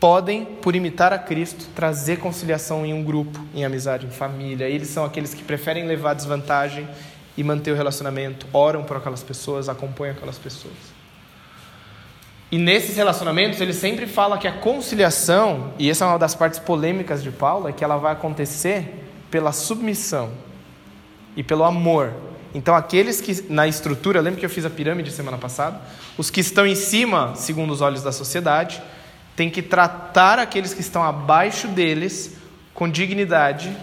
podem, 0.00 0.44
por 0.44 0.76
imitar 0.76 1.12
a 1.12 1.18
Cristo, 1.18 1.66
trazer 1.74 2.18
conciliação 2.18 2.84
em 2.84 2.92
um 2.92 3.02
grupo, 3.02 3.40
em 3.54 3.64
amizade, 3.64 4.06
em 4.06 4.10
família. 4.10 4.68
Eles 4.68 4.88
são 4.88 5.04
aqueles 5.04 5.32
que 5.32 5.42
preferem 5.42 5.86
levar 5.86 6.14
desvantagem 6.14 6.88
e 7.36 7.42
manter 7.42 7.72
o 7.72 7.74
relacionamento, 7.74 8.46
oram 8.52 8.84
por 8.84 8.96
aquelas 8.96 9.22
pessoas, 9.22 9.68
acompanham 9.68 10.14
aquelas 10.14 10.38
pessoas. 10.38 10.74
E 12.52 12.58
nesses 12.58 12.96
relacionamentos 12.96 13.60
ele 13.60 13.72
sempre 13.72 14.06
fala 14.06 14.38
que 14.38 14.46
a 14.46 14.52
conciliação, 14.52 15.72
e 15.78 15.90
essa 15.90 16.04
é 16.04 16.08
uma 16.08 16.18
das 16.18 16.34
partes 16.34 16.60
polêmicas 16.60 17.22
de 17.22 17.30
Paulo, 17.30 17.68
é 17.68 17.72
que 17.72 17.82
ela 17.82 17.96
vai 17.96 18.12
acontecer 18.12 19.04
pela 19.30 19.50
submissão 19.50 20.30
e 21.36 21.42
pelo 21.42 21.64
amor. 21.64 22.12
Então 22.54 22.74
aqueles 22.74 23.20
que 23.20 23.50
na 23.50 23.66
estrutura, 23.66 24.20
lembra 24.20 24.38
que 24.38 24.46
eu 24.46 24.50
fiz 24.50 24.64
a 24.64 24.70
pirâmide 24.70 25.10
semana 25.10 25.36
passada? 25.36 25.80
Os 26.16 26.30
que 26.30 26.40
estão 26.40 26.64
em 26.64 26.76
cima, 26.76 27.34
segundo 27.34 27.72
os 27.72 27.80
olhos 27.80 28.02
da 28.02 28.12
sociedade, 28.12 28.80
têm 29.34 29.50
que 29.50 29.60
tratar 29.60 30.38
aqueles 30.38 30.72
que 30.72 30.80
estão 30.80 31.02
abaixo 31.02 31.66
deles 31.66 32.36
com 32.72 32.88
dignidade 32.88 33.74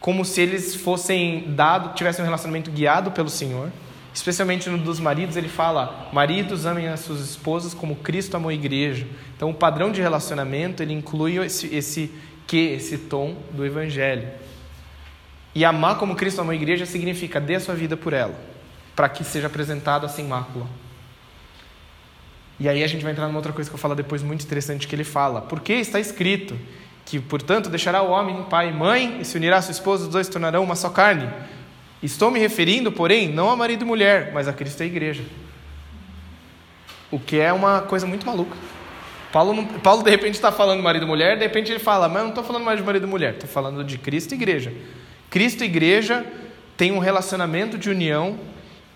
como 0.00 0.24
se 0.24 0.40
eles 0.40 0.74
fossem 0.74 1.44
dado, 1.48 1.94
tivessem 1.94 2.22
um 2.22 2.26
relacionamento 2.26 2.70
guiado 2.70 3.10
pelo 3.10 3.28
Senhor. 3.28 3.70
Especialmente 4.14 4.68
no 4.70 4.78
dos 4.78 4.98
maridos, 5.00 5.36
ele 5.36 5.48
fala: 5.48 6.08
maridos 6.12 6.66
amem 6.66 6.88
as 6.88 7.00
suas 7.00 7.20
esposas 7.20 7.74
como 7.74 7.96
Cristo 7.96 8.36
amou 8.36 8.50
a 8.50 8.54
igreja. 8.54 9.06
Então, 9.36 9.50
o 9.50 9.54
padrão 9.54 9.90
de 9.90 10.00
relacionamento 10.00 10.82
ele 10.82 10.92
inclui 10.92 11.36
esse, 11.44 11.74
esse 11.74 12.10
que, 12.46 12.56
esse 12.56 12.98
tom 12.98 13.36
do 13.52 13.64
Evangelho. 13.64 14.28
E 15.54 15.64
amar 15.64 15.96
como 15.98 16.14
Cristo 16.14 16.40
amou 16.40 16.52
a 16.52 16.54
igreja 16.54 16.86
significa 16.86 17.40
dê 17.40 17.56
a 17.56 17.60
sua 17.60 17.74
vida 17.74 17.96
por 17.96 18.12
ela, 18.12 18.34
para 18.94 19.08
que 19.08 19.24
seja 19.24 19.46
apresentada 19.46 20.08
sem 20.08 20.24
mácula. 20.26 20.66
E 22.60 22.68
aí 22.68 22.82
a 22.82 22.86
gente 22.86 23.02
vai 23.02 23.12
entrar 23.12 23.26
numa 23.26 23.38
outra 23.38 23.52
coisa 23.52 23.70
que 23.70 23.74
eu 23.74 23.78
falo 23.78 23.94
depois 23.94 24.22
muito 24.22 24.44
interessante 24.44 24.86
que 24.88 24.94
ele 24.94 25.04
fala. 25.04 25.40
Porque 25.40 25.74
está 25.74 26.00
escrito: 26.00 26.58
que, 27.08 27.18
portanto, 27.18 27.70
deixará 27.70 28.02
o 28.02 28.10
homem 28.10 28.42
pai 28.50 28.68
e 28.68 28.72
mãe 28.72 29.18
e 29.20 29.24
se 29.24 29.36
unirá 29.36 29.56
a 29.56 29.62
sua 29.62 29.72
esposa, 29.72 30.04
os 30.04 30.10
dois 30.10 30.26
se 30.26 30.32
tornarão 30.32 30.62
uma 30.62 30.74
só 30.74 30.90
carne. 30.90 31.28
Estou 32.02 32.30
me 32.30 32.38
referindo, 32.38 32.92
porém, 32.92 33.28
não 33.28 33.50
a 33.50 33.56
marido 33.56 33.82
e 33.82 33.84
mulher, 33.84 34.30
mas 34.32 34.46
a 34.46 34.52
Cristo 34.52 34.80
e 34.80 34.84
a 34.84 34.86
igreja. 34.86 35.24
O 37.10 37.18
que 37.18 37.38
é 37.40 37.52
uma 37.52 37.80
coisa 37.80 38.06
muito 38.06 38.26
maluca. 38.26 38.56
Paulo, 39.32 39.54
não, 39.54 39.64
Paulo 39.64 40.02
de 40.02 40.10
repente 40.10 40.34
está 40.34 40.52
falando 40.52 40.82
marido 40.82 41.04
e 41.04 41.08
mulher, 41.08 41.36
de 41.36 41.42
repente 41.42 41.72
ele 41.72 41.78
fala, 41.78 42.08
mas 42.08 42.18
eu 42.18 42.22
não 42.24 42.28
estou 42.30 42.44
falando 42.44 42.64
mais 42.64 42.78
de 42.78 42.84
marido 42.84 43.06
e 43.06 43.10
mulher, 43.10 43.34
estou 43.34 43.48
falando 43.48 43.82
de 43.82 43.96
Cristo 43.98 44.32
e 44.32 44.34
igreja. 44.34 44.72
Cristo 45.30 45.62
e 45.62 45.66
igreja 45.66 46.24
tem 46.76 46.92
um 46.92 46.98
relacionamento 46.98 47.76
de 47.76 47.90
união 47.90 48.38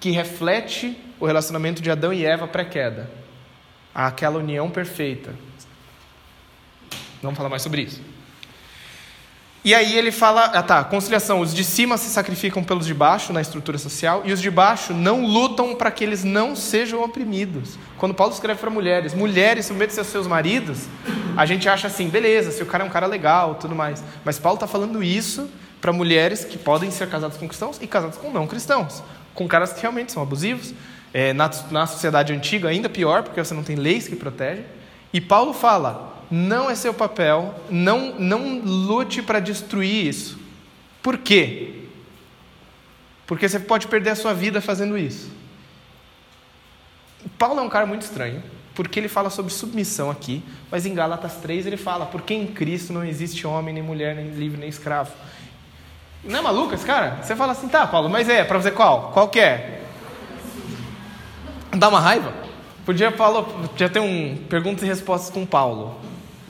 que 0.01 0.11
reflete 0.11 0.97
o 1.21 1.27
relacionamento 1.27 1.83
de 1.83 1.91
Adão 1.91 2.13
e 2.13 2.25
Eva 2.25 2.47
pré-queda. 2.49 3.11
Aquela 3.95 4.39
união 4.39 4.71
perfeita, 4.71 5.35
Vamos 7.23 7.37
falar 7.37 7.49
mais 7.49 7.63
sobre 7.63 7.83
isso. 7.83 8.01
E 9.65 9.77
aí 9.77 9.97
ele 9.97 10.11
fala, 10.11 10.47
ah 10.47 10.63
tá, 10.63 10.83
conciliação, 10.83 11.39
os 11.39 11.55
de 11.55 11.63
cima 11.63 11.97
se 11.97 12.11
sacrificam 12.11 12.65
pelos 12.65 12.85
de 12.85 12.93
baixo 12.93 13.33
na 13.33 13.41
estrutura 13.41 13.79
social 13.79 14.23
e 14.25 14.33
os 14.33 14.41
de 14.41 14.51
baixo 14.51 14.93
não 14.93 15.25
lutam 15.25 15.77
para 15.77 15.89
que 15.93 16.03
eles 16.03 16.25
não 16.25 16.57
sejam 16.57 17.01
oprimidos. 17.01 17.79
Quando 17.97 18.13
Paulo 18.13 18.33
escreve 18.33 18.59
para 18.59 18.71
mulheres, 18.71 19.15
mulheres 19.15 19.67
submetem-se 19.67 20.01
aos 20.01 20.09
seus 20.09 20.27
maridos, 20.27 20.89
a 21.37 21.47
gente 21.47 21.69
acha 21.69 21.87
assim, 21.87 22.09
beleza, 22.09 22.51
se 22.51 22.61
o 22.61 22.67
cara 22.67 22.83
é 22.83 22.87
um 22.89 22.91
cara 22.91 23.07
legal, 23.07 23.55
tudo 23.55 23.73
mais. 23.73 24.03
Mas 24.25 24.37
Paulo 24.37 24.57
está 24.57 24.67
falando 24.67 25.01
isso 25.01 25.49
para 25.83 25.93
mulheres 25.93 26.45
que 26.45 26.57
podem 26.57 26.93
ser 26.93 27.11
casadas 27.11 27.37
com 27.37 27.49
cristãos 27.49 27.79
e 27.83 27.89
casadas 27.89 28.17
com 28.17 28.31
não 28.31 28.47
cristãos, 28.47 29.03
com 29.35 29.49
caras 29.49 29.73
que 29.73 29.81
realmente 29.83 30.13
são 30.13 30.23
abusivos. 30.23 30.73
É, 31.13 31.35
na, 31.35 31.51
na 31.71 31.87
sociedade 31.87 32.33
antiga 32.33 32.71
ainda 32.71 32.89
pior, 32.89 33.23
porque 33.23 33.43
você 33.43 33.53
não 33.53 33.65
tem 33.65 33.77
leis 33.77 34.09
que 34.09 34.17
protegem. 34.17 34.65
E 35.13 35.21
Paulo 35.21 35.53
fala, 35.53 36.25
não 36.31 36.71
é 36.71 36.75
seu 36.75 36.95
papel, 36.95 37.55
não, 37.69 38.19
não 38.19 38.61
lute 38.61 39.21
para 39.21 39.41
destruir 39.41 40.07
isso. 40.07 40.39
Por 41.03 41.19
quê? 41.19 41.81
Porque 43.27 43.47
você 43.47 43.59
pode 43.59 43.89
perder 43.89 44.11
a 44.11 44.15
sua 44.15 44.33
vida 44.33 44.61
fazendo 44.61 44.97
isso. 44.97 45.31
Paulo 47.37 47.61
é 47.61 47.63
um 47.63 47.69
cara 47.69 47.85
muito 47.85 48.03
estranho, 48.03 48.43
porque 48.75 48.99
ele 48.99 49.09
fala 49.09 49.29
sobre 49.29 49.53
submissão 49.53 50.11
aqui, 50.11 50.43
mas 50.71 50.87
em 50.87 50.95
Gálatas 50.95 51.35
3 51.37 51.67
ele 51.67 51.77
fala: 51.77 52.07
porque 52.07 52.33
em 52.33 52.47
Cristo 52.47 52.93
não 52.93 53.05
existe 53.05 53.47
homem, 53.47 53.75
nem 53.75 53.83
mulher, 53.83 54.15
nem 54.15 54.31
livre, 54.31 54.59
nem 54.59 54.69
escravo. 54.69 55.13
Não 56.25 56.39
é 56.39 56.43
maluco 56.43 56.75
esse 56.75 56.85
cara? 56.85 57.19
Você 57.23 57.35
fala 57.35 57.53
assim, 57.53 57.69
tá, 57.69 57.87
Paulo, 57.87 58.09
mas 58.09 58.29
é, 58.29 58.45
para 58.45 58.59
fazer 58.59 58.71
qual? 58.73 59.11
Qual 59.13 59.29
que 59.29 59.41
é? 59.41 59.83
Dá 61.73 61.89
uma 61.89 62.01
raiva? 62.01 62.33
Podia, 62.85 63.11
Paulo, 63.11 63.45
podia 63.45 63.89
ter 63.89 64.01
um 64.01 64.37
perguntas 64.49 64.85
e 64.85 64.87
respostas 64.87 65.31
com 65.31 65.45
Paulo. 65.45 65.97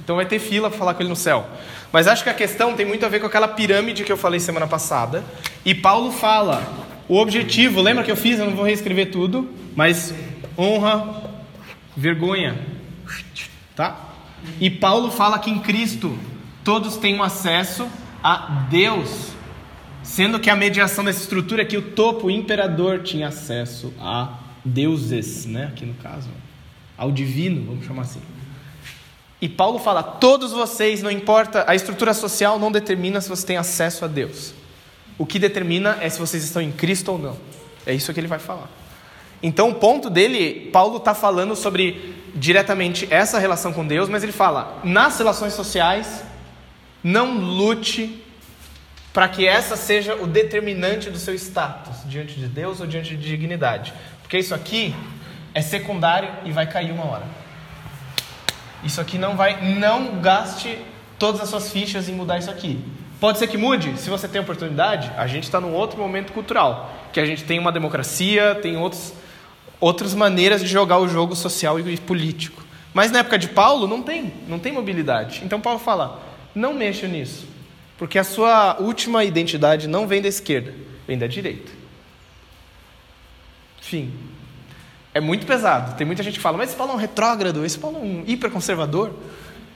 Então 0.02 0.16
vai 0.16 0.26
ter 0.26 0.38
fila 0.38 0.68
para 0.68 0.78
falar 0.78 0.94
com 0.94 1.02
ele 1.02 1.08
no 1.08 1.16
céu. 1.16 1.46
Mas 1.92 2.06
acho 2.06 2.24
que 2.24 2.30
a 2.30 2.34
questão 2.34 2.74
tem 2.74 2.84
muito 2.84 3.06
a 3.06 3.08
ver 3.08 3.20
com 3.20 3.26
aquela 3.26 3.48
pirâmide 3.48 4.02
que 4.02 4.10
eu 4.10 4.16
falei 4.16 4.40
semana 4.40 4.66
passada. 4.66 5.22
E 5.64 5.74
Paulo 5.74 6.10
fala: 6.10 6.62
o 7.08 7.18
objetivo, 7.18 7.80
lembra 7.80 8.02
que 8.02 8.10
eu 8.10 8.16
fiz? 8.16 8.38
Eu 8.38 8.46
não 8.46 8.56
vou 8.56 8.64
reescrever 8.64 9.10
tudo, 9.10 9.48
mas 9.76 10.14
honra, 10.58 11.22
vergonha. 11.96 12.58
Tá? 13.76 13.96
E 14.60 14.70
Paulo 14.70 15.10
fala 15.10 15.38
que 15.38 15.50
em 15.50 15.58
Cristo 15.58 16.18
todos 16.64 16.96
têm 16.96 17.14
um 17.14 17.22
acesso 17.22 17.86
a 18.22 18.66
Deus. 18.70 19.31
Sendo 20.02 20.40
que 20.40 20.50
a 20.50 20.56
mediação 20.56 21.04
dessa 21.04 21.20
estrutura 21.20 21.62
aqui, 21.62 21.76
o 21.76 21.82
topo, 21.92 22.26
o 22.26 22.30
imperador, 22.30 23.02
tinha 23.02 23.28
acesso 23.28 23.92
a 24.00 24.38
deuses, 24.64 25.46
né? 25.46 25.66
Aqui 25.66 25.86
no 25.86 25.94
caso, 25.94 26.28
ao 26.96 27.12
divino, 27.12 27.64
vamos 27.66 27.86
chamar 27.86 28.02
assim. 28.02 28.20
E 29.40 29.48
Paulo 29.48 29.78
fala: 29.78 30.02
todos 30.02 30.52
vocês, 30.52 31.02
não 31.02 31.10
importa, 31.10 31.64
a 31.66 31.74
estrutura 31.74 32.14
social 32.14 32.58
não 32.58 32.70
determina 32.70 33.20
se 33.20 33.28
você 33.28 33.46
tem 33.46 33.56
acesso 33.56 34.04
a 34.04 34.08
Deus. 34.08 34.54
O 35.18 35.26
que 35.26 35.38
determina 35.38 35.98
é 36.00 36.08
se 36.08 36.18
vocês 36.18 36.42
estão 36.42 36.62
em 36.62 36.72
Cristo 36.72 37.12
ou 37.12 37.18
não. 37.18 37.36
É 37.86 37.94
isso 37.94 38.12
que 38.12 38.20
ele 38.20 38.28
vai 38.28 38.38
falar. 38.38 38.70
Então, 39.42 39.70
o 39.70 39.74
ponto 39.74 40.08
dele, 40.08 40.70
Paulo 40.72 40.98
está 40.98 41.14
falando 41.14 41.56
sobre 41.56 42.14
diretamente 42.34 43.06
essa 43.10 43.38
relação 43.38 43.72
com 43.72 43.86
Deus, 43.86 44.08
mas 44.08 44.22
ele 44.22 44.32
fala: 44.32 44.80
nas 44.84 45.18
relações 45.18 45.52
sociais, 45.52 46.24
Não 47.02 47.36
lute 47.36 48.21
para 49.12 49.28
que 49.28 49.46
essa 49.46 49.76
seja 49.76 50.16
o 50.16 50.26
determinante 50.26 51.10
do 51.10 51.18
seu 51.18 51.34
status 51.34 51.96
diante 52.06 52.34
de 52.34 52.46
Deus 52.46 52.80
ou 52.80 52.86
diante 52.86 53.16
de 53.16 53.28
dignidade. 53.28 53.92
Porque 54.22 54.38
isso 54.38 54.54
aqui 54.54 54.94
é 55.54 55.60
secundário 55.60 56.30
e 56.44 56.52
vai 56.52 56.66
cair 56.66 56.90
uma 56.92 57.06
hora. 57.06 57.24
Isso 58.82 59.00
aqui 59.00 59.18
não 59.18 59.36
vai, 59.36 59.62
não 59.78 60.20
gaste 60.20 60.78
todas 61.18 61.40
as 61.40 61.48
suas 61.48 61.70
fichas 61.70 62.08
em 62.08 62.14
mudar 62.14 62.38
isso 62.38 62.50
aqui. 62.50 62.82
Pode 63.20 63.38
ser 63.38 63.46
que 63.46 63.56
mude, 63.56 63.96
se 63.98 64.10
você 64.10 64.26
tem 64.26 64.40
oportunidade. 64.40 65.12
A 65.16 65.26
gente 65.26 65.44
está 65.44 65.60
num 65.60 65.72
outro 65.72 65.98
momento 65.98 66.32
cultural, 66.32 66.92
que 67.12 67.20
a 67.20 67.24
gente 67.24 67.44
tem 67.44 67.58
uma 67.58 67.70
democracia, 67.70 68.56
tem 68.60 68.76
outros, 68.76 69.12
outras 69.78 70.14
maneiras 70.14 70.60
de 70.60 70.66
jogar 70.66 70.98
o 70.98 71.06
jogo 71.06 71.36
social 71.36 71.78
e 71.78 71.96
político. 71.98 72.64
Mas 72.92 73.12
na 73.12 73.20
época 73.20 73.38
de 73.38 73.48
Paulo 73.48 73.86
não 73.86 74.02
tem, 74.02 74.32
não 74.48 74.58
tem 74.58 74.72
mobilidade. 74.72 75.42
Então 75.44 75.60
Paulo 75.60 75.78
fala: 75.78 76.20
não 76.52 76.74
mexa 76.74 77.06
nisso, 77.06 77.46
porque 78.02 78.18
a 78.18 78.24
sua 78.24 78.78
última 78.80 79.22
identidade 79.22 79.86
não 79.86 80.08
vem 80.08 80.20
da 80.20 80.26
esquerda, 80.26 80.74
vem 81.06 81.16
da 81.16 81.28
direita. 81.28 81.70
Fim. 83.80 84.12
É 85.14 85.20
muito 85.20 85.46
pesado. 85.46 85.96
Tem 85.96 86.04
muita 86.04 86.20
gente 86.20 86.34
que 86.34 86.40
fala, 86.40 86.58
mas 86.58 86.70
esse 86.70 86.76
Paulo 86.76 86.94
é 86.94 86.96
um 86.96 86.98
retrógrado, 86.98 87.64
esse 87.64 87.78
Paulo 87.78 87.98
é 87.98 88.00
um 88.00 88.24
hiperconservador. 88.26 89.12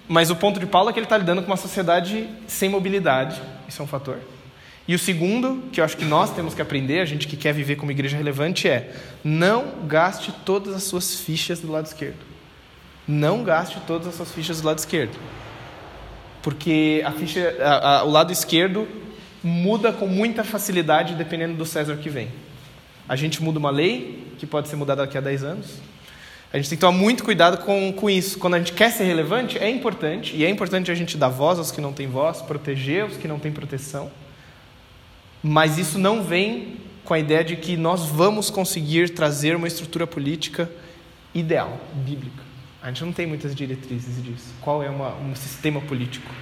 Mas 0.09 0.29
o 0.29 0.35
ponto 0.35 0.59
de 0.59 0.67
Paulo 0.67 0.91
é 0.91 0.93
que 0.93 0.99
ele 0.99 1.07
está 1.07 1.17
lidando 1.17 1.41
com 1.41 1.47
uma 1.47 1.57
sociedade 1.57 2.29
sem 2.49 2.69
mobilidade, 2.69 3.41
isso 3.69 3.81
é 3.81 3.85
um 3.85 3.87
fator. 3.87 4.19
E 4.89 4.97
o 4.97 4.99
segundo, 4.99 5.63
que 5.71 5.81
eu 5.81 5.85
acho 5.85 5.97
que 5.97 6.05
nós 6.05 6.35
temos 6.35 6.53
que 6.53 6.61
aprender, 6.61 6.99
a 6.99 7.05
gente 7.05 7.29
que 7.29 7.37
quer 7.37 7.55
viver 7.55 7.77
como 7.77 7.93
igreja 7.93 8.17
relevante, 8.17 8.67
é 8.67 8.93
não 9.23 9.87
gaste 9.87 10.33
todas 10.45 10.75
as 10.75 10.83
suas 10.83 11.15
fichas 11.15 11.61
do 11.61 11.71
lado 11.71 11.87
esquerdo. 11.87 12.19
Não 13.07 13.45
gaste 13.45 13.79
todas 13.87 14.09
as 14.09 14.17
suas 14.17 14.33
fichas 14.33 14.61
do 14.61 14.67
lado 14.67 14.79
esquerdo. 14.79 15.17
Porque 16.47 17.03
a 17.05 17.11
ficha, 17.11 17.57
a, 17.59 17.89
a, 17.89 18.05
o 18.05 18.11
lado 18.13 18.33
esquerdo 18.33 18.87
muda 19.43 19.93
com 19.93 20.07
muita 20.07 20.45
facilidade 20.45 21.17
dependendo 21.17 21.55
do 21.55 21.67
César 21.67 21.97
que 21.97 22.09
vem. 22.09 22.29
A 23.09 23.17
gente 23.17 23.43
muda 23.43 23.59
uma 23.59 23.69
lei, 23.69 24.29
que 24.39 24.47
pode 24.47 24.69
ser 24.69 24.77
mudada 24.77 25.03
daqui 25.03 25.19
a 25.19 25.21
10 25.21 25.43
anos, 25.43 25.81
a 26.53 26.57
gente 26.57 26.69
tem 26.69 26.79
que 26.79 26.81
tomar 26.83 26.97
muito 26.97 27.25
cuidado 27.25 27.59
com, 27.65 27.93
com 27.93 28.09
isso. 28.09 28.39
Quando 28.39 28.55
a 28.55 28.59
gente 28.59 28.75
quer 28.75 28.93
ser 28.93 29.03
relevante, 29.03 29.59
é 29.59 29.69
importante, 29.69 30.37
e 30.37 30.45
é 30.45 30.49
importante 30.49 30.89
a 30.89 30.95
gente 30.95 31.17
dar 31.17 31.31
voz 31.31 31.59
aos 31.59 31.73
que 31.73 31.81
não 31.81 31.93
têm 31.93 32.07
voz, 32.07 32.41
proteger 32.43 33.07
os 33.07 33.17
que 33.17 33.27
não 33.27 33.41
têm 33.41 33.51
proteção. 33.51 34.09
Mas 35.43 35.79
isso 35.79 35.99
não 35.99 36.23
vem 36.23 36.77
com 37.05 37.13
a 37.13 37.19
ideia 37.19 37.43
de 37.43 37.57
que 37.57 37.77
nós 37.77 38.05
vamos 38.05 38.51
conseguir 38.51 39.11
trazer 39.15 39.57
uma 39.57 39.67
estrutura 39.67 40.07
política 40.07 40.71
ideal, 41.35 41.77
bíblica. 41.93 42.46
A 42.87 42.91
gente 42.91 43.05
não 43.05 43.13
tem 43.13 43.27
muitas 43.27 43.53
diretrizes 43.53 44.23
disso. 44.23 44.55
Qual 44.61 44.81
é 44.81 44.89
uma, 44.89 45.13
um 45.17 45.35
sistema 45.35 45.81
político? 45.81 46.33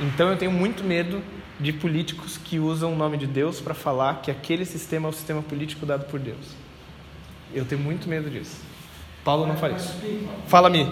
Então 0.00 0.30
eu 0.30 0.36
tenho 0.38 0.50
muito 0.50 0.82
medo 0.82 1.22
de 1.60 1.74
políticos 1.74 2.40
que 2.42 2.58
usam 2.58 2.94
o 2.94 2.96
nome 2.96 3.18
de 3.18 3.26
Deus 3.26 3.60
para 3.60 3.74
falar 3.74 4.22
que 4.22 4.30
aquele 4.30 4.64
sistema 4.64 5.08
é 5.08 5.10
o 5.10 5.12
sistema 5.12 5.42
político 5.42 5.84
dado 5.84 6.06
por 6.06 6.18
Deus. 6.18 6.56
Eu 7.52 7.66
tenho 7.66 7.82
muito 7.82 8.08
medo 8.08 8.30
disso. 8.30 8.62
Paulo 9.22 9.46
não 9.46 9.58
faz 9.58 9.82
isso. 9.82 9.94
Fala-me. 10.46 10.90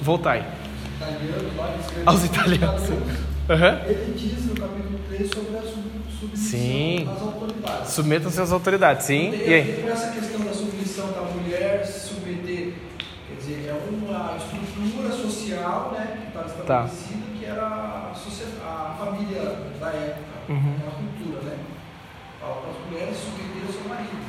Voltai. 0.00 0.50
Aos 2.06 2.24
italianos. 2.24 2.84
Ele 2.88 4.14
diz 4.16 4.46
no 4.46 4.54
capítulo 4.54 4.98
3 5.08 5.30
sobre 5.30 5.58
a 5.58 5.62
submissão 5.62 5.98
Sim. 6.34 7.08
às 7.10 7.20
autoridades. 7.20 7.92
Submetam-se 7.92 8.40
às 8.40 8.52
autoridades, 8.52 9.06
sim. 9.06 9.32
E 9.34 9.52
aí? 9.52 9.86
Essa 9.86 10.12
questão 10.12 10.40
da 10.40 10.52
submissão 10.52 11.12
da 11.12 11.22
mulher 11.22 11.84
se 11.84 12.08
submeter, 12.08 12.74
quer 13.28 13.36
dizer, 13.38 13.70
estrutura 14.36 15.10
social 15.12 15.92
né, 15.96 16.18
que 16.20 16.26
estava 16.28 16.48
Tá. 16.64 16.84
estabelecida, 16.84 17.38
que 17.38 17.44
era 17.44 17.66
a, 17.66 18.12
a 18.12 18.96
família 18.98 19.42
da 19.80 19.88
época, 19.88 20.38
Uhum. 20.48 20.74
a 20.86 20.90
cultura, 20.90 21.42
né? 21.42 21.58
Fala 22.40 22.54
para 22.62 22.70
as 22.70 22.76
mulheres 22.90 23.16
submeterem 23.18 23.66
ao 23.66 23.72
seu 23.72 23.88
marido. 23.88 24.28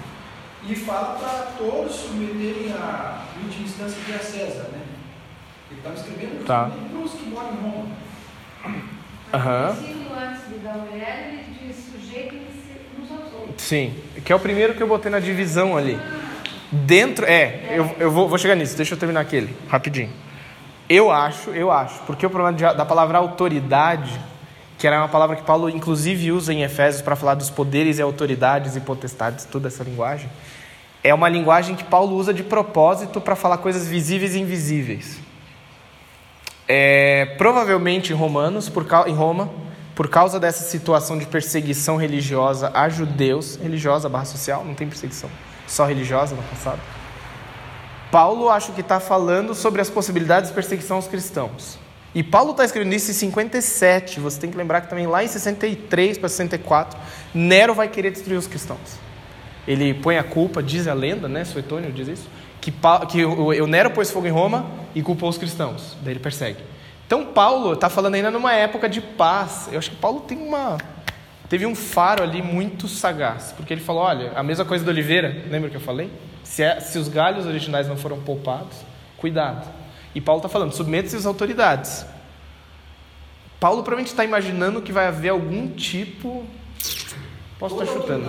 E 0.68 0.76
fala 0.76 1.18
para 1.18 1.52
todos 1.58 1.96
submeterem 1.96 2.74
a, 2.74 3.24
última 3.42 3.64
instância, 3.66 3.98
que 4.06 4.12
é 4.12 4.16
a 4.16 4.20
César, 4.20 4.70
né? 4.74 4.82
Ele 5.72 5.80
estava 5.80 5.96
escrevendo 5.96 6.46
Tá. 6.46 6.66
para 6.90 7.00
os 7.00 7.12
que 7.14 7.30
moram 7.30 7.52
em 7.54 7.62
Roma. 7.62 7.86
Outros. 13.42 13.62
Sim. 13.64 13.94
Que 14.26 14.34
é 14.34 14.36
o 14.36 14.40
primeiro 14.40 14.74
que 14.74 14.82
eu 14.84 14.88
botei 14.88 15.12
na 15.12 15.20
divisão 15.20 15.78
ali. 15.78 15.98
Dentro. 16.72 17.26
É, 17.26 17.68
eu, 17.72 17.96
eu 18.00 18.12
vou, 18.12 18.28
vou 18.28 18.38
chegar 18.38 18.56
nisso, 18.56 18.76
deixa 18.78 18.94
eu 18.94 18.98
terminar 18.98 19.22
aquele, 19.22 19.56
rapidinho. 19.68 20.10
Eu 20.88 21.12
acho, 21.12 21.52
eu 21.52 21.72
acho, 21.72 22.00
porque 22.08 22.26
o 22.26 22.30
problema 22.30 22.56
de- 22.56 22.78
da 22.78 22.86
palavra 22.86 23.18
autoridade, 23.18 24.20
que 24.78 24.88
era 24.88 24.98
uma 25.00 25.08
palavra 25.08 25.36
que 25.36 25.44
Paulo 25.44 25.70
inclusive 25.70 26.32
usa 26.32 26.52
em 26.54 26.64
Efésios 26.64 27.02
para 27.02 27.16
falar 27.16 27.36
dos 27.36 27.50
poderes 27.50 28.00
e 28.00 28.02
autoridades 28.02 28.76
e 28.76 28.80
potestades, 28.80 29.46
toda 29.46 29.68
essa 29.68 29.84
linguagem, 29.84 30.30
é 31.04 31.14
uma 31.14 31.30
linguagem 31.30 31.76
que 31.76 31.84
Paulo 31.84 32.16
usa 32.16 32.34
de 32.34 32.44
propósito 32.44 33.22
para 33.22 33.36
falar 33.36 33.60
coisas 33.60 33.88
visíveis 33.88 34.36
e 34.36 34.40
invisíveis. 34.40 35.20
É, 36.68 37.36
provavelmente 37.38 38.12
em 38.14 38.16
Romanos, 38.16 38.70
por, 38.70 38.86
em 39.08 39.14
Roma, 39.14 39.50
por 39.96 40.08
causa 40.08 40.40
dessa 40.40 40.64
situação 40.64 41.18
de 41.18 41.26
perseguição 41.26 41.98
religiosa 41.98 42.72
a 42.74 42.88
judeus, 42.90 43.58
religiosa 43.62 44.08
barra 44.08 44.26
social, 44.26 44.64
não 44.64 44.74
tem 44.74 44.88
perseguição, 44.88 45.30
só 45.70 45.86
religiosa 45.86 46.36
no 46.36 46.44
passado. 46.44 46.80
Paulo 48.12 48.50
acho 48.50 48.72
que 48.74 48.82
está 48.82 49.00
falando 49.00 49.54
sobre 49.54 49.82
as 49.82 49.90
possibilidades 49.90 50.50
de 50.50 50.56
perseguição 50.56 50.98
aos 50.98 51.08
cristãos. 51.08 51.78
E 52.14 52.24
Paulo 52.24 52.52
está 52.52 52.66
escrevendo 52.66 52.94
isso 52.94 53.12
em 53.12 53.14
57. 53.14 54.20
Você 54.20 54.40
tem 54.40 54.50
que 54.50 54.58
lembrar 54.58 54.82
que 54.82 54.90
também 54.90 55.06
lá 55.06 55.24
em 55.24 55.28
63 55.28 56.18
para 56.18 56.28
64, 56.28 57.00
Nero 57.36 57.76
vai 57.76 57.88
querer 57.88 58.10
destruir 58.10 58.38
os 58.38 58.48
cristãos. 58.48 58.80
Ele 59.68 59.94
põe 59.94 60.18
a 60.18 60.24
culpa, 60.24 60.64
diz 60.64 60.88
a 60.88 60.94
lenda, 60.96 61.28
né? 61.28 61.46
Suetônio 61.46 61.92
diz 61.92 62.08
isso, 62.08 62.28
que, 62.60 62.72
Pa- 62.72 63.06
que 63.06 63.24
o, 63.24 63.50
o 63.64 63.68
Nero 63.68 63.92
pôs 63.92 64.10
fogo 64.10 64.26
em 64.26 64.32
Roma 64.32 64.66
e 64.96 65.04
culpou 65.04 65.30
os 65.30 65.38
cristãos. 65.38 65.96
Daí 66.02 66.14
ele 66.14 66.20
persegue. 66.20 66.58
Então 67.06 67.28
Paulo 67.28 67.74
está 67.74 67.90
falando 67.90 68.16
ainda 68.16 68.32
numa 68.32 68.54
época 68.54 68.90
de 68.90 69.02
paz. 69.02 69.70
Eu 69.72 69.78
acho 69.78 69.92
que 69.92 69.96
Paulo 69.98 70.22
tem 70.22 70.38
uma 70.40 70.78
teve 71.50 71.66
um 71.66 71.76
faro 71.76 72.24
ali 72.24 72.42
muito 72.42 72.88
sagaz, 72.88 73.54
porque 73.58 73.74
ele 73.74 73.82
falou, 73.82 74.04
olha, 74.04 74.32
a 74.36 74.44
mesma 74.44 74.64
coisa 74.64 74.86
do 74.86 74.92
Oliveira, 74.92 75.44
lembra 75.50 75.70
que 75.70 75.76
eu 75.76 75.82
falei? 75.82 76.10
Se, 76.44 76.64
é- 76.64 76.80
se 76.80 76.98
os 76.98 77.08
galhos 77.10 77.46
originais 77.46 77.88
não 77.88 77.98
foram 77.98 78.20
poupados, 78.22 78.78
cuidado. 79.18 79.68
E 80.14 80.22
Paulo 80.22 80.40
está 80.40 80.50
falando, 80.50 80.72
submeta-se 80.74 81.16
às 81.16 81.26
autoridades. 81.26 82.06
Paulo 83.60 83.84
provavelmente 83.84 84.12
está 84.12 84.24
imaginando 84.24 84.82
que 84.82 84.92
vai 84.92 85.08
haver 85.08 85.30
algum 85.30 85.68
tipo. 85.68 86.46
Posso 87.60 87.76
estar 87.82 87.94
chutando. 87.94 88.26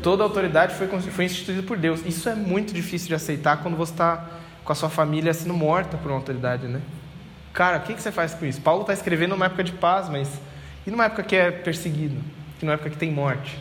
Toda 0.00 0.22
autoridade 0.22 0.74
foi, 0.74 0.86
foi 0.86 1.24
instituída 1.24 1.62
por 1.62 1.76
Deus. 1.76 2.00
Isso 2.06 2.28
é 2.28 2.34
muito 2.34 2.72
difícil 2.72 3.08
de 3.08 3.14
aceitar 3.14 3.56
quando 3.62 3.76
você 3.76 3.92
está 3.92 4.26
com 4.64 4.72
a 4.72 4.74
sua 4.76 4.88
família 4.88 5.34
sendo 5.34 5.54
morta 5.54 5.96
por 5.96 6.10
uma 6.10 6.18
autoridade, 6.18 6.68
né? 6.68 6.80
Cara, 7.52 7.78
o 7.78 7.80
que, 7.80 7.94
que 7.94 8.00
você 8.00 8.12
faz 8.12 8.32
com 8.34 8.46
isso? 8.46 8.60
Paulo 8.60 8.82
está 8.82 8.92
escrevendo 8.92 9.30
numa 9.30 9.46
época 9.46 9.64
de 9.64 9.72
paz, 9.72 10.08
mas 10.08 10.28
e 10.88 10.90
numa 10.90 11.04
época 11.04 11.22
que 11.22 11.36
é 11.36 11.50
perseguido? 11.50 12.16
E 12.62 12.64
numa 12.64 12.72
época 12.72 12.88
que 12.88 12.96
tem 12.96 13.12
morte? 13.12 13.58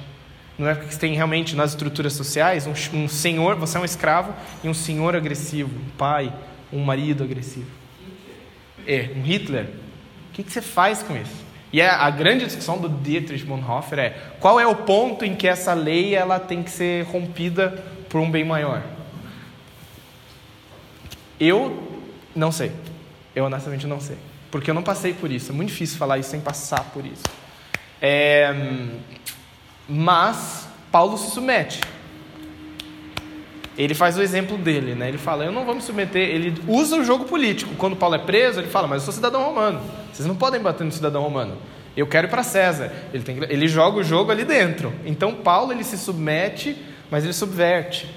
Numa 0.57 0.71
época 0.71 0.87
que 0.87 0.97
tem 0.97 1.13
realmente 1.13 1.57
nas 1.57 1.71
estruturas 1.71 2.13
sociais 2.13 2.65
um, 2.65 2.71
um 2.97 3.05
senhor, 3.09 3.57
você 3.57 3.77
é 3.77 3.81
um 3.81 3.83
escravo, 3.83 4.33
e 4.63 4.69
um 4.69 4.73
senhor 4.73 5.13
agressivo, 5.13 5.69
um 5.77 5.89
pai, 5.97 6.33
um 6.71 6.79
marido 6.85 7.25
agressivo. 7.25 7.69
É, 8.87 9.09
um 9.13 9.21
Hitler. 9.23 9.65
O 9.65 10.33
que, 10.35 10.41
que 10.41 10.49
você 10.49 10.61
faz 10.61 11.03
com 11.03 11.17
isso? 11.17 11.35
E 11.73 11.81
a, 11.81 11.97
a 11.97 12.09
grande 12.09 12.45
discussão 12.45 12.77
do 12.77 12.87
Dietrich 12.87 13.43
Bonhoeffer 13.43 13.99
é 13.99 14.09
qual 14.39 14.57
é 14.57 14.65
o 14.65 14.73
ponto 14.73 15.25
em 15.25 15.35
que 15.35 15.49
essa 15.49 15.73
lei 15.73 16.15
ela 16.15 16.39
tem 16.39 16.63
que 16.63 16.71
ser 16.71 17.03
rompida 17.07 17.83
por 18.07 18.21
um 18.21 18.31
bem 18.31 18.45
maior? 18.45 18.81
Eu 21.37 22.01
não 22.33 22.53
sei. 22.53 22.71
Eu 23.35 23.43
honestamente 23.43 23.85
não 23.85 23.99
sei. 23.99 24.15
Porque 24.51 24.69
eu 24.69 24.75
não 24.75 24.83
passei 24.83 25.13
por 25.13 25.31
isso. 25.31 25.51
É 25.51 25.55
muito 25.55 25.69
difícil 25.69 25.97
falar 25.97 26.17
isso 26.17 26.29
sem 26.29 26.39
passar 26.39 26.83
por 26.93 27.05
isso. 27.05 27.23
É, 28.01 28.53
mas 29.87 30.67
Paulo 30.91 31.17
se 31.17 31.31
submete. 31.31 31.81
Ele 33.77 33.93
faz 33.93 34.17
o 34.17 34.21
exemplo 34.21 34.57
dele, 34.57 34.95
né? 34.95 35.07
Ele 35.07 35.17
fala: 35.17 35.43
Eu 35.43 35.51
não 35.51 35.65
vou 35.65 35.75
me 35.75 35.81
submeter. 35.81 36.29
Ele 36.29 36.55
usa 36.67 36.97
o 36.97 37.03
jogo 37.03 37.25
político. 37.25 37.75
Quando 37.75 37.95
Paulo 37.95 38.15
é 38.15 38.19
preso, 38.19 38.59
ele 38.59 38.67
fala: 38.67 38.87
Mas 38.87 39.01
eu 39.01 39.05
sou 39.05 39.13
cidadão 39.13 39.43
romano. 39.43 39.81
Vocês 40.11 40.27
não 40.27 40.35
podem 40.35 40.59
bater 40.59 40.83
no 40.83 40.91
cidadão 40.91 41.21
romano. 41.21 41.57
Eu 41.95 42.07
quero 42.07 42.27
ir 42.27 42.29
para 42.29 42.43
César. 42.43 42.91
Ele, 43.13 43.23
tem 43.23 43.37
ele 43.49 43.67
joga 43.67 43.99
o 43.99 44.03
jogo 44.03 44.31
ali 44.31 44.45
dentro. 44.45 44.93
Então 45.05 45.33
Paulo 45.33 45.71
ele 45.71 45.83
se 45.83 45.97
submete, 45.97 46.75
mas 47.11 47.23
ele 47.23 47.33
subverte. 47.33 48.09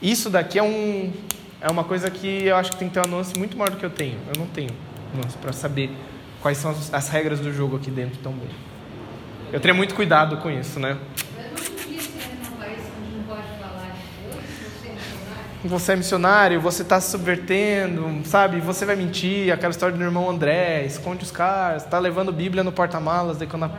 Isso 0.00 0.30
daqui 0.30 0.58
é 0.58 0.62
um 0.62 1.12
é 1.60 1.68
uma 1.68 1.82
coisa 1.82 2.08
que 2.08 2.46
eu 2.46 2.54
acho 2.54 2.70
que 2.70 2.76
tem 2.76 2.88
que 2.88 2.94
ter 2.94 3.00
uma 3.00 3.08
nuance 3.08 3.36
muito 3.36 3.56
maior 3.56 3.70
do 3.70 3.76
que 3.76 3.84
eu 3.84 3.90
tenho. 3.90 4.18
Eu 4.32 4.38
não 4.38 4.46
tenho 4.46 4.70
para 5.40 5.52
saber 5.52 5.90
quais 6.40 6.58
são 6.58 6.70
as, 6.70 6.92
as 6.92 7.08
regras 7.08 7.40
do 7.40 7.52
jogo 7.52 7.76
aqui 7.76 7.90
dentro 7.90 8.18
também. 8.18 8.48
Eu 9.52 9.60
teria 9.60 9.74
muito 9.74 9.94
cuidado 9.94 10.36
com 10.38 10.50
isso, 10.50 10.78
né? 10.78 10.98
Você 15.64 15.92
é 15.92 15.96
missionário? 15.96 16.60
você 16.60 16.82
está 16.82 17.00
se 17.00 17.10
subvertendo, 17.10 18.20
sabe? 18.24 18.60
Você 18.60 18.86
vai 18.86 18.94
mentir, 18.94 19.52
aquela 19.52 19.72
história 19.72 19.96
do 19.96 20.02
irmão 20.02 20.30
André, 20.30 20.84
esconde 20.84 21.24
os 21.24 21.32
caras, 21.32 21.84
está 21.84 21.98
levando 21.98 22.32
Bíblia 22.32 22.62
no 22.62 22.70
porta-malas, 22.70 23.38
daí 23.38 23.48
quando 23.48 23.64
a, 23.64 23.70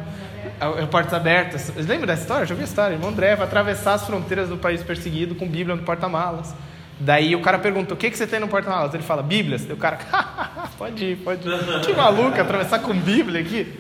a, 0.60 0.84
a 0.84 0.88
portas 0.88 1.14
abertas. 1.14 1.72
Lembra 1.76 2.08
dessa 2.08 2.24
história? 2.24 2.46
Já 2.46 2.54
ouvi 2.54 2.64
a 2.64 2.68
história. 2.68 2.96
Irmão 2.96 3.10
André 3.10 3.36
vai 3.36 3.48
atravessar 3.48 3.94
as 3.94 4.06
fronteiras 4.06 4.50
do 4.50 4.58
país 4.58 4.84
perseguido 4.84 5.36
com 5.36 5.48
Bíblia 5.48 5.76
no 5.76 5.84
porta-malas. 5.84 6.54
Daí 7.00 7.36
o 7.36 7.42
cara 7.42 7.58
pergunta: 7.58 7.94
o 7.94 7.98
que, 7.98 8.12
que 8.12 8.18
você 8.18 8.28
tem 8.28 8.40
no 8.40 8.48
porta-malas? 8.48 8.94
Ele 8.94 9.04
fala: 9.04 9.24
Bíblias. 9.24 9.64
Daí 9.64 9.74
o 9.74 9.78
cara, 9.78 9.98
pode 10.78 11.06
ir, 11.06 11.16
pode 11.18 11.48
ir. 11.48 11.82
Que 11.82 11.94
maluco 11.94 12.40
atravessar 12.40 12.80
com 12.80 12.94
Bíblia 12.94 13.42
aqui. 13.42 13.74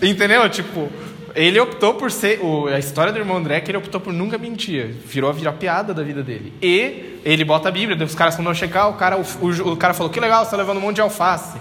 Entendeu? 0.00 0.48
Tipo, 0.48 0.90
ele 1.34 1.60
optou 1.60 1.94
por 1.94 2.10
ser. 2.10 2.40
O, 2.40 2.66
a 2.66 2.78
história 2.78 3.12
do 3.12 3.18
irmão 3.18 3.36
André 3.36 3.56
é 3.56 3.60
que 3.60 3.70
ele 3.70 3.78
optou 3.78 4.00
por 4.00 4.12
nunca 4.12 4.38
mentir. 4.38 4.94
Virou 5.06 5.28
a 5.28 5.32
virar 5.34 5.52
piada 5.52 5.92
da 5.92 6.02
vida 6.02 6.22
dele. 6.22 6.54
E 6.62 7.20
ele 7.24 7.44
bota 7.44 7.68
a 7.68 7.72
Bíblia, 7.72 8.02
os 8.04 8.14
caras 8.14 8.34
quando 8.36 8.54
checar, 8.54 8.88
o 8.88 8.94
cara, 8.94 9.18
o, 9.18 9.22
o, 9.22 9.72
o 9.72 9.76
cara 9.76 9.92
falou: 9.92 10.10
que 10.10 10.18
legal, 10.18 10.40
você 10.40 10.46
está 10.46 10.56
levando 10.56 10.78
um 10.78 10.80
monte 10.80 10.96
de 10.96 11.02
alface. 11.02 11.58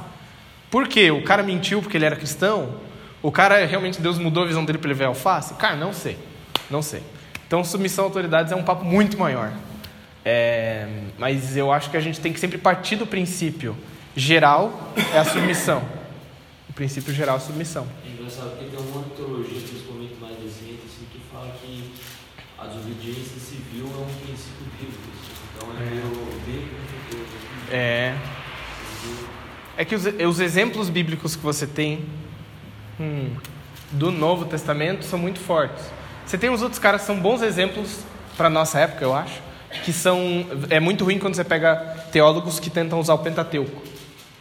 Por 0.71 0.87
quê? 0.87 1.11
O 1.11 1.23
cara 1.23 1.43
mentiu 1.43 1.81
porque 1.81 1.97
ele 1.97 2.05
era 2.05 2.15
cristão? 2.15 2.75
O 3.21 3.31
cara 3.31 3.65
realmente 3.65 4.01
Deus 4.01 4.17
mudou 4.17 4.43
a 4.43 4.45
visão 4.45 4.63
dele 4.63 4.77
para 4.77 4.87
ele 4.87 4.97
ver 4.97 5.05
alface? 5.05 5.55
Cara, 5.55 5.75
não 5.75 5.91
sei. 5.91 6.17
Não 6.69 6.81
sei. 6.81 7.01
Então, 7.47 7.63
submissão 7.63 8.05
a 8.05 8.07
autoridades 8.07 8.51
é 8.51 8.55
um 8.55 8.63
papo 8.63 8.85
muito 8.85 9.17
maior. 9.17 9.51
É, 10.27 10.87
mas 11.19 11.55
eu 11.55 11.71
acho 11.71 11.91
que 11.91 11.97
a 11.97 11.99
gente 11.99 12.19
tem 12.19 12.33
que 12.33 12.39
sempre 12.39 12.57
partir 12.57 12.95
do 12.95 13.05
princípio 13.05 13.77
geral 14.15 14.91
é 15.13 15.19
a 15.19 15.23
submissão. 15.23 15.83
O 16.67 16.73
princípio 16.73 17.13
geral 17.13 17.35
é 17.35 17.37
a 17.37 17.41
submissão. 17.41 17.87
É 18.03 18.09
engraçado 18.09 18.57
porque 18.57 18.75
tem 18.75 18.79
uma 18.79 19.03
teologia, 19.15 19.61
principalmente 19.61 20.15
mais 20.19 20.33
recente, 20.37 20.81
assim, 20.83 21.05
que 21.11 21.19
fala 21.31 21.51
que 21.61 21.91
a 22.57 22.65
desobediência 22.65 23.39
civil 23.39 23.85
é 23.85 24.01
um 24.01 24.25
princípio 24.25 24.65
bíblico. 24.79 25.03
Então 25.55 25.69
é 25.69 25.89
meio 25.91 26.09
bíblico 26.43 26.75
no 26.75 26.87
futuro. 26.87 27.25
É. 27.71 28.15
É 29.77 29.85
que 29.85 29.93
os, 29.93 30.05
os 30.05 30.39
exemplos 30.39 30.89
bíblicos 30.89 31.35
que 31.35 31.43
você 31.43 31.67
tem 31.67 32.03
hum, 32.99 33.29
do 33.91 34.11
Novo 34.11 34.45
Testamento 34.45 35.05
são 35.05 35.19
muito 35.19 35.39
fortes. 35.39 35.85
Você 36.25 36.35
tem 36.35 36.49
os 36.49 36.63
outros 36.63 36.79
caras 36.79 37.01
que 37.01 37.07
são 37.07 37.19
bons 37.19 37.43
exemplos 37.43 37.99
para 38.35 38.49
nossa 38.49 38.79
época, 38.79 39.03
eu 39.03 39.13
acho 39.13 39.44
que 39.83 39.93
são 39.93 40.45
é 40.69 40.79
muito 40.79 41.03
ruim 41.03 41.19
quando 41.19 41.35
você 41.35 41.43
pega 41.43 41.75
teólogos 42.11 42.59
que 42.59 42.69
tentam 42.69 42.99
usar 42.99 43.13
o 43.13 43.19
Pentateuco. 43.19 43.81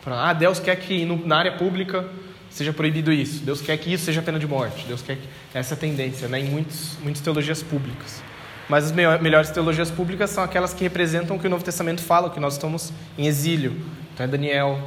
Ah, 0.06 0.32
Deus 0.32 0.58
quer 0.58 0.76
que 0.76 1.04
na 1.24 1.38
área 1.38 1.52
pública 1.52 2.04
seja 2.50 2.72
proibido 2.72 3.12
isso. 3.12 3.42
Deus 3.42 3.60
quer 3.60 3.76
que 3.78 3.92
isso 3.92 4.04
seja 4.04 4.20
pena 4.20 4.38
de 4.38 4.46
morte. 4.46 4.84
Deus 4.86 5.02
quer 5.02 5.16
que 5.16 5.28
essa 5.54 5.74
é 5.74 5.76
a 5.76 5.78
tendência, 5.78 6.28
né, 6.28 6.40
em 6.40 6.44
muitos, 6.44 6.98
muitas 7.02 7.22
teologias 7.22 7.62
públicas. 7.62 8.22
Mas 8.68 8.86
as 8.86 8.92
melhores 8.92 9.50
teologias 9.50 9.90
públicas 9.90 10.30
são 10.30 10.44
aquelas 10.44 10.72
que 10.72 10.84
representam 10.84 11.36
o 11.36 11.40
que 11.40 11.46
o 11.46 11.50
Novo 11.50 11.64
Testamento 11.64 12.02
fala, 12.02 12.30
que 12.30 12.40
nós 12.40 12.54
estamos 12.54 12.92
em 13.18 13.26
exílio. 13.26 13.76
Então 14.12 14.24
é 14.24 14.28
Daniel, 14.28 14.78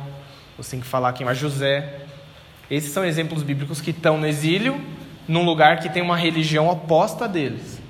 você 0.57 0.71
tem 0.71 0.79
que 0.79 0.87
falar 0.87 1.13
quem 1.13 1.27
é 1.27 1.33
José. 1.33 2.01
Esses 2.69 2.91
são 2.91 3.05
exemplos 3.05 3.43
bíblicos 3.43 3.81
que 3.81 3.91
estão 3.91 4.17
no 4.17 4.25
exílio, 4.25 4.79
num 5.27 5.43
lugar 5.43 5.79
que 5.79 5.89
tem 5.89 6.01
uma 6.01 6.17
religião 6.17 6.67
oposta 6.69 7.27
deles 7.27 7.86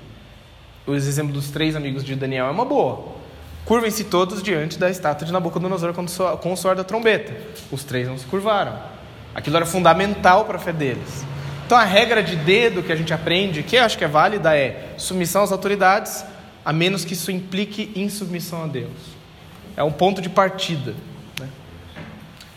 os 0.88 1.06
exemplos 1.06 1.34
dos 1.34 1.50
três 1.50 1.76
amigos 1.76 2.02
de 2.02 2.14
Daniel 2.14 2.46
é 2.46 2.50
uma 2.50 2.64
boa. 2.64 3.18
Curvem-se 3.64 4.04
todos 4.04 4.42
diante 4.42 4.78
da 4.78 4.88
estátua 4.88 5.26
de 5.26 5.32
Nabucodonosor 5.32 5.92
com 5.92 6.52
o 6.52 6.56
suor 6.56 6.74
da 6.74 6.82
trombeta. 6.82 7.36
Os 7.70 7.84
três 7.84 8.08
não 8.08 8.16
se 8.16 8.24
curvaram. 8.24 8.78
Aquilo 9.34 9.56
era 9.56 9.66
fundamental 9.66 10.46
para 10.46 10.56
a 10.56 10.60
fé 10.60 10.72
deles. 10.72 11.24
Então 11.66 11.76
a 11.76 11.84
regra 11.84 12.22
de 12.22 12.34
dedo 12.34 12.82
que 12.82 12.90
a 12.90 12.96
gente 12.96 13.12
aprende, 13.12 13.62
que 13.62 13.76
eu 13.76 13.84
acho 13.84 13.98
que 13.98 14.04
é 14.04 14.08
válida, 14.08 14.56
é 14.56 14.94
submissão 14.96 15.42
às 15.42 15.52
autoridades, 15.52 16.24
a 16.64 16.72
menos 16.72 17.04
que 17.04 17.12
isso 17.12 17.30
implique 17.30 17.92
insubmissão 17.94 18.64
a 18.64 18.66
Deus. 18.66 19.18
É 19.76 19.84
um 19.84 19.92
ponto 19.92 20.22
de 20.22 20.30
partida. 20.30 20.94
Né? 21.38 21.48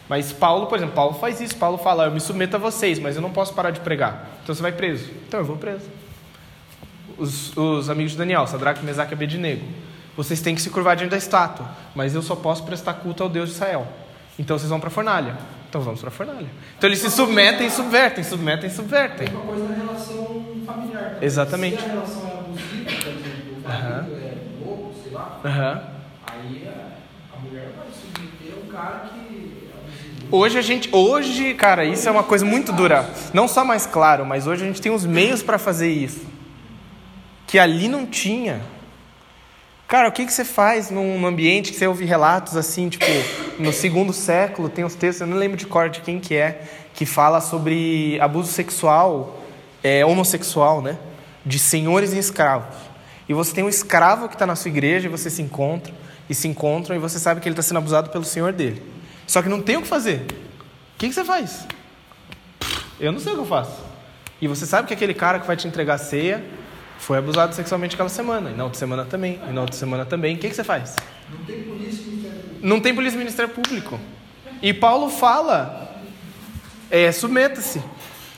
Mas 0.08 0.32
Paulo, 0.32 0.68
por 0.68 0.78
exemplo, 0.78 0.96
Paulo 0.96 1.16
faz 1.16 1.42
isso. 1.42 1.58
Paulo 1.58 1.78
fala: 1.78 2.06
Eu 2.06 2.12
me 2.12 2.22
submeto 2.22 2.56
a 2.56 2.60
vocês, 2.60 2.98
mas 3.00 3.18
eu 3.18 3.22
não 3.22 3.32
posso 3.32 3.54
parar 3.54 3.72
de 3.72 3.82
pregar. 3.82 4.30
Então 4.42 4.56
você 4.56 4.62
vai 4.62 4.72
preso. 4.72 5.12
Então 5.28 5.42
eu 5.42 5.46
vou 5.46 5.58
preso 5.58 6.01
os, 7.22 7.56
os 7.56 7.90
amigos 7.90 8.14
de 8.14 8.18
Daniel, 8.18 8.48
Sadraque, 8.48 8.84
Mesaque 8.84 9.14
e 9.14 9.16
Abednego. 9.16 9.64
Vocês 10.18 10.42
têm 10.42 10.56
que 10.56 10.62
se 10.62 10.70
curvar 10.70 10.96
diante 10.96 11.12
da 11.12 11.18
estátua, 11.18 11.70
mas 11.96 12.14
eu 12.16 12.22
só 12.22 12.36
posso 12.36 12.64
prestar 12.64 12.96
culto 12.96 13.24
ao 13.24 13.30
Deus 13.30 13.50
de 13.50 13.56
Israel. 13.56 13.88
Então 14.38 14.58
vocês 14.58 14.70
vão 14.70 14.80
para 14.80 14.88
a 14.90 14.92
fornalha. 14.92 15.38
Então 15.70 15.82
vamos 15.82 16.02
para 16.02 16.10
a 16.10 16.12
fornalha. 16.12 16.48
Então 16.78 16.90
eles 16.90 17.00
se 17.00 17.10
submetem 17.10 17.68
e 17.68 17.72
subvertem, 17.72 18.24
submetem 18.24 18.70
e 18.70 18.74
subvertem. 18.74 19.28
É 19.28 19.32
uma 19.32 19.42
coisa 19.42 19.68
na 19.68 19.76
relação 19.76 20.44
familiar. 20.66 21.04
Também. 21.12 21.18
Exatamente. 21.22 21.78
Se 21.78 21.86
a 21.86 21.94
relação 21.94 22.28
é 22.28 22.40
abusiva, 22.40 22.84
por 22.84 23.10
exemplo, 23.10 23.58
o 23.58 23.68
marido 23.70 24.16
é 24.16 24.66
louco, 24.66 24.94
sei 25.02 25.14
lá, 25.14 25.40
Uhum. 25.46 25.82
aí 26.28 26.68
a, 26.68 27.36
a 27.38 27.40
mulher 27.40 27.70
vai 27.78 27.88
submeter 27.94 28.54
um 28.66 28.68
cara 28.68 29.10
que 29.14 29.52
é. 29.70 30.36
Hoje 30.36 30.58
a 30.58 30.62
gente, 30.62 30.90
hoje, 30.92 31.54
cara, 31.54 31.86
isso 31.86 32.08
é 32.08 32.12
uma 32.12 32.24
coisa 32.24 32.46
muito 32.46 32.74
dura. 32.74 33.10
Não 33.34 33.48
só 33.48 33.64
mais 33.64 33.86
claro, 33.86 34.26
mas 34.26 34.48
hoje 34.48 34.64
a 34.64 34.68
gente 34.68 34.82
tem 34.82 34.92
os 34.92 35.06
meios 35.06 35.42
para 35.44 35.58
fazer 35.58 35.90
isso 35.90 36.26
que 37.52 37.60
ali 37.60 37.90
não 37.90 38.06
tinha. 38.06 38.62
Cara, 39.86 40.08
o 40.08 40.12
que, 40.14 40.26
que 40.26 40.32
você 40.32 40.46
faz 40.46 40.90
num 40.90 41.28
ambiente 41.28 41.74
que 41.74 41.78
você 41.78 41.86
ouve 41.86 42.06
relatos 42.06 42.56
assim, 42.56 42.88
tipo, 42.88 43.04
no 43.60 43.74
segundo 43.74 44.14
século, 44.14 44.70
tem 44.70 44.86
uns 44.86 44.96
textos, 44.96 45.20
eu 45.20 45.28
não 45.28 45.36
lembro 45.36 45.58
de 45.58 45.66
cor 45.66 45.90
de 45.90 46.00
quem 46.00 46.18
que 46.18 46.34
é, 46.34 46.62
que 46.94 47.06
fala 47.06 47.42
sobre 47.42 48.18
abuso 48.22 48.50
sexual, 48.50 49.44
é, 49.84 50.06
homossexual, 50.06 50.82
né? 50.82 50.98
De 51.46 51.60
senhores 51.60 52.14
e 52.14 52.18
escravos. 52.18 52.74
E 53.28 53.34
você 53.34 53.54
tem 53.54 53.66
um 53.66 53.70
escravo 53.70 54.30
que 54.30 54.36
está 54.36 54.46
na 54.46 54.56
sua 54.56 54.70
igreja 54.70 55.10
e 55.10 55.12
você 55.12 55.30
se 55.30 55.42
encontra, 55.42 55.94
e 56.30 56.34
se 56.34 56.48
encontram, 56.48 56.96
e 56.96 57.00
você 57.00 57.20
sabe 57.20 57.42
que 57.42 57.50
ele 57.50 57.54
está 57.54 57.64
sendo 57.64 57.80
abusado 57.80 58.12
pelo 58.12 58.24
senhor 58.24 58.54
dele. 58.54 58.82
Só 59.28 59.42
que 59.42 59.50
não 59.50 59.62
tem 59.62 59.76
o 59.76 59.82
que 59.82 59.90
fazer. 59.90 60.22
O 60.22 61.00
que, 61.00 61.10
que 61.10 61.14
você 61.14 61.26
faz? 61.26 61.68
Eu 62.98 63.12
não 63.12 63.20
sei 63.20 63.34
o 63.34 63.36
que 63.36 63.42
eu 63.42 63.46
faço. 63.46 63.84
E 64.40 64.48
você 64.48 64.66
sabe 64.66 64.88
que 64.88 64.94
aquele 64.94 65.14
cara 65.14 65.38
que 65.38 65.46
vai 65.46 65.58
te 65.58 65.68
entregar 65.68 65.98
ceia 65.98 66.42
foi 67.02 67.18
abusado 67.18 67.56
sexualmente 67.56 67.96
aquela 67.96 68.10
semana, 68.10 68.52
e 68.52 68.54
na 68.54 68.64
outra 68.64 68.78
semana 68.78 69.04
também, 69.04 69.40
e 69.50 69.52
na 69.52 69.62
outra 69.62 69.76
semana 69.76 70.06
também. 70.06 70.36
O 70.36 70.38
que, 70.38 70.48
que 70.48 70.56
você 70.56 70.64
faz? 70.64 70.96
Não 71.32 71.40
tem 71.46 71.64
polícia 71.64 72.06
Ministério 72.06 72.38
Público. 72.38 72.68
Não 72.68 72.80
tem 72.80 72.96
polícia 72.96 73.16
e 73.16 73.18
Ministério 73.18 73.54
Público. 73.54 74.00
E 74.62 74.72
Paulo 74.72 75.10
fala, 75.10 75.96
é, 76.92 77.12
submeta-se. 77.12 77.82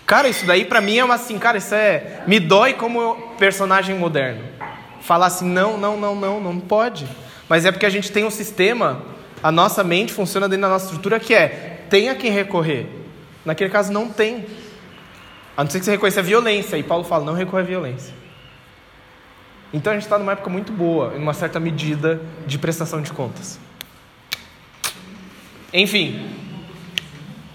Cara, 0.06 0.30
isso 0.30 0.45
daí 0.45 0.64
para 0.64 0.80
mim 0.80 0.98
é 0.98 1.03
uma 1.03 1.15
assim, 1.15 1.38
cara, 1.38 1.57
isso 1.57 1.76
é. 1.76 2.23
Me 2.26 2.40
dói 2.40 2.73
como 2.73 3.34
personagem 3.38 3.98
moderno. 3.98 4.45
Falar 5.02 5.26
assim, 5.26 5.45
não, 5.45 5.77
não, 5.77 5.99
não, 5.99 6.15
não, 6.15 6.40
não 6.40 6.57
pode. 6.57 7.06
Mas 7.49 7.65
é 7.65 7.72
porque 7.72 7.85
a 7.85 7.90
gente 7.90 8.14
tem 8.14 8.23
um 8.23 8.31
sistema, 8.31 9.03
a 9.44 9.52
nossa 9.52 9.84
mente 9.84 10.14
funciona 10.14 10.48
dentro 10.48 10.61
da 10.61 10.69
nossa 10.69 10.85
estrutura 10.85 11.19
que 11.19 11.34
é, 11.34 11.84
tem 11.90 12.10
a 12.10 12.15
quem 12.15 12.31
recorrer. 12.31 12.88
Naquele 13.44 13.69
caso 13.69 13.91
não 13.91 14.07
tem. 14.07 14.45
A 15.57 15.65
não 15.65 15.69
ser 15.69 15.80
que 15.80 15.85
você 15.85 15.91
reconheça 15.91 16.22
a 16.22 16.23
violência. 16.23 16.77
E 16.77 16.84
Paulo 16.84 17.03
fala, 17.03 17.26
não 17.26 17.34
recorre 17.34 17.64
à 17.64 17.65
violência. 17.65 18.22
Então 19.73 19.91
a 19.91 19.95
gente 19.95 20.03
está 20.03 20.19
numa 20.19 20.33
época 20.33 20.51
muito 20.51 20.71
boa, 20.71 21.13
em 21.17 21.19
uma 21.19 21.33
certa 21.33 21.59
medida 21.59 22.21
de 22.45 22.59
prestação 22.59 23.01
de 23.01 23.11
contas. 23.11 23.59
Enfim. 25.73 26.29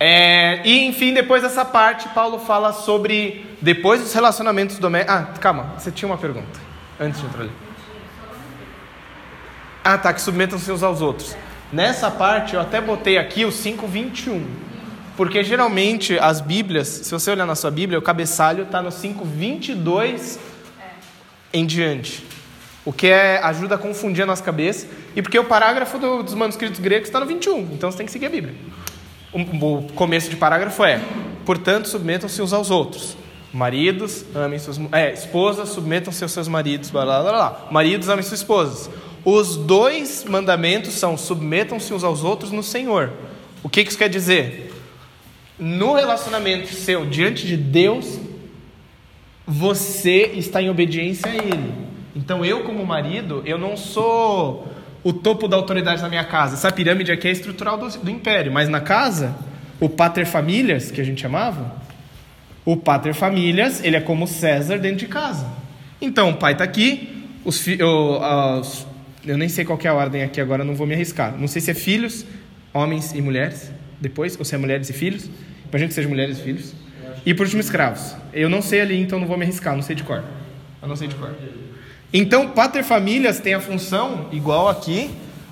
É, 0.00 0.60
e 0.64 0.84
enfim, 0.86 1.14
depois 1.14 1.42
dessa 1.42 1.64
parte, 1.64 2.08
Paulo 2.08 2.40
fala 2.40 2.72
sobre. 2.72 3.46
Depois 3.62 4.00
dos 4.00 4.12
relacionamentos 4.12 4.78
domésticos. 4.78 5.16
Ah, 5.16 5.38
calma, 5.40 5.74
você 5.78 5.92
tinha 5.92 6.08
uma 6.08 6.18
pergunta. 6.18 6.58
Antes 6.98 7.20
de 7.20 7.26
entrar 7.26 7.42
ali. 7.42 7.52
Ah, 9.84 9.96
tá, 9.96 10.12
que 10.12 10.20
submetam-se 10.20 10.70
uns 10.72 10.82
aos 10.82 11.00
outros. 11.00 11.36
Nessa 11.72 12.10
parte, 12.10 12.54
eu 12.54 12.60
até 12.60 12.80
botei 12.80 13.16
aqui 13.16 13.44
o 13.44 13.50
5,21. 13.50 14.44
Porque 15.16 15.42
geralmente 15.42 16.18
as 16.18 16.40
Bíblias, 16.40 16.86
se 16.86 17.10
você 17.10 17.30
olhar 17.30 17.46
na 17.46 17.54
sua 17.54 17.70
Bíblia, 17.70 17.98
o 17.98 18.02
cabeçalho 18.02 18.64
está 18.64 18.80
no 18.80 18.90
5,22 18.90 20.38
em 21.52 21.66
diante. 21.66 22.24
O 22.84 22.92
que 22.92 23.06
é, 23.06 23.38
ajuda 23.42 23.74
a 23.74 23.78
confundir 23.78 24.22
a 24.22 24.26
nossa 24.26 24.42
cabeça. 24.42 24.86
E 25.14 25.20
porque 25.20 25.38
o 25.38 25.44
parágrafo 25.44 25.98
do, 25.98 26.22
dos 26.22 26.34
manuscritos 26.34 26.80
gregos 26.80 27.08
está 27.08 27.20
no 27.20 27.26
21, 27.26 27.60
então 27.72 27.90
você 27.90 27.98
tem 27.98 28.06
que 28.06 28.12
seguir 28.12 28.26
a 28.26 28.30
Bíblia. 28.30 28.54
O, 29.32 29.40
o 29.40 29.92
começo 29.92 30.30
de 30.30 30.36
parágrafo 30.36 30.82
é: 30.84 31.00
portanto, 31.44 31.88
submetam-se 31.88 32.40
uns 32.40 32.52
aos 32.52 32.70
outros. 32.70 33.16
Maridos, 33.52 34.24
amem 34.34 34.58
suas 34.58 34.78
é, 34.92 35.12
esposas, 35.12 35.70
submetam-se 35.70 36.22
aos 36.22 36.32
seus 36.32 36.48
maridos, 36.48 36.90
blá, 36.90 37.04
blá, 37.04 37.22
blá, 37.22 37.32
blá. 37.32 37.68
Maridos, 37.70 38.08
amem 38.08 38.22
suas 38.22 38.40
esposas. 38.40 38.90
Os 39.24 39.56
dois 39.56 40.24
mandamentos 40.24 40.94
são: 40.94 41.16
submetam-se 41.16 41.92
uns 41.92 42.04
aos 42.04 42.24
outros 42.24 42.50
no 42.52 42.62
Senhor. 42.62 43.12
O 43.62 43.68
que, 43.68 43.82
que 43.82 43.90
isso 43.90 43.98
quer 43.98 44.08
dizer? 44.08 44.72
No 45.58 45.94
relacionamento 45.94 46.72
seu 46.72 47.04
diante 47.04 47.46
de 47.46 47.56
Deus, 47.56 48.18
você 49.48 50.32
está 50.34 50.60
em 50.60 50.68
obediência 50.68 51.30
a 51.30 51.34
Ele. 51.34 51.72
Então 52.14 52.44
eu, 52.44 52.64
como 52.64 52.84
marido, 52.84 53.42
eu 53.46 53.56
não 53.56 53.78
sou 53.78 54.70
o 55.02 55.10
topo 55.10 55.48
da 55.48 55.56
autoridade 55.56 56.02
na 56.02 56.08
minha 56.08 56.24
casa. 56.24 56.54
Essa 56.54 56.70
pirâmide 56.70 57.10
aqui 57.10 57.28
é 57.28 57.30
estrutural 57.30 57.78
do, 57.78 57.88
do 57.88 58.10
império, 58.10 58.52
mas 58.52 58.68
na 58.68 58.80
casa, 58.80 59.34
o 59.80 59.88
pater 59.88 60.26
famílias, 60.26 60.90
que 60.90 61.00
a 61.00 61.04
gente 61.04 61.22
chamava, 61.22 61.76
o 62.62 62.76
pater 62.76 63.14
famílias, 63.14 63.82
ele 63.82 63.96
é 63.96 64.00
como 64.00 64.26
César 64.26 64.76
dentro 64.76 64.98
de 64.98 65.06
casa. 65.06 65.46
Então 65.98 66.30
o 66.30 66.36
pai 66.36 66.52
está 66.52 66.64
aqui, 66.64 67.24
os, 67.42 67.64
os 67.66 68.86
eu 69.24 69.38
nem 69.38 69.48
sei 69.48 69.64
qual 69.64 69.78
é 69.82 69.88
a 69.88 69.94
ordem 69.94 70.22
aqui 70.22 70.40
agora, 70.40 70.62
não 70.62 70.74
vou 70.74 70.86
me 70.86 70.94
arriscar. 70.94 71.34
Não 71.38 71.48
sei 71.48 71.62
se 71.62 71.70
é 71.70 71.74
filhos, 71.74 72.26
homens 72.74 73.14
e 73.14 73.22
mulheres, 73.22 73.72
depois, 73.98 74.36
ou 74.38 74.44
se 74.44 74.54
é 74.54 74.58
mulheres 74.58 74.90
e 74.90 74.92
filhos. 74.92 75.30
Imagino 75.70 75.88
que 75.88 75.94
seja 75.94 76.08
mulheres 76.08 76.38
e 76.38 76.42
filhos. 76.42 76.74
E 77.28 77.34
por 77.34 77.44
último, 77.44 77.60
escravos. 77.60 78.16
Eu 78.32 78.48
não 78.48 78.62
sei 78.62 78.80
ali, 78.80 78.98
então 78.98 79.20
não 79.20 79.26
vou 79.26 79.36
me 79.36 79.44
arriscar, 79.44 79.74
não 79.74 79.82
sei 79.82 79.94
de 79.94 80.02
cor. 80.02 80.24
Eu 80.80 80.88
não 80.88 80.96
sei 80.96 81.08
de 81.08 81.14
cor. 81.14 81.30
Então, 82.10 82.48
pater 82.52 82.82
famílias 82.82 83.38
tem 83.38 83.52
a 83.52 83.60
função, 83.60 84.30
igual 84.32 84.66
aqui, 84.66 85.10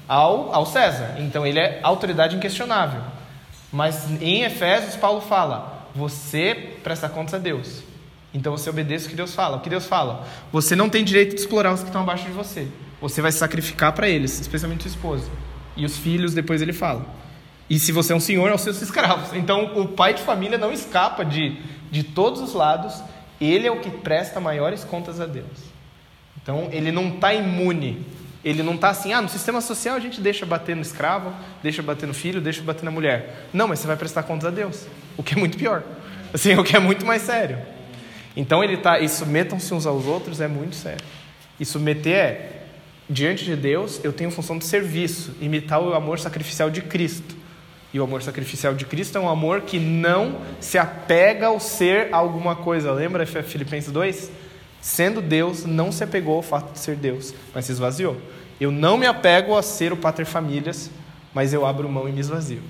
ao, 0.08 0.54
ao 0.54 0.64
César. 0.64 1.16
Então, 1.18 1.46
ele 1.46 1.58
é 1.58 1.78
autoridade 1.82 2.34
inquestionável. 2.34 3.02
Mas 3.70 4.10
em 4.22 4.42
Efésios, 4.42 4.96
Paulo 4.96 5.20
fala: 5.20 5.86
você 5.94 6.78
presta 6.82 7.10
contas 7.10 7.34
a 7.34 7.38
Deus. 7.38 7.82
Então 8.32 8.56
você 8.56 8.70
obedece 8.70 9.04
o 9.04 9.10
que 9.10 9.16
Deus 9.16 9.34
fala. 9.34 9.58
O 9.58 9.60
que 9.60 9.68
Deus 9.68 9.84
fala? 9.84 10.26
Você 10.50 10.74
não 10.74 10.88
tem 10.88 11.04
direito 11.04 11.34
de 11.34 11.42
explorar 11.42 11.74
os 11.74 11.80
que 11.80 11.88
estão 11.88 12.00
abaixo 12.00 12.24
de 12.24 12.32
você. 12.32 12.68
Você 13.02 13.20
vai 13.20 13.32
se 13.32 13.36
sacrificar 13.36 13.92
para 13.92 14.08
eles, 14.08 14.40
especialmente 14.40 14.84
sua 14.84 14.92
esposa. 14.92 15.30
E 15.76 15.84
os 15.84 15.98
filhos, 15.98 16.32
depois 16.32 16.62
ele 16.62 16.72
fala. 16.72 17.04
E 17.68 17.78
se 17.78 17.92
você 17.92 18.12
é 18.12 18.16
um 18.16 18.20
senhor, 18.20 18.50
aos 18.50 18.60
seus 18.60 18.80
escravos. 18.80 19.32
Então 19.34 19.80
o 19.80 19.88
pai 19.88 20.14
de 20.14 20.22
família 20.22 20.56
não 20.56 20.72
escapa 20.72 21.24
de, 21.24 21.56
de 21.90 22.02
todos 22.02 22.40
os 22.40 22.54
lados. 22.54 23.02
Ele 23.40 23.66
é 23.66 23.70
o 23.70 23.80
que 23.80 23.90
presta 23.90 24.40
maiores 24.40 24.84
contas 24.84 25.20
a 25.20 25.26
Deus. 25.26 25.46
Então 26.40 26.68
ele 26.70 26.92
não 26.92 27.08
está 27.08 27.34
imune. 27.34 28.06
Ele 28.44 28.62
não 28.62 28.76
está 28.76 28.90
assim, 28.90 29.12
ah, 29.12 29.20
no 29.20 29.28
sistema 29.28 29.60
social 29.60 29.96
a 29.96 30.00
gente 30.00 30.20
deixa 30.20 30.46
bater 30.46 30.76
no 30.76 30.82
escravo, 30.82 31.32
deixa 31.60 31.82
bater 31.82 32.06
no 32.06 32.14
filho, 32.14 32.40
deixa 32.40 32.62
bater 32.62 32.84
na 32.84 32.92
mulher. 32.92 33.48
Não, 33.52 33.66
mas 33.66 33.80
você 33.80 33.88
vai 33.88 33.96
prestar 33.96 34.22
contas 34.22 34.46
a 34.46 34.50
Deus. 34.52 34.86
O 35.16 35.22
que 35.22 35.34
é 35.34 35.36
muito 35.36 35.58
pior. 35.58 35.82
Assim, 36.32 36.54
o 36.54 36.62
que 36.62 36.76
é 36.76 36.78
muito 36.78 37.04
mais 37.04 37.22
sério. 37.22 37.58
Então 38.36 38.62
ele 38.62 38.74
está, 38.74 39.00
e 39.00 39.08
submetam-se 39.08 39.74
uns 39.74 39.86
aos 39.86 40.04
outros 40.04 40.40
é 40.40 40.46
muito 40.46 40.76
sério. 40.76 41.04
E 41.58 41.64
submeter 41.64 42.14
é, 42.14 42.62
diante 43.08 43.44
de 43.44 43.56
Deus, 43.56 43.98
eu 44.04 44.12
tenho 44.12 44.30
função 44.30 44.58
de 44.58 44.64
serviço, 44.64 45.34
imitar 45.40 45.80
o 45.80 45.94
amor 45.94 46.20
sacrificial 46.20 46.70
de 46.70 46.82
Cristo. 46.82 47.34
E 47.92 48.00
o 48.00 48.04
amor 48.04 48.22
sacrificial 48.22 48.74
de 48.74 48.84
Cristo 48.84 49.16
é 49.16 49.20
um 49.20 49.28
amor 49.28 49.62
que 49.62 49.78
não 49.78 50.36
se 50.60 50.76
apega 50.76 51.46
ao 51.46 51.60
ser 51.60 52.08
alguma 52.12 52.56
coisa. 52.56 52.92
Lembra 52.92 53.24
Filipenses 53.26 53.90
2? 53.90 54.30
Sendo 54.80 55.20
Deus, 55.20 55.64
não 55.64 55.90
se 55.90 56.04
apegou 56.04 56.36
ao 56.36 56.42
fato 56.42 56.72
de 56.72 56.78
ser 56.78 56.96
Deus, 56.96 57.34
mas 57.54 57.64
se 57.64 57.72
esvaziou. 57.72 58.16
Eu 58.60 58.70
não 58.70 58.96
me 58.96 59.06
apego 59.06 59.56
a 59.56 59.62
ser 59.62 59.92
o 59.92 59.96
pater 59.96 60.24
famílias, 60.24 60.90
mas 61.34 61.52
eu 61.52 61.66
abro 61.66 61.88
mão 61.88 62.08
e 62.08 62.12
me 62.12 62.20
esvazio. 62.20 62.62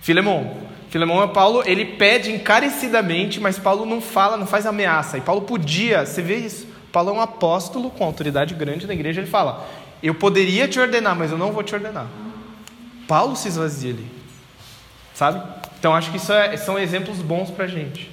Filemon. 0.00 0.56
Filemão 0.88 1.22
é 1.22 1.28
Paulo, 1.28 1.62
ele 1.64 1.84
pede 1.84 2.32
encarecidamente, 2.32 3.40
mas 3.40 3.58
Paulo 3.58 3.86
não 3.86 4.00
fala, 4.00 4.36
não 4.36 4.46
faz 4.46 4.66
ameaça. 4.66 5.18
E 5.18 5.20
Paulo 5.20 5.42
podia, 5.42 6.04
você 6.04 6.20
vê 6.20 6.36
isso. 6.36 6.66
Paulo 6.92 7.10
é 7.10 7.12
um 7.12 7.20
apóstolo 7.20 7.90
com 7.90 8.04
autoridade 8.04 8.54
grande 8.54 8.86
na 8.86 8.92
igreja, 8.92 9.20
ele 9.20 9.30
fala: 9.30 9.68
Eu 10.02 10.14
poderia 10.14 10.66
te 10.66 10.80
ordenar, 10.80 11.14
mas 11.14 11.30
eu 11.30 11.38
não 11.38 11.52
vou 11.52 11.62
te 11.62 11.74
ordenar. 11.74 12.06
Paulo 13.10 13.34
se 13.34 13.48
esvazia 13.48 13.90
ali, 13.90 14.06
sabe? 15.12 15.42
Então 15.80 15.92
acho 15.92 16.12
que 16.12 16.16
isso 16.16 16.32
é, 16.32 16.56
são 16.56 16.78
exemplos 16.78 17.18
bons 17.20 17.50
para 17.50 17.64
a 17.64 17.68
gente. 17.68 18.08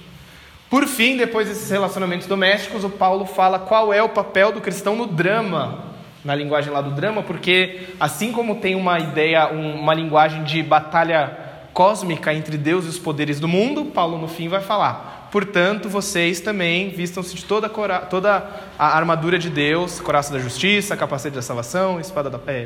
Por 0.71 0.87
fim, 0.87 1.15
depois 1.15 1.47
desses 1.47 1.69
relacionamentos 1.69 2.25
domésticos, 2.25 2.83
o 2.83 2.89
Paulo 2.89 3.23
fala 3.23 3.59
qual 3.59 3.93
é 3.93 4.01
o 4.01 4.09
papel 4.09 4.51
do 4.51 4.59
cristão 4.59 4.95
no 4.95 5.05
drama, 5.05 5.83
na 6.25 6.33
linguagem 6.33 6.73
lá 6.73 6.81
do 6.81 6.89
drama, 6.89 7.21
porque 7.21 7.89
assim 7.99 8.31
como 8.31 8.55
tem 8.55 8.73
uma 8.73 8.97
ideia, 8.97 9.49
uma 9.49 9.93
linguagem 9.93 10.43
de 10.43 10.63
batalha 10.63 11.37
cósmica 11.75 12.33
entre 12.33 12.57
Deus 12.57 12.85
e 12.85 12.87
os 12.87 12.97
poderes 12.97 13.39
do 13.39 13.47
mundo, 13.47 13.85
Paulo 13.85 14.17
no 14.17 14.27
fim 14.27 14.47
vai 14.47 14.61
falar. 14.61 15.29
Portanto, 15.31 15.87
vocês 15.87 16.41
também 16.41 16.89
vistam-se 16.89 17.35
de 17.35 17.45
toda, 17.45 17.67
a, 17.67 17.99
toda 17.99 18.49
a 18.79 18.97
armadura 18.97 19.37
de 19.37 19.51
Deus, 19.51 19.99
coraça 19.99 20.33
da 20.33 20.39
justiça, 20.39 20.97
capacete 20.97 21.35
da 21.35 21.43
salvação, 21.43 21.99
espada, 21.99 22.31
da, 22.31 22.39
é, 22.47 22.65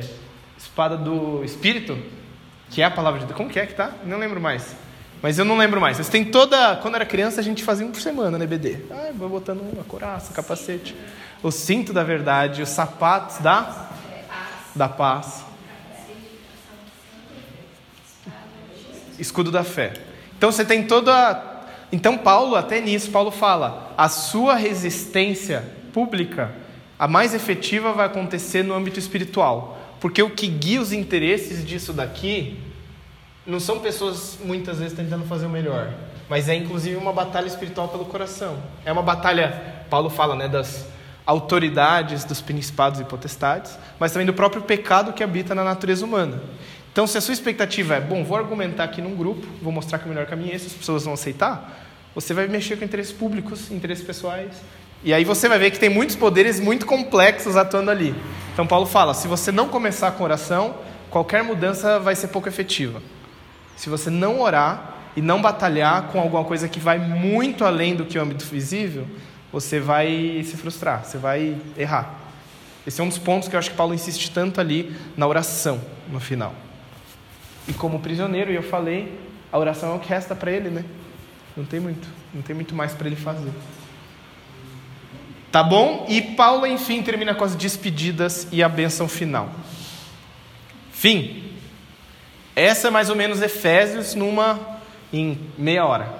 espada 0.58 0.96
do 0.96 1.44
Espírito, 1.44 1.98
que 2.72 2.82
é 2.82 2.86
a 2.86 2.92
palavra 2.92 3.20
de 3.20 3.28
Deus. 3.28 3.38
Como 3.38 3.50
que 3.50 3.60
é 3.60 3.68
que 3.68 3.76
tá? 3.76 3.92
Não 4.04 4.18
lembro 4.18 4.42
mais. 4.42 4.76
Mas 5.22 5.38
eu 5.38 5.46
não 5.46 5.58
lembro 5.58 5.80
mais. 5.80 5.98
Vocês 5.98 6.10
têm 6.10 6.26
toda. 6.26 6.78
Quando 6.78 6.96
era 6.96 7.06
criança, 7.06 7.40
a 7.40 7.44
gente 7.44 7.64
fazia 7.64 7.86
um 7.86 7.92
por 7.92 8.02
semana, 8.02 8.38
né, 8.38 8.48
BD? 8.48 8.78
Ah, 8.90 9.12
vou 9.14 9.30
botando 9.30 9.62
uma 9.62 9.84
coraça, 9.84 10.34
capacete. 10.34 10.96
O 11.44 11.52
cinto 11.52 11.94
da 11.94 12.04
verdade, 12.04 12.64
os 12.64 12.70
sapatos 12.70 13.38
da, 13.38 13.90
da 14.76 14.90
paz. 14.90 15.52
escudo 19.22 19.52
da 19.52 19.64
fé. 19.64 19.94
Então 20.38 20.52
você 20.52 20.66
tem 20.66 20.84
toda. 20.84 21.50
Então 21.92 22.18
Paulo, 22.18 22.56
até 22.56 22.82
nisso, 22.82 23.12
Paulo 23.12 23.32
fala: 23.32 23.94
a 23.98 24.10
sua 24.10 24.56
resistência 24.56 25.64
pública, 25.94 26.52
a 26.98 27.08
mais 27.08 27.34
efetiva, 27.34 27.94
vai 27.94 28.08
acontecer 28.08 28.64
no 28.64 28.74
âmbito 28.74 29.00
espiritual. 29.00 29.78
Porque 30.02 30.22
o 30.22 30.32
que 30.32 30.48
guia 30.48 30.82
os 30.82 30.92
interesses 30.92 31.64
disso 31.64 31.94
daqui 31.94 32.60
não 33.46 33.60
são 33.60 33.80
pessoas 33.80 34.40
muitas 34.44 34.80
vezes 34.80 34.98
tentando 34.98 35.26
fazer 35.26 35.46
o 35.46 35.50
melhor, 35.50 35.94
mas 36.28 36.50
é 36.50 36.56
inclusive 36.56 36.96
uma 36.96 37.14
batalha 37.14 37.46
espiritual 37.46 37.88
pelo 37.88 38.06
coração. 38.06 38.58
É 38.84 38.92
uma 38.92 39.04
batalha, 39.04 39.86
Paulo 39.92 40.10
fala, 40.10 40.36
né, 40.36 40.48
das 40.48 40.88
autoridades, 41.24 42.24
dos 42.24 42.42
principados 42.42 43.00
e 43.00 43.04
potestades, 43.04 43.78
mas 44.00 44.12
também 44.12 44.26
do 44.26 44.34
próprio 44.34 44.64
pecado 44.64 45.14
que 45.14 45.24
habita 45.24 45.54
na 45.54 45.64
natureza 45.64 46.04
humana. 46.04 46.42
Então, 46.92 47.06
se 47.06 47.18
a 47.18 47.22
sua 47.22 47.34
expectativa 47.34 47.96
é, 47.96 48.02
bom, 48.02 48.24
vou 48.24 48.38
argumentar 48.38 48.86
aqui 48.86 49.02
num 49.02 49.16
grupo, 49.16 49.48
vou 49.62 49.72
mostrar 49.72 50.00
que 50.00 50.06
o 50.06 50.10
melhor 50.10 50.26
caminho 50.26 50.52
é 50.52 50.56
esse, 50.56 50.66
as 50.66 50.74
pessoas 50.74 51.06
vão 51.06 51.14
aceitar, 51.14 51.80
você 52.16 52.34
vai 52.34 52.48
mexer 52.48 52.76
com 52.76 52.84
interesses 52.84 53.14
públicos, 53.14 53.72
interesses 53.72 54.04
pessoais. 54.04 54.52
E 55.04 55.14
aí 55.14 55.24
você 55.24 55.50
vai 55.50 55.58
ver 55.58 55.72
que 55.72 55.80
tem 55.80 55.90
muitos 55.90 56.16
poderes 56.16 56.60
muito 56.60 56.86
complexos 56.86 57.58
atuando 57.58 57.90
ali. 57.90 58.16
Então, 58.54 58.68
Paulo 58.68 58.86
fala: 58.86 59.14
se 59.14 59.28
você 59.28 59.52
não 59.52 59.68
começar 59.68 60.12
com 60.12 60.24
oração, 60.24 60.76
qualquer 61.10 61.44
mudança 61.44 62.00
vai 62.00 62.16
ser 62.16 62.28
pouco 62.28 62.48
efetiva. 62.48 63.02
Se 63.76 63.90
você 63.90 64.10
não 64.10 64.42
orar 64.42 64.96
e 65.16 65.22
não 65.22 65.42
batalhar 65.42 66.04
com 66.04 66.20
alguma 66.20 66.44
coisa 66.44 66.70
que 66.70 66.80
vai 66.80 67.00
muito 67.00 67.66
além 67.66 67.96
do 67.96 68.06
que 68.06 68.18
o 68.18 68.22
âmbito 68.22 68.46
visível, 68.46 69.08
você 69.52 69.80
vai 69.80 70.42
se 70.46 70.56
frustrar, 70.56 71.04
você 71.04 71.18
vai 71.18 71.58
errar. 71.78 72.20
Esse 72.86 73.02
é 73.02 73.04
um 73.04 73.10
dos 73.10 73.18
pontos 73.18 73.48
que 73.48 73.56
eu 73.56 73.60
acho 73.60 73.72
que 73.72 73.76
Paulo 73.76 73.94
insiste 73.94 74.32
tanto 74.32 74.62
ali 74.62 74.96
na 75.18 75.28
oração, 75.28 75.82
no 76.12 76.20
final. 76.20 76.54
E 77.68 77.74
como 77.74 78.00
prisioneiro, 78.00 78.52
eu 78.52 78.64
falei, 78.64 79.20
a 79.52 79.58
oração 79.58 79.94
é 79.94 79.96
o 79.96 80.00
que 80.00 80.10
resta 80.10 80.34
para 80.34 80.52
ele, 80.52 80.70
né? 80.70 80.84
Não 81.56 81.66
tem 81.66 81.80
muito, 81.80 82.08
não 82.34 82.42
tem 82.42 82.56
muito 82.56 82.74
mais 82.74 82.94
para 82.94 83.08
ele 83.08 83.16
fazer. 83.16 83.52
Tá 85.52 85.62
bom? 85.62 86.06
E 86.08 86.22
Paulo, 86.22 86.66
enfim, 86.66 87.02
termina 87.04 87.36
com 87.36 87.44
as 87.44 87.56
despedidas 87.56 88.48
e 88.52 88.64
a 88.64 88.70
bênção 88.70 89.08
final. 89.08 89.50
Fim. 90.92 91.52
Essa 92.56 92.88
é 92.88 92.92
mais 92.92 93.10
ou 93.10 93.16
menos 93.16 93.42
Efésios 93.42 94.16
numa 94.16 94.60
em 95.12 95.38
meia 95.58 95.86
hora. 95.86 96.14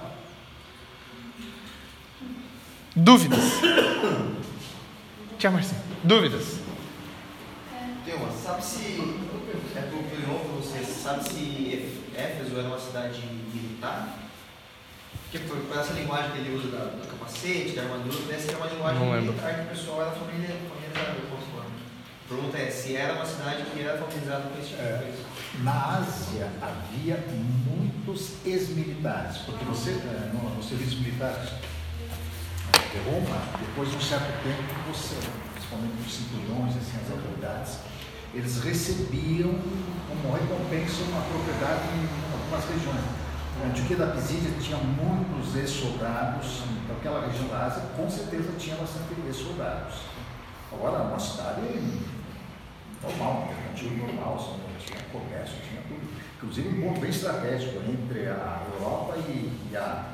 Dúvidas? 2.96 3.40
Tia 5.40 5.50
Marcinha. 5.50 5.82
Dúvidas? 6.04 6.60
Tem 8.04 8.16
uma. 8.16 8.32
Sabe 8.32 8.64
se 8.64 9.00
sabe 11.02 11.24
se 11.24 11.90
Éfeso 12.16 12.60
era 12.60 12.68
uma 12.68 12.80
cidade 12.80 13.22
militar? 13.54 14.21
Porque 15.32 15.48
por 15.48 15.78
essa 15.80 15.94
linguagem 15.94 16.32
que 16.32 16.38
ele 16.40 16.58
usa 16.58 16.68
da, 16.76 16.84
do 16.92 17.08
capacete, 17.08 17.72
da 17.72 17.84
armadura, 17.84 18.18
parece 18.28 18.48
que 18.50 18.54
é 18.54 18.58
uma 18.58 18.68
linguagem 18.68 19.22
militar 19.22 19.56
que 19.56 19.62
o 19.62 19.68
pessoal 19.68 20.02
era 20.02 20.12
familiarizado 20.12 21.22
com 21.30 21.38
isso 21.40 21.56
lá. 21.56 21.64
A 21.64 22.28
pergunta 22.28 22.58
é 22.58 22.70
se 22.70 22.98
era 22.98 23.14
uma 23.14 23.26
cidade 23.26 23.64
que 23.64 23.80
era 23.80 23.98
familiarizada 23.98 24.50
com 24.50 24.60
esse 24.60 24.70
tipo 24.72 24.82
de 24.82 24.90
é. 24.90 24.98
coisa. 24.98 25.24
Na 25.64 26.00
Ásia 26.00 26.52
havia 26.62 27.24
muitos 27.32 28.46
ex-militares, 28.46 29.38
porque 29.46 29.64
você, 29.64 29.92
é, 29.92 30.32
no, 30.34 30.50
no 30.54 30.62
serviço 30.62 30.98
militar 31.00 31.32
de 32.92 33.10
Roma, 33.10 33.42
depois 33.58 33.90
de 33.90 33.96
um 33.96 34.02
certo 34.02 34.36
tempo, 34.44 34.92
você, 34.92 35.16
principalmente 35.54 35.96
os 36.06 36.14
cinturões, 36.14 36.76
assim, 36.76 37.00
as 37.06 37.10
autoridades, 37.10 37.78
eles 38.34 38.62
recebiam 38.62 39.56
como 40.10 40.34
recompensa 40.36 41.04
uma 41.08 41.22
propriedade 41.22 41.88
em 41.96 42.34
algumas 42.36 42.66
regiões. 42.68 43.31
A 43.62 43.68
Antioquia 43.68 43.98
da 43.98 44.08
Pisídia 44.08 44.52
tinha 44.60 44.78
muitos 44.78 45.56
ex-soldados, 45.56 46.64
então 46.84 46.96
aquela 46.98 47.28
região 47.28 47.48
da 47.48 47.66
Ásia 47.66 47.84
com 47.96 48.10
certeza 48.10 48.52
tinha 48.58 48.76
bastante 48.76 49.14
ex-soldados. 49.28 50.02
Agora, 50.72 51.04
uma 51.04 51.20
cidade 51.20 51.62
normal, 53.04 53.48
mercantil 53.48 53.98
normal, 53.98 54.58
tinha 54.80 55.00
comércio, 55.12 55.58
tinha 55.70 55.82
tudo. 55.84 56.10
Inclusive 56.38 56.70
um 56.70 56.82
ponto 56.82 57.02
bem 57.02 57.10
estratégico 57.12 57.78
entre 57.88 58.28
a 58.28 58.64
Europa 58.74 59.18
e, 59.18 59.70
e, 59.72 59.78
a, 59.78 60.06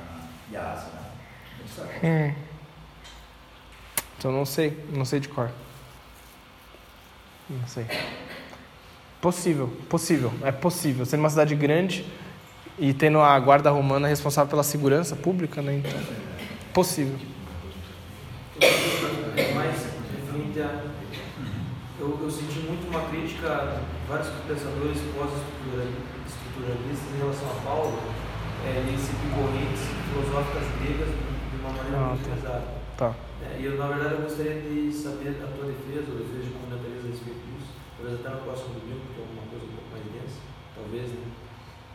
e 0.52 0.58
a 0.58 0.74
Ásia. 0.74 0.92
Né? 0.92 2.34
Hum. 2.36 2.44
Então 4.18 4.32
não 4.32 4.46
sei, 4.46 4.86
não 4.92 5.06
sei 5.06 5.22
de 5.22 5.30
cor. 5.30 5.50
Não 7.50 7.68
sei. 7.68 7.86
Possível, 9.22 9.70
possível, 9.90 10.34
é 10.44 10.52
possível. 10.52 11.06
Sendo 11.06 11.22
uma 11.22 11.30
cidade 11.30 11.56
grande 11.56 12.06
e 12.78 12.94
tendo 12.94 13.20
a 13.20 13.40
guarda 13.40 13.70
romana 13.72 14.08
responsável 14.08 14.50
pela 14.50 14.64
segurança 14.64 15.16
pública, 15.16 15.62
né? 15.62 15.76
Então, 15.84 16.00
possível. 16.74 17.16
Mas 19.56 19.88
eu, 22.00 22.20
eu 22.22 22.32
senti 22.32 22.60
muito 22.60 22.88
uma 22.90 23.02
crítica 23.10 23.48
a 23.50 23.82
vários 24.08 24.30
pensadores 24.48 24.98
pós-estruturalistas 25.18 27.10
em 27.14 27.18
relação 27.18 27.50
a 27.50 27.56
Paulo, 27.66 27.98
é, 28.66 28.84
seguir 28.98 29.30
correntes 29.34 29.82
filosóficas 30.10 30.64
gregas 30.82 31.10
de 31.10 31.58
uma 31.60 31.72
maneira 31.74 31.98
Ah, 31.98 32.10
muito 32.14 32.30
tá. 32.30 32.36
pesada. 32.36 32.68
Tá. 32.98 33.14
É, 33.42 33.60
e 33.60 33.66
eu, 33.66 33.78
na 33.78 33.88
verdade, 33.88 34.14
eu 34.16 34.22
gostaria 34.22 34.62
de 34.62 34.92
saber 34.94 35.30
a 35.42 35.48
tua 35.54 35.66
defesa, 35.70 36.12
ou 36.12 36.18
defesa 36.18 36.44
de 36.46 36.52
comentaristas 36.58 37.06
a 37.06 37.10
respeito 37.10 37.42
disso, 37.50 37.70
talvez 37.98 38.20
até 38.22 38.30
no 38.30 38.42
próximo 38.42 38.70
domingo, 38.78 39.02
porque 39.06 39.22
é 39.22 39.26
uma 39.34 39.46
coisa 39.50 39.66
um 39.66 39.74
pouco 39.78 39.90
mais 39.94 40.06
densa, 40.14 40.40
talvez, 40.74 41.08
né? 41.14 41.26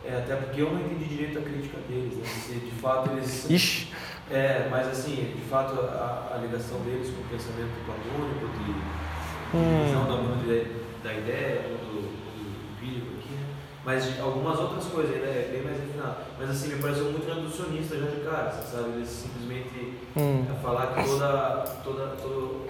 É, 0.05 0.17
até 0.17 0.35
porque 0.35 0.61
eu 0.61 0.71
não 0.71 0.81
entendi 0.81 1.05
direito 1.05 1.39
a 1.39 1.41
crítica 1.41 1.77
deles, 1.87 2.17
né? 2.17 2.25
Se 2.25 2.53
de 2.55 2.71
fato 2.71 3.09
eles. 3.11 3.49
Ixi. 3.49 3.87
É, 4.29 4.67
mas 4.69 4.87
assim, 4.87 5.33
de 5.35 5.41
fato, 5.49 5.79
a, 5.79 6.33
a 6.33 6.37
ligação 6.39 6.79
deles 6.81 7.09
com 7.13 7.21
o 7.21 7.25
pensamento 7.25 7.71
platônico, 7.85 8.47
de 8.63 9.03
Hum. 9.55 9.83
visão 9.85 10.05
da 10.07 10.15
de- 10.43 10.65
da 11.03 11.13
ideia, 11.13 11.61
do, 11.61 12.01
do 12.01 12.73
empírico 12.73 13.07
aqui, 13.19 13.33
né? 13.33 13.45
Mas 13.85 14.19
algumas 14.19 14.57
outras 14.59 14.85
coisas 14.85 15.13
ainda 15.15 15.27
é 15.27 15.49
bem 15.53 15.61
mais 15.61 15.77
refinado. 15.79 16.15
Mas 16.39 16.49
assim, 16.49 16.69
me 16.73 16.81
pareceu 16.81 17.05
muito 17.11 17.27
reducionista 17.27 17.97
já 17.97 18.07
de 18.07 18.21
cara, 18.21 18.49
você 18.51 18.75
sabe? 18.75 18.89
Eles 18.95 19.07
simplesmente 19.09 19.93
Hum. 20.17 20.45
falar 20.61 20.87
que 20.87 21.03
toda, 21.03 21.59
toda, 21.83 22.07
todo 22.15 22.67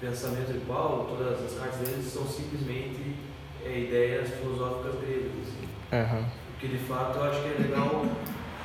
pensamento 0.00 0.52
de 0.52 0.60
Paulo, 0.60 1.16
todas 1.16 1.44
as 1.44 1.58
cartas 1.58 1.78
deles 1.80 2.04
são 2.06 2.26
simplesmente 2.26 3.16
é, 3.64 3.78
ideias 3.80 4.28
filosóficas 4.30 4.94
gregas. 5.00 5.59
Aham. 5.92 6.24
Porque 6.52 6.68
de 6.68 6.78
fato 6.84 7.18
eu 7.18 7.24
acho 7.24 7.40
que 7.42 7.48
é 7.48 7.62
legal 7.66 8.04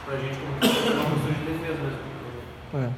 pra 0.06 0.18
gente 0.18 0.38
como 0.38 0.52
uma 0.52 1.10
postura 1.10 1.34
de 1.34 1.52
defesa 1.52 1.82
mesmo. 1.82 2.86
É. 2.86 2.90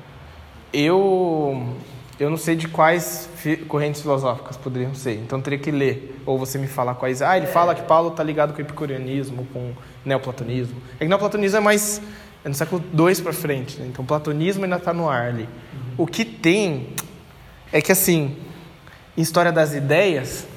Eu 0.74 1.76
eu 2.20 2.30
não 2.32 2.38
sei 2.38 2.56
de 2.56 2.68
quais 2.68 3.30
fi- 3.36 3.58
correntes 3.58 4.02
filosóficas 4.02 4.58
poderiam 4.58 4.94
ser, 4.96 5.14
então 5.20 5.40
teria 5.40 5.60
que 5.60 5.70
ler 5.70 6.20
ou 6.26 6.38
você 6.38 6.58
me 6.58 6.68
falar 6.68 6.96
quais. 6.96 7.22
Ah, 7.22 7.38
ele 7.38 7.46
fala 7.46 7.76
que 7.76 7.84
Paulo 7.84 8.10
está 8.10 8.24
ligado 8.24 8.54
com 8.54 8.58
o 8.58 8.62
epicureanismo, 8.62 9.46
com 9.54 9.60
o 9.60 9.78
neoplatonismo. 10.04 10.76
É 10.96 11.00
que 11.00 11.06
o 11.06 11.10
neoplatonismo 11.10 11.58
é 11.58 11.62
mais 11.62 12.02
é 12.44 12.50
no 12.50 12.56
século 12.56 12.84
II 12.94 13.22
para 13.22 13.34
frente, 13.34 13.80
né? 13.80 13.88
então 13.88 14.04
o 14.04 14.08
platonismo 14.08 14.64
ainda 14.64 14.78
está 14.78 14.94
no 14.94 15.08
ar 15.10 15.28
ali. 15.30 15.48
O 15.98 16.06
que 16.08 16.26
tem 16.26 16.90
é 17.72 17.82
que 17.82 17.92
assim, 17.92 18.36
em 19.16 19.22
história 19.22 19.52
das 19.52 19.74
ideias, 19.74 20.48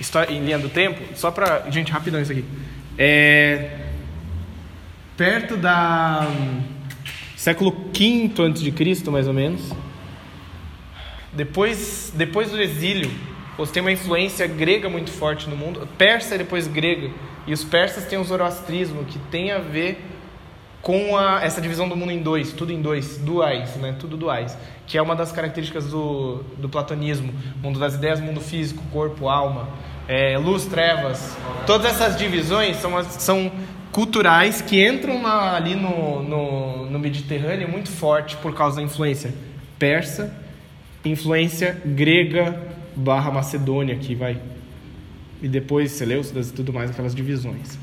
história, 0.00 0.32
em 0.32 0.42
linha 0.44 0.58
do 0.58 0.68
tempo, 0.68 1.00
só 1.16 1.30
para 1.30 1.68
gente 1.70 1.90
rapidão 1.92 2.20
isso 2.20 2.32
aqui, 2.32 2.44
é 2.98 3.78
perto 5.16 5.56
da 5.56 6.26
hum, 6.28 6.62
século 7.36 7.70
V 7.70 8.32
antes 8.40 8.62
de 8.62 8.72
Cristo, 8.72 9.10
mais 9.10 9.26
ou 9.26 9.34
menos. 9.34 9.72
Depois, 11.32 12.12
depois 12.14 12.50
do 12.50 12.60
exílio, 12.60 13.10
você 13.56 13.72
tem 13.72 13.80
uma 13.80 13.92
influência 13.92 14.46
grega 14.46 14.88
muito 14.88 15.10
forte 15.10 15.48
no 15.48 15.56
mundo, 15.56 15.88
persa 15.98 16.34
e 16.34 16.38
depois 16.38 16.66
grega. 16.66 17.10
E 17.46 17.52
os 17.52 17.62
persas 17.62 18.06
têm 18.06 18.18
o 18.18 18.24
zoroastrismo, 18.24 19.04
que 19.04 19.18
tem 19.18 19.50
a 19.50 19.58
ver 19.58 20.02
com 20.80 21.16
a, 21.16 21.42
essa 21.42 21.60
divisão 21.60 21.88
do 21.88 21.96
mundo 21.96 22.12
em 22.12 22.22
dois, 22.22 22.52
tudo 22.52 22.72
em 22.72 22.80
dois, 22.80 23.18
duais, 23.18 23.74
né? 23.76 23.96
Tudo 23.98 24.16
duais, 24.16 24.56
que 24.86 24.98
é 24.98 25.02
uma 25.02 25.16
das 25.16 25.32
características 25.32 25.86
do, 25.86 26.42
do 26.58 26.68
platonismo, 26.68 27.32
mundo 27.62 27.78
das 27.78 27.94
ideias, 27.94 28.20
mundo 28.20 28.40
físico, 28.40 28.82
corpo, 28.92 29.28
alma, 29.28 29.68
é, 30.08 30.36
luz, 30.38 30.66
trevas. 30.66 31.36
Todas 31.66 31.86
essas 31.92 32.16
divisões 32.16 32.76
são, 32.76 33.02
são 33.04 33.52
culturais 33.92 34.60
que 34.60 34.86
entram 34.86 35.20
na- 35.22 35.54
ali 35.56 35.74
no, 35.74 36.22
no, 36.22 36.90
no 36.90 36.98
Mediterrâneo 36.98 37.68
muito 37.68 37.90
forte 37.90 38.36
por 38.36 38.54
causa 38.54 38.76
da 38.76 38.82
influência 38.82 39.32
persa, 39.78 40.34
influência 41.04 41.80
grega 41.84 42.60
barra 42.96 43.30
Macedônia, 43.30 43.96
que 43.96 44.14
vai 44.14 44.38
e 45.42 45.48
depois 45.48 45.90
Seleucidas 45.92 46.48
e 46.48 46.52
tudo 46.52 46.72
mais, 46.72 46.90
aquelas 46.90 47.14
divisões. 47.14 47.78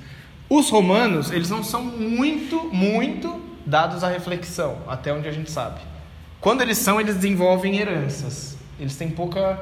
Os 0.50 0.70
romanos, 0.70 1.32
eles 1.32 1.50
não 1.50 1.64
são 1.64 1.84
muito, 1.84 2.70
muito 2.74 3.40
dados 3.66 4.04
à 4.04 4.10
reflexão, 4.10 4.80
até 4.88 5.14
onde 5.14 5.28
a 5.28 5.32
gente 5.32 5.52
sabe. 5.52 5.80
Quando 6.40 6.62
eles 6.62 6.78
são, 6.80 7.00
eles 7.00 7.16
desenvolvem 7.16 7.78
heranças. 7.78 8.58
Eles 8.80 8.96
têm 8.96 9.10
pouca 9.12 9.60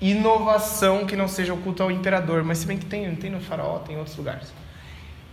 inovação 0.00 1.04
que 1.06 1.14
não 1.14 1.28
seja 1.28 1.52
oculta 1.52 1.82
ao 1.82 1.90
imperador, 1.90 2.42
mas 2.42 2.58
se 2.58 2.66
bem 2.66 2.78
que 2.78 2.86
tem, 2.86 3.14
tem 3.16 3.30
no 3.30 3.40
faraó, 3.40 3.78
tem 3.78 3.96
em 3.96 3.98
outros 3.98 4.16
lugares. 4.16 4.52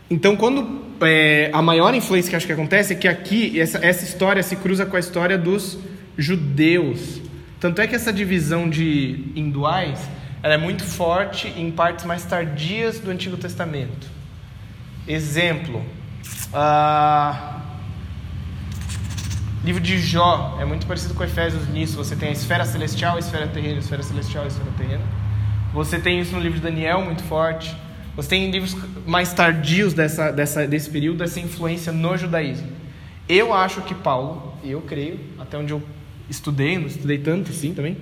Então, 0.09 0.35
quando 0.35 0.85
é, 1.01 1.49
a 1.53 1.61
maior 1.61 1.93
influência 1.93 2.29
que 2.29 2.35
acho 2.35 2.45
que 2.45 2.53
acontece 2.53 2.93
é 2.93 2.95
que 2.95 3.07
aqui 3.07 3.59
essa, 3.59 3.77
essa 3.85 4.03
história 4.03 4.41
se 4.41 4.55
cruza 4.55 4.85
com 4.85 4.95
a 4.95 4.99
história 4.99 5.37
dos 5.37 5.77
judeus. 6.17 7.21
Tanto 7.59 7.81
é 7.81 7.87
que 7.87 7.95
essa 7.95 8.13
divisão 8.13 8.69
de 8.69 9.31
hinduais 9.35 9.99
ela 10.41 10.53
é 10.53 10.57
muito 10.57 10.83
forte 10.83 11.47
em 11.57 11.71
partes 11.71 12.05
mais 12.05 12.23
tardias 12.23 12.99
do 12.99 13.11
Antigo 13.11 13.35
Testamento. 13.35 14.07
Exemplo, 15.07 15.83
ah, 16.53 17.61
livro 19.67 19.83
de 19.83 19.99
Jó 19.99 20.57
é 20.61 20.63
muito 20.63 20.87
parecido 20.87 21.13
com 21.13 21.25
Efésios 21.25 21.67
nisso. 21.67 21.97
Você 21.97 22.15
tem 22.15 22.29
a 22.29 22.31
esfera 22.31 22.63
celestial, 22.63 23.17
a 23.17 23.19
esfera 23.19 23.47
terrena, 23.47 23.75
a 23.75 23.79
esfera 23.79 24.01
celestial, 24.01 24.45
a 24.45 24.47
esfera 24.47 24.71
terrena. 24.77 25.03
Você 25.73 25.99
tem 25.99 26.21
isso 26.21 26.33
no 26.33 26.39
livro 26.39 26.57
de 26.57 26.63
Daniel 26.63 27.01
muito 27.01 27.21
forte. 27.23 27.75
Você 28.15 28.29
tem 28.29 28.49
livros 28.49 28.77
mais 29.05 29.33
tardios 29.33 29.93
dessa, 29.93 30.31
dessa, 30.31 30.65
desse 30.65 30.89
período, 30.89 31.17
dessa 31.17 31.41
influência 31.41 31.91
no 31.91 32.15
judaísmo. 32.17 32.69
Eu 33.27 33.53
acho 33.53 33.81
que 33.81 33.93
Paulo, 33.93 34.53
eu 34.63 34.79
creio, 34.81 35.19
até 35.37 35.57
onde 35.57 35.73
eu 35.73 35.83
estudei, 36.29 36.77
não 36.77 36.87
estudei 36.87 37.17
tanto 37.17 37.51
assim 37.51 37.73
também, 37.73 37.97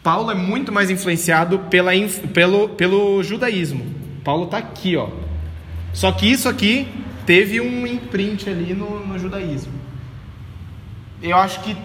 Paulo 0.00 0.30
é 0.30 0.34
muito 0.36 0.70
mais 0.70 0.90
influenciado 0.90 1.58
pela, 1.58 1.90
pelo, 2.32 2.68
pelo 2.68 3.20
judaísmo. 3.24 3.84
Paulo 4.22 4.44
está 4.44 4.58
aqui, 4.58 4.96
ó. 4.96 5.08
Só 5.92 6.12
que 6.12 6.30
isso 6.30 6.48
aqui 6.48 6.86
teve 7.26 7.60
um 7.60 7.84
imprint 7.84 8.48
ali 8.48 8.72
no, 8.74 9.04
no 9.04 9.18
judaísmo. 9.18 9.85
Eu 11.22 11.36
acho 11.36 11.60
que 11.62 11.76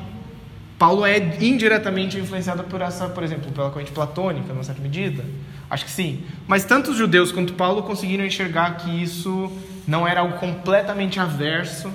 Paulo 0.78 1.06
é 1.06 1.18
indiretamente 1.40 2.18
influenciado 2.18 2.64
por 2.64 2.82
essa, 2.82 3.08
por 3.08 3.24
exemplo, 3.24 3.52
pela 3.52 3.70
corrente 3.70 3.92
platônica, 3.92 4.48
numa 4.52 4.64
certa 4.64 4.82
medida. 4.82 5.24
Acho 5.70 5.86
que 5.86 5.92
sim. 5.92 6.24
Mas 6.48 6.66
tanto 6.66 6.92
os 6.92 6.98
judeus 6.98 7.32
quanto 7.32 7.54
Paulo 7.54 7.84
conseguiram 7.84 8.26
enxergar 8.26 8.78
que 8.78 8.90
isso 9.02 9.52
não 9.88 10.08
era 10.08 10.22
algo 10.22 10.38
completamente 10.38 11.20
averso 11.20 11.94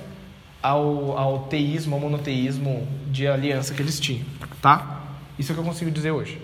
ao, 0.62 1.18
ao 1.18 1.38
teísmo, 1.40 1.94
ao 1.94 2.00
monoteísmo 2.00 2.86
de 3.08 3.26
aliança 3.26 3.74
que 3.74 3.82
eles 3.82 4.00
tinham, 4.00 4.24
tá? 4.62 5.02
Isso 5.38 5.50
é 5.50 5.52
o 5.52 5.56
que 5.56 5.60
eu 5.60 5.66
consigo 5.66 5.90
dizer 5.90 6.12
hoje. 6.12 6.40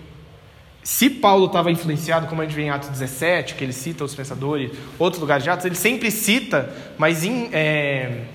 Se 0.83 1.09
Paulo 1.09 1.45
estava 1.45 1.71
influenciado, 1.71 2.27
como 2.27 2.41
a 2.41 2.45
gente 2.45 2.55
vê 2.55 2.63
em 2.63 2.69
Atos 2.69 2.89
17, 2.89 3.55
que 3.55 3.63
ele 3.63 3.71
cita 3.71 4.03
os 4.03 4.13
pensadores, 4.13 4.71
outros 4.99 5.21
lugares 5.21 5.43
de 5.43 5.49
Atos, 5.49 5.65
ele 5.65 5.75
sempre 5.75 6.11
cita, 6.11 6.73
mas 6.97 7.23
em, 7.23 7.49
é, 7.53 8.25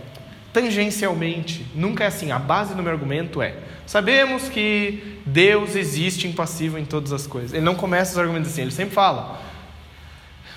tangencialmente. 0.53 1.65
Nunca 1.75 2.05
é 2.05 2.07
assim. 2.07 2.31
A 2.33 2.39
base 2.39 2.75
do 2.75 2.83
meu 2.83 2.93
argumento 2.93 3.43
é: 3.43 3.55
sabemos 3.87 4.49
que 4.49 5.21
Deus 5.25 5.77
existe 5.77 6.27
impassível 6.27 6.79
em 6.79 6.85
todas 6.85 7.13
as 7.13 7.27
coisas. 7.27 7.53
Ele 7.53 7.65
não 7.65 7.75
começa 7.75 8.13
os 8.13 8.19
argumentos 8.19 8.51
assim, 8.51 8.63
ele 8.63 8.71
sempre 8.71 8.95
fala. 8.95 9.41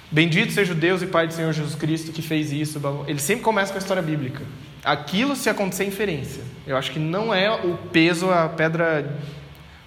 Bendito 0.10 0.52
seja 0.52 0.74
o 0.74 0.76
Deus 0.76 1.02
e 1.02 1.08
Pai 1.08 1.26
do 1.26 1.34
Senhor 1.34 1.54
Jesus 1.54 1.76
Cristo 1.76 2.12
que 2.12 2.22
fez 2.22 2.52
isso. 2.52 2.82
Ele 3.08 3.20
sempre 3.20 3.44
começa 3.44 3.72
com 3.72 3.78
a 3.78 3.82
história 3.82 4.04
bíblica. 4.04 4.44
Aquilo 4.84 5.36
se 5.36 5.50
acontecer 5.50 5.84
é 5.84 5.88
inferência. 5.88 6.44
Eu 6.68 6.76
acho 6.76 6.92
que 6.92 7.00
não 7.00 7.34
é 7.34 7.50
o 7.50 7.78
peso, 7.92 8.30
a 8.30 8.50
pedra, 8.50 9.18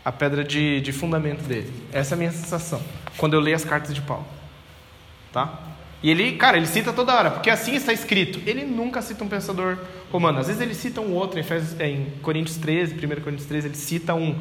a 0.05 0.11
pedra 0.11 0.43
de, 0.43 0.81
de 0.81 0.93
fundamento 0.93 1.43
dele. 1.43 1.71
Essa 1.93 2.15
é 2.15 2.17
a 2.17 2.19
minha 2.19 2.31
sensação 2.31 2.81
quando 3.17 3.35
eu 3.35 3.41
leio 3.41 3.57
as 3.57 3.65
cartas 3.65 3.95
de 3.95 4.01
Paulo. 4.01 4.27
Tá? 5.33 5.74
E 6.05 6.11
ele, 6.11 6.33
cara, 6.33 6.59
ele 6.59 6.67
cita 6.67 6.93
toda 6.93 7.15
hora, 7.15 7.31
porque 7.31 7.49
assim 7.49 7.75
está 7.75 7.91
escrito. 7.91 8.39
Ele 8.45 8.63
nunca 8.67 9.01
cita 9.01 9.25
um 9.25 9.29
pensador 9.29 9.79
romano. 10.13 10.39
Às 10.39 10.49
vezes 10.49 10.61
ele 10.61 10.75
cita 10.75 11.01
um 11.01 11.15
outro, 11.15 11.41
em, 11.41 11.45
em 11.83 12.11
Coríntios 12.21 12.59
13, 12.59 12.95
1 12.95 12.99
Coríntios 13.23 13.47
13, 13.47 13.69
ele 13.69 13.75
cita 13.75 14.15
um. 14.15 14.39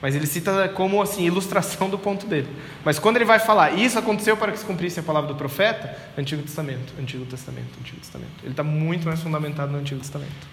Mas 0.00 0.14
ele 0.14 0.24
cita 0.24 0.68
como 0.68 1.02
assim, 1.02 1.24
ilustração 1.24 1.90
do 1.90 1.98
ponto 1.98 2.28
dele. 2.28 2.46
Mas 2.84 3.00
quando 3.00 3.16
ele 3.16 3.24
vai 3.24 3.40
falar, 3.40 3.72
isso 3.76 3.98
aconteceu 3.98 4.36
para 4.36 4.52
que 4.52 4.60
se 4.60 4.64
cumprisse 4.64 5.00
a 5.00 5.02
palavra 5.02 5.26
do 5.26 5.34
profeta, 5.34 5.98
Antigo 6.16 6.42
Testamento, 6.42 6.94
Antigo 6.96 7.24
Testamento, 7.24 7.76
Antigo 7.80 7.98
Testamento. 7.98 8.30
Ele 8.44 8.52
está 8.52 8.62
muito 8.62 9.08
mais 9.08 9.20
fundamentado 9.20 9.72
no 9.72 9.78
Antigo 9.78 9.98
Testamento. 9.98 10.46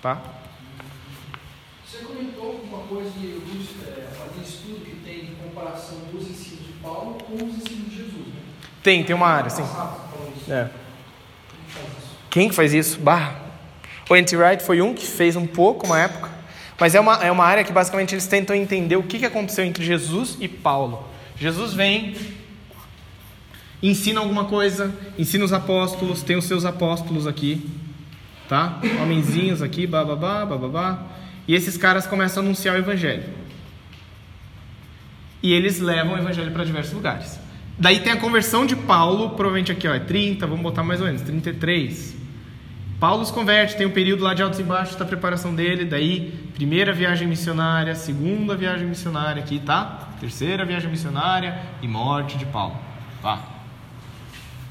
Tá? 0.00 0.22
Você 1.84 2.04
comentou 2.04 2.60
uma 2.62 2.84
coisa 2.84 3.10
de 3.10 3.32
alguns 3.32 3.66
é, 3.84 4.06
estudo 4.44 4.84
que 4.84 4.94
tem 5.04 5.34
comparação 5.42 5.98
dos 6.12 6.22
ensinos 6.22 6.66
de 6.68 6.72
Paulo 6.74 7.18
com 7.24 7.34
os 7.34 7.56
ensinos 7.56 7.90
de? 7.90 7.97
Tem, 8.82 9.02
tem 9.04 9.14
uma 9.14 9.26
área, 9.26 9.50
sim. 9.50 9.64
É. 10.48 10.68
Quem 12.30 12.48
que 12.48 12.54
faz 12.54 12.72
isso? 12.72 12.98
Bah. 13.00 13.34
O 14.08 14.16
N.T. 14.16 14.36
Wright 14.36 14.62
foi 14.62 14.80
um 14.80 14.94
que 14.94 15.06
fez 15.06 15.36
um 15.36 15.46
pouco 15.46 15.86
uma 15.86 16.00
época, 16.00 16.30
mas 16.80 16.94
é 16.94 17.00
uma, 17.00 17.14
é 17.16 17.30
uma 17.30 17.44
área 17.44 17.62
que 17.62 17.72
basicamente 17.72 18.14
eles 18.14 18.26
tentam 18.26 18.56
entender 18.56 18.96
o 18.96 19.02
que, 19.02 19.18
que 19.18 19.26
aconteceu 19.26 19.64
entre 19.64 19.84
Jesus 19.84 20.36
e 20.40 20.48
Paulo. 20.48 21.06
Jesus 21.36 21.74
vem, 21.74 22.16
ensina 23.82 24.20
alguma 24.20 24.46
coisa, 24.46 24.94
ensina 25.18 25.44
os 25.44 25.52
apóstolos, 25.52 26.22
tem 26.22 26.36
os 26.36 26.46
seus 26.46 26.64
apóstolos 26.64 27.26
aqui, 27.26 27.68
tá? 28.48 28.80
Homenzinhos 29.02 29.60
aqui, 29.60 29.86
bababá, 29.86 30.46
bababá. 30.46 31.02
E 31.46 31.54
esses 31.54 31.76
caras 31.76 32.06
começam 32.06 32.42
a 32.42 32.46
anunciar 32.46 32.76
o 32.76 32.78
evangelho. 32.78 33.24
e 35.42 35.52
eles 35.52 35.78
levam 35.78 36.14
o 36.14 36.18
evangelho 36.18 36.50
para 36.50 36.64
diversos 36.64 36.92
lugares. 36.92 37.38
Daí 37.78 38.00
tem 38.00 38.12
a 38.12 38.16
conversão 38.16 38.66
de 38.66 38.74
Paulo, 38.74 39.30
provavelmente 39.30 39.70
aqui 39.70 39.86
ó, 39.86 39.94
é 39.94 40.00
30, 40.00 40.46
vamos 40.46 40.62
botar 40.62 40.82
mais 40.82 41.00
ou 41.00 41.06
menos, 41.06 41.22
33. 41.22 42.16
Paulo 42.98 43.24
se 43.24 43.32
converte, 43.32 43.76
tem 43.76 43.86
um 43.86 43.92
período 43.92 44.24
lá 44.24 44.34
de 44.34 44.42
altos 44.42 44.58
e 44.58 44.64
baixos 44.64 44.96
da 44.96 45.04
preparação 45.04 45.54
dele, 45.54 45.84
daí 45.84 46.32
primeira 46.54 46.92
viagem 46.92 47.28
missionária, 47.28 47.94
segunda 47.94 48.56
viagem 48.56 48.84
missionária 48.88 49.40
aqui, 49.40 49.60
tá? 49.60 50.08
Terceira 50.18 50.64
viagem 50.64 50.90
missionária 50.90 51.60
e 51.80 51.86
morte 51.86 52.36
de 52.36 52.44
Paulo. 52.46 52.76
Tá? 53.22 53.40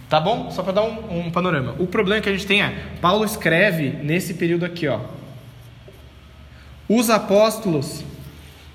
Tá 0.10 0.20
bom? 0.20 0.52
Só 0.52 0.62
para 0.62 0.74
dar 0.74 0.84
um, 0.84 1.28
um, 1.28 1.32
panorama. 1.32 1.76
O 1.80 1.88
problema 1.88 2.22
que 2.22 2.28
a 2.28 2.34
gente 2.34 2.46
tem 2.46 2.62
é, 2.62 2.98
Paulo 3.00 3.24
escreve 3.24 3.92
nesse 4.04 4.34
período 4.34 4.66
aqui, 4.66 4.86
ó. 4.90 5.00
Os 6.90 7.10
apóstolos, 7.10 8.04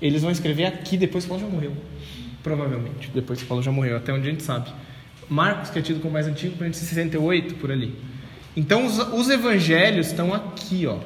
eles 0.01 0.23
vão 0.23 0.31
escrever 0.31 0.65
aqui 0.65 0.97
depois 0.97 1.23
que 1.23 1.29
Paulo 1.29 1.45
já 1.45 1.49
morreu. 1.51 1.75
Provavelmente, 2.43 3.09
depois 3.13 3.39
que 3.39 3.45
Paulo 3.45 3.63
já 3.63 3.71
morreu, 3.71 3.97
até 3.97 4.11
onde 4.11 4.27
a 4.27 4.31
gente 4.31 4.43
sabe. 4.43 4.69
Marcos, 5.29 5.69
que 5.69 5.79
é 5.79 5.81
tido 5.81 6.01
como 6.01 6.13
mais 6.13 6.27
antigo, 6.27 6.57
por 6.57 6.71
68, 6.71 7.55
por 7.55 7.71
ali. 7.71 7.95
Então 8.55 8.85
os, 8.85 8.99
os 8.99 9.29
evangelhos 9.29 10.07
estão 10.07 10.33
aqui, 10.33 10.85
ó. 10.85 10.97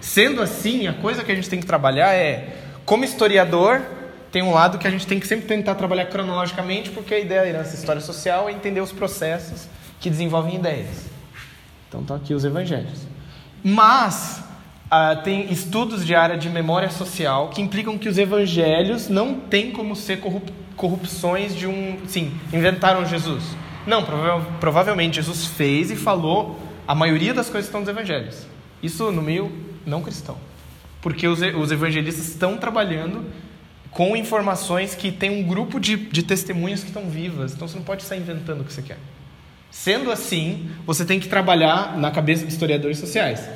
Sendo 0.00 0.42
assim, 0.42 0.88
a 0.88 0.94
coisa 0.94 1.22
que 1.22 1.30
a 1.30 1.34
gente 1.34 1.48
tem 1.48 1.60
que 1.60 1.66
trabalhar 1.66 2.12
é, 2.14 2.56
como 2.84 3.04
historiador, 3.04 3.80
tem 4.32 4.42
um 4.42 4.52
lado 4.52 4.78
que 4.78 4.88
a 4.88 4.90
gente 4.90 5.06
tem 5.06 5.20
que 5.20 5.26
sempre 5.26 5.46
tentar 5.46 5.74
trabalhar 5.74 6.06
cronologicamente, 6.06 6.90
porque 6.90 7.14
a 7.14 7.20
ideia 7.20 7.42
da 7.42 7.48
herança 7.48 7.76
história 7.76 8.00
social 8.00 8.48
é 8.48 8.52
entender 8.52 8.80
os 8.80 8.90
processos 8.90 9.68
que 10.00 10.08
desenvolvem 10.10 10.56
ideias. 10.56 11.10
Então 11.88 12.00
estão 12.00 12.18
tá 12.18 12.24
aqui 12.24 12.32
os 12.34 12.44
evangelhos. 12.44 13.06
Mas 13.62 14.42
ah, 14.94 15.16
tem 15.16 15.50
estudos 15.50 16.04
de 16.04 16.14
área 16.14 16.36
de 16.36 16.50
memória 16.50 16.90
social 16.90 17.48
que 17.48 17.62
implicam 17.62 17.96
que 17.96 18.10
os 18.10 18.18
evangelhos 18.18 19.08
não 19.08 19.32
têm 19.32 19.70
como 19.70 19.96
ser 19.96 20.20
corrup 20.20 20.50
corrupções 20.76 21.56
de 21.56 21.66
um. 21.66 21.96
Sim, 22.06 22.30
inventaram 22.52 23.06
Jesus. 23.06 23.42
Não, 23.86 24.04
prova 24.04 24.44
provavelmente 24.60 25.16
Jesus 25.16 25.46
fez 25.46 25.90
e 25.90 25.96
falou 25.96 26.60
a 26.86 26.94
maioria 26.94 27.32
das 27.32 27.48
coisas 27.48 27.70
que 27.70 27.70
estão 27.70 27.80
nos 27.80 27.88
evangelhos. 27.88 28.46
Isso 28.82 29.10
no 29.10 29.22
meio 29.22 29.50
não 29.86 30.02
cristão. 30.02 30.36
Porque 31.00 31.26
os, 31.26 31.40
os 31.40 31.72
evangelistas 31.72 32.28
estão 32.28 32.58
trabalhando 32.58 33.24
com 33.90 34.14
informações 34.14 34.94
que 34.94 35.10
tem 35.10 35.42
um 35.42 35.48
grupo 35.48 35.80
de, 35.80 35.96
de 35.96 36.22
testemunhas 36.22 36.80
que 36.80 36.88
estão 36.88 37.08
vivas. 37.08 37.54
Então 37.54 37.66
você 37.66 37.78
não 37.78 37.84
pode 37.84 38.02
sair 38.02 38.20
inventando 38.20 38.60
o 38.60 38.64
que 38.64 38.72
você 38.74 38.82
quer. 38.82 38.98
Sendo 39.70 40.12
assim, 40.12 40.68
você 40.84 41.02
tem 41.02 41.18
que 41.18 41.28
trabalhar 41.28 41.96
na 41.96 42.10
cabeça 42.10 42.44
de 42.44 42.52
historiadores 42.52 42.98
sociais. 42.98 43.48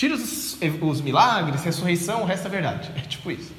Tira 0.00 0.14
os, 0.14 0.56
os 0.80 1.02
milagres, 1.02 1.62
ressurreição, 1.62 2.22
o 2.22 2.24
resto 2.24 2.46
é 2.46 2.50
verdade. 2.50 2.90
É 2.96 3.00
tipo 3.00 3.30
isso. 3.30 3.52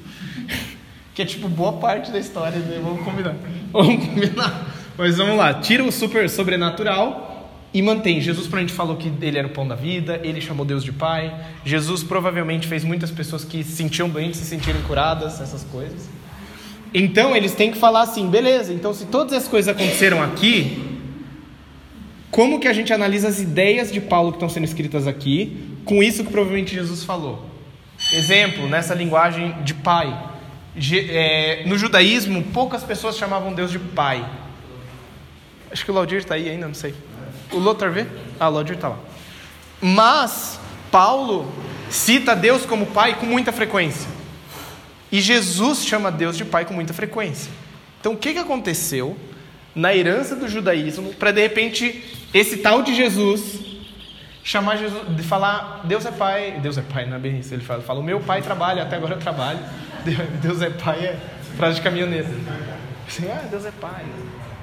que 1.14 1.22
é 1.22 1.24
tipo 1.24 1.48
boa 1.48 1.74
parte 1.74 2.10
da 2.10 2.18
história, 2.18 2.58
né? 2.58 2.80
Vamos 2.82 3.04
combinar. 3.04 3.36
Vamos 3.72 4.04
combinar. 4.04 4.74
Mas 4.98 5.18
vamos 5.18 5.36
lá, 5.36 5.54
tira 5.54 5.84
o 5.84 5.92
super 5.92 6.28
sobrenatural 6.28 7.48
e 7.72 7.80
mantém. 7.80 8.20
Jesus 8.20 8.48
para 8.48 8.58
a 8.58 8.60
gente 8.60 8.72
falou 8.72 8.96
que 8.96 9.10
ele 9.24 9.38
era 9.38 9.46
o 9.46 9.52
pão 9.52 9.68
da 9.68 9.76
vida, 9.76 10.20
ele 10.24 10.40
chamou 10.40 10.66
Deus 10.66 10.82
de 10.82 10.90
Pai. 10.90 11.32
Jesus 11.64 12.02
provavelmente 12.02 12.66
fez 12.66 12.82
muitas 12.82 13.12
pessoas 13.12 13.44
que 13.44 13.62
se 13.62 13.76
sentiam 13.76 14.08
doentes 14.08 14.40
se 14.40 14.44
sentirem 14.44 14.82
curadas, 14.82 15.40
essas 15.40 15.62
coisas. 15.62 16.08
Então 16.92 17.36
eles 17.36 17.54
têm 17.54 17.70
que 17.70 17.78
falar 17.78 18.02
assim, 18.02 18.28
beleza, 18.28 18.72
então 18.74 18.92
se 18.92 19.06
todas 19.06 19.32
essas 19.32 19.48
coisas 19.48 19.72
aconteceram 19.72 20.20
aqui, 20.20 20.91
como 22.32 22.58
que 22.58 22.66
a 22.66 22.72
gente 22.72 22.90
analisa 22.94 23.28
as 23.28 23.40
ideias 23.40 23.92
de 23.92 24.00
Paulo 24.00 24.32
que 24.32 24.36
estão 24.36 24.48
sendo 24.48 24.64
escritas 24.64 25.06
aqui, 25.06 25.76
com 25.84 26.02
isso 26.02 26.24
que 26.24 26.32
provavelmente 26.32 26.74
Jesus 26.74 27.04
falou? 27.04 27.44
Exemplo, 28.10 28.66
nessa 28.66 28.94
linguagem 28.94 29.52
de 29.62 29.74
pai. 29.74 30.30
É, 31.10 31.62
no 31.66 31.76
judaísmo, 31.76 32.42
poucas 32.44 32.82
pessoas 32.82 33.18
chamavam 33.18 33.52
Deus 33.52 33.70
de 33.70 33.78
pai. 33.78 34.26
Acho 35.70 35.84
que 35.84 35.90
o 35.90 35.94
Laudir 35.94 36.20
está 36.20 36.34
aí 36.34 36.48
ainda, 36.48 36.66
não 36.66 36.74
sei. 36.74 36.94
O 37.52 37.58
Lothar 37.58 37.92
vê? 37.92 38.06
Ah, 38.40 38.48
o 38.48 38.52
Laudir 38.52 38.76
está 38.76 38.88
lá. 38.88 38.98
Mas 39.82 40.58
Paulo 40.90 41.52
cita 41.90 42.34
Deus 42.34 42.64
como 42.64 42.86
pai 42.86 43.14
com 43.14 43.26
muita 43.26 43.52
frequência. 43.52 44.08
E 45.10 45.20
Jesus 45.20 45.84
chama 45.84 46.10
Deus 46.10 46.38
de 46.38 46.46
pai 46.46 46.64
com 46.64 46.72
muita 46.72 46.94
frequência. 46.94 47.52
Então 48.00 48.14
o 48.14 48.16
que, 48.16 48.32
que 48.32 48.38
aconteceu 48.38 49.18
na 49.74 49.94
herança 49.94 50.36
do 50.36 50.48
judaísmo 50.48 51.14
para 51.14 51.30
de 51.30 51.40
repente 51.40 52.04
esse 52.32 52.58
tal 52.58 52.82
de 52.82 52.94
Jesus 52.94 53.60
chamar 54.44 54.76
Jesus, 54.76 55.16
de 55.16 55.22
falar 55.22 55.82
Deus 55.84 56.04
é 56.04 56.10
pai, 56.10 56.58
Deus 56.60 56.76
é 56.76 56.82
pai, 56.82 57.06
não 57.06 57.16
é 57.16 57.20
bem 57.20 57.38
isso, 57.38 57.54
ele 57.54 57.62
fala, 57.62 57.82
fala 57.82 58.00
o 58.00 58.02
meu 58.02 58.20
pai 58.20 58.42
trabalha, 58.42 58.82
até 58.82 58.96
agora 58.96 59.14
eu 59.14 59.18
trabalho, 59.18 59.60
Deus 60.42 60.60
é 60.60 60.70
pai 60.70 60.98
é 61.06 61.16
frase 61.56 61.76
de 61.76 61.82
caminhoneiro. 61.82 62.26
Assim, 63.06 63.28
ah, 63.30 63.46
Deus 63.50 63.64
é 63.64 63.70
pai. 63.70 64.04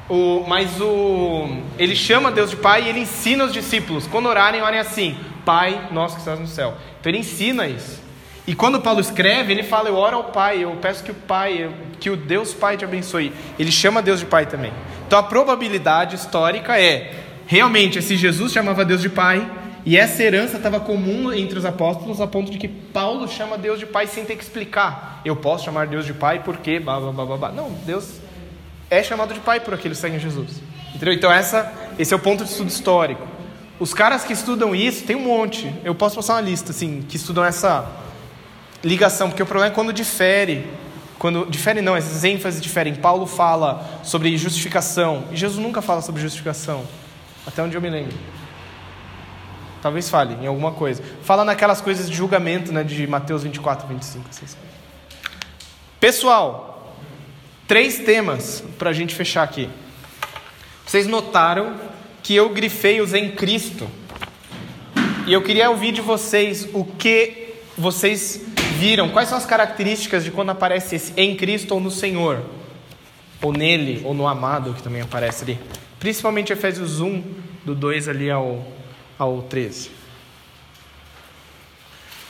O, 0.10 0.44
mas 0.48 0.82
o, 0.82 1.48
ele 1.78 1.96
chama 1.96 2.32
Deus 2.32 2.50
de 2.50 2.56
Pai 2.56 2.84
e 2.84 2.90
ele 2.90 3.02
ensina 3.02 3.46
os 3.46 3.54
discípulos, 3.54 4.08
quando 4.08 4.26
orarem, 4.26 4.62
orem 4.62 4.80
assim: 4.80 5.16
Pai 5.46 5.88
nosso 5.92 6.16
que 6.16 6.22
estás 6.22 6.40
no 6.40 6.48
céu. 6.48 6.76
Então 7.00 7.12
ele 7.12 7.20
ensina 7.20 7.68
isso. 7.68 8.02
E 8.48 8.56
quando 8.56 8.82
Paulo 8.82 9.00
escreve, 9.00 9.54
ele 9.54 9.62
fala: 9.62 9.88
Eu 9.88 9.96
oro 9.96 10.18
ao 10.18 10.24
Pai, 10.26 10.64
eu 10.64 10.72
peço 10.82 11.04
que 11.04 11.12
o 11.12 11.14
Pai, 11.14 11.70
que 12.00 12.10
o 12.10 12.18
Deus 12.18 12.56
Pai 12.56 12.76
te 12.76 12.84
abençoe. 12.84 13.32
Ele 13.60 13.72
chama 13.72 14.02
Deus 14.02 14.20
de 14.20 14.26
Pai 14.26 14.48
também. 14.48 14.74
Então 15.10 15.18
a 15.18 15.24
probabilidade 15.24 16.16
histórica 16.16 16.80
é: 16.80 17.12
realmente 17.48 17.98
esse 17.98 18.16
Jesus 18.16 18.54
chamava 18.54 18.86
Deus 18.86 19.02
de 19.02 19.10
Pai, 19.10 19.44
e 19.84 19.98
essa 19.98 20.22
herança 20.22 20.58
estava 20.58 20.80
comum 20.80 21.34
entre 21.34 21.58
os 21.58 21.66
apóstolos, 21.66 22.22
a 22.22 22.28
ponto 22.28 22.52
de 22.52 22.60
que 22.60 22.68
Paulo 22.68 23.28
chama 23.28 23.58
Deus 23.58 23.80
de 23.80 23.88
Pai 23.88 24.06
sem 24.06 24.24
ter 24.24 24.36
que 24.36 24.44
explicar. 24.44 25.20
Eu 25.26 25.36
posso 25.36 25.66
chamar 25.66 25.88
Deus 25.88 26.06
de 26.06 26.14
Pai 26.14 26.44
porque. 26.46 26.80
Blá, 26.80 27.00
blá, 27.00 27.12
blá, 27.12 27.38
blá. 27.38 27.52
Não, 27.52 27.72
Deus 27.88 28.20
é 28.88 29.02
chamado 29.02 29.34
de 29.34 29.40
pai 29.40 29.60
por 29.60 29.74
aqueles 29.74 29.98
que 29.98 30.02
seguem 30.02 30.20
Jesus. 30.20 30.62
Entendeu? 30.94 31.16
Então 31.16 31.32
essa, 31.32 31.74
esse 31.98 32.14
é 32.14 32.16
o 32.16 32.20
ponto 32.20 32.44
de 32.44 32.52
estudo 32.52 32.70
histórico. 32.70 33.28
Os 33.80 33.96
caras 33.96 34.24
que 34.24 34.34
estudam 34.34 34.76
isso, 34.76 35.06
tem 35.06 35.16
um 35.16 35.24
monte. 35.24 35.74
Eu 35.84 35.96
posso 35.96 36.18
passar 36.18 36.36
uma 36.36 36.42
lista, 36.42 36.70
assim, 36.70 37.04
que 37.10 37.18
estudam 37.18 37.44
essa 37.44 37.84
ligação, 38.84 39.30
porque 39.30 39.42
o 39.42 39.46
problema 39.48 39.74
é 39.74 39.76
quando 39.76 39.92
difere. 39.92 40.68
Quando 41.20 41.46
difere 41.48 41.82
não, 41.82 41.96
essas 41.96 42.24
ênfases 42.24 42.60
diferem. 42.60 42.96
Paulo 42.96 43.28
fala 43.28 44.02
sobre 44.04 44.36
justificação, 44.38 45.26
e 45.32 45.36
Jesus 45.36 45.62
nunca 45.62 45.82
fala 45.82 46.02
sobre 46.02 46.22
justificação, 46.22 46.84
até 47.46 47.62
onde 47.62 47.76
eu 47.76 47.82
me 47.82 47.90
lembro. 47.90 48.18
Talvez 49.82 50.10
fale 50.10 50.36
em 50.42 50.48
alguma 50.48 50.72
coisa. 50.72 51.04
Fala 51.22 51.46
naquelas 51.46 51.80
coisas 51.80 52.10
de 52.10 52.16
julgamento, 52.16 52.72
né, 52.74 52.84
de 52.84 53.06
Mateus 53.06 53.44
24, 53.44 53.88
25. 53.88 54.26
Essas 54.30 54.40
coisas. 54.40 54.58
Pessoal, 56.00 56.70
Três 57.70 58.00
temas 58.00 58.64
para 58.80 58.90
a 58.90 58.94
gente 58.94 59.14
fechar 59.14 59.44
aqui. 59.44 59.70
Vocês 60.84 61.06
notaram 61.06 61.80
que 62.24 62.34
eu 62.36 62.50
grifei 62.50 63.00
os 63.00 63.14
em 63.14 63.30
Cristo. 63.30 63.88
E 65.28 65.34
eu 65.34 65.44
queria 65.44 65.70
ouvir 65.70 65.92
de 65.92 66.02
vocês 66.02 66.68
o 66.74 66.84
que 66.84 67.54
vocês 67.78 68.42
viram. 68.80 69.10
Quais 69.10 69.28
são 69.28 69.38
as 69.38 69.46
características 69.46 70.24
de 70.24 70.32
quando 70.32 70.52
aparece 70.52 70.96
esse 70.96 71.14
em 71.18 71.36
Cristo 71.36 71.74
ou 71.74 71.82
no 71.82 71.92
Senhor? 71.92 72.44
Ou 73.42 73.52
nele, 73.52 74.02
ou 74.06 74.14
no 74.14 74.28
amado, 74.28 74.74
que 74.74 74.82
também 74.82 75.02
aparece 75.02 75.44
ali. 75.44 75.60
Principalmente 76.00 76.54
Efésios 76.54 77.02
1, 77.02 77.22
do 77.66 77.76
2 77.76 78.08
ali 78.08 78.32
ao, 78.32 78.66
ao 79.18 79.42
13. 79.44 79.92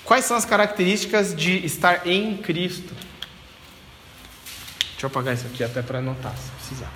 Quais 0.04 0.26
são 0.26 0.36
as 0.36 0.44
características 0.44 1.36
de 1.36 1.64
estar 1.64 2.08
em 2.08 2.36
Cristo? 2.38 2.96
Deixa 4.92 5.06
eu 5.06 5.08
apagar 5.08 5.36
isso 5.36 5.46
aqui 5.46 5.64
até 5.64 5.84
para 5.84 6.00
anotar, 6.00 6.36
se 6.36 6.52
precisar. 6.52 6.92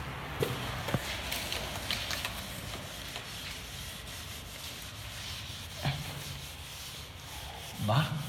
Vá. 7.85 8.22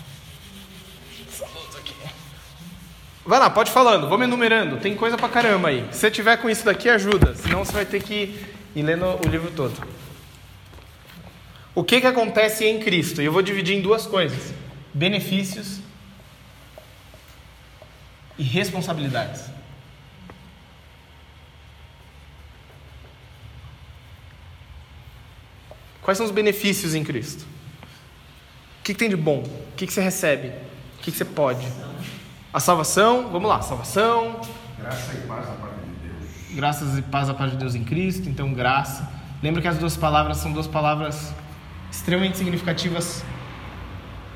Vai 3.26 3.38
lá, 3.38 3.48
pode 3.48 3.70
falando, 3.70 4.06
vamos 4.08 4.26
enumerando. 4.26 4.76
Tem 4.76 4.94
coisa 4.94 5.16
pra 5.16 5.28
caramba 5.28 5.68
aí. 5.68 5.88
Se 5.90 6.00
você 6.00 6.10
tiver 6.10 6.36
com 6.36 6.50
isso 6.50 6.64
daqui, 6.64 6.90
ajuda. 6.90 7.34
Senão 7.34 7.64
você 7.64 7.72
vai 7.72 7.86
ter 7.86 8.02
que 8.02 8.38
ir 8.76 8.82
lendo 8.82 9.06
o 9.24 9.28
livro 9.28 9.50
todo. 9.50 9.74
O 11.74 11.82
que, 11.82 12.02
que 12.02 12.06
acontece 12.06 12.66
em 12.66 12.78
Cristo? 12.78 13.22
E 13.22 13.24
eu 13.24 13.32
vou 13.32 13.40
dividir 13.40 13.76
em 13.76 13.80
duas 13.80 14.06
coisas: 14.06 14.52
benefícios 14.92 15.80
e 18.38 18.42
responsabilidades. 18.42 19.44
Quais 26.02 26.18
são 26.18 26.26
os 26.26 26.32
benefícios 26.32 26.94
em 26.94 27.02
Cristo? 27.02 27.46
O 28.80 28.84
que, 28.84 28.92
que 28.92 28.98
tem 28.98 29.08
de 29.08 29.16
bom? 29.16 29.38
O 29.38 29.76
que, 29.76 29.86
que 29.86 29.92
você 29.92 30.02
recebe? 30.02 30.48
O 30.48 31.02
que, 31.02 31.10
que 31.10 31.16
você 31.16 31.24
pode? 31.24 31.66
A 32.54 32.60
salvação, 32.60 33.30
vamos 33.32 33.48
lá, 33.48 33.60
salvação. 33.62 34.40
Graça 34.78 35.12
e 35.12 35.26
paz 35.26 35.44
da 35.44 35.54
parte 35.54 35.74
de 35.74 36.08
Deus. 36.08 36.54
Graças 36.54 36.98
e 36.98 37.02
paz 37.02 37.26
da 37.26 37.34
parte 37.34 37.50
de 37.50 37.56
Deus 37.56 37.74
em 37.74 37.82
Cristo, 37.82 38.28
então 38.28 38.54
graça. 38.54 39.10
Lembra 39.42 39.60
que 39.60 39.66
as 39.66 39.76
duas 39.76 39.96
palavras 39.96 40.36
são 40.36 40.52
duas 40.52 40.68
palavras 40.68 41.34
extremamente 41.90 42.38
significativas 42.38 43.24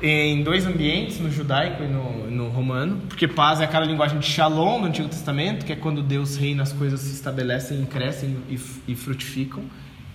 em 0.01 0.43
dois 0.43 0.65
ambientes, 0.65 1.17
no 1.21 1.31
judaico 1.31 1.81
e 1.81 1.87
no, 1.87 2.29
no 2.29 2.49
romano, 2.49 3.03
porque 3.07 3.25
paz 3.25 3.61
é 3.61 3.63
aquela 3.63 3.85
linguagem 3.85 4.19
de 4.19 4.25
shalom 4.25 4.81
no 4.81 4.87
Antigo 4.87 5.07
Testamento, 5.07 5.65
que 5.65 5.71
é 5.71 5.77
quando 5.77 6.03
Deus 6.03 6.35
reina, 6.35 6.63
as 6.63 6.73
coisas 6.73 6.99
se 6.99 7.13
estabelecem, 7.13 7.85
crescem 7.85 8.35
e, 8.49 8.59
e 8.85 8.95
frutificam, 8.95 9.63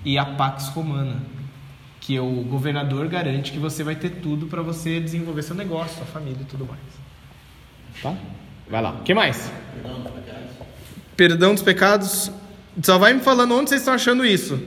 e 0.05 0.19
a 0.19 0.27
pax 0.27 0.69
romana, 0.69 1.23
que 2.03 2.21
o 2.21 2.43
governador 2.43 3.09
garante 3.09 3.51
que 3.51 3.59
você 3.59 3.83
vai 3.83 3.97
ter 3.97 4.21
tudo 4.21 4.47
para 4.47 4.61
você 4.61 5.01
desenvolver 5.01 5.41
seu 5.41 5.57
negócio, 5.57 5.97
sua 5.97 6.05
família 6.05 6.43
e 6.43 6.45
tudo 6.45 6.67
mais. 6.67 7.14
Tá? 8.03 8.15
Vai 8.69 8.83
lá. 8.83 8.91
O 8.93 9.03
que 9.03 9.15
mais? 9.15 9.51
Perdão 9.75 9.95
dos 10.03 10.13
pecados. 10.13 10.51
Perdão 11.17 11.55
dos 11.55 11.63
pecados. 11.63 12.31
Só 12.83 12.99
vai 12.99 13.15
me 13.15 13.21
falando 13.21 13.55
onde 13.55 13.71
vocês 13.71 13.81
estão 13.81 13.95
achando 13.95 14.25
isso. 14.25 14.61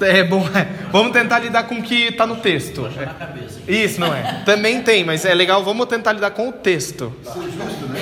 É 0.00 0.22
bom, 0.22 0.46
é. 0.54 0.64
vamos 0.92 1.12
tentar 1.12 1.40
lidar 1.40 1.64
com 1.64 1.76
o 1.76 1.82
que 1.82 2.04
está 2.04 2.26
no 2.26 2.36
texto. 2.36 2.88
Cabeça. 3.18 3.60
Isso, 3.66 4.00
não 4.00 4.14
é? 4.14 4.42
Também 4.44 4.80
tem, 4.82 5.04
mas 5.04 5.24
é 5.24 5.34
legal, 5.34 5.64
vamos 5.64 5.86
tentar 5.86 6.12
lidar 6.12 6.30
com 6.30 6.48
o 6.48 6.52
texto. 6.52 7.12
Ser 7.24 7.50
justo, 7.50 7.86
né? 7.86 8.00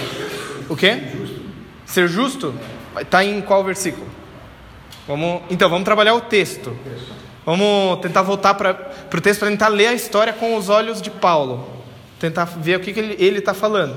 O 0.68 0.76
quê? 0.76 1.02
Ser 1.86 2.08
justo? 2.08 2.54
Está 3.00 3.24
em 3.24 3.40
qual 3.40 3.64
versículo? 3.64 4.06
Vamos, 5.06 5.42
então, 5.48 5.70
vamos 5.70 5.84
trabalhar 5.84 6.14
o 6.14 6.20
texto. 6.20 6.76
Vamos 7.44 8.00
tentar 8.00 8.22
voltar 8.22 8.54
para 8.54 8.90
o 9.14 9.20
texto 9.20 9.40
para 9.40 9.48
tentar 9.48 9.68
ler 9.68 9.86
a 9.86 9.94
história 9.94 10.32
com 10.32 10.56
os 10.56 10.68
olhos 10.68 11.00
de 11.00 11.10
Paulo. 11.10 11.66
Tentar 12.18 12.44
ver 12.44 12.76
o 12.76 12.80
que, 12.80 12.92
que 12.92 13.00
ele 13.00 13.38
está 13.38 13.54
falando. 13.54 13.96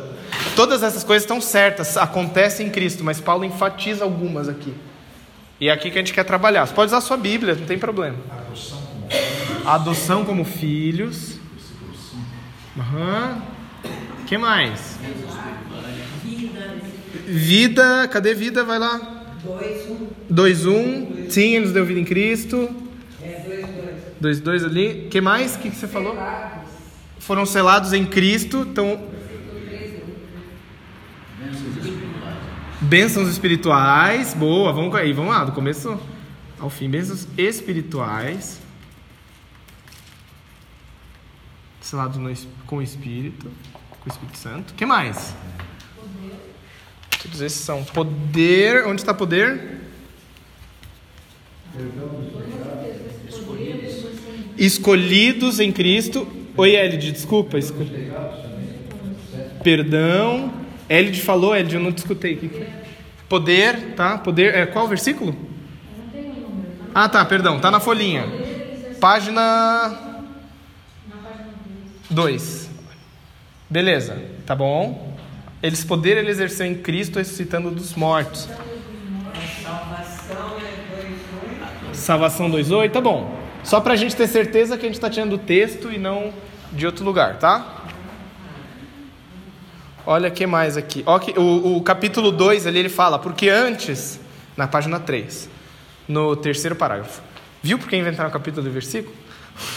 Todas 0.60 0.84
essas 0.84 1.06
coisas 1.06 1.23
estão 1.23 1.40
certas, 1.40 1.95
acontecem 1.95 2.68
em 2.68 2.69
Cristo, 2.69 3.02
mas 3.02 3.22
Paulo 3.22 3.45
enfatiza 3.45 4.03
algumas 4.03 4.49
aqui. 4.49 4.73
E 5.57 5.69
é 5.69 5.72
aqui 5.72 5.90
que 5.90 5.98
a 5.98 6.02
gente 6.02 6.14
quer 6.14 6.26
trabalhar. 6.26 6.65
Você 6.65 6.73
pode 6.73 6.88
usar 6.88 6.98
a 6.98 7.02
sua 7.02 7.15
Bíblia, 7.15 7.56
não 7.56 7.65
tem 7.65 7.80
problema. 7.80 8.18
Adoção 9.65 10.26
como 10.26 10.44
filhos. 10.44 11.38
Aham. 12.77 13.41
O 14.22 14.26
que 14.26 14.38
mais? 14.38 14.99
Vida, 17.26 18.06
cadê 18.10 18.34
vida? 18.34 18.61
Vai 18.65 18.80
lá. 18.80 18.99
2, 20.30 20.65
1. 20.65 21.30
Sim, 21.30 21.56
ele 21.56 21.60
nos 21.68 21.73
deu 21.73 21.86
vida 21.86 22.02
em 22.02 22.03
Cristo. 22.03 22.69
2, 24.19 24.41
2 24.41 24.65
ali. 24.65 25.06
O 25.06 25.10
que 25.10 25.22
mais? 25.22 25.56
O 25.56 25.60
que, 25.60 25.69
que 25.69 25.77
você 25.77 25.88
falou? 25.88 26.18
Foram 27.18 27.45
selados 27.45 27.94
em 27.94 28.06
Cristo. 28.06 28.68
Então, 28.69 29.09
Bênçãos 32.90 33.30
espirituais. 33.30 34.34
Boa, 34.34 34.74
vamos 34.74 34.95
aí, 34.95 35.14
vamos 35.14 35.32
lá, 35.32 35.45
do 35.45 35.52
começo 35.52 35.95
ao 36.60 36.72
fim. 36.72 36.90
Bênçãos 36.90 37.28
espirituais. 37.38 38.60
Selados 41.82 42.18
no, 42.18 42.34
com 42.66 42.78
o 42.78 42.82
Espírito, 42.82 43.48
com 43.91 44.10
o 44.10 44.11
Espírito 44.11 44.40
Santo. 44.40 44.72
O 44.72 44.74
que 44.74 44.88
mais? 44.88 45.36
Todos 47.22 47.41
esses 47.41 47.60
são 47.60 47.84
poder. 47.84 48.88
Onde 48.88 49.02
está 49.02 49.14
poder? 49.14 49.82
Escolhidos 54.57 55.60
em 55.60 55.72
Cristo. 55.72 56.28
Oi, 56.57 56.76
Elid, 56.76 57.11
desculpa. 57.11 57.60
Escol... 57.60 57.86
Perdão. 59.64 60.52
Elid 60.90 61.22
falou, 61.22 61.56
Elid, 61.56 61.76
eu 61.76 61.80
não 61.80 61.91
te 61.91 61.99
escutei. 61.99 62.36
Que 62.36 62.49
que 62.49 62.57
é? 62.57 62.78
Poder, 63.30 63.93
tá? 63.95 64.18
Poder. 64.18 64.56
É, 64.56 64.65
qual 64.65 64.85
o 64.85 64.88
versículo? 64.88 65.35
Ah, 66.93 67.07
tá, 67.07 67.23
perdão. 67.23 67.60
Tá 67.60 67.69
na 67.69 67.80
folhinha. 67.80 68.26
Página 68.99 69.97
2. 72.10 72.69
Beleza, 73.69 74.18
tá 74.45 74.56
bom? 74.56 75.15
Eles 75.61 75.84
poderam 75.84 76.22
ele 76.22 76.31
exercer 76.31 76.65
em 76.65 76.76
Cristo 76.76 77.19
ressuscitando 77.19 77.69
dos 77.69 77.93
mortos. 77.93 78.49
Salvação 81.93 82.49
2.8, 82.49 82.91
tá 82.91 82.99
bom. 82.99 83.38
Só 83.64 83.80
pra 83.80 83.95
gente 83.95 84.15
ter 84.15 84.27
certeza 84.27 84.77
que 84.77 84.85
a 84.85 84.89
gente 84.89 84.99
tá 84.99 85.10
tirando 85.10 85.31
do 85.31 85.38
texto 85.38 85.91
e 85.91 85.97
não 85.97 86.34
de 86.72 86.85
outro 86.85 87.06
lugar, 87.06 87.38
tá? 87.38 87.78
Olha 90.05 90.31
que 90.31 90.47
mais 90.47 90.77
aqui. 90.77 91.03
O, 91.35 91.77
o 91.77 91.81
capítulo 91.81 92.31
2 92.31 92.65
ali 92.65 92.80
ele 92.80 92.89
fala, 92.89 93.19
porque 93.19 93.49
antes, 93.49 94.19
na 94.55 94.67
página 94.67 94.99
3, 94.99 95.49
no 96.07 96.35
terceiro 96.35 96.76
parágrafo. 96.76 97.21
Viu 97.61 97.77
por 97.77 97.89
que 97.89 97.95
inventaram 97.95 98.30
o 98.30 98.34
capítulo 98.34 98.65
e 98.67 98.69
versículo? 98.69 99.15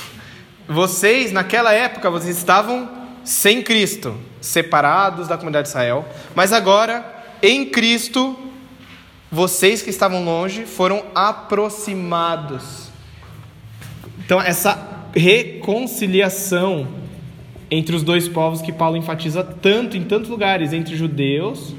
Vocês, 0.68 1.32
naquela 1.32 1.72
época, 1.72 2.08
vocês 2.08 2.36
estavam 2.36 2.88
sem 3.24 3.60
Cristo, 3.62 4.16
separados 4.40 5.26
da 5.26 5.36
comunidade 5.36 5.64
de 5.64 5.70
Israel, 5.70 6.08
mas 6.36 6.52
agora, 6.52 7.04
em 7.42 7.66
Cristo, 7.66 8.38
vocês 9.30 9.82
que 9.82 9.90
estavam 9.90 10.24
longe 10.24 10.64
foram 10.64 11.04
aproximados. 11.14 12.90
Então, 14.24 14.40
essa 14.40 15.08
reconciliação 15.14 17.01
entre 17.74 17.96
os 17.96 18.02
dois 18.02 18.28
povos 18.28 18.60
que 18.60 18.70
Paulo 18.70 18.98
enfatiza 18.98 19.42
tanto 19.42 19.96
em 19.96 20.04
tantos 20.04 20.28
lugares, 20.28 20.74
entre 20.74 20.94
judeus 20.94 21.74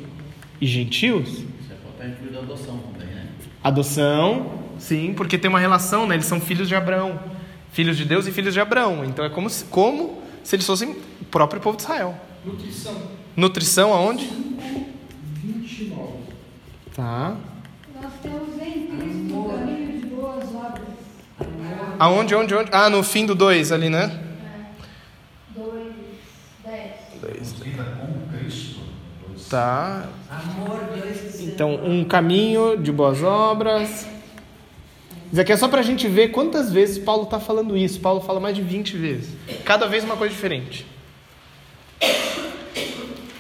e 0.59 0.65
gentios. 0.65 1.29
Você 1.29 1.75
pode 1.75 2.11
incluir 2.11 2.35
a 2.35 2.39
adoção 2.39 2.79
também, 2.79 3.13
né? 3.13 3.27
Adoção, 3.63 4.53
sim, 4.79 5.13
porque 5.15 5.37
tem 5.37 5.49
uma 5.49 5.59
relação, 5.59 6.07
né? 6.07 6.15
Eles 6.15 6.25
são 6.25 6.41
filhos 6.41 6.67
de 6.67 6.73
Abraão, 6.73 7.19
filhos 7.71 7.95
de 7.95 8.05
Deus 8.05 8.25
e 8.25 8.31
filhos 8.31 8.55
de 8.55 8.59
Abraão. 8.59 9.05
Então 9.05 9.23
é 9.23 9.29
como 9.29 9.47
se, 9.51 9.65
como 9.65 10.17
se 10.43 10.55
eles 10.55 10.65
fossem 10.65 10.97
o 11.21 11.25
próprio 11.25 11.61
povo 11.61 11.77
de 11.77 11.83
Israel. 11.83 12.15
Nutrição. 12.43 12.95
Nutrição 13.37 13.93
aonde? 13.93 14.25
29. 15.43 16.11
Tá. 16.95 17.37
Nós 18.01 18.13
temos 18.23 18.59
em 18.59 18.87
Cristo 18.87 19.39
o 19.39 19.47
caminho 19.47 19.99
de 19.99 20.07
boas 20.07 20.43
obras. 20.55 20.87
Aonde, 21.99 22.33
onde, 22.33 22.55
onde? 22.55 22.71
Ah, 22.73 22.89
no 22.89 23.03
fim 23.03 23.27
do 23.27 23.35
2 23.35 23.71
ali, 23.71 23.91
né? 23.91 24.23
2, 25.55 25.83
10. 27.21 27.53
Vida 27.53 27.83
com 27.83 28.37
Cristo. 28.37 28.81
Tá. 29.53 30.07
Então, 31.41 31.75
um 31.75 32.03
caminho 32.03 32.75
de 32.75 32.91
boas 32.91 33.21
obras. 33.21 34.07
Isso 35.31 35.39
aqui 35.39 35.51
é 35.51 35.57
só 35.57 35.67
para 35.67 35.79
a 35.79 35.83
gente 35.83 36.07
ver 36.07 36.29
quantas 36.29 36.71
vezes 36.71 36.97
Paulo 36.97 37.25
está 37.25 37.39
falando 37.39 37.77
isso. 37.77 37.99
Paulo 37.99 38.19
fala 38.19 38.39
mais 38.39 38.55
de 38.55 38.63
20 38.63 38.97
vezes. 38.97 39.29
Cada 39.63 39.85
vez 39.85 40.03
uma 40.03 40.17
coisa 40.17 40.33
diferente. 40.33 40.87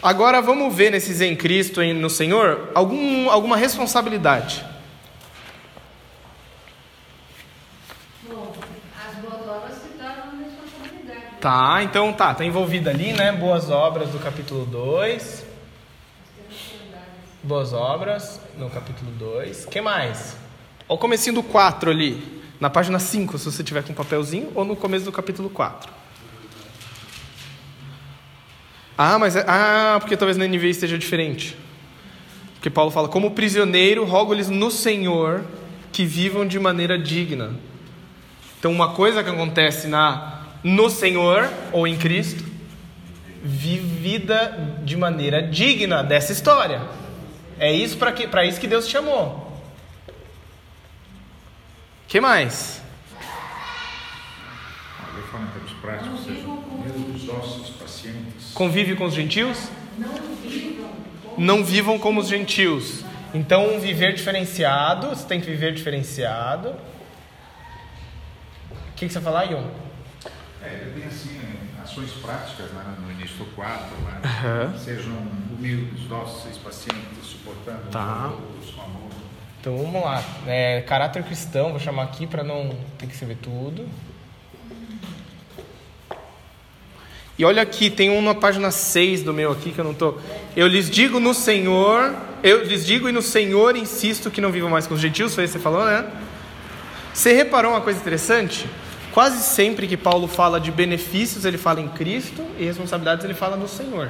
Agora 0.03 0.39
vamos 0.39 0.75
ver 0.75 0.91
nesses 0.91 1.19
em 1.19 1.35
Cristo 1.35 1.81
e 1.81 1.93
no 1.93 2.11
Senhor 2.11 2.69
algum, 2.75 3.31
alguma 3.31 3.57
responsabilidade. 3.57 4.63
Bom, 8.29 8.53
as 9.09 9.15
boas 9.15 9.47
obras 9.47 9.77
se 9.81 9.97
tornam 9.97 10.43
responsabilidade. 10.43 11.25
Tá, 11.41 11.79
então 11.81 12.13
tá, 12.13 12.35
tá 12.35 12.45
envolvida 12.45 12.91
ali, 12.91 13.13
né? 13.13 13.31
Boas 13.31 13.71
obras 13.71 14.09
do 14.09 14.19
capítulo 14.19 14.63
2. 14.67 15.42
Boas 17.43 17.73
obras 17.73 18.39
no 18.57 18.69
capítulo 18.69 19.11
2. 19.19 19.65
que 19.65 19.81
mais? 19.81 20.37
Olha 20.87 20.95
o 20.95 20.97
comecinho 20.97 21.35
do 21.35 21.43
4 21.43 21.91
ali, 21.91 22.41
na 22.57 22.69
página 22.69 22.99
5, 22.99 23.37
se 23.37 23.43
você 23.43 23.61
tiver 23.61 23.83
com 23.83 23.91
um 23.91 23.95
papelzinho, 23.95 24.49
ou 24.55 24.63
no 24.63 24.77
começo 24.77 25.03
do 25.03 25.11
capítulo 25.11 25.49
4. 25.49 25.91
Ah, 28.97 29.19
mas 29.19 29.35
é, 29.35 29.43
ah, 29.45 29.97
porque 29.99 30.15
talvez 30.15 30.37
na 30.37 30.47
NVI 30.47 30.69
esteja 30.69 30.97
diferente. 30.97 31.57
Porque 32.53 32.69
Paulo 32.69 32.91
fala: 32.91 33.09
"Como 33.09 33.31
prisioneiro, 33.31 34.05
rogo-lhes 34.05 34.49
no 34.49 34.71
Senhor 34.71 35.43
que 35.91 36.05
vivam 36.05 36.47
de 36.47 36.57
maneira 36.57 36.97
digna". 36.97 37.51
Então, 38.57 38.71
uma 38.71 38.93
coisa 38.93 39.21
que 39.21 39.29
acontece 39.29 39.89
na 39.89 40.43
no 40.63 40.89
Senhor 40.89 41.49
ou 41.73 41.85
em 41.85 41.97
Cristo, 41.97 42.41
vivida 43.43 44.79
de 44.85 44.95
maneira 44.95 45.41
digna 45.45 46.01
dessa 46.01 46.31
história. 46.31 47.02
É 47.59 47.71
isso 47.71 47.97
para 47.97 48.11
que 48.11 48.27
para 48.27 48.45
isso 48.45 48.59
que 48.59 48.67
Deus 48.67 48.85
te 48.85 48.91
chamou. 48.91 49.51
Que 52.07 52.19
mais? 52.19 52.81
Práticos. 55.81 56.21
Convive 58.53 58.95
com 58.95 59.05
os 59.05 59.13
gentios? 59.13 59.69
Não 61.37 61.63
vivam 61.63 61.99
como 61.99 62.21
os 62.21 62.27
gentios. 62.27 63.03
Então, 63.33 63.75
um 63.75 63.79
viver 63.79 64.13
diferenciado, 64.13 65.09
você 65.09 65.25
tem 65.25 65.41
que 65.41 65.47
viver 65.47 65.73
diferenciado. 65.73 66.69
O 66.69 66.75
que, 68.95 69.07
que 69.07 69.13
você 69.13 69.19
falar, 69.19 69.45
Ion? 69.45 69.63
É, 70.61 70.73
ele 70.73 71.01
tem 71.01 71.07
assim, 71.07 71.41
ações 71.83 72.11
práticas 72.21 72.67
lá 72.73 72.95
no 72.99 73.11
início 73.11 73.37
do 73.37 73.45
4, 73.55 73.85
lá. 74.03 74.19
Aham. 74.23 74.73
Sejam 74.77 75.13
humildes, 75.51 76.01
dóceis, 76.07 76.57
pacientes, 76.57 77.25
suportando 77.25 77.89
Tá. 77.91 78.31
com 78.75 78.81
amor. 78.81 79.11
Então 79.59 79.77
vamos 79.77 80.03
lá. 80.03 80.23
É, 80.47 80.81
caráter 80.81 81.23
cristão, 81.23 81.71
vou 81.71 81.79
chamar 81.79 82.03
aqui 82.03 82.25
para 82.27 82.43
não 82.43 82.75
ter 82.97 83.07
que 83.07 83.13
escrever 83.13 83.37
tudo. 83.41 83.87
E 87.37 87.43
olha 87.43 87.61
aqui, 87.63 87.89
tem 87.89 88.09
um 88.11 88.21
na 88.21 88.35
página 88.35 88.69
6 88.69 89.23
do 89.23 89.33
meu 89.33 89.51
aqui 89.51 89.71
que 89.71 89.79
eu 89.79 89.85
não 89.85 89.93
tô. 89.93 90.15
Eu 90.55 90.67
lhes 90.67 90.89
digo 90.89 91.19
no 91.19 91.33
Senhor, 91.33 92.15
eu 92.43 92.63
lhes 92.63 92.85
digo 92.85 93.09
e 93.09 93.11
no 93.11 93.21
Senhor 93.23 93.75
insisto 93.75 94.29
que 94.29 94.39
não 94.39 94.51
vivam 94.51 94.69
mais 94.69 94.85
com 94.85 94.93
os 94.93 94.99
gentios, 95.01 95.33
foi 95.33 95.45
isso 95.45 95.53
que 95.53 95.59
você 95.59 95.63
falou, 95.63 95.83
né? 95.85 96.05
Você 97.13 97.33
reparou 97.33 97.71
uma 97.71 97.81
coisa 97.81 97.99
interessante? 97.99 98.67
Quase 99.13 99.43
sempre 99.43 99.87
que 99.87 99.95
Paulo 99.95 100.27
fala 100.27 100.59
de 100.59 100.71
benefícios, 100.71 101.45
ele 101.45 101.57
fala 101.57 101.79
em 101.79 101.87
Cristo 101.87 102.43
e 102.57 102.65
responsabilidades, 102.65 103.23
ele 103.23 103.35
fala 103.35 103.55
no 103.55 103.67
Senhor. 103.67 104.09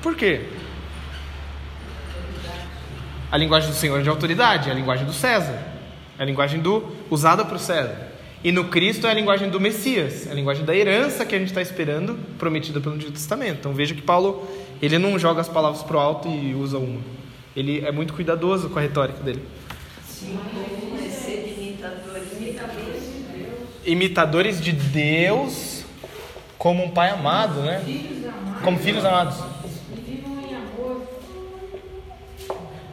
Por 0.00 0.16
quê? 0.16 0.46
A 3.30 3.36
linguagem 3.36 3.68
do 3.68 3.76
Senhor 3.76 4.00
é 4.00 4.02
de 4.02 4.08
autoridade, 4.08 4.70
é 4.70 4.72
a 4.72 4.74
linguagem 4.74 5.04
do 5.04 5.12
César, 5.12 5.62
é 6.18 6.22
a 6.22 6.24
linguagem 6.24 6.60
do 6.60 6.96
usada 7.10 7.44
para 7.44 7.56
o 7.56 7.58
César. 7.58 8.08
E 8.42 8.50
no 8.50 8.68
Cristo 8.68 9.06
é 9.06 9.10
a 9.10 9.14
linguagem 9.14 9.50
do 9.50 9.60
Messias, 9.60 10.26
é 10.26 10.30
a 10.30 10.34
linguagem 10.34 10.64
da 10.64 10.74
herança 10.74 11.26
que 11.26 11.34
a 11.34 11.38
gente 11.38 11.48
está 11.48 11.60
esperando, 11.60 12.18
prometida 12.38 12.80
pelo 12.80 12.94
Antigo 12.94 13.12
Testamento. 13.12 13.58
Então 13.58 13.74
veja 13.74 13.94
que 13.94 14.00
Paulo 14.00 14.48
ele 14.80 14.96
não 14.96 15.18
joga 15.18 15.42
as 15.42 15.48
palavras 15.48 15.82
para 15.82 15.96
o 15.96 16.00
alto 16.00 16.28
e 16.28 16.54
usa 16.54 16.78
uma. 16.78 17.00
Ele 17.54 17.84
é 17.84 17.92
muito 17.92 18.14
cuidadoso 18.14 18.70
com 18.70 18.78
a 18.78 18.82
retórica 18.82 19.20
dele. 19.22 19.42
Sim, 20.06 20.38
ser 21.10 21.54
imitadores, 21.58 22.32
imitadores 22.32 23.02
de 23.02 23.38
Deus. 23.38 23.68
Imitadores 23.88 24.60
de 24.60 24.72
Deus 24.72 25.84
como 26.56 26.84
um 26.84 26.90
pai 26.90 27.10
amado, 27.10 27.60
né? 27.62 27.82
Como 28.62 28.78
filhos 28.78 29.04
amados. 29.04 29.36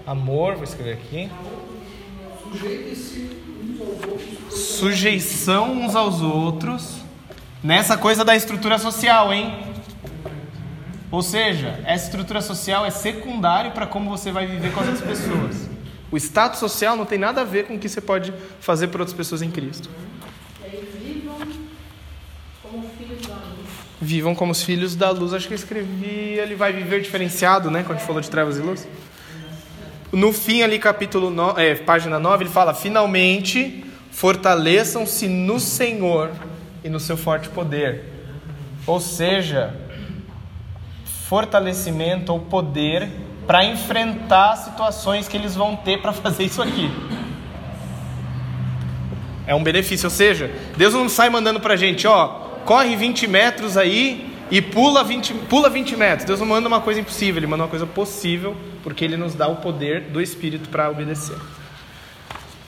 Amor, 0.07 0.55
vou 0.55 0.63
escrever 0.63 0.93
aqui. 0.93 1.29
Sujeição 4.49 5.71
uns 5.71 5.95
aos 5.95 6.21
outros. 6.21 6.97
Nessa 7.63 7.97
coisa 7.97 8.23
da 8.23 8.35
estrutura 8.35 8.77
social, 8.77 9.33
hein? 9.33 9.75
Ou 11.11 11.21
seja, 11.21 11.79
essa 11.85 12.05
estrutura 12.05 12.41
social 12.41 12.85
é 12.85 12.91
secundário 12.91 13.71
para 13.71 13.87
como 13.87 14.09
você 14.09 14.31
vai 14.31 14.45
viver 14.45 14.71
com 14.71 14.81
as 14.81 14.87
outras 14.87 15.07
pessoas. 15.07 15.69
O 16.11 16.17
status 16.17 16.59
social 16.59 16.95
não 16.95 17.05
tem 17.05 17.17
nada 17.17 17.41
a 17.41 17.43
ver 17.43 17.65
com 17.65 17.75
o 17.75 17.79
que 17.79 17.89
você 17.89 17.99
pode 17.99 18.31
fazer 18.59 18.87
por 18.87 19.01
outras 19.01 19.17
pessoas 19.17 19.41
em 19.41 19.49
Cristo. 19.49 19.89
vivam 21.01 21.37
como 22.61 22.89
filhos 22.97 23.25
da 23.25 23.33
luz. 23.33 23.94
Vivam 24.05 24.35
como 24.35 24.51
os 24.51 24.61
filhos 24.61 24.95
da 24.95 25.09
luz. 25.09 25.33
Acho 25.33 25.47
que 25.47 25.53
eu 25.53 25.57
escrevi, 25.57 26.37
ele 26.37 26.53
vai 26.53 26.71
viver 26.71 27.01
diferenciado, 27.01 27.71
né? 27.71 27.81
Quando 27.81 27.93
a 27.93 27.99
gente 27.99 28.05
falou 28.05 28.21
de 28.21 28.29
trevas 28.29 28.59
e 28.59 28.61
luz. 28.61 28.87
No 30.11 30.31
fim, 30.31 30.61
ali, 30.61 30.77
capítulo 30.77 31.31
no, 31.31 31.57
é, 31.57 31.73
página 31.73 32.19
9, 32.19 32.43
ele 32.43 32.51
fala: 32.51 32.75
Finalmente, 32.75 33.83
fortaleçam-se 34.11 35.27
no 35.27 35.59
Senhor 35.59 36.29
e 36.83 36.89
no 36.89 36.99
seu 36.99 37.17
forte 37.17 37.49
poder. 37.49 38.03
Ou 38.85 38.99
seja, 38.99 39.75
fortalecimento 41.27 42.31
ou 42.31 42.39
poder 42.39 43.09
para 43.47 43.65
enfrentar 43.65 44.55
situações 44.57 45.27
que 45.27 45.35
eles 45.35 45.55
vão 45.55 45.75
ter 45.75 45.99
para 45.99 46.13
fazer 46.13 46.43
isso 46.43 46.61
aqui. 46.61 46.91
É 49.47 49.55
um 49.55 49.63
benefício, 49.63 50.05
ou 50.05 50.11
seja, 50.11 50.51
Deus 50.77 50.93
não 50.93 51.09
sai 51.09 51.31
mandando 51.31 51.59
para 51.59 51.73
a 51.73 51.77
gente, 51.77 52.05
ó, 52.05 52.44
corre 52.65 52.95
20 52.95 53.27
metros 53.27 53.77
aí 53.77 54.33
e 54.51 54.61
pula 54.61 55.03
20, 55.03 55.33
pula 55.49 55.69
20 55.69 55.95
metros. 55.95 56.25
Deus 56.25 56.39
não 56.39 56.47
manda 56.47 56.67
uma 56.67 56.81
coisa 56.81 56.99
impossível, 56.99 57.39
Ele 57.39 57.47
manda 57.47 57.63
uma 57.63 57.69
coisa 57.69 57.85
possível, 57.85 58.57
porque 58.83 59.05
Ele 59.05 59.15
nos 59.15 59.33
dá 59.33 59.47
o 59.47 59.57
poder 59.57 60.01
do 60.01 60.19
Espírito 60.19 60.69
para 60.69 60.89
obedecer. 60.89 61.37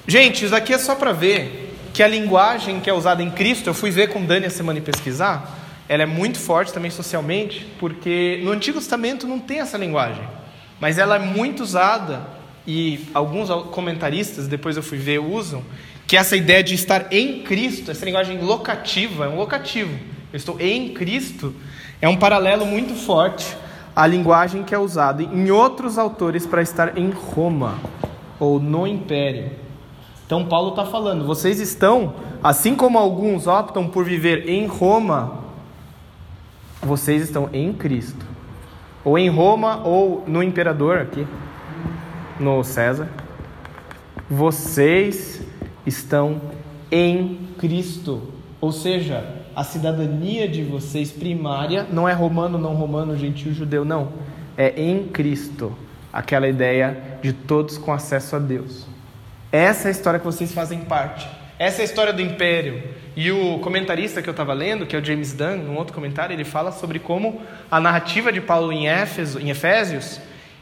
Gente, 0.08 0.46
isso 0.46 0.56
aqui 0.56 0.74
é 0.74 0.78
só 0.78 0.96
para 0.96 1.12
ver 1.12 1.76
que 1.94 2.02
a 2.02 2.08
linguagem 2.08 2.80
que 2.80 2.90
é 2.90 2.94
usada 2.94 3.22
em 3.22 3.30
Cristo, 3.30 3.68
eu 3.68 3.74
fui 3.74 3.92
ver 3.92 4.10
com 4.10 4.24
Dani 4.24 4.46
a 4.46 4.50
semana 4.50 4.80
e 4.80 4.82
pesquisar, 4.82 5.58
ela 5.90 6.04
é 6.04 6.06
muito 6.06 6.38
forte 6.38 6.72
também 6.72 6.92
socialmente, 6.92 7.66
porque 7.80 8.40
no 8.44 8.52
Antigo 8.52 8.78
Testamento 8.80 9.26
não 9.28 9.40
tem 9.40 9.60
essa 9.60 9.78
linguagem, 9.78 10.24
mas 10.80 10.98
ela 10.98 11.16
é 11.16 11.20
muito 11.20 11.64
usada, 11.64 12.22
e 12.68 13.08
alguns 13.14 13.50
comentaristas, 13.72 14.48
depois 14.48 14.76
eu 14.76 14.84
fui 14.84 14.98
ver, 14.98 15.20
usam, 15.20 15.64
que 16.08 16.16
essa 16.16 16.38
ideia 16.38 16.64
de 16.64 16.74
estar 16.74 17.12
em 17.12 17.44
Cristo, 17.44 17.92
essa 17.92 18.06
linguagem 18.06 18.40
locativa, 18.40 19.26
é 19.26 19.28
um 19.28 19.36
locativo. 19.36 19.94
Eu 20.32 20.38
estou 20.38 20.60
em 20.60 20.94
Cristo, 20.94 21.54
é 22.02 22.08
um 22.08 22.16
paralelo 22.16 22.66
muito 22.66 22.96
forte 22.96 23.58
à 23.94 24.08
linguagem 24.08 24.64
que 24.64 24.74
é 24.74 24.80
usada 24.80 25.22
em 25.22 25.52
outros 25.52 25.98
autores 25.98 26.46
para 26.46 26.62
estar 26.62 26.98
em 26.98 27.10
Roma 27.10 27.78
ou 28.40 28.58
no 28.58 28.88
Império. 28.88 29.52
Então 30.26 30.46
Paulo 30.46 30.70
está 30.70 30.86
falando, 30.86 31.26
vocês 31.26 31.60
estão, 31.60 32.14
assim 32.42 32.74
como 32.74 32.98
alguns 32.98 33.46
optam 33.46 33.88
por 33.88 34.06
viver 34.06 34.48
em 34.50 34.66
Roma, 34.66 35.40
vocês 36.82 37.22
estão 37.22 37.50
em 37.52 37.74
Cristo. 37.74 38.26
Ou 39.04 39.18
em 39.18 39.30
Roma 39.30 39.82
ou 39.84 40.24
no 40.28 40.42
imperador 40.42 41.00
aqui, 41.00 41.26
no 42.40 42.64
César. 42.64 43.10
Vocês 44.30 45.47
estão 45.88 46.42
em 46.92 47.40
Cristo. 47.58 48.34
Ou 48.60 48.72
seja, 48.72 49.24
a 49.56 49.64
cidadania 49.64 50.48
de 50.48 50.64
vocês 50.64 51.12
primária 51.12 51.88
não 51.92 52.08
é 52.08 52.14
romano, 52.14 52.58
não 52.58 52.76
romano, 52.76 53.18
gentil, 53.18 53.54
judeu, 53.54 53.86
não. 53.86 54.10
É 54.58 54.74
em 54.80 55.08
Cristo. 55.08 55.76
Aquela 56.12 56.48
ideia 56.48 57.20
de 57.22 57.34
todos 57.34 57.78
com 57.78 57.94
acesso 57.94 58.36
a 58.36 58.40
Deus. 58.40 58.86
Essa 59.52 59.88
é 59.88 59.90
a 59.90 59.92
história 59.92 60.20
que 60.20 60.26
vocês 60.26 60.52
fazem 60.52 60.82
parte. 60.82 61.28
Essa 61.60 61.82
é 61.82 61.84
a 61.84 61.86
história 61.86 62.14
do 62.14 62.22
império. 62.22 62.84
E 63.16 63.32
o 63.32 63.60
comentarista 63.60 64.22
que 64.22 64.30
eu 64.30 64.32
estava 64.32 64.54
lendo, 64.54 64.86
que 64.86 64.96
é 64.96 65.00
o 65.00 65.04
James 65.04 65.34
Dunn, 65.34 65.58
num 65.58 65.76
outro 65.76 65.94
comentário, 65.94 66.34
ele 66.34 66.44
fala 66.44 66.72
sobre 66.72 67.00
como 67.00 67.42
a 67.72 67.80
narrativa 67.80 68.32
de 68.32 68.42
Paulo 68.42 68.72
em, 68.72 68.88
Éfeso, 68.88 69.40
em 69.40 69.50
Efésios 69.50 70.20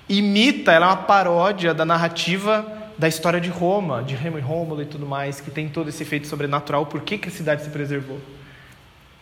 imita, 0.07 0.71
ela 0.71 0.85
é 0.85 0.89
uma 0.89 0.97
paródia 0.97 1.73
da 1.73 1.83
narrativa 1.83 2.65
da 2.97 3.07
história 3.07 3.39
de 3.39 3.49
Roma, 3.49 4.03
de 4.03 4.15
Remo 4.15 4.37
e 4.37 4.41
Rômulo 4.41 4.81
e 4.81 4.85
tudo 4.85 5.05
mais, 5.05 5.41
que 5.41 5.51
tem 5.51 5.67
todo 5.67 5.89
esse 5.89 6.03
efeito 6.03 6.27
sobrenatural, 6.27 6.85
por 6.85 7.01
que, 7.01 7.17
que 7.17 7.27
a 7.27 7.31
cidade 7.31 7.63
se 7.63 7.69
preservou. 7.69 8.19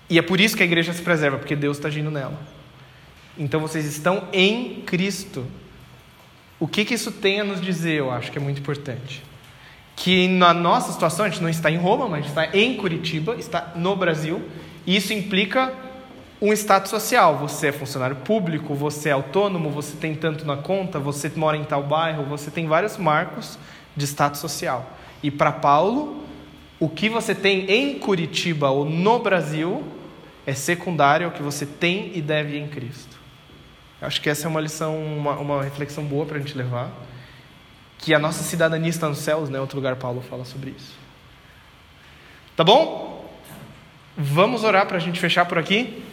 E 0.09 0.19
é 0.19 0.21
por 0.21 0.39
isso 0.39 0.55
que 0.55 0.63
a 0.63 0.65
igreja 0.65 0.93
se 0.93 1.01
preserva, 1.01 1.37
porque 1.37 1.55
Deus 1.55 1.77
está 1.77 1.87
agindo 1.87 2.11
nela. 2.11 2.39
Então 3.37 3.59
vocês 3.59 3.85
estão 3.85 4.27
em 4.31 4.81
Cristo. 4.81 5.45
O 6.59 6.67
que, 6.67 6.85
que 6.85 6.93
isso 6.93 7.11
tem 7.11 7.41
a 7.41 7.43
nos 7.43 7.59
dizer, 7.59 7.95
eu 7.95 8.11
acho 8.11 8.31
que 8.31 8.37
é 8.37 8.41
muito 8.41 8.59
importante. 8.59 9.23
Que 9.95 10.27
na 10.27 10.53
nossa 10.53 10.91
situação, 10.91 11.25
a 11.25 11.29
gente 11.29 11.41
não 11.41 11.49
está 11.49 11.71
em 11.71 11.77
Roma, 11.77 12.07
mas 12.07 12.27
está 12.27 12.55
em 12.55 12.75
Curitiba, 12.75 13.35
está 13.35 13.73
no 13.75 13.95
Brasil, 13.95 14.41
e 14.85 14.95
isso 14.95 15.13
implica 15.13 15.73
um 16.43 16.51
status 16.51 16.89
social. 16.91 17.37
Você 17.37 17.67
é 17.67 17.71
funcionário 17.71 18.17
público, 18.17 18.75
você 18.75 19.07
é 19.07 19.11
autônomo, 19.13 19.69
você 19.69 19.95
tem 19.95 20.13
tanto 20.13 20.45
na 20.45 20.57
conta, 20.57 20.99
você 20.99 21.31
mora 21.37 21.55
em 21.55 21.63
tal 21.63 21.81
bairro, 21.83 22.25
você 22.25 22.51
tem 22.51 22.67
vários 22.67 22.97
marcos 22.97 23.57
de 23.95 24.05
status 24.05 24.41
social. 24.41 24.85
E 25.23 25.31
para 25.31 25.53
Paulo, 25.53 26.21
o 26.81 26.89
que 26.89 27.07
você 27.07 27.33
tem 27.33 27.71
em 27.71 27.97
Curitiba 27.97 28.69
ou 28.69 28.83
no 28.83 29.19
Brasil 29.19 29.83
é 30.45 30.53
secundário 30.53 31.27
ao 31.27 31.31
que 31.31 31.41
você 31.41 31.65
tem 31.65 32.11
e 32.13 32.21
deve 32.21 32.57
em 32.57 32.67
Cristo. 32.67 33.17
Eu 34.01 34.07
acho 34.07 34.21
que 34.21 34.29
essa 34.29 34.45
é 34.45 34.49
uma 34.49 34.59
lição, 34.59 35.01
uma, 35.01 35.37
uma 35.37 35.63
reflexão 35.63 36.03
boa 36.03 36.25
para 36.25 36.35
a 36.35 36.39
gente 36.41 36.57
levar. 36.57 36.91
Que 37.99 38.13
a 38.13 38.19
nossa 38.19 38.43
cidadania 38.43 38.89
está 38.89 39.07
nos 39.07 39.19
céus, 39.19 39.49
né? 39.49 39.61
Outro 39.61 39.77
lugar 39.77 39.95
Paulo 39.95 40.21
fala 40.29 40.43
sobre 40.43 40.71
isso. 40.71 40.93
Tá 42.53 42.65
bom? 42.65 43.31
Vamos 44.17 44.65
orar 44.65 44.85
para 44.85 44.97
a 44.97 44.99
gente 44.99 45.21
fechar 45.21 45.45
por 45.45 45.57
aqui. 45.57 46.03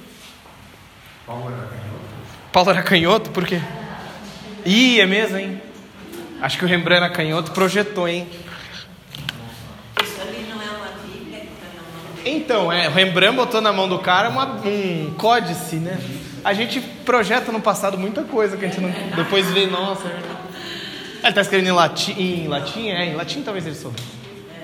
Paulo 1.30 1.46
era 1.46 1.68
canhoto? 1.68 2.50
Paulo 2.52 2.70
era 2.70 2.82
canhoto, 2.82 3.30
por 3.30 3.46
quê? 3.46 3.60
Ih, 4.66 5.00
é 5.00 5.06
mesmo, 5.06 5.38
hein? 5.38 5.62
Acho 6.42 6.58
que 6.58 6.64
o 6.64 6.68
Rembrandt 6.68 7.04
era 7.04 7.08
canhoto, 7.08 7.52
projetou, 7.52 8.08
hein? 8.08 8.26
Isso 10.02 10.20
ali 10.20 10.44
não 10.50 10.60
é 10.60 10.76
uma 10.76 10.88
Bíblia 11.06 11.38
que 11.38 11.46
está 11.46 11.68
na 11.68 11.82
mão. 11.82 12.02
Então, 12.24 12.72
é, 12.72 12.88
o 12.88 12.90
Rembrandt 12.90 13.36
botou 13.36 13.60
na 13.60 13.72
mão 13.72 13.88
do 13.88 14.00
cara 14.00 14.28
uma, 14.28 14.56
um 14.66 15.14
códice, 15.16 15.76
né? 15.76 16.00
A 16.44 16.52
gente 16.52 16.80
projeta 16.80 17.52
no 17.52 17.60
passado 17.60 17.96
muita 17.96 18.24
coisa 18.24 18.56
que 18.56 18.64
a 18.64 18.68
gente 18.68 18.80
não, 18.80 18.90
depois 19.14 19.48
vê, 19.52 19.68
nossa. 19.68 20.08
é. 20.08 20.18
Ele 21.20 21.28
está 21.28 21.42
escrevendo 21.42 21.68
em 21.68 21.72
latim, 21.72 22.12
em 22.20 22.48
latim? 22.48 22.88
É, 22.88 23.04
em 23.04 23.14
latim 23.14 23.42
talvez 23.42 23.64
ele 23.64 23.76
soube. 23.76 24.00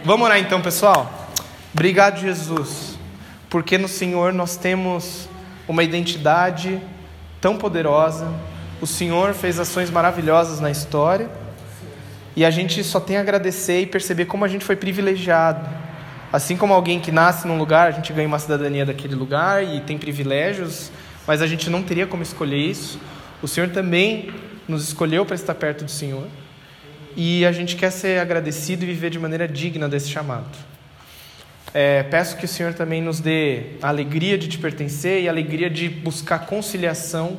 Vamos 0.05 0.27
orar 0.27 0.41
então, 0.41 0.61
pessoal. 0.61 1.31
Obrigado, 1.73 2.19
Jesus, 2.19 2.99
porque 3.49 3.79
no 3.79 3.87
Senhor 3.87 4.33
nós 4.33 4.57
temos 4.57 5.26
uma 5.69 5.83
identidade 5.83 6.81
tão 7.41 7.57
poderosa. 7.57 8.29
O 8.81 8.87
Senhor 8.87 9.35
fez 9.35 9.59
ações 9.59 9.91
maravilhosas 9.91 10.61
na 10.61 10.71
história. 10.71 11.29
E 12.35 12.45
a 12.45 12.51
gente 12.51 12.85
só 12.85 13.01
tem 13.01 13.17
a 13.17 13.21
agradecer 13.21 13.81
e 13.81 13.87
perceber 13.87 14.27
como 14.27 14.45
a 14.45 14.49
gente 14.49 14.65
foi 14.65 14.77
privilegiado. 14.77 15.67
Assim 16.33 16.57
como 16.57 16.75
alguém 16.75 17.01
que 17.01 17.11
nasce 17.11 17.47
num 17.49 17.57
lugar, 17.57 17.89
a 17.89 17.91
gente 17.93 18.13
ganha 18.13 18.29
uma 18.29 18.39
cidadania 18.39 18.85
daquele 18.85 19.15
lugar 19.15 19.65
e 19.65 19.81
tem 19.81 19.97
privilégios, 19.97 20.91
mas 21.27 21.41
a 21.41 21.47
gente 21.47 21.71
não 21.71 21.83
teria 21.83 22.07
como 22.07 22.23
escolher 22.23 22.59
isso. 22.59 23.01
O 23.41 23.49
Senhor 23.49 23.71
também 23.71 24.31
nos 24.69 24.87
escolheu 24.87 25.25
para 25.25 25.35
estar 25.35 25.55
perto 25.55 25.85
do 25.85 25.91
Senhor. 25.91 26.27
E 27.17 27.47
a 27.47 27.53
gente 27.53 27.77
quer 27.77 27.91
ser 27.91 28.21
agradecido 28.21 28.85
e 28.85 28.87
viver 28.87 29.09
de 29.09 29.19
maneira 29.19 29.49
digna 29.49 29.89
desse 29.89 30.11
chamado. 30.11 30.76
É, 31.79 32.05
peço 32.05 32.39
que 32.39 32.47
o 32.47 32.49
Senhor 32.49 32.73
também 32.73 33.03
nos 33.03 33.21
dê 33.21 33.75
a 33.83 33.89
alegria 33.89 34.39
de 34.39 34.49
te 34.49 34.57
pertencer 34.57 35.23
e 35.23 35.29
a 35.29 35.31
alegria 35.31 35.69
de 35.69 35.91
buscar 35.91 36.39
conciliação 36.47 37.37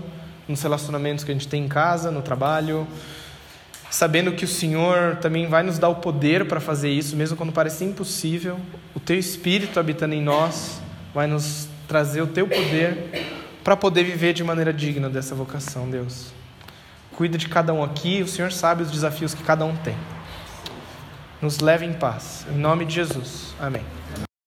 nos 0.47 0.61
relacionamentos 0.61 1.23
que 1.23 1.31
a 1.31 1.33
gente 1.33 1.47
tem 1.47 1.65
em 1.65 1.67
casa, 1.67 2.11
no 2.11 2.21
trabalho, 2.21 2.87
sabendo 3.89 4.31
que 4.33 4.45
o 4.45 4.47
Senhor 4.47 5.15
também 5.15 5.47
vai 5.47 5.63
nos 5.63 5.79
dar 5.79 5.89
o 5.89 5.95
poder 5.95 6.47
para 6.47 6.59
fazer 6.59 6.91
isso, 6.91 7.15
mesmo 7.15 7.35
quando 7.35 7.51
parece 7.51 7.83
impossível. 7.83 8.59
O 8.93 8.99
Teu 8.99 9.17
Espírito 9.17 9.79
habitando 9.79 10.13
em 10.13 10.21
nós 10.21 10.79
vai 11.15 11.25
nos 11.25 11.67
trazer 11.87 12.21
o 12.21 12.27
Teu 12.27 12.47
poder 12.47 13.39
para 13.63 13.75
poder 13.75 14.03
viver 14.03 14.33
de 14.33 14.43
maneira 14.43 14.71
digna 14.71 15.09
dessa 15.09 15.33
vocação, 15.33 15.89
Deus. 15.89 16.27
Cuida 17.15 17.39
de 17.39 17.49
cada 17.49 17.73
um 17.73 17.83
aqui, 17.83 18.21
o 18.21 18.27
Senhor 18.27 18.51
sabe 18.51 18.83
os 18.83 18.91
desafios 18.91 19.33
que 19.33 19.41
cada 19.41 19.65
um 19.65 19.75
tem. 19.77 19.97
Nos 21.41 21.57
leve 21.57 21.87
em 21.87 21.93
paz. 21.93 22.45
Em 22.53 22.55
nome 22.55 22.85
de 22.85 22.93
Jesus. 22.93 23.55
Amém. 23.59 23.96